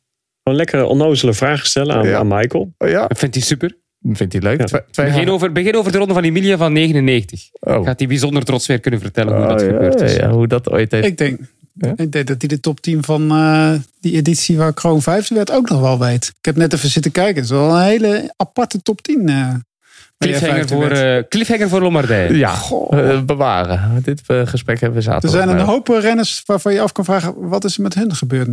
Gewoon 0.42 0.58
lekkere 0.58 0.84
onnozele 0.84 1.32
vragen 1.34 1.66
stellen 1.66 1.96
aan, 1.96 2.06
Ja. 2.08 2.18
aan 2.18 2.26
Michael. 2.28 2.74
Oh, 2.78 2.88
ja, 2.88 3.10
vindt 3.14 3.34
hij 3.34 3.44
super. 3.44 3.76
vindt 4.12 4.32
hij 4.32 4.42
leuk. 4.42 4.58
Ja. 4.58 4.64
Twee, 4.64 4.80
twee 4.90 5.06
Begin 5.06 5.30
over, 5.30 5.52
begin 5.52 5.76
over 5.76 5.92
de 5.92 5.98
ronde 5.98 6.14
van 6.14 6.22
Emilia 6.22 6.56
van 6.56 6.72
99. 6.72 7.40
Oh. 7.60 7.84
Gaat 7.84 7.98
hij 7.98 8.08
bijzonder 8.08 8.44
trots 8.44 8.66
weer 8.66 8.80
kunnen 8.80 9.00
vertellen 9.00 9.34
hoe 9.34 9.42
Oh, 9.42 9.48
dat 9.50 9.60
ja, 9.60 9.66
gebeurd 9.66 10.00
is. 10.00 10.16
ja, 10.16 10.30
hoe 10.30 10.46
dat 10.46 10.70
ooit 10.70 10.90
heeft. 10.92 11.06
Ik 11.06 11.18
denk 11.18 11.40
Ja? 11.74 11.92
Ik 11.96 12.12
denk 12.12 12.26
dat 12.26 12.36
hij 12.38 12.48
de 12.48 12.60
top 12.60 12.80
10 12.80 13.02
van 13.02 13.30
eh, 13.30 13.72
die 14.00 14.16
editie 14.16 14.56
waar 14.56 14.72
Kroon 14.72 15.02
5 15.02 15.28
werd 15.28 15.50
ook 15.52 15.68
nog 15.68 15.80
wel 15.80 15.98
weet. 15.98 16.24
Ik 16.38 16.44
heb 16.44 16.56
net 16.56 16.72
even 16.72 16.88
zitten 16.88 17.12
kijken. 17.12 17.34
Het 17.34 17.44
is 17.44 17.50
wel 17.50 17.76
een 17.76 17.82
hele 17.84 18.32
aparte 18.36 18.82
top 18.82 19.02
10. 19.02 19.28
eh, 19.28 19.34
waar 19.36 20.28
jij 20.30 20.38
Cliffhanger 20.38 20.68
voor, 20.68 20.90
eh, 20.90 21.22
cliffhanger 21.28 21.68
voor 21.68 21.80
Lombardije. 21.80 22.36
Ja, 22.36 22.54
eh, 22.90 23.20
bewaren. 23.22 24.00
Dit 24.04 24.22
eh, 24.26 24.46
gesprek 24.46 24.80
hebben 24.80 25.00
we 25.02 25.06
er 25.06 25.12
zaterdag. 25.12 25.40
zijn 25.42 25.58
een 25.58 25.64
hoop 25.64 25.88
renners 25.88 26.42
waarvan 26.46 26.72
je 26.72 26.80
af 26.80 26.92
kan 26.92 27.04
vragen... 27.04 27.34
wat 27.48 27.64
is 27.64 27.76
er 27.76 27.82
met 27.82 27.94
hen 27.94 28.14
gebeurd? 28.14 28.48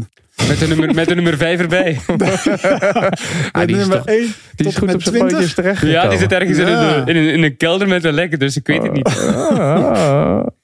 Met 0.48 0.60
de 0.60 0.68
nummer, 0.68 0.94
met 0.94 1.08
de 1.08 1.16
nummer 1.16 1.38
5 1.38 1.60
erbij. 1.60 2.00
Ah, 3.52 3.66
die 3.66 3.76
is 3.76 3.82
nummer 3.82 3.98
toch- 3.98 4.06
1 4.06 4.20
Die 4.22 4.34
tot 4.56 4.66
is 4.66 4.74
en 4.74 4.80
goed 4.80 4.86
met 4.88 4.96
op 4.96 5.02
zijn 5.02 5.14
20. 5.16 5.38
pootjes 5.38 5.54
terecht 5.54 5.82
ja, 5.86 6.08
die 6.08 6.18
zit 6.20 6.32
ergens 6.32 6.58
in, 6.58 6.68
een, 6.68 7.08
in, 7.08 7.16
een, 7.16 7.34
in 7.34 7.44
een 7.44 7.58
kelder 7.58 7.88
met 7.88 8.04
een 8.04 8.14
lekker, 8.14 8.38
dus 8.40 8.56
ik 8.56 8.68
weet 8.68 8.84
het 8.84 8.92
niet. 8.94 9.08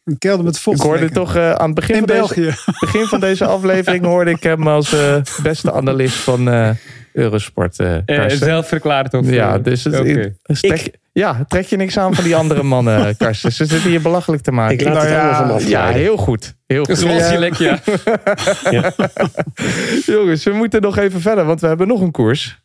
Een 0.05 0.17
kelder 0.17 0.45
met 0.45 0.65
Ik 0.65 0.81
hoorde 0.81 1.09
toch 1.09 1.35
eh, 1.35 1.51
aan 1.51 1.65
het 1.65 1.75
begin 1.75 1.95
in 1.95 1.99
van, 2.07 2.07
deze, 2.07 2.33
België. 2.41 2.55
begin 2.85 3.05
van 3.05 3.19
deze 3.19 3.45
aflevering 3.45 4.05
hoorde 4.05 4.31
ik 4.31 4.43
hem 4.43 4.67
als 4.67 4.93
eh, 4.93 5.15
beste 5.43 5.71
analist 5.71 6.15
van 6.15 6.49
eh, 6.49 6.69
Eurosport. 7.13 7.79
eh 7.79 7.95
Eh, 7.95 8.01
Karsten. 8.05 8.47
zelf 8.47 8.67
verklaard 8.67 9.13
of... 9.13 9.29
ja, 9.29 9.57
dus 9.57 9.83
het, 9.83 9.99
oké. 9.99 10.35
trek, 10.43 10.91
ja, 11.11 11.45
trek 11.47 11.65
je 11.65 11.75
niks 11.75 11.97
aan 11.97 12.15
van 12.15 12.23
die 12.23 12.35
andere 12.35 12.63
mannen, 12.63 13.17
Karsten. 13.17 13.51
Ze 13.51 13.65
zitten 13.65 13.89
hier 13.89 14.01
belachelijk 14.01 14.43
te 14.43 14.51
maken. 14.51 14.77
Ik 14.79 14.83
laat 14.83 14.93
Nou 14.93 15.05
het 15.05 15.15
ja, 15.15 15.59
van 15.59 15.69
ja, 15.69 15.87
heel 15.87 16.17
goed. 16.17 16.55
Heel 16.67 16.83
goed. 16.85 16.97
Zoals 16.97 17.29
je 17.29 17.37
lek, 17.37 17.53
ja. 17.67 17.79
Jongens, 20.05 20.43
we 20.43 20.51
moeten 20.51 20.81
nog 20.81 20.97
even 20.97 21.21
verder, 21.21 21.45
want 21.45 21.61
we 21.61 21.67
hebben 21.67 21.87
nog 21.87 22.01
een 22.01 22.11
koers. 22.11 22.63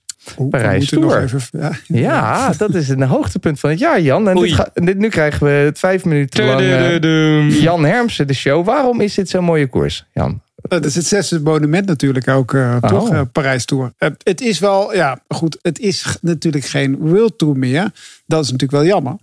Parijs 0.50 0.88
Tour. 0.88 1.22
even- 1.22 1.40
ja. 1.60 1.72
Ja, 1.86 2.52
dat 2.56 2.74
is 2.74 2.88
een 2.88 3.02
hoogtepunt 3.02 3.60
van 3.60 3.70
het 3.70 3.78
jaar, 3.78 4.00
Jan. 4.00 4.28
En 4.28 4.34
dit 4.34 4.42
Oei. 4.42 4.52
ga- 4.54 4.70
dit, 4.74 4.98
nu 4.98 5.08
krijgen 5.08 5.46
we 5.46 5.52
het 5.52 5.78
vijf 5.78 6.04
minuten 6.04 6.44
lang 6.44 6.60
eh. 6.60 7.62
Jan 7.62 7.84
Hermsen, 7.84 8.26
de 8.26 8.32
show. 8.34 8.64
Waarom 8.66 9.00
is 9.00 9.14
dit 9.14 9.28
zo'n 9.28 9.44
mooie 9.44 9.66
koers, 9.66 10.06
Jan? 10.12 10.40
Dat 10.62 10.84
is 10.84 10.94
het 10.94 11.06
zesde 11.06 11.40
monument 11.40 11.86
natuurlijk 11.86 12.28
ook, 12.28 12.54
eh, 12.54 12.76
Oh. 12.80 12.88
toch? 12.90 13.10
eh, 13.12 13.20
Parijs 13.32 13.64
Tour. 13.64 13.92
Het 14.22 14.40
is 14.40 14.58
wel, 14.58 14.94
ja, 14.94 15.20
goed. 15.28 15.58
Het 15.62 15.78
is 15.78 16.18
natuurlijk 16.20 16.64
geen 16.64 16.96
World 16.98 17.38
Tour 17.38 17.56
meer. 17.58 17.90
Dat 18.26 18.44
is 18.44 18.50
natuurlijk 18.50 18.82
wel 18.82 18.90
jammer. 18.90 19.16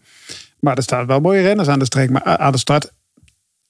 Maar 0.60 0.78
er 0.78 0.84
staan 0.84 1.06
wel 1.06 1.20
mooie 1.20 1.42
renners 1.42 1.68
aan 1.68 1.80
de 1.80 1.86
streek, 1.86 2.10
maar 2.10 2.24
aan 2.24 2.52
de 2.52 2.58
start. 2.58 2.92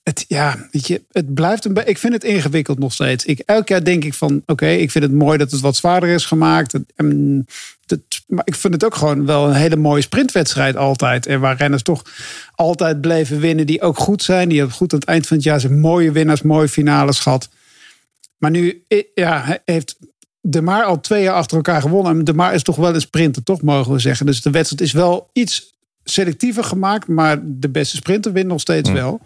Het, 0.08 0.26
ja, 0.28 0.68
weet 0.72 0.88
je, 0.88 1.02
het 1.12 1.34
blijft 1.34 1.66
een. 1.66 1.88
Ik 1.88 1.98
vind 1.98 2.14
het 2.14 2.24
ingewikkeld 2.24 2.80
nog 2.80 2.94
steeds. 2.94 3.26
Ik, 3.26 3.40
elk 3.40 3.68
jaar 3.68 3.84
denk 3.84 4.04
ik 4.04 4.14
van, 4.14 4.44
oké, 4.46 4.68
ik 4.68 4.92
vind 4.92 5.04
het 5.04 5.14
mooi 5.14 5.38
dat 5.38 5.52
het 5.52 5.62
wat 5.62 5.76
zwaarder 5.76 6.10
is 6.10 6.26
gemaakt. 6.26 6.76
En 6.96 7.46
maar 8.28 8.46
ik 8.46 8.56
vind 8.56 8.74
het 8.74 8.86
ook 8.86 8.96
gewoon 8.96 9.26
wel 9.26 9.48
een 9.48 9.56
hele 9.56 9.76
mooie 9.76 10.02
sprintwedstrijd 10.02 10.76
altijd. 10.76 11.26
En 11.26 11.40
waar 11.40 11.58
renners 11.58 11.82
toch 11.82 12.02
altijd 12.56 13.02
bleven 13.02 13.40
winnen, 13.40 13.68
die 13.68 13.82
ook 13.82 13.98
goed 13.98 14.24
zijn. 14.24 14.50
Die 14.50 14.58
hebben 14.58 14.76
goed 14.76 14.94
aan 14.94 15.00
het 15.00 15.08
eind 15.08 15.28
van 15.28 15.38
het 15.38 15.46
jaar 15.46 15.60
zijn 15.60 15.80
mooie 15.80 16.12
winnaars, 16.12 16.42
mooie 16.42 16.70
finales 16.70 17.20
gehad. 17.20 17.50
Maar 18.38 18.52
nu 18.52 18.84
ja, 19.14 19.60
heeft 19.66 19.98
De 20.42 20.62
Maar 20.62 20.84
al 20.84 21.00
twee 21.00 21.24
jaar 21.24 21.36
achter 21.36 21.58
elkaar 21.58 21.82
gewonnen. 21.82 22.18
En 22.18 22.24
De 22.24 22.34
Maar 22.34 22.54
is 22.54 22.64
toch 22.64 22.76
wel 22.76 22.94
een 22.94 23.02
sprinter, 23.02 23.44
toch 23.44 23.62
mogen 23.62 23.94
we 23.94 24.00
zeggen. 24.00 24.26
Dus 24.26 24.42
de 24.42 24.52
wedstrijd 24.52 24.82
is 24.82 24.92
wel 24.92 25.30
iets 25.34 25.76
selectiever 26.04 26.64
gemaakt. 26.64 27.08
Maar 27.08 27.40
de 27.44 27.70
beste 27.70 27.96
sprinter 27.96 28.32
wint 28.32 28.48
nog 28.48 28.62
steeds 28.62 28.92
wel. 28.92 29.22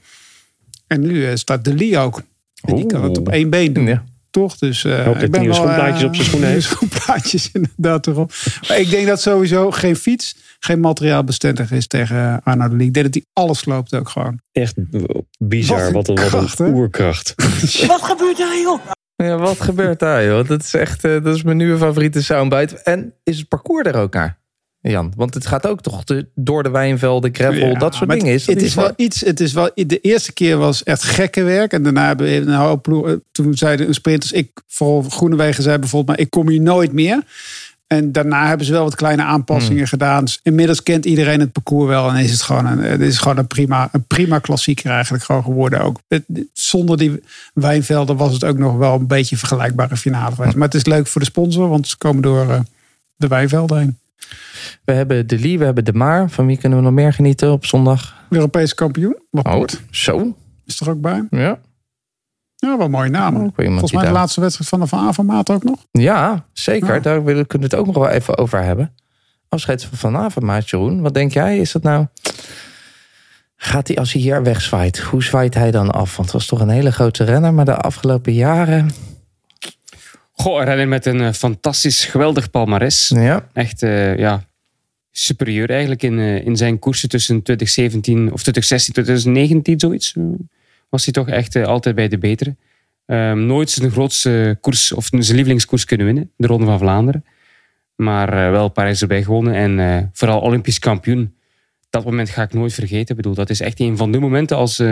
En 0.92 1.02
nu 1.02 1.26
eh, 1.26 1.36
staat 1.36 1.64
De 1.64 1.74
Lee 1.74 1.98
ook. 1.98 2.22
En 2.62 2.76
die 2.76 2.86
kan 2.86 3.04
het 3.04 3.18
op 3.18 3.30
één 3.30 3.50
been 3.50 3.74
doen. 3.74 3.86
Ja. 3.86 4.04
Toch? 4.30 4.58
Dus, 4.58 4.84
eh, 4.84 5.06
hoop 5.06 5.14
dat 5.14 5.24
ik 5.24 5.32
ben 5.32 5.40
nieuwe 5.42 5.56
wel, 5.56 5.66
eh, 5.66 5.72
schoenplaatjes 5.74 6.08
op 6.08 6.16
zijn 6.16 6.28
schoenen 6.28 6.50
nieuwe 6.50 6.64
heeft. 6.68 6.76
schoenplaatjes 6.76 7.50
inderdaad 7.54 8.08
erop. 8.08 8.32
Maar 8.68 8.80
ik 8.80 8.90
denk 8.90 9.08
dat 9.08 9.22
sowieso 9.22 9.72
geen 9.72 9.96
fiets, 9.96 10.36
geen 10.60 10.80
materiaal 10.80 11.24
bestendig 11.24 11.72
is 11.72 11.88
tegen 11.88 12.42
Arno 12.44 12.70
de 12.70 12.76
Lee. 12.76 12.88
Ik 12.88 12.94
denk 12.94 13.06
dat 13.06 13.14
hij 13.14 13.26
alles 13.34 13.66
loopt 13.66 13.94
ook 13.94 14.10
gewoon. 14.10 14.40
Echt 14.52 14.76
bizar. 15.40 15.92
Wat 15.92 16.08
een 16.08 16.16
Wat 16.16 16.24
een, 16.24 16.32
wat 16.32 16.40
kracht, 16.40 16.58
hè? 16.58 16.66
een 16.66 16.74
oerkracht. 16.74 17.34
Wat 17.88 18.02
gebeurt 18.02 18.38
daar, 18.38 18.60
joh? 18.62 18.80
Ja, 19.16 19.38
wat 19.38 19.62
gebeurt 19.62 20.00
daar, 20.00 20.26
joh? 20.26 20.48
Dat 20.48 20.64
is 20.64 20.74
echt 20.74 21.04
eh, 21.04 21.24
dat 21.24 21.36
is 21.36 21.44
mijn 21.44 21.58
nieuwe 21.58 21.78
favoriete 21.78 22.24
soundbite. 22.24 22.78
En 22.78 23.14
is 23.24 23.38
het 23.38 23.48
parcours 23.48 23.88
er 23.88 23.96
ook 23.96 24.14
naar, 24.14 24.38
Jan? 24.82 25.14
Want 25.16 25.34
het 25.34 25.46
gaat 25.46 25.68
ook 25.68 25.82
toch 25.82 26.04
de, 26.04 26.28
door 26.36 26.64
de 26.64 26.70
wijnvelden, 26.70 27.36
gravel, 27.36 27.68
Ja, 27.68 27.74
dat 27.80 27.96
soort 27.96 28.10
dingen. 28.10 28.26
Is 28.34 28.46
dat 28.46 28.56
het 28.56 28.64
is 28.64 28.74
wel 28.74 28.84
waar? 28.84 28.94
iets. 28.96 29.22
Het 29.22 29.40
is 29.40 29.54
wel, 29.54 29.72
de 29.76 30.00
eerste 30.00 30.34
keer 30.34 30.58
was 30.58 30.84
echt 30.84 31.04
gekke 31.04 31.44
werk. 31.44 31.74
En 31.74 31.84
daarna 31.84 32.08
hebben 32.08 32.26
we 32.26 32.36
een 32.36 32.54
hoop 32.54 32.82
ploegen- 32.84 33.24
Toen 33.32 33.56
zeiden 33.58 33.88
de 33.88 33.94
sprinters, 33.94 34.32
ik, 34.32 34.50
vooral 34.68 35.02
Groenewegen 35.02 35.64
zei 35.64 35.78
bijvoorbeeld, 35.78 36.18
maar 36.18 36.26
ik 36.26 36.32
kom 36.32 36.50
hier 36.50 36.62
nooit 36.62 36.92
meer. 36.94 37.22
En 37.88 38.12
daarna 38.12 38.48
hebben 38.48 38.66
ze 38.66 38.72
wel 38.72 38.84
wat 38.84 38.96
kleine 38.96 39.24
aanpassingen 39.24 39.78
Hmm. 39.78 39.86
gedaan. 39.88 40.26
Dus 40.26 40.40
inmiddels 40.44 40.84
kent 40.84 41.06
iedereen 41.06 41.40
het 41.40 41.52
parcours 41.52 41.88
wel. 41.90 42.10
En 42.10 42.16
is 42.16 42.32
het 42.32 42.42
gewoon 42.42 42.66
een, 42.66 42.80
het 42.80 43.02
is 43.02 43.18
gewoon 43.18 43.38
een, 43.38 43.48
prima, 43.48 43.90
een 43.92 44.04
prima 44.08 44.40
klassieker 44.40 44.92
eigenlijk 44.92 45.24
gewoon 45.24 45.44
geworden 45.44 45.82
ook. 45.82 46.00
Het- 46.08 46.24
zonder 46.54 46.98
die 46.98 47.24
wijnvelden 47.54 48.16
was 48.18 48.34
het 48.34 48.44
ook 48.44 48.58
nog 48.58 48.78
wel 48.78 48.96
een 48.96 49.08
beetje 49.08 49.32
een 49.32 49.38
vergelijkbare 49.40 49.98
finale 49.98 50.36
geweest. 50.36 50.56
Maar 50.56 50.68
het 50.68 50.76
is 50.78 50.86
leuk 50.86 51.08
voor 51.08 51.22
de 51.22 51.28
sponsor, 51.28 51.70
want 51.70 51.88
ze 51.88 51.98
komen 51.98 52.22
door 52.22 52.50
eh, 52.52 52.60
de 53.16 53.28
wijnvelden 53.28 53.78
heen. 53.78 53.98
We 54.86 54.92
hebben 54.94 55.28
de 55.28 55.40
Lee, 55.40 55.58
we 55.60 55.66
hebben 55.66 55.86
de 55.86 55.94
Maar. 55.94 56.30
Van 56.30 56.46
wie 56.46 56.58
kunnen 56.58 56.78
we 56.78 56.84
nog 56.84 56.94
meer 56.94 57.14
genieten 57.14 57.52
op 57.52 57.66
zondag? 57.66 58.16
Europese 58.30 58.76
kampioen, 58.76 59.14
Oh, 59.16 59.22
Laporte 59.44 59.78
zo. 59.90 60.36
is 60.66 60.80
er 60.80 60.90
ook 60.90 61.02
bij. 61.02 61.28
Ja. 61.30 61.60
Ja, 62.56 62.78
wel 62.78 62.90
mooie 62.90 63.10
namen. 63.10 63.54
Volgens 63.56 63.92
mij 63.92 64.06
de 64.06 64.12
laatste 64.12 64.42
wedstrijd 64.42 64.70
van 64.70 64.80
de 64.80 64.88
Van 64.88 65.08
Avermaat 65.08 65.50
ook 65.50 65.64
nog. 65.64 65.86
Ja, 65.92 66.46
zeker. 66.54 66.94
Ja. 66.94 67.00
Daar 67.00 67.24
willen- 67.24 67.48
kunnen 67.48 67.70
we 67.70 67.76
het 67.76 67.86
ook 67.88 67.94
nog 67.94 68.04
wel 68.04 68.14
even 68.14 68.38
over 68.38 68.64
hebben. 68.64 68.94
Afscheid 69.50 69.84
van 69.84 69.98
vanavond, 69.98 70.46
maat 70.46 70.70
Jeroen. 70.70 71.02
Wat 71.02 71.14
denk 71.14 71.32
jij? 71.34 71.58
Is 71.60 71.72
dat 71.72 71.84
nou... 71.84 72.06
Gaat 73.56 73.88
hij, 73.88 73.98
als 73.98 74.14
hij 74.14 74.22
hier 74.22 74.44
wegzwaait, 74.44 75.00
hoe 75.00 75.24
zwaait 75.24 75.54
hij 75.54 75.72
dan 75.72 75.92
af? 75.92 76.16
Want 76.16 76.32
het 76.32 76.38
was 76.38 76.46
toch 76.46 76.60
een 76.60 76.70
hele 76.70 76.92
grote 76.92 77.24
renner, 77.24 77.54
maar 77.54 77.66
de 77.66 77.76
afgelopen 77.78 78.34
jaren... 78.34 78.92
Goh, 80.42 80.60
een 80.60 80.66
renner 80.66 80.88
met 80.88 81.06
een 81.06 81.22
eh, 81.22 81.32
fantastisch, 81.32 82.06
geweldig 82.06 82.50
palmares. 82.50 83.12
Ja, 83.16 83.50
Echt, 83.54 83.84
eh, 83.84 84.18
ja, 84.18 84.44
superieur 85.12 85.70
eigenlijk 85.70 86.04
in, 86.04 86.20
eh, 86.20 86.46
in 86.46 86.58
zijn 86.58 86.80
koersen 86.80 87.10
tussen 87.10 87.42
2017 87.42 88.32
of 88.32 88.42
2016, 88.42 88.94
2019, 88.94 89.80
zoiets. 89.80 90.16
was 90.90 91.04
hij 91.04 91.14
toch 91.14 91.30
echt 91.30 91.56
altijd 91.56 91.96
bij 91.96 92.08
de 92.08 92.18
betere. 92.18 92.56
Ehm, 93.06 93.46
nooit 93.46 93.70
zijn 93.70 93.92
grootste 93.92 94.58
koers 94.62 94.92
of 94.92 95.06
zijn 95.06 95.36
lievelingskoers 95.36 95.86
kunnen 95.86 96.06
winnen, 96.06 96.32
de 96.38 96.48
Ronde 96.48 96.66
van 96.66 96.80
Vlaanderen. 96.80 97.26
Maar 97.96 98.52
wel 98.52 98.70
Parijs 98.70 99.02
erbij 99.02 99.24
gewonnen 99.24 99.54
en 99.54 100.10
vooral 100.14 100.40
Olympisch 100.40 100.80
kampioen. 100.80 101.36
Dat 101.90 102.06
moment 102.06 102.30
ga 102.30 102.44
ik 102.44 102.54
nooit 102.54 102.74
vergeten. 102.74 103.10
Ik 103.10 103.16
bedoel, 103.16 103.34
dat 103.34 103.50
is 103.50 103.62
echt 103.62 103.80
een 103.80 103.98
van 103.98 104.12
de 104.12 104.20
momenten 104.20 104.58
als, 104.58 104.84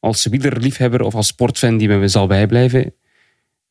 als 0.00 0.26
wielerliefhebber 0.26 1.02
of 1.02 1.14
als 1.14 1.26
sportfan 1.26 1.76
die 1.76 1.88
me 1.88 2.08
zal 2.08 2.26
bijblijven. 2.26 2.92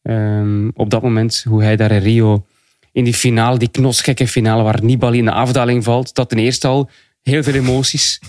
Ehm, 0.02 0.70
op 0.74 0.90
dat 0.90 1.02
moment, 1.02 1.44
hoe 1.48 1.64
hij 1.64 1.76
daar 1.76 1.92
in 1.92 2.02
Rio 2.02 2.46
in 2.92 3.04
die 3.04 3.14
finale, 3.14 3.58
die 3.58 3.72
knosgekke 3.72 4.28
finale 4.28 4.64
waar 4.64 4.84
Nibali 4.84 5.18
in 5.18 5.26
de 5.26 5.32
afdaling 5.32 5.84
valt, 5.84 6.16
dat 6.16 6.30
ten 6.30 6.38
eerste 6.38 6.68
al 6.68 6.90
heel 7.22 7.44
veel 7.44 7.54
emoties. 7.54 8.20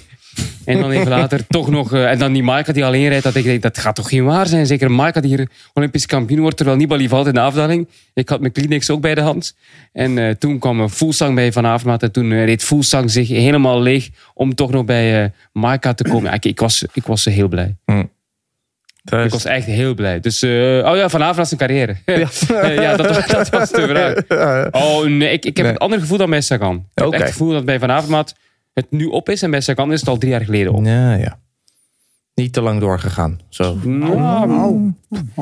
En 0.64 0.80
dan 0.80 0.90
even 0.90 1.08
later 1.08 1.46
toch 1.46 1.70
nog... 1.70 1.92
eh, 1.92 2.10
en 2.10 2.18
dan 2.18 2.32
die 2.32 2.42
Maika 2.42 2.72
die 2.72 2.84
alleen 2.84 3.08
rijdt, 3.08 3.24
dat 3.24 3.34
ik 3.34 3.44
denk, 3.44 3.62
dat 3.62 3.78
gaat 3.78 3.94
toch 3.94 4.08
geen 4.08 4.24
waar 4.24 4.46
zijn? 4.46 4.66
Zeker 4.66 4.90
Maika 4.90 5.20
die 5.20 5.36
hier 5.36 5.48
Olympisch 5.72 6.06
kampioen 6.06 6.40
wordt, 6.40 6.56
terwijl 6.56 6.78
Nibali 6.78 7.08
valt 7.08 7.26
in 7.26 7.34
de 7.34 7.40
afdaling. 7.40 7.88
Ik 8.14 8.28
had 8.28 8.40
mijn 8.40 8.52
Kleenex 8.52 8.90
ook 8.90 9.00
bij 9.00 9.14
de 9.14 9.20
hand. 9.20 9.56
En 9.92 10.18
eh, 10.18 10.30
toen 10.30 10.58
kwam 10.58 10.80
een 10.80 10.90
Fuglsang 10.90 11.34
bij 11.34 11.52
Van 11.52 11.98
en 11.98 12.12
toen 12.12 12.32
eh, 12.32 12.44
reed 12.44 12.64
Fuglsang 12.64 13.10
zich 13.10 13.28
helemaal 13.28 13.80
leeg 13.80 14.08
om 14.34 14.54
toch 14.54 14.70
nog 14.70 14.84
bij 14.84 15.32
Maika 15.52 15.94
te 15.94 16.04
komen. 16.04 16.32
Ik, 16.32 16.44
ik, 16.44 16.60
was, 16.60 16.84
ik 16.92 17.06
was 17.06 17.24
heel 17.24 17.48
blij. 17.48 17.76
Ik 19.11 19.30
was 19.30 19.44
echt 19.44 19.66
heel 19.66 19.94
blij. 19.94 20.20
Dus, 20.20 20.42
eh, 20.42 20.50
oh 20.50 20.96
ja, 20.96 21.08
Van 21.08 21.22
Avermaat 21.22 21.48
zijn 21.48 21.61
carrière. 21.61 21.96
Eh, 22.04 22.74
ja, 22.84 22.96
dat, 22.96 23.14
was- 23.16 23.26
dat 23.26 23.48
was 23.48 23.70
de 23.70 23.86
vraag. 24.26 24.68
Oh 24.84 25.04
nee, 25.06 25.32
ik, 25.32 25.44
ik 25.44 25.56
heb 25.56 25.64
Nee. 25.66 25.74
een 25.74 25.80
ander 25.80 26.00
gevoel 26.00 26.18
dan 26.18 26.30
bij 26.30 26.40
Sagan. 26.40 26.74
Ik 26.76 27.02
heb 27.02 27.12
echt 27.12 27.22
het 27.22 27.32
gevoel 27.32 27.52
dat 27.52 27.64
bij 27.64 27.78
Van 27.78 27.90
Avermaat 27.90 28.34
het 28.74 28.86
nu 28.90 29.04
op 29.04 29.28
is 29.28 29.42
en 29.42 29.50
bij 29.50 29.61
Sagan 29.61 29.92
is 29.92 30.00
het 30.00 30.08
al 30.08 30.18
drie 30.18 30.30
jaar 30.32 30.44
geleden 30.44 30.72
op. 30.72 30.84
Ja, 30.84 31.14
ja. 31.14 31.38
Niet 32.34 32.52
te 32.52 32.61
lang 32.61 32.80
doorgegaan. 32.80 33.38
Zo. 33.48 33.78
Nou, 33.84 34.92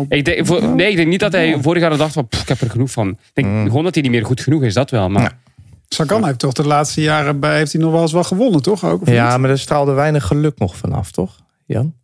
ik 0.09 0.25
denk, 0.25 0.47
voor- 0.47 0.65
nee, 0.75 0.91
ik 0.91 0.97
denk 0.97 1.09
niet 1.09 1.21
dat 1.21 1.33
hij 1.33 1.57
vorig 1.61 1.83
jaar 1.83 1.97
dacht 1.97 2.13
van, 2.13 2.29
"Pff, 2.29 2.43
ik 2.43 2.49
heb 2.49 2.61
er 2.61 2.71
genoeg 2.71 2.91
van. 2.91 3.09
Ik 3.09 3.45
denk 3.45 3.67
gewoon 3.67 3.85
dat 3.85 3.95
hij 3.95 4.03
niet 4.03 4.13
meer 4.13 4.25
goed 4.25 4.41
genoeg 4.41 4.63
is, 4.63 4.75
dat 4.75 4.91
wel. 4.91 5.09
Maar 5.09 5.23
Ja. 5.23 5.33
Sagan 5.89 6.25
heeft 6.27 6.39
toch 6.39 6.53
de 6.53 6.67
laatste 6.67 7.01
jaren 7.01 7.41
bij, 7.41 7.57
heeft 7.57 7.73
hij 7.73 7.81
nog 7.83 7.93
wel 7.93 8.03
eens 8.03 8.13
wel 8.13 8.25
gewonnen, 8.25 8.63
toch? 8.63 8.85
Ook, 8.85 9.01
of 9.03 9.09
Ja, 9.11 9.31
niet? 9.31 9.39
maar 9.41 9.51
er 9.51 9.59
straalde 9.59 9.93
weinig 9.93 10.25
geluk 10.27 10.59
nog 10.59 10.77
vanaf, 10.77 11.11
toch? 11.11 11.37
Jan? 11.67 11.95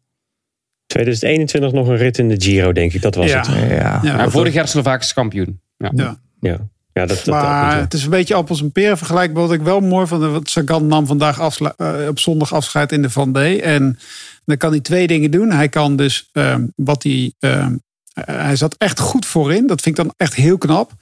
2021 0.99 1.72
nog 1.72 1.88
een 1.88 1.97
rit 1.97 2.18
in 2.18 2.28
de 2.28 2.34
Giro, 2.42 2.72
denk 2.72 2.92
ik. 2.92 3.03
Dat 3.03 3.14
was 3.14 3.30
Ja. 3.30 3.38
het. 3.38 3.70
Ja. 3.70 4.01
Ja, 4.03 4.16
maar 4.16 4.30
vorig 4.30 4.53
jaar 4.55 4.68
Slovakisch 4.68 5.12
kampioen. 5.12 5.61
Ja. 5.76 5.90
Ja. 5.95 6.18
Ja, 6.40 6.51
ja 6.92 7.07
dat, 7.07 7.09
dat, 7.09 7.24
dat 7.24 7.34
Maar 7.34 7.78
het 7.80 7.95
is 7.95 8.05
een 8.05 8.11
beetje 8.11 8.34
appels 8.34 8.61
en 8.61 8.72
peren 8.72 8.97
vergelijkbaar. 8.99 9.42
Wat 9.42 9.53
ik 9.53 9.61
wel 9.62 9.80
mooi 9.80 10.07
vond, 10.07 10.22
want 10.22 10.51
Sagan 10.51 10.86
nam 10.86 11.07
vandaag 11.07 11.40
afsla- 11.40 11.74
eh, 11.76 12.09
op 12.09 12.18
zondag 12.18 12.53
afscheid 12.55 12.92
in 12.92 13.03
de 13.03 13.11
Van 13.11 13.32
D. 13.32 13.36
En 13.61 13.99
dan 14.45 14.57
kan 14.57 14.70
hij 14.70 14.80
twee 14.80 15.07
dingen 15.07 15.30
doen. 15.30 15.51
Hij 15.51 15.68
kan 15.68 15.97
dus 15.97 16.28
ehm, 16.32 16.62
wat 16.76 17.03
hij. 17.03 17.32
ehm, 17.38 17.74
eh, 18.14 18.24
hij 18.36 18.57
zat 18.57 18.74
echt 18.78 18.99
goed 19.01 19.26
voorin. 19.26 19.66
Dat 19.66 19.80
vind 19.80 19.99
ik 19.99 20.05
dan 20.05 20.14
echt 20.16 20.34
heel 20.34 20.59
knap. 20.59 20.92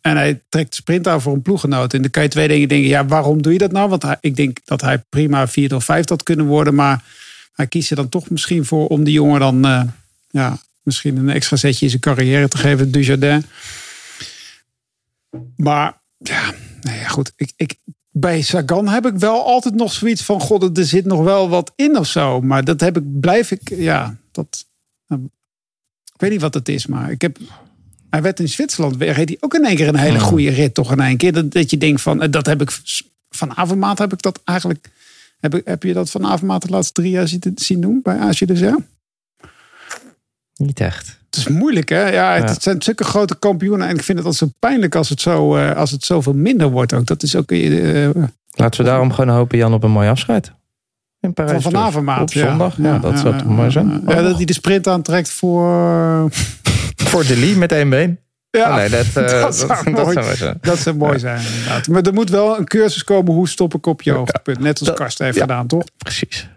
En 0.00 0.16
hij 0.16 0.42
trekt 0.48 0.70
de 0.70 0.76
sprint 0.76 1.08
aan 1.08 1.20
voor 1.20 1.32
een 1.34 1.42
ploeggenoot. 1.42 1.94
En 1.94 2.00
dan 2.02 2.10
kan 2.10 2.22
je 2.22 2.28
twee 2.28 2.48
dingen 2.48 2.68
denken. 2.68 2.88
Ja, 2.88 3.06
waarom 3.06 3.42
doe 3.42 3.52
je 3.52 3.58
dat 3.58 3.72
nou? 3.72 3.88
Want 3.88 4.02
hij, 4.02 4.16
ik 4.20 4.36
denk 4.36 4.58
dat 4.64 4.80
hij 4.80 4.98
prima 5.08 5.48
vierde 5.48 5.74
of 5.74 5.84
vijfde 5.84 6.12
had 6.12 6.22
kunnen 6.22 6.46
worden. 6.46 6.74
Maar 6.74 7.02
hij 7.56 7.66
kiest 7.66 7.90
er 7.90 7.96
dan 7.96 8.08
toch 8.08 8.30
misschien 8.30 8.64
voor 8.64 8.86
om 8.86 9.04
die 9.04 9.14
jongen 9.14 9.40
dan 9.40 9.64
eh, 9.64 9.82
ja, 10.30 10.58
misschien 10.82 11.16
een 11.16 11.28
extra 11.28 11.56
zetje 11.56 11.84
in 11.84 11.90
zijn 11.90 12.02
carrière 12.02 12.48
te 12.48 12.58
geven, 12.58 12.90
Dujardin. 12.90 13.44
Maar 15.56 16.00
ja, 16.18 16.54
nou 16.80 16.96
ja, 16.96 17.08
goed. 17.08 17.32
Ik, 17.36 17.52
ik, 17.56 17.74
bij 18.10 18.42
Sagan 18.42 18.88
heb 18.88 19.06
ik 19.06 19.14
wel 19.14 19.44
altijd 19.44 19.74
nog 19.74 19.92
zoiets 19.92 20.22
van: 20.22 20.40
God, 20.40 20.78
er 20.78 20.84
zit 20.84 21.04
nog 21.04 21.22
wel 21.22 21.48
wat 21.48 21.72
in 21.76 21.96
of 21.98 22.06
zo. 22.06 22.40
Maar 22.40 22.64
dat 22.64 22.80
heb 22.80 22.96
ik, 22.96 23.20
blijf 23.20 23.50
ik, 23.50 23.68
ja, 23.68 24.16
dat. 24.32 24.66
nou, 25.06 25.22
ik 26.14 26.20
weet 26.20 26.30
niet 26.30 26.40
wat 26.40 26.54
het 26.54 26.68
is, 26.68 26.86
maar 26.86 27.10
ik 27.10 27.22
heb. 27.22 27.38
Hij 28.10 28.22
werd 28.22 28.40
in 28.40 28.48
Zwitserland, 28.48 28.96
reed 28.96 29.28
hij 29.28 29.36
ook 29.40 29.54
in 29.54 29.64
één 29.64 29.76
keer 29.76 29.88
een 29.88 29.96
hele 29.96 30.20
goede 30.20 30.50
rit, 30.50 30.74
toch 30.74 30.92
in 30.92 31.00
één 31.00 31.16
keer. 31.16 31.32
Dat, 31.32 31.52
dat 31.52 31.70
je 31.70 31.78
denkt 31.78 32.00
van, 32.00 32.22
eh, 32.22 32.30
dat 32.30 32.46
heb 32.46 32.60
ik 32.60 32.80
van 33.30 33.56
Avermaat 33.56 33.98
heb 33.98 34.12
ik 34.12 34.22
dat 34.22 34.40
eigenlijk. 34.44 34.90
Heb, 35.40 35.60
heb 35.64 35.82
je 35.82 35.92
dat 35.92 36.10
van 36.10 36.26
Avermaat 36.26 36.62
de 36.62 36.68
laatste 36.70 36.92
drie 36.92 37.10
jaar 37.10 37.28
zien, 37.28 37.40
zien 37.54 37.80
doen 37.80 38.00
bij 38.02 38.18
Azië 38.18 38.46
dus 38.46 38.60
ja? 38.60 38.76
Niet 40.54 40.80
echt. 40.80 41.18
Het 41.26 41.36
is 41.36 41.48
moeilijk, 41.48 41.88
hè? 41.88 42.08
Ja, 42.08 42.34
het 42.34 42.48
Ja. 42.48 42.60
zijn 42.60 42.82
zulke 42.82 43.04
grote 43.04 43.38
kampioenen. 43.38 43.88
En 43.88 43.94
ik 43.94 44.02
vind 44.02 44.18
het 44.18 44.26
altijd 44.26 44.50
zo 44.50 44.56
pijnlijk 44.58 44.94
als 44.94 45.08
het, 45.08 45.20
zo, 45.20 45.56
eh, 45.56 45.76
als 45.76 45.90
het 45.90 46.04
zoveel 46.04 46.32
minder 46.34 46.70
wordt 46.70 46.92
ook. 46.92 47.06
Dat 47.06 47.22
is 47.22 47.36
ook 47.36 47.50
eh, 47.52 48.08
Laten 48.50 48.80
we 48.80 48.86
daarom 48.86 49.12
gewoon 49.12 49.34
hopen, 49.36 49.58
Jan, 49.58 49.72
op 49.72 49.82
een 49.82 49.90
mooi 49.90 50.08
afscheid. 50.08 50.52
In 51.20 51.32
Parijs. 51.32 51.62
van. 51.62 51.72
Van 51.72 51.80
Avermaat. 51.80 52.20
Op 52.20 52.30
zondag. 52.30 52.76
Ja, 52.78 52.98
dat 52.98 53.18
zou 53.18 53.38
toch 53.38 53.46
mooi 53.48 53.70
zijn. 53.70 54.02
Ja, 54.06 54.22
dat 54.22 54.36
hij 54.36 54.44
de 54.44 54.52
sprint 54.52 54.86
aantrekt 54.86 55.30
voor... 55.30 55.64
Voor 57.10 57.26
de 57.26 57.36
Lee 57.36 57.56
met 57.56 57.72
één 57.72 57.88
been. 57.88 58.18
Ja, 58.56 58.70
Oh, 58.70 58.76
nee, 58.76 58.88
dat, 58.88 59.06
eh, 59.06 59.14
dat 59.14 59.40
dat, 59.40 59.56
zou 59.56 59.68
dat 59.84 60.04
mooi 60.04 60.12
zou 60.12 60.36
zijn. 60.36 60.58
Dat 60.60 60.78
zou 60.78 60.96
mooi 60.96 61.18
zijn, 61.18 61.46
inderdaad. 61.46 61.88
Maar 61.88 62.02
er 62.02 62.12
moet 62.12 62.30
wel 62.30 62.58
een 62.58 62.64
cursus 62.64 63.04
komen 63.04 63.32
hoe 63.32 63.48
stop 63.48 63.74
ik 63.74 63.86
op 63.86 64.02
je 64.02 64.12
hoogtepunt. 64.12 64.58
Net 64.58 64.80
als 64.80 64.92
Karsten 64.92 65.24
heeft 65.24 65.36
ja. 65.36 65.42
gedaan, 65.42 65.66
toch? 65.66 65.84
Precies. 65.96 66.48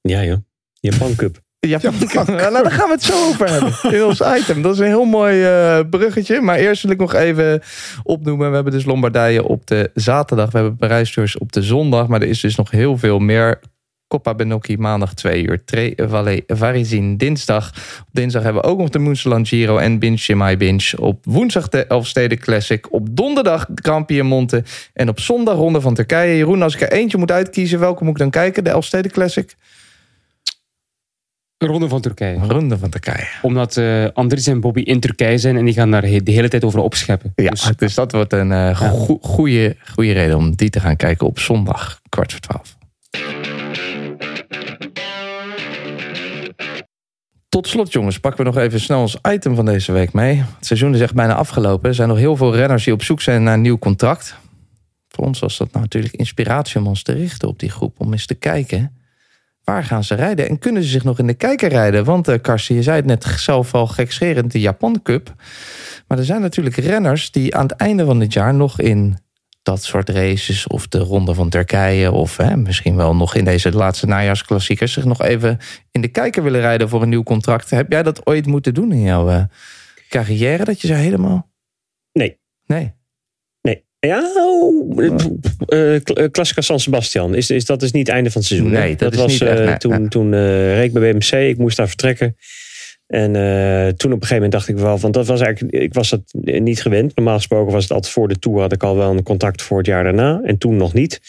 Ja, 0.00 0.24
joh. 0.24 0.38
Japan 0.80 1.14
Cup. 1.16 1.40
Ja, 1.60 1.78
Ja, 1.82 1.90
nou, 2.50 2.62
daar 2.62 2.70
gaan 2.70 2.86
we 2.86 2.92
het 2.92 3.02
zo 3.02 3.28
over 3.28 3.50
hebben. 3.50 3.72
In 3.94 4.04
ons 4.04 4.20
item. 4.20 4.62
Dat 4.62 4.72
is 4.72 4.78
een 4.78 4.86
heel 4.86 5.04
mooi 5.04 5.44
eh, 5.44 5.80
bruggetje. 5.90 6.40
Maar 6.40 6.56
eerst 6.56 6.82
wil 6.82 6.90
ik 6.90 6.98
nog 6.98 7.14
even 7.14 7.62
opnoemen. 8.02 8.48
We 8.48 8.54
hebben 8.54 8.72
dus 8.72 8.84
Lombardije 8.84 9.44
op 9.44 9.66
de 9.66 9.90
zaterdag. 9.94 10.50
We 10.50 10.58
hebben 10.58 10.76
Parijs-tours 10.76 11.38
op 11.38 11.52
de 11.52 11.62
zondag. 11.62 12.06
Maar 12.06 12.22
er 12.22 12.28
is 12.28 12.40
dus 12.40 12.56
nog 12.56 12.70
heel 12.70 12.98
veel 12.98 13.18
meer. 13.18 13.60
Coppa 14.08 14.34
Benocchi 14.34 14.76
maandag 14.76 15.14
2 15.14 15.42
uur. 15.42 15.64
Tre 15.64 15.92
Valle 15.96 16.42
Varizin 16.46 17.16
dinsdag. 17.16 17.68
Op 18.00 18.08
dinsdag 18.12 18.42
hebben 18.42 18.62
we 18.62 18.68
ook 18.68 18.78
nog 18.78 18.88
de 18.88 18.98
Moonsaland 18.98 19.48
Giro 19.48 19.76
en 19.76 19.98
Binge 19.98 20.16
Chimay 20.16 20.56
Binge. 20.56 20.92
Op 21.00 21.24
woensdag 21.24 21.68
de 21.68 21.86
Elfsteden 21.86 22.38
Classic. 22.38 22.92
Op 22.92 23.08
donderdag 23.16 23.66
Grand 23.74 24.06
Piemonte. 24.06 24.64
En 24.92 25.08
op 25.08 25.20
zondag 25.20 25.54
Ronde 25.56 25.80
van 25.80 25.94
Turkije. 25.94 26.36
Jeroen, 26.36 26.62
als 26.62 26.74
ik 26.74 26.80
er 26.80 26.92
eentje 26.92 27.18
moet 27.18 27.30
uitkiezen, 27.30 27.78
welke 27.78 28.04
moet 28.04 28.12
ik 28.12 28.18
dan 28.18 28.30
kijken? 28.30 28.64
De 28.64 28.70
Elfsteden 28.70 29.10
Classic? 29.10 29.54
Ronde 31.58 31.88
van 31.88 32.00
Turkije. 32.00 32.38
Ronde 32.46 32.78
van 32.78 32.90
Turkije. 32.90 33.26
Omdat 33.42 33.76
eh 33.76 34.04
Andries 34.12 34.46
en 34.46 34.60
Bobby 34.60 34.80
in 34.80 35.00
Turkije 35.00 35.38
zijn 35.38 35.56
en 35.56 35.64
die 35.64 35.74
gaan 35.74 35.90
daar 35.90 36.00
de 36.00 36.30
hele 36.30 36.48
tijd 36.48 36.64
over 36.64 36.80
opscheppen. 36.80 37.32
Ja, 37.34 37.50
Dus 37.50 37.70
dus, 37.76 37.94
dat 37.94 38.12
wordt 38.12 38.32
een 38.32 38.52
eh 38.52 38.76
goe- 38.78 39.18
goede, 39.20 39.76
goede 39.92 40.12
reden 40.12 40.36
om 40.36 40.54
die 40.56 40.70
te 40.70 40.80
gaan 40.80 40.96
kijken 40.96 41.26
op 41.26 41.38
zondag, 41.38 42.00
kwart 42.08 42.30
voor 42.32 42.40
twaalf. 42.40 42.76
Tot 47.58 47.68
slot, 47.68 47.92
jongens, 47.92 48.18
pakken 48.20 48.44
we 48.44 48.50
nog 48.50 48.62
even 48.62 48.80
snel 48.80 49.00
ons 49.00 49.18
item 49.30 49.54
van 49.54 49.64
deze 49.64 49.92
week 49.92 50.12
mee. 50.12 50.36
Het 50.36 50.66
seizoen 50.66 50.94
is 50.94 51.00
echt 51.00 51.14
bijna 51.14 51.34
afgelopen. 51.34 51.88
Er 51.88 51.94
zijn 51.94 52.08
nog 52.08 52.18
heel 52.18 52.36
veel 52.36 52.54
renners 52.54 52.84
die 52.84 52.92
op 52.92 53.02
zoek 53.02 53.20
zijn 53.20 53.42
naar 53.42 53.54
een 53.54 53.60
nieuw 53.60 53.78
contract. 53.78 54.36
Voor 55.08 55.24
ons 55.24 55.38
was 55.38 55.58
dat 55.58 55.72
nou 55.72 55.82
natuurlijk 55.82 56.14
inspiratie 56.14 56.80
om 56.80 56.86
ons 56.86 57.02
te 57.02 57.12
richten 57.12 57.48
op 57.48 57.58
die 57.58 57.70
groep. 57.70 58.00
Om 58.00 58.12
eens 58.12 58.26
te 58.26 58.34
kijken, 58.34 58.96
waar 59.64 59.84
gaan 59.84 60.04
ze 60.04 60.14
rijden? 60.14 60.48
En 60.48 60.58
kunnen 60.58 60.82
ze 60.82 60.88
zich 60.88 61.04
nog 61.04 61.18
in 61.18 61.26
de 61.26 61.34
kijker 61.34 61.68
rijden? 61.68 62.04
Want 62.04 62.28
eh 62.28 62.40
Karsten, 62.40 62.74
je 62.74 62.82
zei 62.82 62.96
het 62.96 63.06
net 63.06 63.24
zelf 63.24 63.74
al 63.74 63.86
gekscherend, 63.86 64.52
de 64.52 64.60
Japan 64.60 65.00
Cup. 65.02 65.34
Maar 66.06 66.18
er 66.18 66.24
zijn 66.24 66.40
natuurlijk 66.40 66.76
renners 66.76 67.30
die 67.30 67.56
aan 67.56 67.66
het 67.66 67.76
einde 67.76 68.04
van 68.04 68.18
dit 68.18 68.32
jaar 68.32 68.54
nog 68.54 68.80
in 68.80 69.18
dat 69.62 69.82
soort 69.82 70.08
races, 70.08 70.66
of 70.66 70.88
de 70.88 70.98
Ronde 70.98 71.34
van 71.34 71.48
Turkije, 71.48 72.12
of 72.12 72.36
hè, 72.36 72.56
misschien 72.56 72.96
wel 72.96 73.16
nog 73.16 73.34
in 73.34 73.44
deze 73.44 73.72
laatste 73.72 74.06
najaarsklassiekers, 74.06 74.92
zich 74.92 75.04
nog 75.04 75.22
even 75.22 75.58
in 75.90 76.00
de 76.00 76.08
kijker 76.08 76.42
willen 76.42 76.60
rijden 76.60 76.88
voor 76.88 77.02
een 77.02 77.08
nieuw 77.08 77.22
contract. 77.22 77.70
Heb 77.70 77.92
jij 77.92 78.02
dat 78.02 78.26
ooit 78.26 78.46
moeten 78.46 78.74
doen 78.74 78.92
in 78.92 79.02
jouw 79.02 79.28
eh, 79.28 79.42
carrière? 80.08 80.64
Dat 80.64 80.80
je 80.80 80.86
zo 80.86 80.94
helemaal. 80.94 81.50
Nee. 82.12 82.38
Nee. 82.66 82.92
Nee. 83.60 83.84
Ja, 83.98 84.32
oh, 84.36 85.02
eh, 85.66 85.94
eh, 85.94 86.30
Classica 86.30 86.60
San 86.60 86.80
Sebastian. 86.80 87.34
Is, 87.34 87.50
is, 87.50 87.64
dat 87.64 87.82
is 87.82 87.92
niet 87.92 88.06
het 88.06 88.16
einde 88.16 88.30
van 88.30 88.40
het 88.40 88.50
seizoen. 88.50 88.70
Nee, 88.70 88.96
dat 88.96 89.14
was 89.14 89.32
niet 89.32 89.42
echt, 89.42 89.64
nee, 89.64 89.76
toen, 89.76 90.00
nee. 90.00 90.08
toen 90.08 90.30
reed 90.74 90.84
ik 90.84 90.92
bij 90.92 91.12
BMC. 91.12 91.32
Ik 91.32 91.58
moest 91.58 91.76
daar 91.76 91.88
vertrekken. 91.88 92.36
En 93.08 93.36
eh, 93.36 93.88
toen 93.88 94.12
op 94.12 94.20
een 94.20 94.26
gegeven 94.26 94.34
moment 94.34 94.52
dacht 94.52 94.68
ik 94.68 94.76
wel, 94.76 94.98
want 94.98 95.14
dat 95.14 95.26
was 95.26 95.40
eigenlijk, 95.40 95.74
ik 95.74 95.94
was 95.94 96.10
dat 96.10 96.20
niet 96.42 96.82
gewend. 96.82 97.16
Normaal 97.16 97.36
gesproken 97.36 97.72
was 97.72 97.82
het 97.82 97.92
altijd 97.92 98.12
voor 98.12 98.28
de 98.28 98.38
tour, 98.38 98.60
had 98.60 98.72
ik 98.72 98.82
al 98.82 98.96
wel 98.96 99.10
een 99.10 99.22
contact 99.22 99.62
voor 99.62 99.78
het 99.78 99.86
jaar 99.86 100.04
daarna. 100.04 100.40
En 100.44 100.58
toen 100.58 100.76
nog 100.76 100.92
niet. 100.92 101.20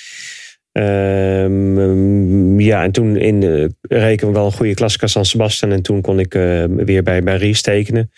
Ehm, 0.72 2.60
ja, 2.60 2.84
en 2.84 2.92
toen 2.92 3.16
in, 3.16 3.44
eh 3.44 3.66
reken 3.82 4.28
we 4.28 4.34
wel 4.34 4.46
een 4.46 4.52
goede 4.52 4.74
Classica 4.74 5.08
San 5.08 5.26
Sebastian. 5.26 5.72
En 5.72 5.82
toen 5.82 6.02
kon 6.02 6.20
ik 6.20 6.36
eh, 6.36 6.64
weer 6.68 7.04
bij, 7.04 7.24
bij 7.24 7.38
Ries 7.38 7.62
tekenen. 7.62 8.12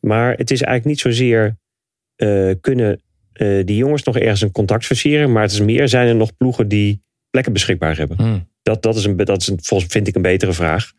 Maar 0.00 0.36
het 0.36 0.50
is 0.50 0.62
eigenlijk 0.62 0.84
niet 0.84 1.14
zozeer 1.14 1.56
kunnen 2.60 3.00
die 3.64 3.76
jongens 3.76 4.02
nog 4.02 4.18
ergens 4.18 4.40
een 4.40 4.52
contact 4.52 4.86
versieren. 4.86 5.32
Maar 5.32 5.42
het 5.42 5.52
is 5.52 5.60
meer, 5.60 5.88
zijn 5.88 6.08
er 6.08 6.16
nog 6.16 6.36
ploegen 6.36 6.68
die 6.68 7.00
plekken 7.30 7.52
beschikbaar 7.52 7.96
hebben? 7.96 8.16
Hm. 8.16 8.38
Dat, 8.62 8.82
dat 8.82 8.96
is, 8.96 9.04
een, 9.04 9.16
dat 9.16 9.40
is 9.40 9.48
een, 9.48 9.58
volgens 9.62 9.92
vind 9.92 10.08
ik 10.08 10.14
een 10.14 10.22
betere 10.22 10.52
vraag. 10.52 10.92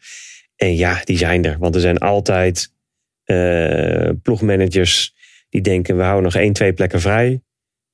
En 0.57 0.75
ja, 0.75 1.01
die 1.03 1.17
zijn 1.17 1.45
er. 1.45 1.57
Want 1.59 1.75
er 1.75 1.81
zijn 1.81 1.97
altijd 1.97 2.73
eh, 3.23 4.09
ploegmanagers 4.21 5.15
die 5.49 5.61
denken... 5.61 5.97
we 5.97 6.03
houden 6.03 6.23
nog 6.23 6.35
één, 6.35 6.53
twee 6.53 6.73
plekken 6.73 7.01
vrij 7.01 7.41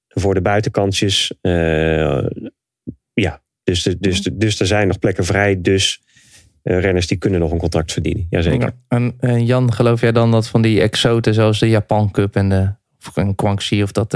voor 0.07 0.33
de 0.33 0.41
buitenkantjes. 0.41 1.33
Eh, 1.41 2.25
ja, 3.13 3.41
dus, 3.63 3.83
dus, 3.83 4.21
dus 4.21 4.59
er 4.59 4.67
zijn 4.67 4.87
nog 4.87 4.99
plekken 4.99 5.25
vrij. 5.25 5.61
Dus 5.61 6.01
eh, 6.61 6.79
renners 6.79 7.07
die 7.07 7.17
kunnen 7.17 7.39
nog 7.39 7.51
een 7.51 7.57
contract 7.57 7.91
verdienen. 7.91 8.27
Jazeker. 8.29 8.75
En, 8.87 9.13
en 9.19 9.45
Jan, 9.45 9.73
geloof 9.73 10.01
jij 10.01 10.11
dan 10.11 10.31
dat 10.31 10.47
van 10.47 10.61
die 10.61 10.81
exoten 10.81 11.33
zoals 11.33 11.59
de 11.59 11.69
Japan 11.69 12.11
Cup 12.11 12.35
en 12.35 12.49
de 12.49 12.73
of 13.05 13.15
een 13.15 13.83
of 13.83 13.91
dat 13.91 14.11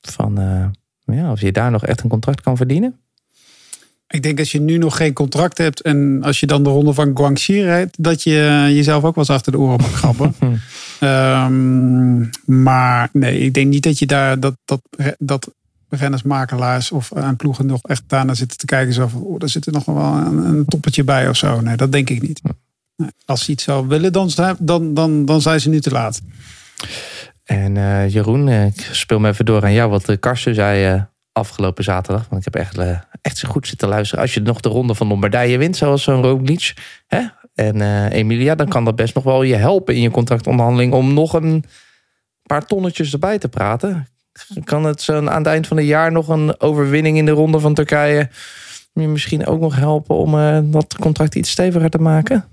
van 0.00 0.34
ja, 1.04 1.32
of 1.32 1.40
je 1.40 1.52
daar 1.52 1.70
nog 1.70 1.86
echt 1.86 2.02
een 2.02 2.08
contract 2.08 2.40
kan 2.40 2.56
verdienen? 2.56 3.00
Ik 4.10 4.22
denk 4.22 4.38
als 4.38 4.52
je 4.52 4.60
nu 4.60 4.78
nog 4.78 4.96
geen 4.96 5.12
contract 5.12 5.58
hebt 5.58 5.80
en 5.82 6.18
als 6.22 6.40
je 6.40 6.46
dan 6.46 6.62
de 6.62 6.68
ronde 6.70 6.92
van 6.92 7.10
Guangxi 7.16 7.62
rijdt, 7.62 7.96
dat 8.02 8.22
je 8.22 8.40
eh, 8.66 8.74
jezelf 8.74 9.04
ook 9.04 9.14
wel 9.14 9.24
eens 9.24 9.34
achter 9.34 9.52
de 9.52 9.58
oren 9.58 9.80
mag 9.80 9.92
grappen. 9.92 10.34
Ehm, 11.00 12.18
maar 12.62 13.08
nee, 13.12 13.38
ik 13.40 13.54
denk 13.54 13.68
niet 13.68 13.82
dat 13.82 13.98
je 13.98 14.06
daar 14.06 14.40
dat, 14.40 14.56
dat, 14.64 14.80
dat 15.18 15.50
rennersmakelaars 15.88 16.90
of 16.92 17.12
aan 17.14 17.36
ploegen 17.36 17.66
nog 17.66 17.80
echt 17.82 18.02
daarna 18.06 18.34
zitten 18.34 18.58
te 18.58 18.66
kijken. 18.66 18.92
Zo 18.94 19.06
van, 19.06 19.20
oh, 19.22 19.38
daar 19.38 19.48
zit 19.48 19.66
er 19.66 19.72
nog 19.72 19.84
wel 19.84 19.96
een, 19.96 20.36
een 20.44 20.64
toppetje 20.64 21.04
bij 21.04 21.28
of 21.28 21.36
zo. 21.36 21.60
Nee, 21.60 21.76
dat 21.76 21.92
denk 21.92 22.10
ik 22.10 22.22
niet. 22.22 22.40
Nee, 22.96 23.08
als 23.24 23.44
ze 23.44 23.50
iets 23.50 23.64
zou 23.64 23.86
willen, 23.88 24.12
dan, 24.12 24.30
zijn- 24.30 24.56
dan, 24.58 24.94
dan, 24.94 25.24
dan 25.24 25.40
zijn 25.40 25.60
ze 25.60 25.68
nu 25.68 25.80
te 25.80 25.90
laat. 25.90 26.20
En 27.44 27.76
eh, 27.76 28.08
Jeroen, 28.08 28.48
eh, 28.48 28.66
ik 28.66 28.88
speel 28.92 29.18
me 29.18 29.28
even 29.28 29.44
door 29.44 29.62
aan 29.64 29.72
jou 29.72 29.90
wat 29.90 30.08
eh, 30.08 30.16
Karsten 30.20 30.54
zei 30.54 30.84
eh, 30.94 31.02
afgelopen 31.32 31.84
zaterdag. 31.84 32.26
Want 32.28 32.46
ik 32.46 32.52
heb 32.52 32.62
echt, 32.62 32.78
eh, 32.78 32.98
echt 33.22 33.38
zo 33.38 33.48
goed 33.48 33.66
zitten 33.66 33.88
luisteren. 33.88 34.22
Als 34.22 34.34
je 34.34 34.40
nog 34.40 34.60
de 34.60 34.68
ronde 34.68 34.94
van 34.94 35.06
Lombardije 35.06 35.58
wint, 35.58 35.76
zoals 35.76 36.02
zo'n 36.02 36.22
Roglic 36.22 36.74
hè? 37.06 37.20
en 37.54 37.80
eh, 37.80 38.18
Emilia... 38.18 38.54
dan 38.54 38.68
kan 38.68 38.84
dat 38.84 38.96
best 38.96 39.14
nog 39.14 39.24
wel 39.24 39.42
je 39.42 39.54
helpen 39.54 39.94
in 39.94 40.00
je 40.00 40.10
contractonderhandeling... 40.10 40.92
om 40.92 41.14
nog 41.14 41.32
een 41.32 41.64
paar 42.42 42.66
tonnetjes 42.66 43.12
erbij 43.12 43.38
te 43.38 43.48
praten. 43.48 44.08
Kan 44.64 44.84
het 44.84 45.02
zo 45.02 45.26
aan 45.26 45.38
het 45.38 45.46
eind 45.46 45.66
van 45.66 45.76
het 45.76 45.86
jaar 45.86 46.12
nog 46.12 46.28
een 46.28 46.60
overwinning 46.60 47.16
in 47.16 47.24
de 47.24 47.30
ronde 47.30 47.60
van 47.60 47.74
Turkije... 47.74 48.28
je 48.92 49.08
misschien 49.08 49.46
ook 49.46 49.60
nog 49.60 49.76
helpen 49.76 50.16
om 50.16 50.38
eh, 50.38 50.58
dat 50.62 50.96
contract 50.96 51.34
iets 51.34 51.50
steviger 51.50 51.90
te 51.90 51.98
maken? 51.98 52.44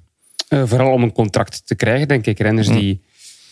Vooral 0.49 0.91
om 0.91 1.03
een 1.03 1.11
contract 1.11 1.67
te 1.67 1.75
krijgen, 1.75 2.07
denk 2.07 2.25
ik. 2.25 2.39
Renners 2.39 2.67
die 2.67 3.01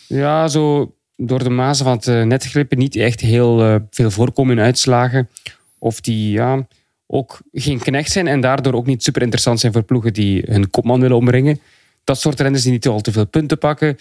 ja, 0.06 0.48
zo 0.48 0.94
door 1.16 1.44
de 1.44 1.50
mazen 1.50 1.84
van 1.84 1.96
het 1.96 2.06
eh, 2.06 2.22
net 2.22 2.44
glippen 2.44 2.78
niet 2.78 2.96
echt 2.96 3.20
heel 3.20 3.62
eh, 3.62 3.76
veel 3.90 4.10
voorkomen 4.10 4.58
in 4.58 4.64
uitslagen. 4.64 5.28
Of 5.78 6.00
die 6.00 6.30
ja, 6.30 6.66
ook 7.06 7.40
geen 7.52 7.78
knecht 7.78 8.10
zijn 8.10 8.26
en 8.26 8.40
daardoor 8.40 8.74
ook 8.74 8.86
niet 8.86 9.02
super 9.02 9.22
interessant 9.22 9.60
zijn 9.60 9.72
voor 9.72 9.82
ploegen 9.82 10.12
die 10.12 10.42
hun 10.46 10.70
kopman 10.70 11.00
willen 11.00 11.16
omringen. 11.16 11.60
Dat 12.04 12.20
soort 12.20 12.40
renners 12.40 12.62
die 12.62 12.72
niet 12.72 12.86
al 12.86 13.00
te 13.00 13.12
veel 13.12 13.26
punten 13.26 13.58
pakken, 13.58 13.96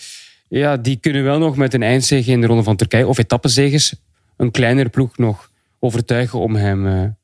ja, 0.48 0.78
die 0.78 0.98
kunnen 0.98 1.24
wel 1.24 1.40
nog 1.40 1.58
met 1.58 1.74
een 1.74 1.84
eindzege 1.84 2.32
in 2.32 2.42
de 2.42 2.48
Ronde 2.48 2.64
van 2.64 2.76
Turkije 2.76 3.08
of 3.08 3.18
etappezeges 3.18 3.96
een 4.38 4.52
kleinere 4.52 4.90
ploeg 4.90 5.18
nog 5.18 5.50
overtuigen 5.80 6.40
om 6.40 6.56
hem 6.56 7.16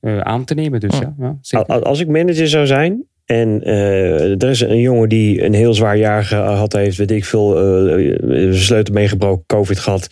eh, 0.00 0.18
aan 0.18 0.44
te 0.44 0.54
nemen. 0.54 0.80
Dus 0.80 0.98
ja, 0.98 1.14
ja 1.18 1.38
zeker. 1.40 1.82
Als 1.82 2.00
ik 2.00 2.08
manager 2.08 2.48
zou 2.48 2.66
zijn. 2.66 3.04
En 3.26 3.62
eh, 3.62 4.42
er 4.42 4.48
is 4.50 4.60
een 4.60 4.80
jongen 4.80 5.08
die 5.08 5.42
een 5.42 5.54
heel 5.54 5.74
zwaar 5.74 5.96
jaar 5.96 6.24
gehad 6.24 6.72
heeft. 6.72 6.96
Weet 6.96 7.10
ik 7.10 7.24
veel. 7.24 7.56
eh, 7.88 8.52
sleutel 8.52 8.94
meegebroken, 8.94 9.44
COVID 9.46 9.78
gehad. 9.78 10.08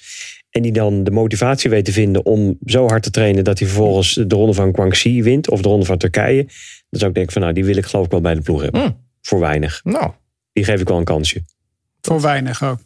En 0.51 0.63
die 0.63 0.73
dan 0.73 1.05
de 1.05 1.11
motivatie 1.11 1.71
weet 1.71 1.85
te 1.85 1.93
vinden 1.93 2.27
om 2.27 2.59
zo 2.67 2.87
hard 2.87 3.03
te 3.03 3.11
trainen. 3.11 3.45
dat 3.45 3.59
hij 3.59 3.69
vervolgens 3.69 4.15
de 4.15 4.35
ronde 4.35 4.53
van 4.55 4.75
Guangxi 4.75 5.23
wint. 5.23 5.51
of 5.51 5.61
de 5.63 5.69
ronde 5.69 5.87
van 5.87 5.99
Turkije. 5.99 6.43
Dan 6.91 7.01
zou 7.01 7.09
ik 7.09 7.15
denken 7.17 7.33
van 7.33 7.43
nou, 7.43 7.55
die 7.55 7.65
wil 7.65 7.77
ik 7.77 7.85
geloof 7.87 8.05
ik 8.05 8.11
wel 8.11 8.21
bij 8.21 8.35
de 8.35 8.41
ploeg 8.41 8.63
hebben. 8.63 8.81
Hmm. 8.81 8.97
Voor 9.23 9.41
weinig. 9.41 9.81
Nou, 9.85 10.11
die 10.53 10.65
geef 10.65 10.81
ik 10.81 10.89
wel 10.89 10.99
een 10.99 11.05
kansje. 11.05 11.41
Voor 12.01 12.21
weinig 12.21 12.63
ook. 12.65 12.79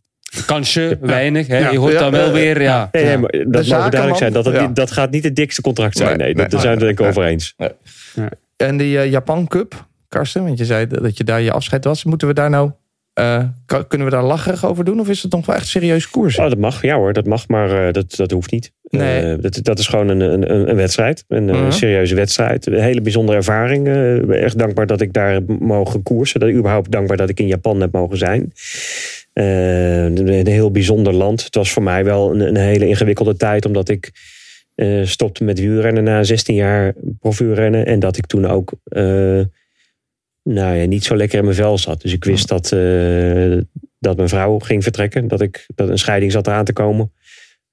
Kansje, 0.46 0.98
weinig. 1.00 1.46
Hè? 1.46 1.58
Ja. 1.58 1.70
Je 1.70 1.78
hoort 1.78 1.92
Ja, 1.92 1.98
dan 1.98 2.10
wel 2.10 2.32
weer, 2.32 2.62
ja. 2.62 2.88
Nee, 2.92 3.04
nee, 3.04 3.16
maar 3.18 3.30
dat 3.30 3.64
zakenman, 3.64 3.90
duidelijk 3.90 4.18
zijn. 4.20 4.32
Dat, 4.32 4.44
het 4.44 4.54
ja. 4.54 4.66
niet- 4.66 4.76
dat 4.76 4.90
gaat 4.90 5.10
niet 5.10 5.24
het 5.24 5.36
dikste 5.36 5.60
contract 5.62 5.96
zijn. 5.96 6.08
Nee, 6.08 6.16
Nee, 6.16 6.26
nee. 6.26 6.42
dat, 6.42 6.50
daar 6.50 6.60
zijn 6.60 6.78
we 6.78 6.86
het 6.86 6.96
denk 6.96 7.08
ik 7.10 7.16
over 7.16 7.30
eens. 7.30 7.54
En 8.56 8.76
die 8.76 9.08
Japan 9.10 9.46
Cup, 9.48 9.87
Karsten, 10.08 10.44
want 10.44 10.58
je 10.58 10.64
zei 10.64 10.86
dat 10.86 11.16
je 11.16 11.24
daar 11.24 11.40
je 11.40 11.52
afscheid 11.52 11.84
was. 11.84 12.04
Moeten 12.04 12.28
we 12.28 12.34
daar 12.34 12.50
nou, 12.50 12.70
kan- 13.66 13.86
kunnen 13.88 14.06
we 14.06 14.12
daar 14.12 14.24
lacherig 14.24 14.66
over 14.66 14.84
doen? 14.84 15.00
Of 15.00 15.08
is 15.08 15.22
het 15.22 15.32
nog 15.32 15.46
wel 15.46 15.56
echt 15.56 15.66
serieus 15.66 16.10
koers? 16.10 16.38
Oh, 16.38 16.48
dat 16.48 16.58
mag, 16.58 16.82
ja 16.82 16.96
hoor, 16.96 17.12
dat 17.12 17.26
mag, 17.26 17.48
maar 17.48 17.86
eh, 17.86 17.92
dat, 17.92 18.16
dat 18.16 18.30
hoeft 18.30 18.50
niet. 18.50 18.72
Nee. 18.90 19.32
Eh, 19.32 19.42
dat, 19.42 19.58
dat 19.62 19.78
is 19.78 19.86
gewoon 19.86 20.08
een, 20.08 20.20
een, 20.20 20.52
een- 20.54 20.70
een 20.70 20.76
wedstrijd, 20.76 21.24
een, 21.28 21.48
eh, 21.50 21.60
Mhm. 21.60 21.70
serieuze 21.70 22.14
wedstrijd. 22.14 22.66
Een 22.66 22.80
hele 22.80 23.00
bijzondere 23.00 23.36
ervaring. 23.38 23.88
Echt 24.32 24.58
dankbaar 24.58 24.86
dat 24.86 25.00
ik 25.00 25.12
daar 25.12 25.32
heb 25.32 25.48
mogen 25.60 26.02
koersen. 26.02 26.40
Dat, 26.40 26.50
überhaupt 26.50 26.90
dankbaar 26.90 27.16
dat 27.16 27.28
ik 27.28 27.40
in 27.40 27.46
Japan 27.46 27.80
heb 27.80 27.92
mogen 27.92 28.18
zijn. 28.18 28.52
Een, 29.32 30.28
een 30.28 30.46
heel 30.46 30.70
bijzonder 30.70 31.12
land. 31.12 31.44
Het 31.44 31.54
was 31.54 31.70
voor 31.72 31.82
mij 31.82 32.04
wel 32.04 32.30
een, 32.34 32.40
een 32.40 32.56
hele 32.56 32.86
ingewikkelde 32.86 33.36
tijd, 33.36 33.64
omdat 33.66 33.88
ik 33.88 34.10
stopte 35.02 35.44
met 35.44 35.60
wielrennen 35.60 36.04
na 36.04 36.22
16 36.22 36.54
jaar 36.54 36.94
profuurrennen. 37.20 37.86
En 37.86 37.98
dat 37.98 38.16
ik 38.16 38.26
toen 38.26 38.46
ook 38.46 38.72
nou 40.48 40.76
ja, 40.76 40.86
niet 40.86 41.04
zo 41.04 41.16
lekker 41.16 41.38
in 41.38 41.44
mijn 41.44 41.56
vel 41.56 41.78
zat. 41.78 42.00
Dus 42.00 42.12
ik 42.12 42.24
wist 42.24 42.48
dat, 42.48 42.72
eh, 42.72 43.58
dat 43.98 44.16
mijn 44.16 44.28
vrouw 44.28 44.58
ging 44.58 44.82
vertrekken. 44.82 45.28
Dat, 45.28 45.40
ik, 45.40 45.66
dat 45.74 45.88
een 45.88 45.98
scheiding 45.98 46.32
zat 46.32 46.46
eraan 46.46 46.64
te 46.64 46.72
komen. 46.72 47.12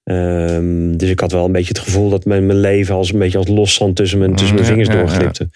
Ehm, 0.04 0.98
dus 0.98 1.10
ik 1.10 1.20
had 1.20 1.32
wel 1.32 1.46
een 1.46 1.52
beetje 1.52 1.74
het 1.74 1.80
gevoel 1.80 2.10
dat 2.10 2.26
mijn, 2.26 2.46
mijn 2.46 2.60
leven 2.60 2.96
als 2.96 3.14
een 3.14 3.20
beetje 3.20 3.38
als 3.38 3.48
loszand 3.48 3.96
tussen 3.96 4.20
mijn, 4.20 4.36
tussen 4.36 4.56
mijn 4.56 4.68
vingers 4.68 4.88
ja, 4.88 4.94
ja. 4.94 5.00
doorglipte. 5.00 5.50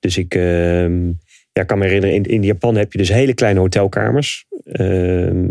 Dus 0.00 0.16
ik 0.16 0.34
ehm, 0.34 1.06
ja, 1.52 1.62
kan 1.66 1.78
me 1.78 1.84
herinneren, 1.84 2.14
in, 2.14 2.22
in 2.22 2.42
Japan 2.42 2.76
heb 2.76 2.92
je 2.92 2.98
dus 2.98 3.08
hele 3.08 3.34
kleine 3.34 3.60
hotelkamers. 3.60 4.46
Ehm, 4.64 5.46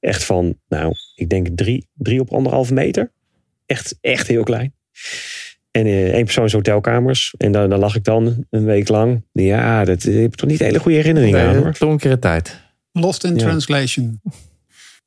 echt 0.00 0.24
van, 0.24 0.58
nou, 0.68 0.94
ik 1.14 1.28
denk 1.28 1.48
drie, 1.54 1.88
drie 1.94 2.20
op 2.20 2.32
anderhalve 2.32 2.74
meter. 2.74 3.12
Echt, 3.66 3.98
echt 4.00 4.26
heel 4.26 4.42
klein. 4.42 4.74
En 5.76 5.86
eh 5.86 6.12
één 6.12 6.24
persoons 6.24 6.52
hotelkamers. 6.52 7.34
En 7.38 7.52
daar, 7.52 7.68
daar 7.68 7.78
lag 7.78 7.94
ik 7.96 8.04
dan 8.04 8.46
een 8.50 8.64
week 8.64 8.88
lang. 8.88 9.22
Ja, 9.32 9.84
dat 9.84 10.04
eh, 10.04 10.14
heb 10.14 10.24
ik 10.24 10.34
toch 10.34 10.48
niet 10.48 10.58
hele 10.58 10.78
goede 10.78 10.96
herinneringen 10.96 11.40
aan 11.40 11.52
Nee, 11.52 11.62
hoor. 11.62 11.74
donkere 11.78 12.18
tijd. 12.18 12.60
Lost 12.92 13.24
in 13.24 13.32
Ja. 13.34 13.38
translation. 13.38 14.20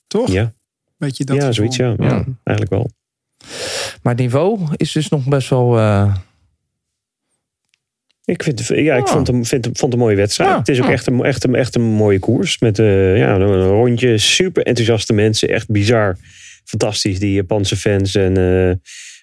Toch? 0.07 0.31
Ja, 0.31 0.51
Weet 0.97 1.17
je 1.17 1.23
dat 1.23 1.35
ja 1.35 1.51
zoiets 1.51 1.75
ja. 1.75 1.87
ja. 1.97 2.05
Ja. 2.05 2.11
Eigenlijk 2.43 2.69
wel. 2.69 2.89
Maar 4.01 4.13
het 4.13 4.21
niveau 4.21 4.59
is 4.75 4.91
dus 4.91 5.09
nog 5.09 5.25
best 5.27 5.49
wel... 5.49 5.77
eh, 5.77 6.15
Ik, 8.25 8.43
vind, 8.43 8.67
ja, 8.67 8.95
ik 8.95 9.05
Ah. 9.05 9.11
vond, 9.11 9.27
hem, 9.27 9.45
vind, 9.45 9.65
hem- 9.65 9.75
vond 9.77 9.93
een 9.93 9.99
mooie 9.99 10.15
wedstrijd. 10.15 10.49
Ja. 10.49 10.57
Het 10.57 10.67
is 10.67 10.79
ook 10.79 10.85
Ah. 10.85 10.91
echt 10.91 11.07
een, 11.07 11.23
echt, 11.23 11.43
een, 11.43 11.55
echt 11.55 11.75
een 11.75 11.81
mooie 11.81 12.19
koers. 12.19 12.59
Met 12.59 12.79
eh, 12.79 13.17
ja, 13.17 13.35
een 13.35 13.61
rondje, 13.67 14.17
super 14.17 14.63
enthousiaste 14.63 15.13
mensen. 15.13 15.49
Echt 15.49 15.67
bizar. 15.69 16.17
Fantastisch, 16.63 17.19
die 17.19 17.33
Japanse 17.33 17.75
fans. 17.77 18.15
En 18.15 18.37
eh, 18.37 18.75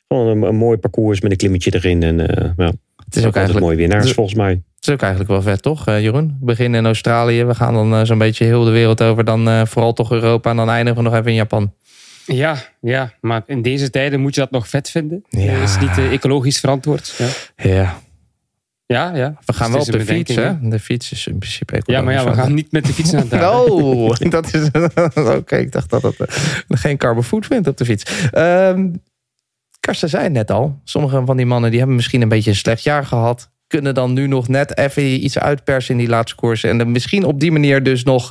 gewoon 0.09 0.27
een, 0.27 0.43
een 0.43 0.57
mooi 0.57 0.77
parcours 0.79 1.21
met 1.21 1.31
een 1.31 1.37
klimmetje 1.37 1.75
erin. 1.75 2.03
En 2.03 2.29
eh 2.29 2.51
ja, 2.57 2.73
het 3.07 3.17
is 3.17 3.21
ook 3.21 3.27
altijd 3.27 3.35
eigenlijk... 3.35 3.67
mooie 3.67 3.77
winnaars 3.77 4.13
volgens 4.13 4.37
mij. 4.37 4.51
Het 4.51 4.87
is 4.87 4.93
ook 4.93 5.01
eigenlijk 5.01 5.31
wel 5.31 5.43
vet, 5.43 5.63
toch, 5.63 5.87
eh, 5.87 6.01
Jeroen? 6.01 6.37
We 6.41 6.45
beginnen 6.45 6.81
in 6.81 6.87
Australië. 6.87 7.45
We 7.45 7.55
gaan 7.55 7.75
dan 7.75 7.95
eh, 7.95 8.05
zo'n 8.05 8.19
beetje 8.19 8.45
heel 8.45 8.65
de 8.65 8.71
wereld 8.71 9.03
over. 9.03 9.25
Dan 9.25 9.49
eh, 9.49 9.67
vooral 9.67 9.93
toch 9.93 10.13
Europa. 10.13 10.51
En 10.51 10.57
dan 10.57 10.71
eindigen 10.71 11.03
we 11.03 11.09
nog 11.09 11.19
even 11.19 11.31
in 11.31 11.37
Japan. 11.37 11.73
Ja, 12.27 12.57
ja, 12.81 13.13
maar 13.21 13.43
in 13.47 13.63
deze 13.63 13.91
tijden 13.91 14.21
moet 14.21 14.35
je 14.35 14.41
dat 14.41 14.51
nog 14.51 14.69
vet 14.69 14.91
vinden. 14.91 15.25
Ja. 15.29 15.61
Dat 15.61 15.69
is 15.69 15.79
niet 15.79 16.11
ecologisch 16.11 16.61
verantwoord. 16.61 17.15
Ja, 17.19 17.29
Ja, 17.71 18.01
ja. 18.87 19.17
ja. 19.17 19.37
we 19.45 19.53
gaan 19.53 19.73
Dus 19.73 19.77
wel 19.77 19.87
het 19.87 19.95
op 19.95 20.01
de 20.01 20.15
fiets, 20.15 20.35
hè? 20.35 20.69
De 20.69 20.79
fiets 20.79 21.13
is 21.13 21.27
in 21.27 21.39
principe 21.39 21.83
Ja, 21.85 22.03
maar 22.03 22.13
ja, 22.13 22.25
we 22.25 22.33
gaan 22.33 22.55
niet 22.55 22.73
met 22.73 22.87
de 22.87 22.93
fiets 22.93 23.11
naar 23.11 23.21
het 23.21 23.31
daar. 23.41 23.61
Oh, 23.61 24.15
dat 24.29 24.55
is. 24.55 24.69
Oké, 25.37 25.57
ik 25.57 25.73
dacht 25.73 25.91
dat 25.91 26.03
het 26.03 26.21
eh, 26.21 26.27
geen 26.69 26.97
carbon 26.97 27.25
footprint 27.25 27.67
op 27.67 27.77
de 27.77 27.85
fiets. 27.85 28.29
Ehm 28.31 28.89
Karsten 29.87 30.09
zei 30.09 30.29
net 30.29 30.51
al. 30.51 30.81
Sommige 30.85 31.23
van 31.25 31.37
die 31.37 31.47
mannen 31.47 31.71
die 31.71 31.79
hebben 31.79 31.97
misschien 31.97 32.23
een 32.23 32.29
beetje 32.29 32.51
een 32.51 32.57
slecht 32.57 32.83
jaar 32.83 33.07
gehad. 33.07 33.51
Kunnen 33.69 33.95
dan 33.95 34.13
nu 34.13 34.27
nog 34.27 34.49
net 34.49 34.79
even 34.79 35.25
iets 35.25 35.39
uitpersen 35.39 35.95
in 35.95 36.01
die 36.01 36.09
laatste 36.09 36.37
koers. 36.37 36.65
En 36.65 36.79
dan 36.79 36.93
misschien 36.93 37.25
op 37.25 37.41
die 37.41 37.53
manier 37.53 37.83
dus 37.83 38.03
nog 38.05 38.31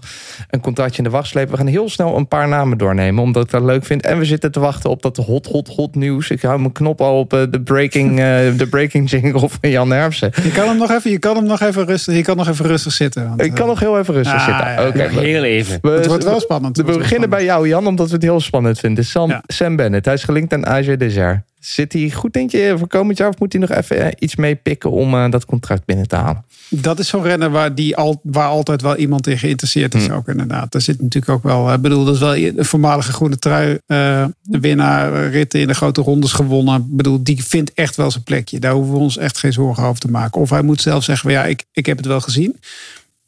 een 0.50 0.60
contractje 0.62 0.98
in 0.98 1.04
de 1.04 1.10
wacht 1.10 1.28
slepen. 1.28 1.52
We 1.52 1.58
gaan 1.58 1.68
heel 1.68 1.90
snel 1.90 2.18
een 2.18 2.28
paar 2.28 2.48
namen 2.48 2.78
doornemen. 2.78 3.24
Omdat 3.24 3.44
ik 3.44 3.52
dat 3.52 3.64
leuk 3.64 3.86
vind. 3.86 4.02
En 4.06 4.18
we 4.20 4.26
zitten 4.26 4.52
te 4.52 4.60
wachten 4.60 4.90
op 4.90 5.02
dat 5.02 5.18
hot, 5.18 5.46
hot, 5.46 5.68
hot 5.68 5.96
nieuws. 5.96 6.30
Ik 6.30 6.42
hou 6.42 6.60
mijn 6.60 6.72
knop 6.72 7.02
al 7.02 7.20
op 7.20 7.34
eh, 7.34 7.42
de 7.50 7.62
breaking, 7.62 8.10
eh, 8.20 8.26
de 8.58 8.68
breaking 8.70 9.10
jingle 9.10 9.50
van 9.50 9.70
Jan 9.70 9.92
Hermsen. 9.92 10.32
Je 10.44 10.52
kan 10.52 10.68
hem 10.68 10.78
nog 10.78 10.92
even, 10.92 11.12
je 11.12 11.20
kan 11.20 11.36
hem 11.36 11.46
nog 11.46 11.62
even 11.62 11.86
rustig, 11.86 12.16
je 12.16 12.22
kan 12.24 12.38
nog 12.38 12.48
even 12.48 12.66
rustig 12.66 12.92
zitten. 12.92 13.28
want, 13.28 13.42
Ik 13.42 13.52
kan 13.52 13.62
eh, 13.62 13.68
nog 13.68 13.80
heel 13.80 14.00
even 14.00 14.14
rustig 14.14 14.34
Ah, 14.36 14.46
zitten. 14.46 14.66
ja, 14.66 14.88
Oké. 15.08 15.20
Heel 15.20 15.44
even. 15.44 15.80
We- 15.82 15.90
Het 15.90 16.08
wordt 16.08 16.24
wel 16.24 16.40
spannend. 16.40 16.78
we 16.78 16.84
beginnen 16.84 17.30
bij 17.30 17.44
jou, 17.44 17.68
Jan, 17.68 17.88
omdat 17.88 18.08
we 18.08 18.14
het 18.14 18.24
heel 18.24 18.40
spannend 18.40 18.80
vinden. 18.80 19.06
Sam, 19.06 19.30
Ja. 19.30 19.44
Sam 19.48 19.76
Bennett, 19.76 20.06
hij 20.06 20.14
is 20.14 20.24
gelinkt 20.24 20.54
aan 20.54 20.66
AG 20.68 20.96
Desert. 20.98 21.40
Zit 21.66 21.94
hij 21.94 22.12
goed, 22.12 22.34
denk 22.34 22.52
je, 22.52 22.76
voor 22.78 22.88
komend 22.88 23.18
jaar? 23.18 23.30
Of 23.30 23.40
moet 23.40 23.52
hij 23.52 23.62
nog 23.62 23.72
even 23.72 24.00
eh, 24.00 24.12
iets 24.20 24.36
mee 24.36 24.56
pikken 24.56 24.92
om 24.92 25.14
eh, 25.14 25.32
dat 25.32 25.46
contract 25.46 25.86
binnen 25.86 26.08
te 26.08 26.16
halen? 26.16 26.46
Dat 26.70 27.00
is 27.00 27.08
zo'n 27.08 27.24
renner 27.24 27.50
waar, 27.50 27.76
die 27.76 27.96
al, 27.96 28.20
waar 28.24 28.48
altijd 28.48 28.82
wel 28.82 28.96
iemand 28.96 29.28
in 29.28 29.38
geïnteresseerd 29.38 29.96
is. 29.96 30.06
Hmm. 30.06 30.16
Ook 30.16 30.28
inderdaad. 30.28 30.72
Daar 30.72 30.82
zit 30.82 31.02
natuurlijk 31.02 31.32
ook 31.32 31.44
wel. 31.44 31.74
Ik 31.74 31.82
bedoel, 31.82 32.06
dat 32.06 32.14
is 32.14 32.20
wel 32.20 32.36
een 32.36 32.66
voormalige 32.66 33.12
groene 33.14 33.38
trui. 33.38 33.80
eh, 33.86 34.26
de 34.42 34.60
winnaar 34.60 35.14
eh, 35.14 35.32
ritten 35.32 35.60
in 35.60 35.68
de 35.68 35.74
grote 35.74 36.02
rondes 36.02 36.32
gewonnen. 36.32 36.76
Ik 36.76 36.96
bedoel, 36.96 37.24
die 37.24 37.44
vindt 37.44 37.74
echt 37.74 37.96
wel 37.96 38.12
zijn 38.12 38.24
plekje. 38.24 38.60
Daar 38.60 38.74
hoeven 38.74 38.94
we 38.94 39.00
ons 39.00 39.18
echt 39.18 39.38
geen 39.38 39.54
zorgen 39.54 39.84
over 39.84 40.00
te 40.00 40.12
maken. 40.12 40.42
Of 40.42 40.50
hij 40.50 40.62
moet 40.62 40.82
zelf 40.82 41.04
zeggen: 41.04 41.32
ja, 41.32 41.46
ik, 41.46 41.64
ik 41.72 41.86
heb 41.86 41.98
het 41.98 42.06
wel 42.06 42.22
gezien. 42.22 42.60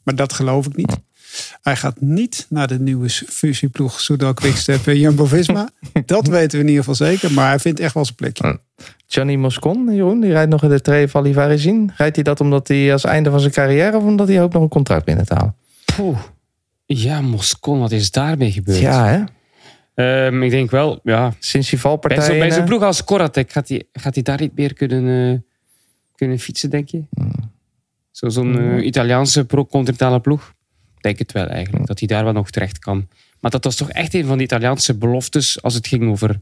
Maar 0.03 0.15
dat 0.15 0.33
geloof 0.33 0.65
ik 0.65 0.75
niet. 0.75 0.97
Hij 1.61 1.75
gaat 1.75 2.01
niet 2.01 2.45
naar 2.49 2.67
de 2.67 2.79
nieuwe 2.79 3.09
fusieploeg 3.09 3.99
Soudal 4.01 4.33
Quickstep 4.33 4.87
en 4.87 4.99
Jumbo-Visma. 4.99 5.69
Dat 6.05 6.27
weten 6.27 6.57
we 6.57 6.63
in 6.63 6.69
ieder 6.69 6.83
geval 6.83 7.07
zeker. 7.07 7.31
Maar 7.31 7.47
hij 7.49 7.59
vindt 7.59 7.79
echt 7.79 7.93
wel 7.93 8.05
zijn 8.05 8.15
plekje. 8.15 8.59
Gianni 9.07 9.37
Moscon, 9.37 9.93
Jeroen, 9.95 10.19
die 10.19 10.31
rijdt 10.31 10.49
nog 10.49 10.63
in 10.63 10.69
de 10.69 10.81
Tre 10.81 11.07
Vallivaresin. 11.07 11.91
Rijdt 11.97 12.15
hij 12.15 12.23
dat 12.23 12.39
omdat 12.39 12.67
hij 12.67 12.91
als 12.91 13.03
einde 13.03 13.29
van 13.29 13.39
zijn 13.39 13.51
carrière... 13.51 13.97
of 13.97 14.03
omdat 14.03 14.27
hij 14.27 14.41
ook 14.43 14.53
nog 14.53 14.61
een 14.61 14.69
contract 14.69 15.05
binnen 15.05 15.25
te 15.25 15.33
halen? 15.33 15.55
Poeh. 15.95 16.17
Ja, 16.85 17.21
Moscon, 17.21 17.79
wat 17.79 17.91
is 17.91 18.11
daarmee 18.11 18.51
gebeurd? 18.51 18.79
Ja, 18.79 19.05
hè? 19.07 19.23
Ehm, 20.27 20.43
ik 20.43 20.49
denk 20.49 20.71
wel, 20.71 20.99
ja. 21.03 21.33
Sinds 21.39 21.69
die 21.69 21.79
valpartij... 21.79 22.21
zo'n 22.25 22.39
bij 22.39 22.51
zo'n 22.51 22.61
eh, 22.61 22.65
ploeg 22.67 22.81
als 22.81 23.03
Koratek, 23.03 23.51
gaat 23.51 23.67
hij 23.67 23.83
gaat 23.93 24.13
hij 24.13 24.23
daar 24.23 24.39
niet 24.39 24.55
meer 24.55 24.73
kunnen, 24.73 25.33
eh, 25.33 25.39
kunnen 26.15 26.39
fietsen, 26.39 26.69
denk 26.69 26.89
je? 26.89 27.03
Zo- 28.11 28.29
Zo'n 28.29 28.59
eh, 28.59 28.85
Italiaanse 28.85 29.45
pro-continentale 29.45 30.19
ploeg? 30.19 30.53
Denk 31.07 31.19
het 31.19 31.31
wel 31.31 31.47
eigenlijk, 31.47 31.85
dat 31.87 31.99
hij 31.99 32.07
daar 32.07 32.23
wel 32.23 32.33
nog 32.33 32.49
terecht 32.49 32.79
kan. 32.79 33.07
Maar 33.39 33.51
dat 33.51 33.63
was 33.63 33.75
toch 33.75 33.89
echt 33.89 34.13
een 34.13 34.25
van 34.25 34.37
de 34.37 34.43
Italiaanse 34.43 34.93
beloftes 34.97 35.61
als 35.61 35.73
het 35.73 35.87
ging 35.87 36.09
over 36.09 36.39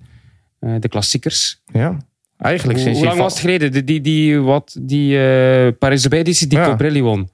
eh, 0.59 0.73
de 0.79 0.87
klassiekers. 0.87 1.61
Ja, 1.73 1.97
eigenlijk 2.37 2.79
Hoe, 2.79 2.87
sinds 2.87 2.99
hoe 2.99 3.07
die 3.07 3.17
lang 3.17 3.17
was 3.17 3.31
het 3.33 3.41
geleden? 3.41 3.71
Die, 3.71 3.83
die, 3.83 4.01
die, 4.01 4.39
wat, 4.39 4.75
die 4.79 5.17
eh 5.19 5.71
Paris-Roubaix, 5.79 6.39
die 6.39 6.57
Ja. 6.57 6.65
Colbrelli 6.65 7.01
won. 7.01 7.29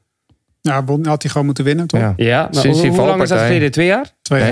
Ja, 0.62 0.84
won- 0.84 1.06
had 1.06 1.22
hij 1.22 1.32
gewoon 1.32 1.46
moeten 1.46 1.64
winnen, 1.64 1.88
toch? 1.88 2.00
Ja. 2.00 2.14
Ja, 2.18 2.42
maar 2.42 2.62
Sinds 2.62 2.80
hoe, 2.80 2.90
die 2.90 2.98
hoe 2.98 3.08
lang 3.08 3.22
is 3.22 3.30
dat 3.30 3.40
geleden? 3.40 3.72
Twee 3.72 3.86
jaar? 3.88 4.10
Twee 4.22 4.42
Nee, 4.42 4.52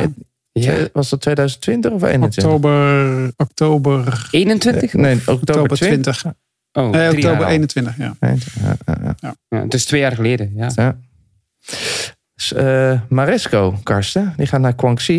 jaar. 0.51 0.79
Ja. 0.79 0.87
Was 0.93 1.09
dat 1.09 1.21
2020 1.21 1.91
of 1.91 2.03
21? 2.03 2.43
Oktober, 2.43 3.31
oktober, 3.37 4.27
21? 4.31 4.93
Nee, 4.93 5.15
oktober, 5.15 5.33
oktober 5.41 5.77
20. 5.77 6.17
20. 6.17 6.39
Oh, 6.71 6.89
Nee, 6.89 7.09
oktober 7.11 7.45
al. 7.45 7.51
21, 7.51 7.97
ja. 7.97 8.15
Nee, 8.19 8.35
ja, 8.61 8.77
ja, 8.85 9.15
ja. 9.19 9.35
Ja, 9.49 9.65
dus 9.65 9.85
twee 9.85 10.01
jaar 10.01 10.15
geleden, 10.15 10.51
ja. 10.55 10.97
Eh, 12.55 13.01
Maresco, 13.09 13.79
Karsten, 13.83 14.33
die 14.37 14.45
gaat 14.47 14.61
naar 14.61 14.73
Guangxi. 14.77 15.17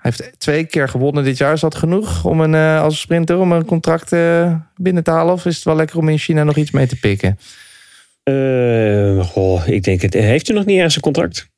Hij 0.00 0.12
heeft 0.16 0.38
twee 0.40 0.64
keer 0.64 0.88
gewonnen 0.88 1.24
dit 1.24 1.38
jaar. 1.38 1.52
Is 1.52 1.60
dat 1.60 1.74
genoeg 1.74 2.24
om 2.24 2.40
een, 2.40 2.54
eh, 2.54 2.80
als 2.82 3.00
sprinter 3.00 3.38
om 3.38 3.52
een 3.52 3.64
contract 3.64 4.12
eh, 4.12 4.54
binnen 4.76 5.02
te 5.04 5.10
halen? 5.10 5.32
Of 5.34 5.46
is 5.46 5.54
het 5.54 5.64
wel 5.64 5.76
lekker 5.76 5.98
om 5.98 6.08
in 6.08 6.18
China 6.18 6.44
nog 6.44 6.56
iets 6.56 6.70
mee 6.70 6.86
te 6.86 6.98
pikken? 6.98 7.38
Goh, 9.24 9.66
ik 9.68 9.82
denk 9.82 10.00
het. 10.00 10.14
Heeft 10.14 10.48
u 10.48 10.52
nog 10.54 10.64
niet 10.64 10.76
ergens 10.76 10.94
een 10.96 11.00
contract? 11.02 11.48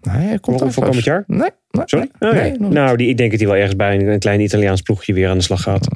Nee, 0.00 0.26
hij 0.26 0.38
komt 0.38 0.72
Voor- 0.74 0.84
komend 0.84 1.04
jaar? 1.04 1.24
Nee. 1.26 1.50
nee, 1.70 1.82
Sorry? 1.86 2.10
nee, 2.18 2.52
Oh, 2.60 2.68
nou, 2.68 2.96
die, 2.96 3.08
ik 3.08 3.16
denk 3.16 3.30
dat 3.30 3.40
hij 3.40 3.48
wel 3.48 3.58
ergens 3.58 3.76
bij 3.76 3.94
een, 3.94 4.06
een 4.06 4.18
klein 4.18 4.40
Italiaans 4.40 4.80
ploegje 4.82 5.12
weer 5.12 5.28
aan 5.28 5.36
de 5.38 5.42
slag 5.44 5.62
gaat. 5.62 5.88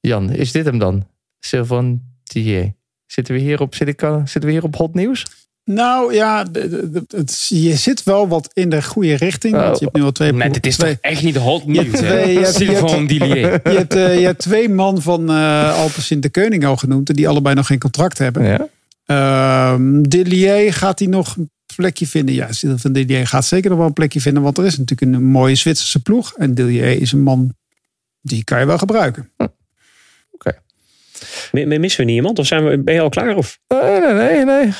Jan, 0.00 0.30
is 0.30 0.52
dit 0.52 0.64
hem 0.64 0.78
dan? 0.78 1.06
Sylvain 1.38 2.14
Thier. 2.22 2.72
Zitten 3.06 3.34
we 3.34 3.40
hier 3.40 3.60
op, 3.60 3.74
zit 3.74 3.88
ik, 3.88 4.02
al- 4.02 4.18
zitten 4.24 4.44
we 4.44 4.50
hier 4.50 4.62
op 4.64 4.76
hot 4.76 4.94
nieuws? 4.94 5.26
Nou 5.74 6.14
ja, 6.14 6.44
de- 6.44 6.68
de- 6.68 6.90
de- 6.90 7.16
het, 7.16 7.46
je 7.48 7.74
zit 7.76 8.02
wel 8.02 8.28
wat 8.28 8.50
in 8.52 8.68
de 8.68 8.82
goede 8.82 9.14
richting. 9.14 9.54
Want 9.56 9.78
je 9.78 9.84
hebt 9.84 9.96
nu 9.96 10.02
al 10.02 10.12
twee... 10.12 10.32
Net, 10.32 10.54
het 10.54 10.66
is 10.66 10.76
twee, 10.76 10.92
toch 10.92 11.00
echt 11.12 11.22
niet 11.22 11.36
hot 11.36 11.66
nieuws, 11.66 11.86
twee- 11.98 12.32
je 12.32 12.38
hebt- 12.38 12.58
je 12.58 12.64
hebt- 12.64 12.90
je, 13.64 13.76
hebt, 13.76 13.94
eh, 13.94 14.18
je 14.18 14.24
hebt 14.26 14.38
twee 14.38 14.68
man 14.68 15.02
van 15.02 15.30
eh 15.30 15.78
Alpecin 15.78 16.20
de 16.20 16.28
Keuning 16.28 16.64
al 16.64 16.76
genoemd. 16.76 17.14
Die 17.14 17.28
allebei 17.28 17.54
nog 17.54 17.66
geen 17.66 17.78
contract 17.78 18.18
hebben. 18.18 18.44
Ja. 18.44 18.68
Ehm 19.06 20.02
Dillier 20.02 20.72
gaat 20.74 20.98
hij 20.98 21.08
nog 21.08 21.36
een 21.36 21.50
plekje 21.76 22.06
vinden? 22.06 22.34
Ja, 22.34 22.52
Sylvain 22.52 22.92
Dillier 22.94 23.26
gaat 23.26 23.44
zeker 23.44 23.68
nog 23.70 23.78
wel 23.78 23.86
een 23.88 23.92
plekje 23.92 24.20
vinden. 24.20 24.42
Want 24.42 24.58
er 24.58 24.64
is 24.66 24.78
natuurlijk 24.78 25.12
een 25.14 25.24
mooie 25.24 25.54
Zwitserse 25.54 26.00
ploeg. 26.02 26.34
En 26.36 26.54
Dillier 26.54 27.00
is 27.00 27.12
een 27.12 27.22
man, 27.22 27.54
die 28.20 28.44
kan 28.44 28.58
je 28.60 28.66
wel 28.66 28.78
gebruiken. 28.78 29.30
Mi- 31.52 31.66
mi- 31.66 31.78
Missen 31.78 32.00
we 32.00 32.06
niet 32.06 32.16
iemand? 32.16 32.38
Of 32.38 32.46
zijn 32.46 32.68
we, 32.68 32.78
ben 32.78 32.94
je 32.94 33.00
al 33.00 33.08
klaar? 33.08 33.36
Of? 33.36 33.58
Nee, 33.68 34.00
nee, 34.00 34.12
nee, 34.12 34.44
nee. 34.44 34.72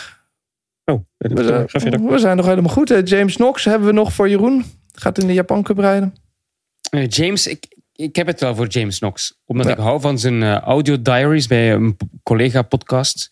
Oh, 0.84 1.00
We 1.16 1.36
ga 1.36 1.42
zijn, 1.44 1.68
verder. 1.68 2.02
we 2.10 2.18
zijn 2.18 2.36
nog 2.36 2.46
helemaal 2.46 2.72
goed. 2.72 2.88
hè. 2.88 2.96
James 3.04 3.34
Knox 3.36 3.64
hebben 3.64 3.86
we 3.88 3.94
nog 3.94 4.12
voor 4.12 4.28
Jeroen. 4.28 4.64
Gaat 4.92 5.18
in 5.20 5.26
de 5.26 5.32
Japan 5.32 5.62
Cup 5.62 5.78
rijden. 5.78 6.14
Eh, 6.90 7.08
James, 7.08 7.46
ik, 7.46 7.66
ik 7.94 8.16
heb 8.16 8.26
het 8.26 8.40
wel 8.40 8.54
voor 8.54 8.66
James 8.66 8.98
Knox. 8.98 9.38
Omdat 9.44 9.66
Ja. 9.66 9.72
ik 9.72 9.78
hou 9.78 10.00
van 10.00 10.18
zijn 10.18 10.42
eh, 10.42 10.58
audio 10.58 11.02
diaries 11.02 11.46
bij 11.46 11.72
een 11.72 11.96
collega-podcast. 12.22 13.30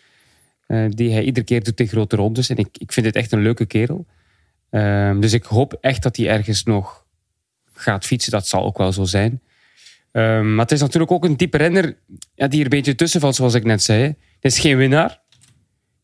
eh, 0.66 0.84
die 0.88 1.12
hij 1.12 1.22
iedere 1.24 1.46
keer 1.46 1.62
doet 1.64 1.80
in 1.80 1.88
grote 1.88 2.16
rondes. 2.16 2.48
En 2.50 2.56
ik, 2.56 2.68
ik 2.78 2.92
vind 2.92 3.06
het 3.06 3.16
echt 3.16 3.32
een 3.32 3.42
leuke 3.42 3.66
kerel. 3.66 4.06
Ehm, 4.70 5.20
dus 5.20 5.32
ik 5.32 5.44
hoop 5.44 5.76
echt 5.80 6.02
dat 6.02 6.16
hij 6.16 6.28
ergens 6.28 6.62
nog 6.64 7.06
gaat 7.72 8.04
fietsen. 8.06 8.32
Dat 8.32 8.46
zal 8.46 8.64
ook 8.64 8.78
wel 8.78 8.92
zo 8.92 9.04
zijn. 9.04 9.40
Ehm, 10.12 10.54
maar 10.54 10.64
het 10.64 10.72
is 10.72 10.80
natuurlijk 10.80 11.12
ook 11.12 11.24
een 11.24 11.36
type 11.36 11.56
renner 11.56 11.96
ja, 12.34 12.48
die 12.48 12.58
er 12.58 12.64
een 12.64 12.70
beetje 12.70 12.94
tussen 12.94 13.20
valt, 13.20 13.34
zoals 13.34 13.54
ik 13.54 13.64
net 13.64 13.82
zei. 13.82 14.02
Het 14.02 14.16
is 14.52 14.58
geen 14.58 14.76
winnaar. 14.76 15.20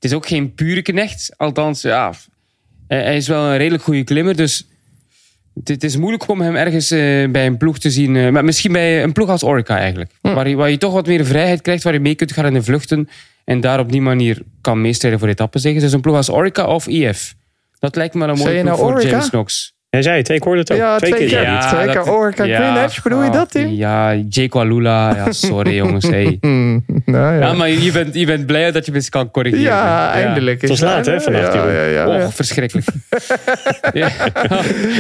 Het 0.05 0.13
is 0.13 0.19
ook 0.19 0.27
geen 0.27 0.55
pure 0.55 0.83
knecht. 0.83 1.35
Althans, 1.37 1.83
ja, 1.83 2.13
hij 2.87 3.17
is 3.17 3.29
wel 3.29 3.45
een 3.45 3.57
redelijk 3.57 3.83
goede 3.83 4.05
klimmer. 4.05 4.37
Dus 4.37 4.67
het, 5.65 5.85
is 5.85 5.97
moeilijk 5.97 6.29
om 6.29 6.41
hem 6.41 6.57
ergens 6.57 6.91
eh, 6.91 7.31
bij 7.31 7.47
een 7.47 7.57
ploeg 7.57 7.79
te 7.79 7.91
zien. 7.91 8.17
eh, 8.17 8.31
maar 8.31 8.45
misschien 8.45 8.73
bij 8.73 9.03
een 9.03 9.13
ploeg 9.13 9.29
als 9.29 9.43
Orica 9.43 9.79
eigenlijk. 9.79 10.11
Waar, 10.21 10.49
je, 10.49 10.57
waar 10.57 10.71
je 10.71 10.79
toch 10.79 10.93
wat 10.93 11.07
meer 11.07 11.25
vrijheid 11.25 11.61
krijgt. 11.61 11.83
Waar 11.83 11.93
je 11.93 12.01
mee 12.01 12.15
kunt 12.15 12.33
gaan 12.33 12.47
in 12.47 12.53
de 12.55 12.63
vluchten. 12.63 13.09
En 13.45 13.61
daar 13.61 13.81
op 13.81 13.93
die 13.93 14.01
manier 14.01 14.43
kan 14.61 14.81
meestrijden 14.81 15.21
voor 15.21 15.29
etappen 15.29 15.61
zeggen. 15.61 15.81
Dus 15.81 15.93
een 15.93 16.01
ploeg 16.01 16.17
als 16.17 16.31
Orica 16.31 16.67
of 16.67 16.87
IF. 16.87 17.35
Dat 17.79 17.97
lijkt 17.97 18.15
me 18.15 18.27
een 18.27 18.39
mooie 18.39 18.53
ploeg 18.53 18.65
nou 18.65 18.79
voor 18.79 18.93
Orica? 18.93 19.09
James 19.09 19.31
Knox. 19.31 19.74
Hij 19.95 20.03
zei 20.03 20.17
het, 20.19 20.29
ik 20.29 20.43
hoorde 20.43 20.61
het 20.61 20.73
ook. 20.73 20.79
Ja, 20.79 20.97
twee 20.99 21.13
keer. 21.15 21.43
Ja. 21.43 21.69
Twee 21.73 21.87
keer 21.89 22.13
Orica 22.13 22.45
Green 22.45 22.77
Edge, 22.85 23.01
bedoel 23.03 23.23
je 23.23 23.31
dat, 23.31 23.51
Tim? 23.51 23.69
Ja, 23.69 24.15
Jake 24.29 24.59
Walula. 24.59 25.15
Ja, 25.17 25.33
sorry 25.33 25.75
jongens. 25.83 26.07
Hey. 26.07 26.39
Nou, 27.05 27.35
ja. 27.35 27.39
Ja, 27.41 27.53
maar 27.53 27.71
je 27.71 27.93
bent, 27.93 28.15
je 28.15 28.27
bent 28.27 28.47
blij 28.47 28.73
dat 28.73 28.87
je 28.87 28.93
me 28.93 29.09
kan 29.09 29.31
corrigeren. 29.31 29.65
Ja, 29.65 30.13
eindelijk. 30.13 30.61
Het 30.61 30.71
was 30.71 30.81
laat, 30.81 31.07
hè, 31.07 31.21
vannacht, 31.21 31.55
Ja, 31.55 31.71
ja, 31.71 31.83
ja, 31.85 32.07
Oh, 32.09 32.15
ja. 32.15 32.31
verschrikkelijk. 32.31 32.87
ja. 33.93 34.09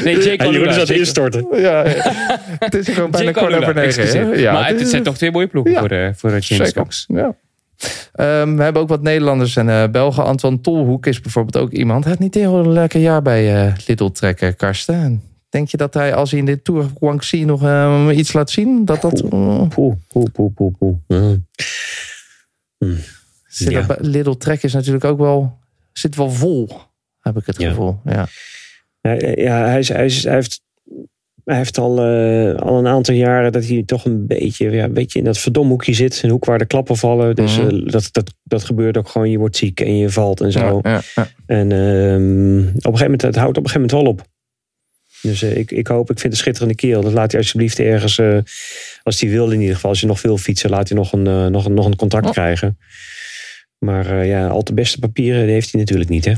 Nee, 0.04 0.14
Jake 0.16 0.30
En 0.30 0.36
Walula. 0.36 0.50
Jeroen 0.52 0.68
is 0.68 0.74
aan 0.74 0.78
het 0.78 0.88
Jake- 0.88 0.94
instorten. 1.00 1.46
Ja, 1.52 1.84
ja. 1.88 2.02
het 2.58 2.74
is 2.74 2.88
gewoon 2.88 3.10
bijna 3.10 3.30
kwart 3.30 3.54
over 3.54 3.74
negen. 3.74 4.38
Ja, 4.38 4.52
maar 4.52 4.68
het, 4.68 4.80
is- 4.80 4.90
zijn 4.90 5.02
toch 5.02 5.16
twee 5.16 5.30
mooie 5.30 5.46
ploegen 5.46 5.72
Ja. 5.72 5.78
voor, 5.80 5.88
eh, 5.90 6.08
voor 6.14 6.38
James. 6.38 6.72
Knox. 6.72 7.04
Ja. 7.08 7.34
Ehm, 8.12 8.56
we 8.56 8.62
hebben 8.62 8.82
ook 8.82 8.88
wat 8.88 9.02
Nederlanders 9.02 9.56
en 9.56 9.68
eh, 9.68 9.88
Belgen. 9.90 10.24
Antoine 10.24 10.60
Tolhoek 10.60 11.06
is 11.06 11.20
bijvoorbeeld 11.20 11.56
ook 11.64 11.70
iemand. 11.72 12.04
Hij 12.04 12.08
heeft 12.12 12.22
niet 12.24 12.36
een 12.36 12.50
heel 12.50 12.66
lekker 12.72 13.00
jaar 13.00 13.22
bij 13.22 13.66
eh 13.66 13.74
Lidl 13.86 14.06
trekken, 14.08 14.56
Karsten. 14.56 14.94
En 14.94 15.22
Denk 15.48 15.68
je 15.68 15.76
dat 15.76 15.94
hij, 15.94 16.14
als 16.14 16.30
hij 16.30 16.40
in 16.40 16.46
dit 16.46 16.64
Tour 16.64 16.86
Guangxi 16.98 17.44
nog 17.44 17.62
eh, 17.62 18.08
iets 18.14 18.32
laat 18.32 18.50
zien, 18.50 18.84
dat 18.84 19.00
dat... 19.00 19.20
eh, 19.20 19.68
Poeh, 19.68 19.94
poeh, 20.08 20.26
poeh, 20.32 20.54
poeh, 20.54 20.72
poeh. 20.78 20.96
Ja. 21.06 21.36
Ja. 23.70 23.86
bij- 23.86 23.96
Lidl 24.00 24.30
Trek 24.32 24.62
is 24.62 24.72
natuurlijk 24.72 25.04
ook 25.04 25.18
wel... 25.18 25.58
Zit 25.92 26.16
wel 26.16 26.30
vol, 26.30 26.68
heb 27.20 27.36
ik 27.36 27.46
het 27.46 27.58
gevoel. 27.68 28.00
Ja. 28.04 28.26
Ja, 29.00 29.12
ja 29.34 29.64
hij, 29.66 29.78
is, 29.78 29.88
hij, 29.88 30.04
is, 30.04 30.24
hij 30.24 30.34
heeft, 30.34 30.60
hij 31.44 31.56
heeft 31.56 31.78
al, 31.78 31.98
eh, 31.98 32.54
al 32.54 32.78
een 32.78 32.86
aantal 32.86 33.14
jaren 33.14 33.52
dat 33.52 33.66
hij 33.66 33.82
toch 33.86 34.04
een 34.04 34.26
beetje, 34.26 34.70
ja, 34.70 34.84
een 34.84 34.92
beetje 34.92 35.18
in 35.18 35.24
dat 35.24 35.38
verdomhoekje 35.38 35.92
zit. 35.94 36.20
Een 36.22 36.30
hoek 36.30 36.44
waar 36.44 36.58
de 36.58 36.66
klappen 36.66 36.96
vallen. 36.96 37.34
Dus 37.34 37.56
Mhm. 37.58 37.68
eh, 37.68 37.90
dat, 37.92 38.08
dat, 38.12 38.34
dat 38.42 38.64
gebeurt 38.64 38.96
ook 38.96 39.08
gewoon. 39.08 39.30
Je 39.30 39.38
wordt 39.38 39.56
ziek 39.56 39.80
en 39.80 39.96
je 39.98 40.10
valt 40.10 40.40
en 40.40 40.52
zo. 40.52 40.80
Ja, 40.82 40.90
ja, 40.90 41.02
ja. 41.14 41.28
En 41.46 41.72
ehm, 41.72 42.58
op 42.58 42.64
een 42.74 42.82
gegeven 42.82 43.02
moment, 43.02 43.22
het 43.22 43.36
houdt 43.36 43.58
op 43.58 43.64
een 43.64 43.70
gegeven 43.70 43.80
moment 43.96 44.02
wel 44.02 44.12
op. 44.12 44.26
Dus 45.22 45.42
eh, 45.42 45.56
ik, 45.56 45.70
ik 45.70 45.86
hoop, 45.86 46.00
ik 46.10 46.18
vind 46.18 46.22
het 46.22 46.32
een 46.32 46.38
schitterende 46.38 46.74
kerel. 46.74 47.02
Dat 47.02 47.12
laat 47.12 47.30
hij 47.32 47.40
alsjeblieft 47.40 47.78
ergens, 47.78 48.20
als 49.02 49.20
hij 49.20 49.30
wil 49.30 49.50
in 49.50 49.60
ieder 49.60 49.74
geval, 49.74 49.90
als 49.90 50.00
hij 50.00 50.08
nog 50.08 50.20
veel 50.20 50.36
fietsen, 50.38 50.70
laat 50.70 50.88
hij 50.88 50.98
nog 50.98 51.12
een, 51.12 51.50
nog 51.52 51.64
een, 51.64 51.74
nog 51.74 51.86
een 51.86 51.96
contract 51.96 52.26
Oh. 52.26 52.32
krijgen. 52.32 52.78
Maar 53.78 54.26
ja, 54.26 54.46
al 54.48 54.64
de 54.64 54.74
beste 54.74 54.98
papieren 54.98 55.42
die 55.44 55.52
heeft 55.52 55.72
hij 55.72 55.80
natuurlijk 55.80 56.10
niet. 56.10 56.24
Hè? 56.24 56.32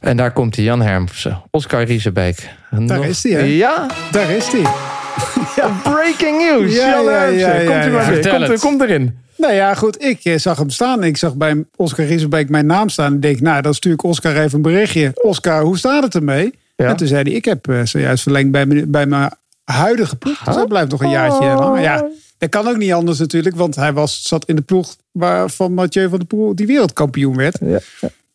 En 0.00 0.16
daar 0.16 0.32
komt 0.32 0.56
hij, 0.56 0.64
Jan 0.64 0.82
Hermsen. 0.82 1.42
Oscar 1.50 1.82
Riesebeek. 1.82 2.48
Daar 2.70 3.04
is 3.04 3.22
hij, 3.22 3.32
hè? 3.32 3.40
Ja, 3.40 3.86
Daar 4.10 4.30
is 4.30 4.48
hij. 4.48 4.62
breaking 5.82 6.38
news. 6.38 6.74
Ja, 6.74 6.88
Jan 6.90 7.04
ja, 7.04 7.10
Hermsen. 7.10 7.38
ja, 7.38 7.54
ja, 7.54 7.70
komt 7.72 7.86
u 7.86 7.90
maar 7.90 8.10
weer. 8.10 8.28
Komt, 8.28 8.48
er- 8.48 8.58
komt 8.60 8.80
erin. 8.80 9.18
Nou 9.36 9.52
ja, 9.52 9.74
goed. 9.74 10.02
Ik 10.04 10.24
eh, 10.24 10.38
zag 10.38 10.58
hem 10.58 10.70
staan. 10.70 11.04
Ik 11.04 11.16
zag 11.16 11.34
bij 11.34 11.64
Oscar 11.76 12.06
Riesenbeek 12.06 12.48
mijn 12.48 12.66
naam 12.66 12.88
staan. 12.88 13.14
Ik 13.14 13.22
denk, 13.22 13.40
nou, 13.40 13.62
dan 13.62 13.74
stuur 13.74 13.92
ik 13.92 14.02
Oscar 14.04 14.36
even 14.36 14.54
een 14.54 14.62
berichtje. 14.62 15.10
Oscar, 15.14 15.62
hoe 15.62 15.78
staat 15.78 16.02
het 16.02 16.14
ermee? 16.14 16.54
Ja. 16.76 16.86
En 16.86 16.96
toen 16.96 17.06
zei 17.06 17.22
hij, 17.22 17.32
ik 17.32 17.44
heb 17.44 17.68
eh, 17.68 17.80
zojuist 17.84 18.22
verlengd 18.22 18.50
bij 18.50 18.66
mijn, 18.66 18.90
bij 18.90 19.06
mijn 19.06 19.30
huidige 19.64 20.16
ploeg. 20.16 20.38
Dus 20.44 20.54
dat 20.54 20.68
blijft 20.68 20.90
nog 20.90 21.02
een 21.02 21.10
jaartje 21.10 21.44
lang. 21.46 21.80
Ja, 21.80 22.08
dat 22.38 22.48
kan 22.48 22.68
ook 22.68 22.76
niet 22.76 22.92
anders 22.92 23.18
natuurlijk. 23.18 23.56
Want 23.56 23.76
hij 23.76 23.92
was, 23.92 24.22
zat 24.22 24.44
in 24.44 24.56
de 24.56 24.62
ploeg 24.62 24.96
waarvan 25.12 25.72
Mathieu 25.74 26.08
van 26.08 26.18
der 26.18 26.26
Poel 26.26 26.54
die 26.54 26.66
wereldkampioen 26.66 27.36
werd. 27.36 27.58
Ja. 27.60 27.78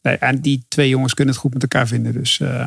Nee, 0.06 0.18
en 0.18 0.39
die 0.41 0.66
twee 0.68 0.89
jongens 0.89 1.14
kunnen 1.14 1.34
het 1.34 1.43
goed 1.43 1.53
met 1.53 1.62
elkaar 1.62 1.88
vinden. 1.88 2.14
Dus 2.14 2.39
eh, 2.39 2.66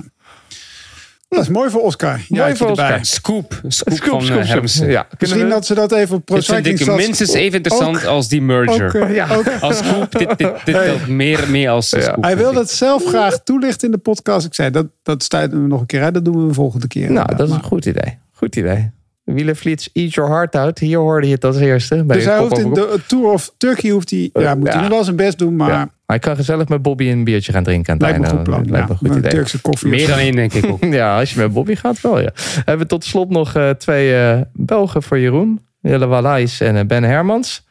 dat 1.29 1.43
is 1.43 1.49
mooi 1.49 1.71
voor 1.71 1.81
Oscar. 1.83 2.21
Mooi 2.29 2.57
voor. 2.57 2.71
Oscar. 2.71 3.05
Scoop. 3.05 3.61
Scoop, 3.69 3.95
Scoop, 3.95 4.11
van 4.11 4.23
scoop, 4.23 4.39
eh. 4.41 4.49
Hermsen. 4.49 4.91
Ja, 4.91 5.03
kunnen 5.03 5.17
Misschien 5.19 5.45
we- 5.45 5.49
dat 5.51 5.67
ze 5.67 5.75
dat 5.75 5.93
even 5.93 6.17
op 6.17 6.25
Pro 6.25 6.37
Dit 6.37 6.45
vind 6.45 6.57
Cycling 6.57 6.79
ik 6.79 6.85
Stats- 6.85 7.05
minstens 7.07 7.33
even 7.33 7.57
interessant 7.57 7.97
ook- 7.97 8.05
als 8.05 8.29
die 8.29 8.43
merger. 8.43 8.87
ook, 8.87 9.09
eh, 9.09 9.15
Ja. 9.15 9.35
ook 9.37 9.47
Als 9.61 9.77
Scoop, 9.79 10.13
dit, 10.19 10.29
dit, 10.39 10.39
dit 10.65 10.75
telt 10.75 11.07
meer 11.09 11.51
mee 11.51 11.71
als 11.71 11.91
Ja. 11.91 12.01
Scoop. 12.01 12.25
Hij 12.25 12.33
ik. 12.33 12.55
het 12.55 12.71
zelf 12.71 13.05
graag 13.07 13.43
toelichten 13.45 13.87
in 13.87 13.93
de 13.93 13.99
podcast. 14.01 14.47
Ik 14.47 14.55
zei, 14.55 14.71
dat, 14.71 14.87
dat 15.03 15.23
stuiten 15.23 15.63
we 15.63 15.69
nog 15.69 15.81
een 15.81 15.87
keer 15.87 16.03
uit. 16.03 16.15
Dat 16.15 16.25
doen 16.25 16.37
we 16.37 16.49
een 16.49 16.55
volgende 16.55 16.87
keer. 16.87 17.13
Nou, 17.13 17.35
dat 17.37 17.49
is 17.49 17.55
een 17.55 17.63
goed 17.63 17.87
idee. 17.87 18.19
Goed 18.33 18.57
idee. 18.57 18.91
Wielerflits, 19.25 19.91
eat 19.93 20.15
your 20.15 20.31
heart 20.31 20.55
out. 20.55 20.79
Hier 20.79 20.99
hoorde 20.99 21.27
je 21.27 21.35
het 21.35 21.45
als 21.45 21.57
eerste. 21.59 22.05
Bij 22.05 22.17
Dus 22.17 22.25
hij 22.27 22.39
Kop 22.39 22.49
hoeft 22.49 22.61
in 22.63 22.73
de 22.73 23.01
Tour 23.07 23.33
of 23.33 23.53
Turkey 23.57 23.91
hoeft 23.91 24.11
hij, 24.11 24.31
ja, 24.33 24.55
moet 24.55 24.67
hij 24.69 24.77
Ja. 24.77 24.81
nog 24.81 24.91
wel 24.91 25.05
zijn 25.05 25.17
best 25.17 25.39
doen. 25.39 25.57
Maar 25.57 25.89
Ja. 26.09 26.15
Hij 26.15 26.19
kan 26.19 26.37
gezellig 26.37 26.69
met 26.69 26.83
Bobby 26.83 27.09
een 27.09 27.25
biertje 27.25 27.53
gaan 27.53 27.63
drinken 27.65 27.93
aan 27.93 27.99
het 27.99 28.07
lijkt 28.07 28.19
me 28.19 28.25
een 28.27 28.37
einde. 28.37 28.51
goed 28.51 28.63
plan. 28.63 28.71
Lijkt 28.71 28.89
me 28.89 28.95
Ja, 28.95 29.01
een 29.01 29.09
goed 29.09 29.19
idee. 29.19 29.31
Turkse 29.31 29.61
koffie. 29.61 29.91
of 29.91 29.97
Meer 29.97 30.09
dan 30.09 30.19
één, 30.19 30.35
denk 30.35 30.53
ik 30.53 30.67
ook. 30.67 30.85
Ja, 31.01 31.19
als 31.19 31.33
je 31.33 31.41
met 31.41 31.53
Bobby 31.53 31.75
gaat 31.75 32.01
wel, 32.01 32.21
ja. 32.21 32.31
We 32.35 32.63
hebben 32.65 32.87
tot 32.87 33.05
slot 33.05 33.31
nog 33.31 33.55
eh, 33.55 33.71
twee 33.71 34.17
eh, 34.17 34.41
Belgen 34.53 35.03
voor 35.03 35.19
Jeroen. 35.19 35.61
Jelle 35.81 36.07
Wallais 36.07 36.61
en 36.61 36.77
eh, 36.77 36.85
Ben 36.87 37.03
Hermans. 37.03 37.67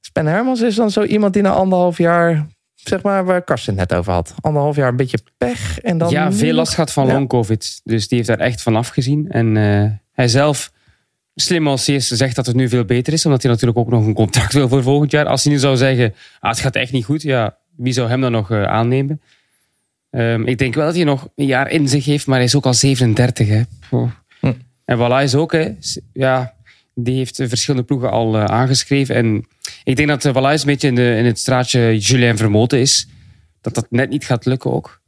Dus 0.00 0.12
Ben 0.12 0.26
Hermans 0.26 0.60
is 0.60 0.74
dan 0.74 0.90
zo 0.90 1.02
iemand 1.02 1.32
die 1.32 1.42
na 1.42 1.50
anderhalf 1.50 1.98
jaar... 1.98 2.46
Zeg 2.74 3.02
maar 3.02 3.24
waar 3.24 3.42
Karsten 3.42 3.78
het 3.78 3.88
net 3.88 3.98
over 3.98 4.12
had. 4.12 4.34
Anderhalf 4.40 4.76
jaar 4.76 4.88
een 4.88 4.96
beetje 4.96 5.18
pech. 5.38 5.80
En 5.80 5.98
dan 5.98 6.10
ja, 6.10 6.32
veel 6.32 6.54
last 6.54 6.74
gehad 6.74 6.92
van 6.92 7.06
long 7.06 7.28
covid. 7.28 7.80
Dus 7.84 8.08
die 8.08 8.16
heeft 8.16 8.28
daar 8.30 8.38
echt 8.38 8.62
van 8.62 8.76
afgezien. 8.76 9.28
En 9.28 9.56
eh, 9.56 9.90
hij 10.12 10.28
zelf, 10.28 10.70
slim 11.34 11.68
als 11.68 11.84
zegt 11.98 12.36
dat 12.36 12.46
het 12.46 12.56
nu 12.56 12.68
veel 12.68 12.84
beter 12.84 13.12
is. 13.12 13.24
Omdat 13.24 13.42
hij 13.42 13.50
natuurlijk 13.50 13.78
ook 13.78 13.90
nog 13.90 14.06
een 14.06 14.14
contract 14.14 14.52
wil 14.52 14.68
voor 14.68 14.82
volgend 14.82 15.10
jaar. 15.10 15.26
Als 15.26 15.44
hij 15.44 15.52
nu 15.52 15.58
zou 15.58 15.76
zeggen, 15.76 16.14
ah, 16.40 16.50
het 16.50 16.60
gaat 16.60 16.76
echt 16.76 16.92
niet 16.92 17.04
goed. 17.04 17.22
Ja, 17.22 17.56
wie 17.76 17.92
zou 17.92 18.08
hem 18.08 18.20
dan 18.20 18.32
nog 18.32 18.50
eh, 18.50 18.62
aannemen? 18.62 19.20
Ehm, 20.10 20.42
ik 20.42 20.58
denk 20.58 20.74
wel 20.74 20.86
dat 20.86 20.94
hij 20.94 21.04
nog 21.04 21.28
een 21.36 21.46
jaar 21.46 21.70
in 21.70 21.88
zich 21.88 22.04
heeft. 22.04 22.26
Maar 22.26 22.36
hij 22.36 22.44
is 22.44 22.54
ook 22.54 22.66
al 22.66 22.74
37. 22.74 23.48
Hè. 23.48 23.62
Hm. 23.88 24.52
En 24.84 24.98
Walla 24.98 25.20
is 25.20 25.34
ook, 25.34 25.52
hè. 25.52 25.74
Ja, 26.12 26.54
die 26.94 27.16
heeft 27.16 27.38
eh, 27.38 27.48
verschillende 27.48 27.86
ploegen 27.86 28.10
al 28.10 28.36
eh, 28.36 28.44
aangeschreven. 28.44 29.14
En 29.14 29.46
ik 29.84 29.96
denk 29.96 30.08
dat 30.08 30.24
uh, 30.24 30.32
Walla 30.32 30.52
een 30.52 30.60
beetje 30.64 30.88
in, 30.88 30.94
de, 30.94 31.14
in 31.16 31.24
het 31.24 31.38
straatje 31.38 31.98
Julien 31.98 32.36
Vermoten 32.36 32.78
is. 32.78 33.08
Dat 33.60 33.74
dat 33.74 33.86
net 33.90 34.10
niet 34.10 34.24
gaat 34.24 34.44
lukken 34.44 34.72
ook. 34.72 35.02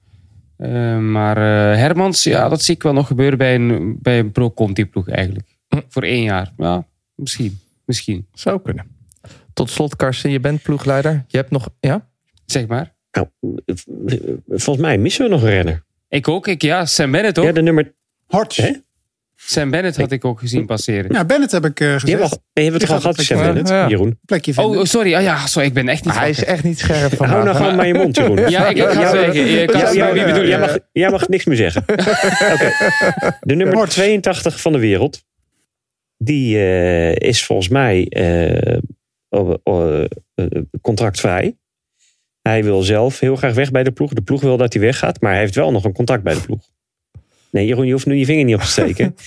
Uh, 0.59 0.99
maar 0.99 1.37
Hermans, 1.77 2.22
ja, 2.22 2.49
dat 2.49 2.62
zie 2.62 2.74
ik 2.74 2.83
wel 2.83 2.93
nog 2.93 3.07
gebeuren 3.07 3.39
bij 3.39 3.55
een, 3.55 3.98
bij 4.01 4.19
een 4.19 4.32
pro-Conti-ploeg 4.32 5.09
eigenlijk. 5.09 5.56
Voor 5.89 6.03
één 6.03 6.23
jaar. 6.23 6.53
Ja, 6.57 6.86
misschien. 7.15 7.59
Misschien. 7.85 8.27
Zou 8.35 8.61
kunnen. 8.62 8.94
Tot 9.53 9.70
slot, 9.70 9.97
Karsten, 9.97 10.31
je 10.31 10.40
bent 10.40 10.62
ploegleider. 10.62 11.24
Je 11.28 11.36
hebt 11.36 11.51
nog... 11.51 11.69
Ja? 11.81 12.09
Zeg 12.47 12.66
maar. 12.66 12.94
Nou, 13.11 13.27
volgens 14.48 14.86
mij 14.86 14.98
missen 14.98 15.24
we 15.24 15.31
nog 15.31 15.43
een 15.43 15.48
renner. 15.48 15.85
Ik 16.09 16.28
ook. 16.28 16.47
Ik, 16.48 16.62
ja, 16.62 16.85
Sam 16.86 17.11
Bennett 17.11 17.39
ook. 17.39 17.44
Ja, 17.44 17.53
de 17.53 17.62
nummer... 17.62 17.94
Hè? 18.28 18.73
Sam 19.35 19.70
Bennett 19.70 19.97
had 19.97 20.11
ik 20.12 20.24
ook 20.24 20.39
gezien 20.39 20.66
passeren. 20.66 21.12
Ja, 21.12 21.24
Bennett 21.24 21.53
heb 21.53 21.65
ik 21.65 21.81
eh, 21.81 21.86
we, 21.86 22.19
al- 22.23 22.28
die 22.53 22.65
hebben 22.65 22.73
we 22.73 22.78
toch 22.86 22.90
al 22.94 23.01
gehad, 23.01 23.16
het 23.16 23.27
Sam 23.27 23.39
Bennett, 23.39 23.69
Ja. 23.69 23.89
Jeroen? 23.89 24.19
plekje 24.24 24.55
vinden. 24.55 24.78
Oh, 24.78 24.85
sorry. 24.85 25.15
Ah, 25.15 25.23
ja, 25.23 25.47
sorry. 25.47 25.69
Ik 25.69 25.74
ben 25.74 25.89
echt 25.89 26.05
niet 26.05 26.15
Hij 26.15 26.31
is 26.31 26.44
echt 26.44 26.62
niet 26.65 26.78
scherp 26.78 27.12
vandaag. 27.15 27.31
Hou 27.31 27.44
nou 27.44 27.57
gewoon 27.57 27.77
maar 27.77 27.86
je 27.86 27.94
mond, 27.94 28.16
Jeroen. 28.16 28.36
Ja, 28.51 28.66
ik, 28.69 28.77
ik 28.77 28.82
ga 28.85 29.01
Ja, 29.01 29.11
zeggen. 29.11 29.35
Je 29.47 29.65
kan 29.66 30.12
wie 30.12 30.24
bedoel 30.24 30.43
je? 30.43 30.48
jij, 30.48 30.59
mag, 30.59 30.78
jij 30.93 31.11
mag 31.11 31.28
niks 31.28 31.44
meer 31.44 31.57
zeggen. 31.57 31.82
Oké. 32.53 32.73
De 33.40 33.55
nummer 33.55 33.77
Hortz. 33.77 33.94
82 33.94 34.61
van 34.61 34.73
de 34.73 34.78
wereld. 34.78 35.24
Die 36.18 36.56
eh, 36.56 37.16
is 37.16 37.44
volgens 37.44 37.68
mij 37.68 38.09
eh, 38.09 38.78
oh, 39.28 39.55
oh, 39.62 40.05
eh, 40.34 40.47
contractvrij. 40.80 41.56
Hij 42.43 42.64
wil 42.64 42.82
zelf 42.82 43.20
heel 43.20 43.36
graag 43.36 43.55
weg 43.55 43.70
bij 43.70 43.82
de 43.82 43.93
ploeg. 43.93 44.12
De 44.12 44.22
ploeg 44.22 44.40
wil 44.40 44.56
dat 44.56 44.72
hij 44.72 44.82
weggaat. 44.82 45.20
Maar 45.20 45.30
hij 45.30 45.40
heeft 45.40 45.55
wel 45.55 45.72
nog 45.72 45.84
een 45.84 45.93
contract 45.93 46.22
bij 46.22 46.34
de 46.34 46.40
ploeg. 46.40 46.70
Nee, 47.51 47.66
Jeroen, 47.66 47.86
je 47.86 47.93
hoeft 47.93 48.06
nu 48.06 48.14
je 48.14 48.24
vinger 48.24 48.44
niet 48.44 48.55
op 48.55 48.60
te 48.60 48.66
steken. 48.66 49.14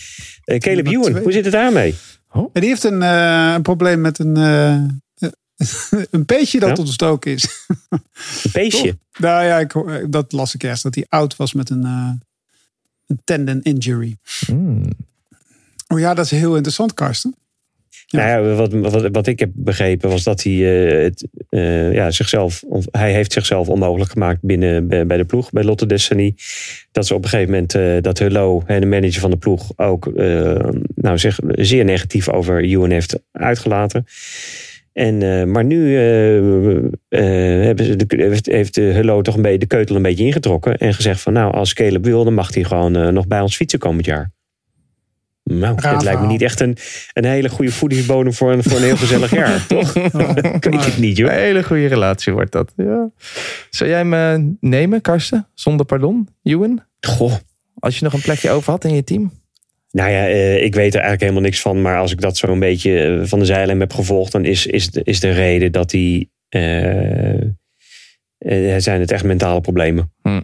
Eh, 0.44 0.58
Caleb 0.58 0.88
Ewan, 0.88 1.18
hoe 1.18 1.32
zit 1.32 1.44
het 1.44 1.54
daarmee? 1.54 1.96
En 2.32 2.50
die 2.54 2.70
heeft 2.70 2.84
een, 2.84 3.02
eh, 3.02 3.52
een 3.56 3.62
probleem 3.62 4.02
met 4.02 4.20
een, 4.20 4.38
eh, 4.38 4.84
een 6.12 6.26
peesje 6.26 6.60
dat 6.60 6.70
Ja? 6.70 6.84
ontstoken 6.84 7.32
is. 7.32 7.46
Een 8.44 8.52
beestje. 8.54 8.98
Nou 9.20 9.46
ja, 9.46 9.60
ik, 9.60 9.74
dat 10.12 10.32
las 10.32 10.54
ik 10.54 10.64
ergens. 10.64 10.82
Dat 10.82 10.96
hij 10.96 11.06
oud 11.10 11.36
was 11.36 11.54
met 11.54 11.70
een, 11.70 11.84
eh, 11.84 12.12
een 13.08 13.22
tendon 13.24 13.62
injury. 13.62 14.18
Hmm. 14.46 14.84
Oh 15.94 16.00
ja, 16.00 16.14
dat 16.14 16.26
is 16.26 16.32
heel 16.32 16.56
interessant, 16.56 16.94
Karsten. 16.94 17.36
Nou 18.10 18.30
ja, 18.30 18.56
wat, 18.56 18.74
wat, 18.74 19.10
wat 19.12 19.28
ik 19.28 19.40
heb 19.40 19.50
begrepen 19.54 20.10
was 20.10 20.24
dat 20.24 20.44
hij 20.44 20.54
eh, 20.54 21.04
het, 21.04 21.28
eh, 21.50 21.94
ja, 21.94 22.12
zichzelf, 22.12 22.64
of 22.64 22.86
hij 22.92 23.14
heeft 23.14 23.34
zichzelf 23.34 23.70
onmogelijk 23.70 24.12
gemaakt 24.12 24.42
binnen 24.42 24.88
bij, 24.88 25.18
de 25.18 25.26
ploeg, 25.26 25.50
bij 25.50 25.64
Lotte 25.64 25.86
Destiny. 25.86 26.36
Dat 26.92 27.08
ze 27.08 27.14
op 27.14 27.24
een 27.24 27.30
gegeven 27.30 27.52
moment, 27.52 27.76
eh, 27.76 28.02
dat 28.02 28.20
Hullo, 28.20 28.64
de 28.66 28.86
manager 28.86 29.22
van 29.22 29.30
de 29.30 29.38
ploeg, 29.38 29.72
ook 29.76 30.12
nou, 30.96 31.18
zich 31.18 31.40
zeer 31.52 31.86
negatief 31.86 32.30
over 32.30 32.64
Ewan 32.64 32.90
heeft 32.90 33.20
uitgelaten. 33.32 34.06
En, 34.94 35.52
maar 35.52 35.66
nu 35.66 35.96
hebben 35.96 36.92
de, 37.08 38.42
heeft, 38.44 38.76
Hullo 38.76 39.22
toch 39.22 39.36
een 39.36 39.42
beetje 39.42 39.60
de 39.60 39.66
keutel 39.66 39.96
een 39.96 40.02
beetje 40.02 40.26
ingetrokken. 40.26 40.78
En 40.78 40.94
gezegd 40.94 41.22
van 41.22 41.34
nou, 41.34 41.54
als 41.54 41.74
Caleb 41.74 42.06
wil, 42.06 42.24
dan 42.24 42.34
mag 42.34 42.54
hij 42.54 42.64
gewoon 42.64 43.14
nog 43.14 43.28
bij 43.28 43.42
ons 43.42 43.56
fietsen 43.56 43.80
komend 43.80 44.06
jaar. 44.06 44.32
Nou, 45.52 45.76
dit 45.76 46.04
lijkt 46.04 46.22
me 46.22 46.28
niet 46.28 46.42
echt 46.42 46.60
een, 46.60 46.78
een 47.14 47.26
hele 47.26 47.50
goede 47.50 47.72
voedingsbodem 47.72 48.34
voor 48.34 48.52
een, 48.54 48.64
voor 48.64 48.78
een 48.78 48.84
heel 48.84 48.98
gezellig 48.98 49.32
jaar, 49.32 49.68
toch? 49.68 49.96
Ik 50.56 50.64
weet 50.64 50.86
het 50.86 50.98
niet, 50.98 51.18
Een 51.20 51.26
joh. 51.26 51.30
hele 51.32 51.64
goede 51.64 51.86
relatie 51.88 52.34
wordt 52.34 52.52
dat. 52.52 52.74
Ja. 52.78 53.10
Zou 53.70 53.90
jij 53.90 54.00
hem 54.00 54.14
eh, 54.14 54.36
nemen, 54.60 55.02
Karsten? 55.02 55.48
Zonder 55.54 55.86
pardon, 55.86 56.28
Ewan? 56.44 56.84
Goh. 57.00 57.34
Als 57.80 57.98
je 57.98 58.04
nog 58.04 58.14
een 58.14 58.22
plekje 58.22 58.50
over 58.50 58.72
had 58.72 58.84
in 58.84 58.94
je 58.96 59.04
team? 59.04 59.32
Nou 59.92 60.10
ja, 60.12 60.28
eh, 60.28 60.64
ik 60.64 60.76
weet 60.76 60.94
er 60.94 61.00
eigenlijk 61.00 61.22
helemaal 61.22 61.42
niks 61.42 61.62
van. 61.62 61.82
Maar 61.82 61.98
als 61.98 62.12
ik 62.12 62.22
dat 62.22 62.38
zo 62.38 62.48
een 62.48 62.60
beetje 62.60 63.00
eh, 63.02 63.26
van 63.28 63.40
de 63.40 63.46
zijlijn 63.46 63.80
heb 63.80 63.94
gevolgd, 63.94 64.32
dan 64.32 64.46
is, 64.46 64.66
is, 64.66 64.92
de, 64.92 65.02
is 65.04 65.20
de 65.20 65.30
reden 65.32 65.72
dat 65.72 65.92
hij. 65.92 66.30
eh, 66.50 67.34
eh, 68.38 68.76
zijn 68.78 69.00
het 69.00 69.12
echt 69.12 69.24
mentale 69.24 69.62
problemen. 69.62 70.12
Hm. 70.22 70.42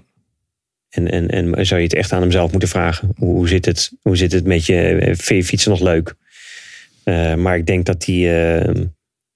En, 0.95 1.11
en, 1.11 1.27
en 1.55 1.65
zou 1.65 1.79
je 1.79 1.85
het 1.87 1.95
echt 1.95 2.11
aan 2.11 2.21
hem 2.21 2.31
zelf 2.31 2.51
moeten 2.51 2.69
vragen? 2.69 3.09
Hoe, 3.17 3.47
zit, 3.47 3.65
het, 3.65 3.91
hoe 4.01 4.17
zit 4.17 4.31
het 4.31 4.45
met 4.45 4.65
je? 4.65 4.75
Eh, 4.81 5.05
Vind 5.05 5.27
je 5.41 5.43
fietsen 5.43 5.71
nog 5.71 5.79
leuk? 5.81 6.15
Eh, 7.03 7.35
maar 7.35 7.57
ik 7.57 7.65
denk 7.65 7.85
dat 7.85 8.05
hij. 8.05 8.59
eh, 8.65 8.73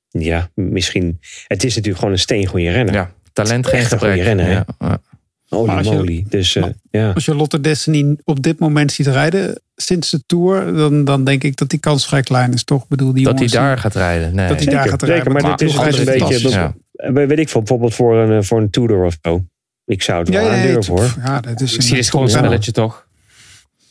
ja, 0.10 0.50
misschien. 0.54 1.20
Het 1.48 1.64
is 1.64 1.70
natuurlijk 1.72 1.98
gewoon 2.00 2.14
een 2.14 2.20
steengoede 2.20 2.72
renner. 2.72 2.94
Ja, 2.94 3.12
talent 3.34 3.68
geen 3.68 3.80
Echt 3.80 3.92
een 3.92 3.98
gebrek. 4.00 4.14
goede 4.16 4.28
renner, 4.28 4.46
hè? 4.46 4.52
ja. 4.52 4.66
ja. 4.80 5.02
Holy 5.48 5.68
Maar 5.68 5.78
als 5.78 5.88
je- 5.88 5.94
moly. 5.94 6.26
Dus 6.30 6.56
eh, 6.56 6.64
ja. 6.92 7.12
Als 7.12 7.26
je 7.26 7.36
Lotte 7.36 7.62
Destiny 7.62 8.16
op 8.24 8.44
dit 8.44 8.60
moment 8.60 8.92
ziet 8.92 9.08
rijden 9.08 9.62
sinds 9.76 10.10
de 10.10 10.24
Tour, 10.26 10.74
dan, 10.74 11.04
dan 11.04 11.24
denk 11.24 11.44
ik 11.44 11.56
dat 11.56 11.70
die 11.70 11.80
kans 11.80 12.08
vrij 12.08 12.22
klein 12.22 12.54
is, 12.54 12.64
toch? 12.64 12.88
Bedoel, 12.88 13.14
die 13.14 13.24
Dat 13.24 13.40
hij 13.40 13.48
daar 13.48 13.78
gaat 13.78 13.96
rijden. 13.96 14.36
Nee. 14.36 14.48
dat 14.48 14.58
hij 14.58 14.66
daar 14.66 14.74
Zeker, 14.84 14.90
gaat 14.90 15.00
zeker, 15.00 15.16
rijden. 15.16 15.34
maar 15.34 15.50
met 15.50 15.60
dit 15.60 15.70
is 15.70 15.98
een 16.00 16.06
beetje-. 16.06 16.50
Ja. 16.50 16.74
Weet 17.14 17.40
ik 17.40 17.50
veel, 17.50 17.60
bijvoorbeeld 17.62 17.94
voor 17.94 18.18
een, 18.18 18.44
voor 18.44 18.62
een 18.62 18.70
Tudor 18.70 19.06
of 19.06 19.18
zo. 19.22 19.44
Ik 19.90 20.02
zou 20.02 20.20
het 20.20 20.30
wel 20.30 20.46
Ja, 20.46 20.54
aandurven 20.62 20.94
hoor. 20.94 21.16
ja, 21.24 21.40
dat 21.42 21.62
is 21.62 21.76
Misschien 21.76 21.98
is 21.98 22.06
het 22.06 22.10
gewoon 22.16 22.26
een 22.26 22.32
Ja. 22.32 22.38
spelletje, 22.38 22.72
toch? 22.72 23.08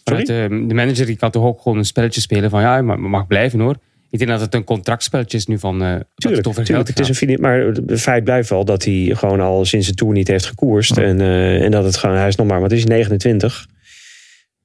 Sorry? 0.04 0.26
Vanuit, 0.26 0.50
eh, 0.52 0.68
de 0.68 0.74
manager 0.74 1.06
die 1.06 1.16
kan 1.16 1.30
toch 1.30 1.44
ook 1.44 1.60
gewoon 1.60 1.78
een 1.78 1.84
spelletje 1.84 2.20
spelen 2.20 2.50
van 2.50 2.60
ja, 2.60 2.76
je 2.76 2.82
mag, 2.82 2.96
mag 2.96 3.26
blijven 3.26 3.60
hoor. 3.60 3.76
Ik 4.10 4.18
denk 4.18 4.30
dat 4.30 4.40
het 4.40 4.54
een 4.54 4.64
contractspelletje 4.64 5.36
is 5.38 5.46
nu 5.46 5.58
van 5.58 5.82
eh 5.82 5.90
dat 5.92 6.04
Tuurlijk, 6.14 6.42
het 6.44 6.52
over 6.52 6.64
tuurlijk. 6.64 6.88
Het 6.88 6.98
is 7.08 7.20
een 7.20 7.38
maar 7.40 7.58
het 7.60 8.00
feit 8.00 8.24
blijft 8.24 8.48
wel 8.48 8.64
dat 8.64 8.84
hij 8.84 9.12
gewoon 9.14 9.40
al 9.40 9.64
sinds 9.64 9.86
de 9.86 9.94
Tour 9.94 10.12
niet 10.12 10.28
heeft 10.28 10.46
gekoerst. 10.46 10.96
En, 10.96 11.20
eh, 11.20 11.62
en 11.64 11.70
dat 11.70 11.84
het 11.84 11.96
gewoon, 11.96 12.16
hij 12.16 12.28
is 12.28 12.36
nog 12.36 12.46
maar, 12.46 12.60
wat 12.60 12.72
is 12.72 12.78
hij, 12.84 12.88
29. 12.88 13.66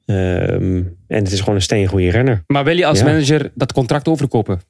Ehm, 0.05 0.75
en 1.07 1.23
het 1.23 1.31
is 1.31 1.39
gewoon 1.39 1.55
een 1.55 1.61
steengoede 1.61 2.09
renner. 2.09 2.43
Maar 2.47 2.63
wil 2.63 2.77
je 2.77 2.85
als 2.85 2.99
Ja. 2.99 3.05
manager 3.05 3.51
dat 3.55 3.73
contract 3.73 4.07
overkopen? 4.07 4.55
Hij 4.55 4.61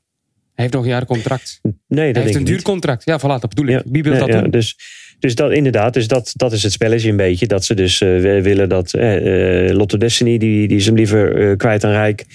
heeft 0.64 0.74
nog 0.74 0.84
een 0.84 0.90
jaar 0.90 1.06
contract. 1.06 1.60
Nee, 1.62 1.72
dat 1.88 1.98
Hij 1.98 2.04
denk 2.06 2.16
heeft 2.16 2.30
ik 2.30 2.36
een 2.36 2.40
niet. 2.40 2.48
duur 2.54 2.62
contract. 2.62 3.06
Ja, 3.06 3.20
voilà, 3.20 3.22
dat 3.40 3.50
bedoel 3.50 3.66
ik. 3.66 3.72
Ja, 3.72 3.82
Wie 3.92 4.04
wil 4.04 4.12
nee, 4.12 4.22
dat 4.22 4.30
ja, 4.30 4.42
doen? 4.42 4.50
Dus, 4.52 4.78
dus 5.24 5.36
dat 5.36 5.52
inderdaad, 5.52 5.94
dus 5.94 6.08
dat, 6.08 6.34
dat 6.36 6.52
is 6.52 6.64
het 6.64 6.72
spelletje 6.72 7.10
een 7.10 7.16
beetje. 7.16 7.48
Dat 7.48 7.66
ze 7.66 7.74
dus 7.74 8.02
eh, 8.02 8.20
willen 8.20 8.70
dat 8.70 8.94
eh, 8.94 9.70
eh, 9.70 9.76
Lotto 9.76 9.98
Destiny, 9.98 10.38
die, 10.38 10.68
die 10.68 10.78
is 10.78 10.86
hem 10.86 10.96
liever 10.96 11.56
kwijt 11.58 11.84
aan 11.84 11.92
Rijk. 11.92 12.26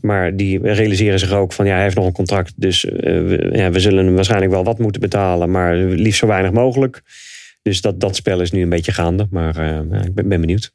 Maar 0.00 0.36
die 0.36 0.60
realiseren 0.62 1.18
zich 1.18 1.32
ook 1.32 1.52
van 1.52 1.66
ja, 1.66 1.74
hij 1.74 1.82
heeft 1.82 1.96
nog 1.96 2.06
een 2.06 2.12
contract. 2.12 2.52
Dus 2.56 2.84
eh, 2.84 2.92
we, 3.02 3.50
ja, 3.52 3.70
we 3.70 3.80
zullen 3.80 4.04
hem 4.04 4.14
waarschijnlijk 4.14 4.52
wel 4.52 4.64
wat 4.64 4.78
moeten 4.78 5.00
betalen. 5.00 5.50
Maar 5.50 5.74
liefst 5.76 6.20
zo 6.20 6.26
weinig 6.26 6.52
mogelijk. 6.52 7.02
Dus 7.62 7.80
dat, 7.80 8.00
dat 8.00 8.16
spel 8.16 8.40
is 8.40 8.50
nu 8.50 8.62
een 8.62 8.68
beetje 8.68 8.92
gaande. 8.92 9.26
Maar 9.30 9.56
eh, 9.56 9.90
ja, 9.90 10.04
ik 10.04 10.14
ben, 10.14 10.28
ben 10.28 10.40
benieuwd. 10.40 10.72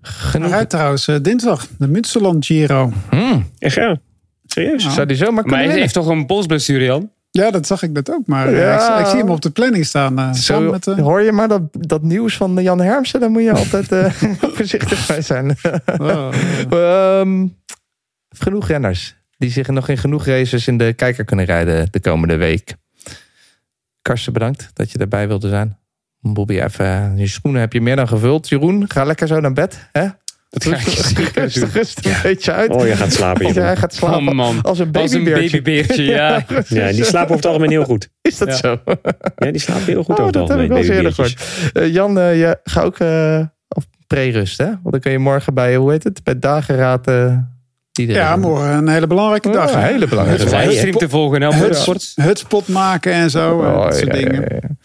Genoeg. 0.00 0.64
Trouwens 0.64 1.10
dinsdag 1.22 1.66
de 1.78 1.88
Münsterland 1.88 2.46
Giro. 2.46 2.92
Hmm. 3.10 3.50
Echt 3.58 3.74
ja? 3.74 4.00
Serieus? 4.46 4.84
Ja. 4.84 4.90
Zou 4.90 5.06
die 5.06 5.16
zomaar 5.16 5.34
Maar 5.34 5.44
kunnen 5.44 5.70
hij 5.70 5.78
heeft 5.80 5.94
toch 5.94 6.06
een 6.06 6.26
polsblessure, 6.26 6.84
Jan? 6.84 7.10
Ja, 7.38 7.50
dat 7.50 7.66
zag 7.66 7.82
ik 7.82 7.94
dat 7.94 8.10
ook. 8.12 8.26
Maar 8.26 8.46
eh, 8.48 8.58
Ja. 8.58 8.94
ik, 8.98 9.04
ik 9.04 9.06
zie 9.10 9.18
hem 9.18 9.30
op 9.30 9.40
de 9.40 9.50
planning 9.50 9.86
staan. 9.86 10.18
eh, 10.18 10.32
Zo, 10.32 10.60
met, 10.70 10.86
eh, 10.86 10.98
Hoor 10.98 11.20
je 11.22 11.32
maar 11.32 11.48
dat, 11.48 11.62
dat 11.72 12.02
nieuws 12.02 12.36
van 12.36 12.62
Jan 12.62 12.80
Hermsen? 12.80 13.20
Daar 13.20 13.30
moet 13.30 13.42
je 13.42 13.52
altijd 13.52 13.88
voorzichtig 14.56 15.06
bij 15.06 15.22
zijn. 15.22 15.56
oh, 15.98 16.28
Ehm, 16.70 17.46
genoeg 18.28 18.68
renners 18.68 19.16
die 19.38 19.50
zich 19.50 19.68
nog 19.68 19.88
in 19.88 19.98
genoeg 19.98 20.24
races 20.26 20.66
in 20.68 20.78
de 20.78 20.92
kijker 20.92 21.24
kunnen 21.24 21.44
rijden 21.44 21.88
de 21.90 22.00
komende 22.00 22.36
week. 22.36 22.74
Karsten, 24.02 24.32
bedankt 24.32 24.70
dat 24.72 24.90
je 24.90 24.98
erbij 24.98 25.28
wilde 25.28 25.48
zijn. 25.48 25.78
Bobby, 26.20 26.60
even, 26.60 27.16
je 27.16 27.26
schoenen 27.26 27.60
heb 27.60 27.72
je 27.72 27.80
meer 27.80 27.96
dan 27.96 28.08
gevuld. 28.08 28.48
Jeroen, 28.48 28.90
ga 28.90 29.04
lekker 29.04 29.26
zo 29.26 29.40
naar 29.40 29.52
bed. 29.52 29.88
Hè? 29.92 30.06
Dat 30.50 30.64
ga 30.64 30.74
ik 30.76 30.80
zeker. 30.88 31.68
Rustig, 31.72 32.04
een 32.16 32.22
beetje 32.22 32.52
uit. 32.52 32.70
Oh, 32.70 32.86
je 32.86 32.96
gaat 32.96 33.12
slapen. 33.12 33.42
Want 33.42 33.54
Jeroen. 33.54 33.70
hij 33.70 33.78
gaat 33.80 33.94
slapen 33.94 34.28
Oh 34.28 34.34
man, 34.34 34.62
als 34.62 34.78
een 34.78 34.92
als 34.92 35.12
een 35.12 35.22
babybeertje. 35.24 35.62
babybeertje, 35.62 36.02
ja. 36.04 36.44
Ja, 36.68 36.92
die 36.92 37.04
slapen 37.04 37.24
over 37.24 37.36
het 37.36 37.46
algemeen 37.46 37.70
heel 37.70 37.84
goed. 37.84 38.08
Is 38.22 38.38
dat 38.38 38.48
Ja. 38.48 38.54
zo? 38.54 38.76
Ja, 39.44 39.50
die 39.50 39.60
slapen 39.60 39.84
heel 39.84 40.02
goed 40.04 40.18
Oh, 40.18 40.24
over 40.24 40.38
het 40.40 40.48
dat 40.48 40.48
heb 40.48 40.58
ik 40.58 40.62
algemeen. 40.62 40.68
wel 40.68 40.78
eens 40.78 40.88
eerder 40.88 41.10
babybeertjes. 41.16 41.58
gehoord. 41.58 41.86
Eh, 41.86 41.92
Jan, 41.94 42.18
eh, 42.18 42.38
je 42.38 42.58
gaat 42.64 42.84
ook 42.84 42.98
eh, 42.98 43.40
op 43.68 43.84
pre-rust, 44.06 44.58
hè? 44.58 44.64
Want 44.66 44.90
dan 44.90 45.00
kun 45.00 45.12
je 45.12 45.18
morgen 45.18 45.54
bij, 45.54 45.76
hoe 45.76 45.90
heet 45.90 46.04
het, 46.04 46.20
bij 46.24 46.38
dageraad... 46.38 47.06
eh 47.06 47.36
iedereen- 47.98 48.22
ja, 48.22 48.36
morgen 48.36 48.68
een 48.68 48.88
hele 48.88 49.06
belangrijke 49.06 49.48
Oh, 49.48 49.54
dag. 49.54 49.72
een 49.72 49.82
hele 49.82 50.06
belangrijke 50.06 50.44
dag. 50.44 50.60
Livestream 50.64 50.96
te 50.96 51.08
volgen. 51.08 51.42
Hutspot 52.22 52.68
maken 52.68 53.12
en 53.12 53.30
zo. 53.30 53.62
eh, 53.62 53.68
Oh, 53.68 53.82
dat 53.84 53.96
soort 53.96 54.06
ja, 54.06 54.12
dingen. 54.12 54.78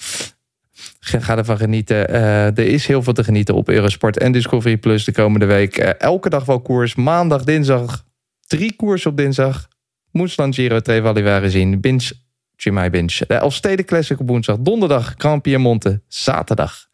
Ga 1.04 1.38
ervan 1.38 1.58
genieten. 1.58 2.10
Eh, 2.10 2.46
er 2.46 2.60
is 2.60 2.88
heel 2.88 3.04
veel 3.04 3.14
te 3.14 3.24
genieten 3.24 3.56
op 3.56 3.70
Eurosport 3.70 4.18
en 4.18 4.32
Discovery 4.32 4.78
Plus 4.78 5.04
de 5.04 5.12
komende 5.12 5.46
week. 5.46 5.78
Eh, 5.78 5.90
elke 5.98 6.30
dag 6.30 6.46
wel 6.46 6.62
koers. 6.62 6.96
Maandag, 6.96 7.44
dinsdag. 7.44 8.06
Drie 8.48 8.76
koers 8.76 9.06
op 9.06 9.18
dinsdag. 9.18 9.68
Woensdag 10.12 10.56
Giro 10.56 10.80
Trevali 10.80 11.50
zien. 11.50 11.82
Binge, 11.82 12.12
Chimay 12.56 12.90
Binge. 12.90 13.26
De 13.28 13.34
Elfsteden 13.34 13.86
Classic 13.86 14.20
op 14.20 14.28
woensdag. 14.28 14.58
Donderdag 14.60 15.14
Grand 15.18 15.42
Piemonte. 15.42 16.02
Zaterdag. 16.08 16.88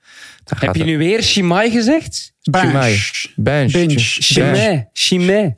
Daar 0.44 0.61
Heb 0.61 0.76
je 0.76 0.84
nu 0.84 0.98
weer 0.98 1.23
Shimai 1.23 1.72
gezegd? 1.72 2.34
Chimay. 2.41 2.98
Binge. 3.36 3.99
Chimay. 3.99 4.90
Chimay. 4.94 5.56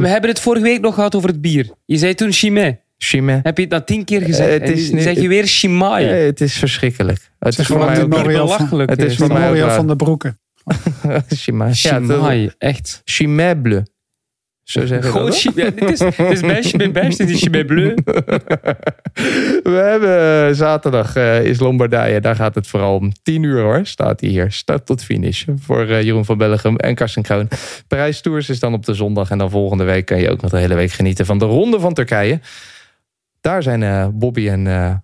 We 0.00 0.08
hebben 0.08 0.30
het 0.30 0.40
vorige 0.40 0.64
week 0.64 0.80
nog 0.80 0.94
gehad 0.94 1.14
over 1.14 1.28
het 1.28 1.40
bier. 1.40 1.70
Je 1.84 1.96
zei 1.96 2.14
toen 2.14 2.32
Chimay. 2.32 2.80
Chimay. 3.02 3.40
Heb 3.42 3.58
je 3.58 3.66
dat 3.66 3.86
tien 3.86 4.04
keer 4.04 4.22
gezegd? 4.22 4.48
Eh, 4.48 4.54
het 4.54 4.62
en 4.62 4.72
is 4.72 4.88
nu 4.90 4.94
nu- 4.96 5.02
zeg 5.02 5.20
je 5.20 5.28
weer 5.28 5.46
Chimay. 5.46 6.08
Eh, 6.08 6.24
het 6.24 6.40
is 6.40 6.58
verschrikkelijk. 6.58 7.30
Het 7.38 7.58
is 7.58 7.66
voor 7.66 7.80
gewoon 7.80 8.08
mij 8.08 8.22
belachelijk. 8.22 8.90
Het 8.90 9.02
is 9.02 9.16
voor 9.16 9.28
mij 9.28 9.38
Memorial 9.40 9.70
van 9.70 9.86
de 9.86 9.96
Broeken. 9.96 10.40
Chimay. 11.28 11.72
Ja, 11.82 12.48
echt. 12.58 13.00
Chimaible. 13.04 13.86
Zo 14.62 14.86
zeggen 14.86 15.12
we 15.12 15.16
Gewoon 15.18 15.30
dat. 15.30 15.42
Ja, 15.42 15.70
dit 15.70 15.90
is, 15.90 15.98
dit 15.98 16.30
is 16.30 16.40
bij 16.40 16.62
Chimay 16.62 16.90
Bash, 16.92 17.16
dit 17.16 17.30
is 17.30 17.40
Chimay 17.40 17.64
Bleu. 17.64 17.94
We 19.62 19.70
hebben 19.90 20.54
zaterdag 20.56 21.16
eh, 21.16 21.44
is 21.44 21.60
Lombardije. 21.60 22.20
Daar 22.20 22.36
gaat 22.36 22.54
het 22.54 22.66
vooral 22.66 22.94
om 22.94 23.12
10 23.22 23.42
uur 23.42 23.60
hoor. 23.60 23.80
Staat 23.86 24.20
hij 24.20 24.30
hier. 24.30 24.52
Start 24.52 24.86
tot 24.86 25.04
finish. 25.04 25.44
Voor 25.60 25.86
Jeroen 25.86 26.24
van 26.24 26.38
Bellegem 26.38 26.76
en 26.76 26.94
Karsten 26.94 27.22
Kroon. 27.22 27.48
Parijs 27.88 28.20
Tours 28.20 28.48
is 28.48 28.60
dan 28.60 28.74
op 28.74 28.84
de 28.86 28.94
zondag. 28.94 29.30
En 29.30 29.38
dan 29.38 29.50
volgende 29.50 29.84
week 29.84 30.06
kan 30.06 30.20
je 30.20 30.30
ook 30.30 30.40
nog 30.40 30.50
de 30.50 30.58
hele 30.58 30.74
week 30.74 30.90
genieten 30.92 31.26
van 31.26 31.38
de 31.38 31.44
Ronde 31.44 31.80
van 31.80 31.94
Turkije. 31.94 32.40
Daar 33.40 33.62
zijn 33.62 33.82
eh, 33.82 34.08
Bobby 34.12 34.48
en 34.48 34.66
eh, 34.66 34.94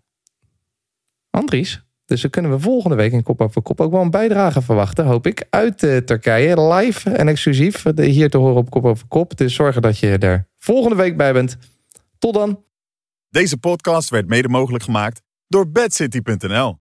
Andries. 1.31 1.85
Dus 2.05 2.21
dan 2.21 2.31
kunnen 2.31 2.51
we 2.51 2.59
volgende 2.59 2.97
week 2.97 3.13
in 3.13 3.23
Kop 3.23 3.41
over 3.41 3.63
Kop 3.63 3.81
ook 3.81 3.91
wel 3.91 4.01
een 4.01 4.11
bijdrage 4.11 4.63
verwachten, 4.63 5.05
hoop 5.05 5.27
ik. 5.27 5.47
Uit 5.51 5.83
eh, 5.83 5.97
Turkije, 5.97 6.63
live 6.63 7.11
en 7.11 7.29
exclusief. 7.29 7.85
Hier 7.97 8.31
te 8.31 8.39
horen 8.39 8.57
op 8.57 8.71
Kop 8.71 8.85
over 8.85 9.07
Kop. 9.09 9.37
Dus 9.37 9.55
zorgen 9.55 9.83
dat 9.83 9.99
je 9.99 10.19
er 10.19 10.49
volgende 10.59 10.97
week 10.97 11.17
bij 11.17 11.33
bent. 11.33 11.57
Tot 12.19 12.35
dan. 12.35 12.65
Deze 13.29 13.59
podcast 13.59 14.11
werd 14.11 14.29
mede 14.29 14.49
mogelijk 14.49 14.85
gemaakt 14.85 15.23
door 15.49 15.71
bedcity.nl. 15.71 16.75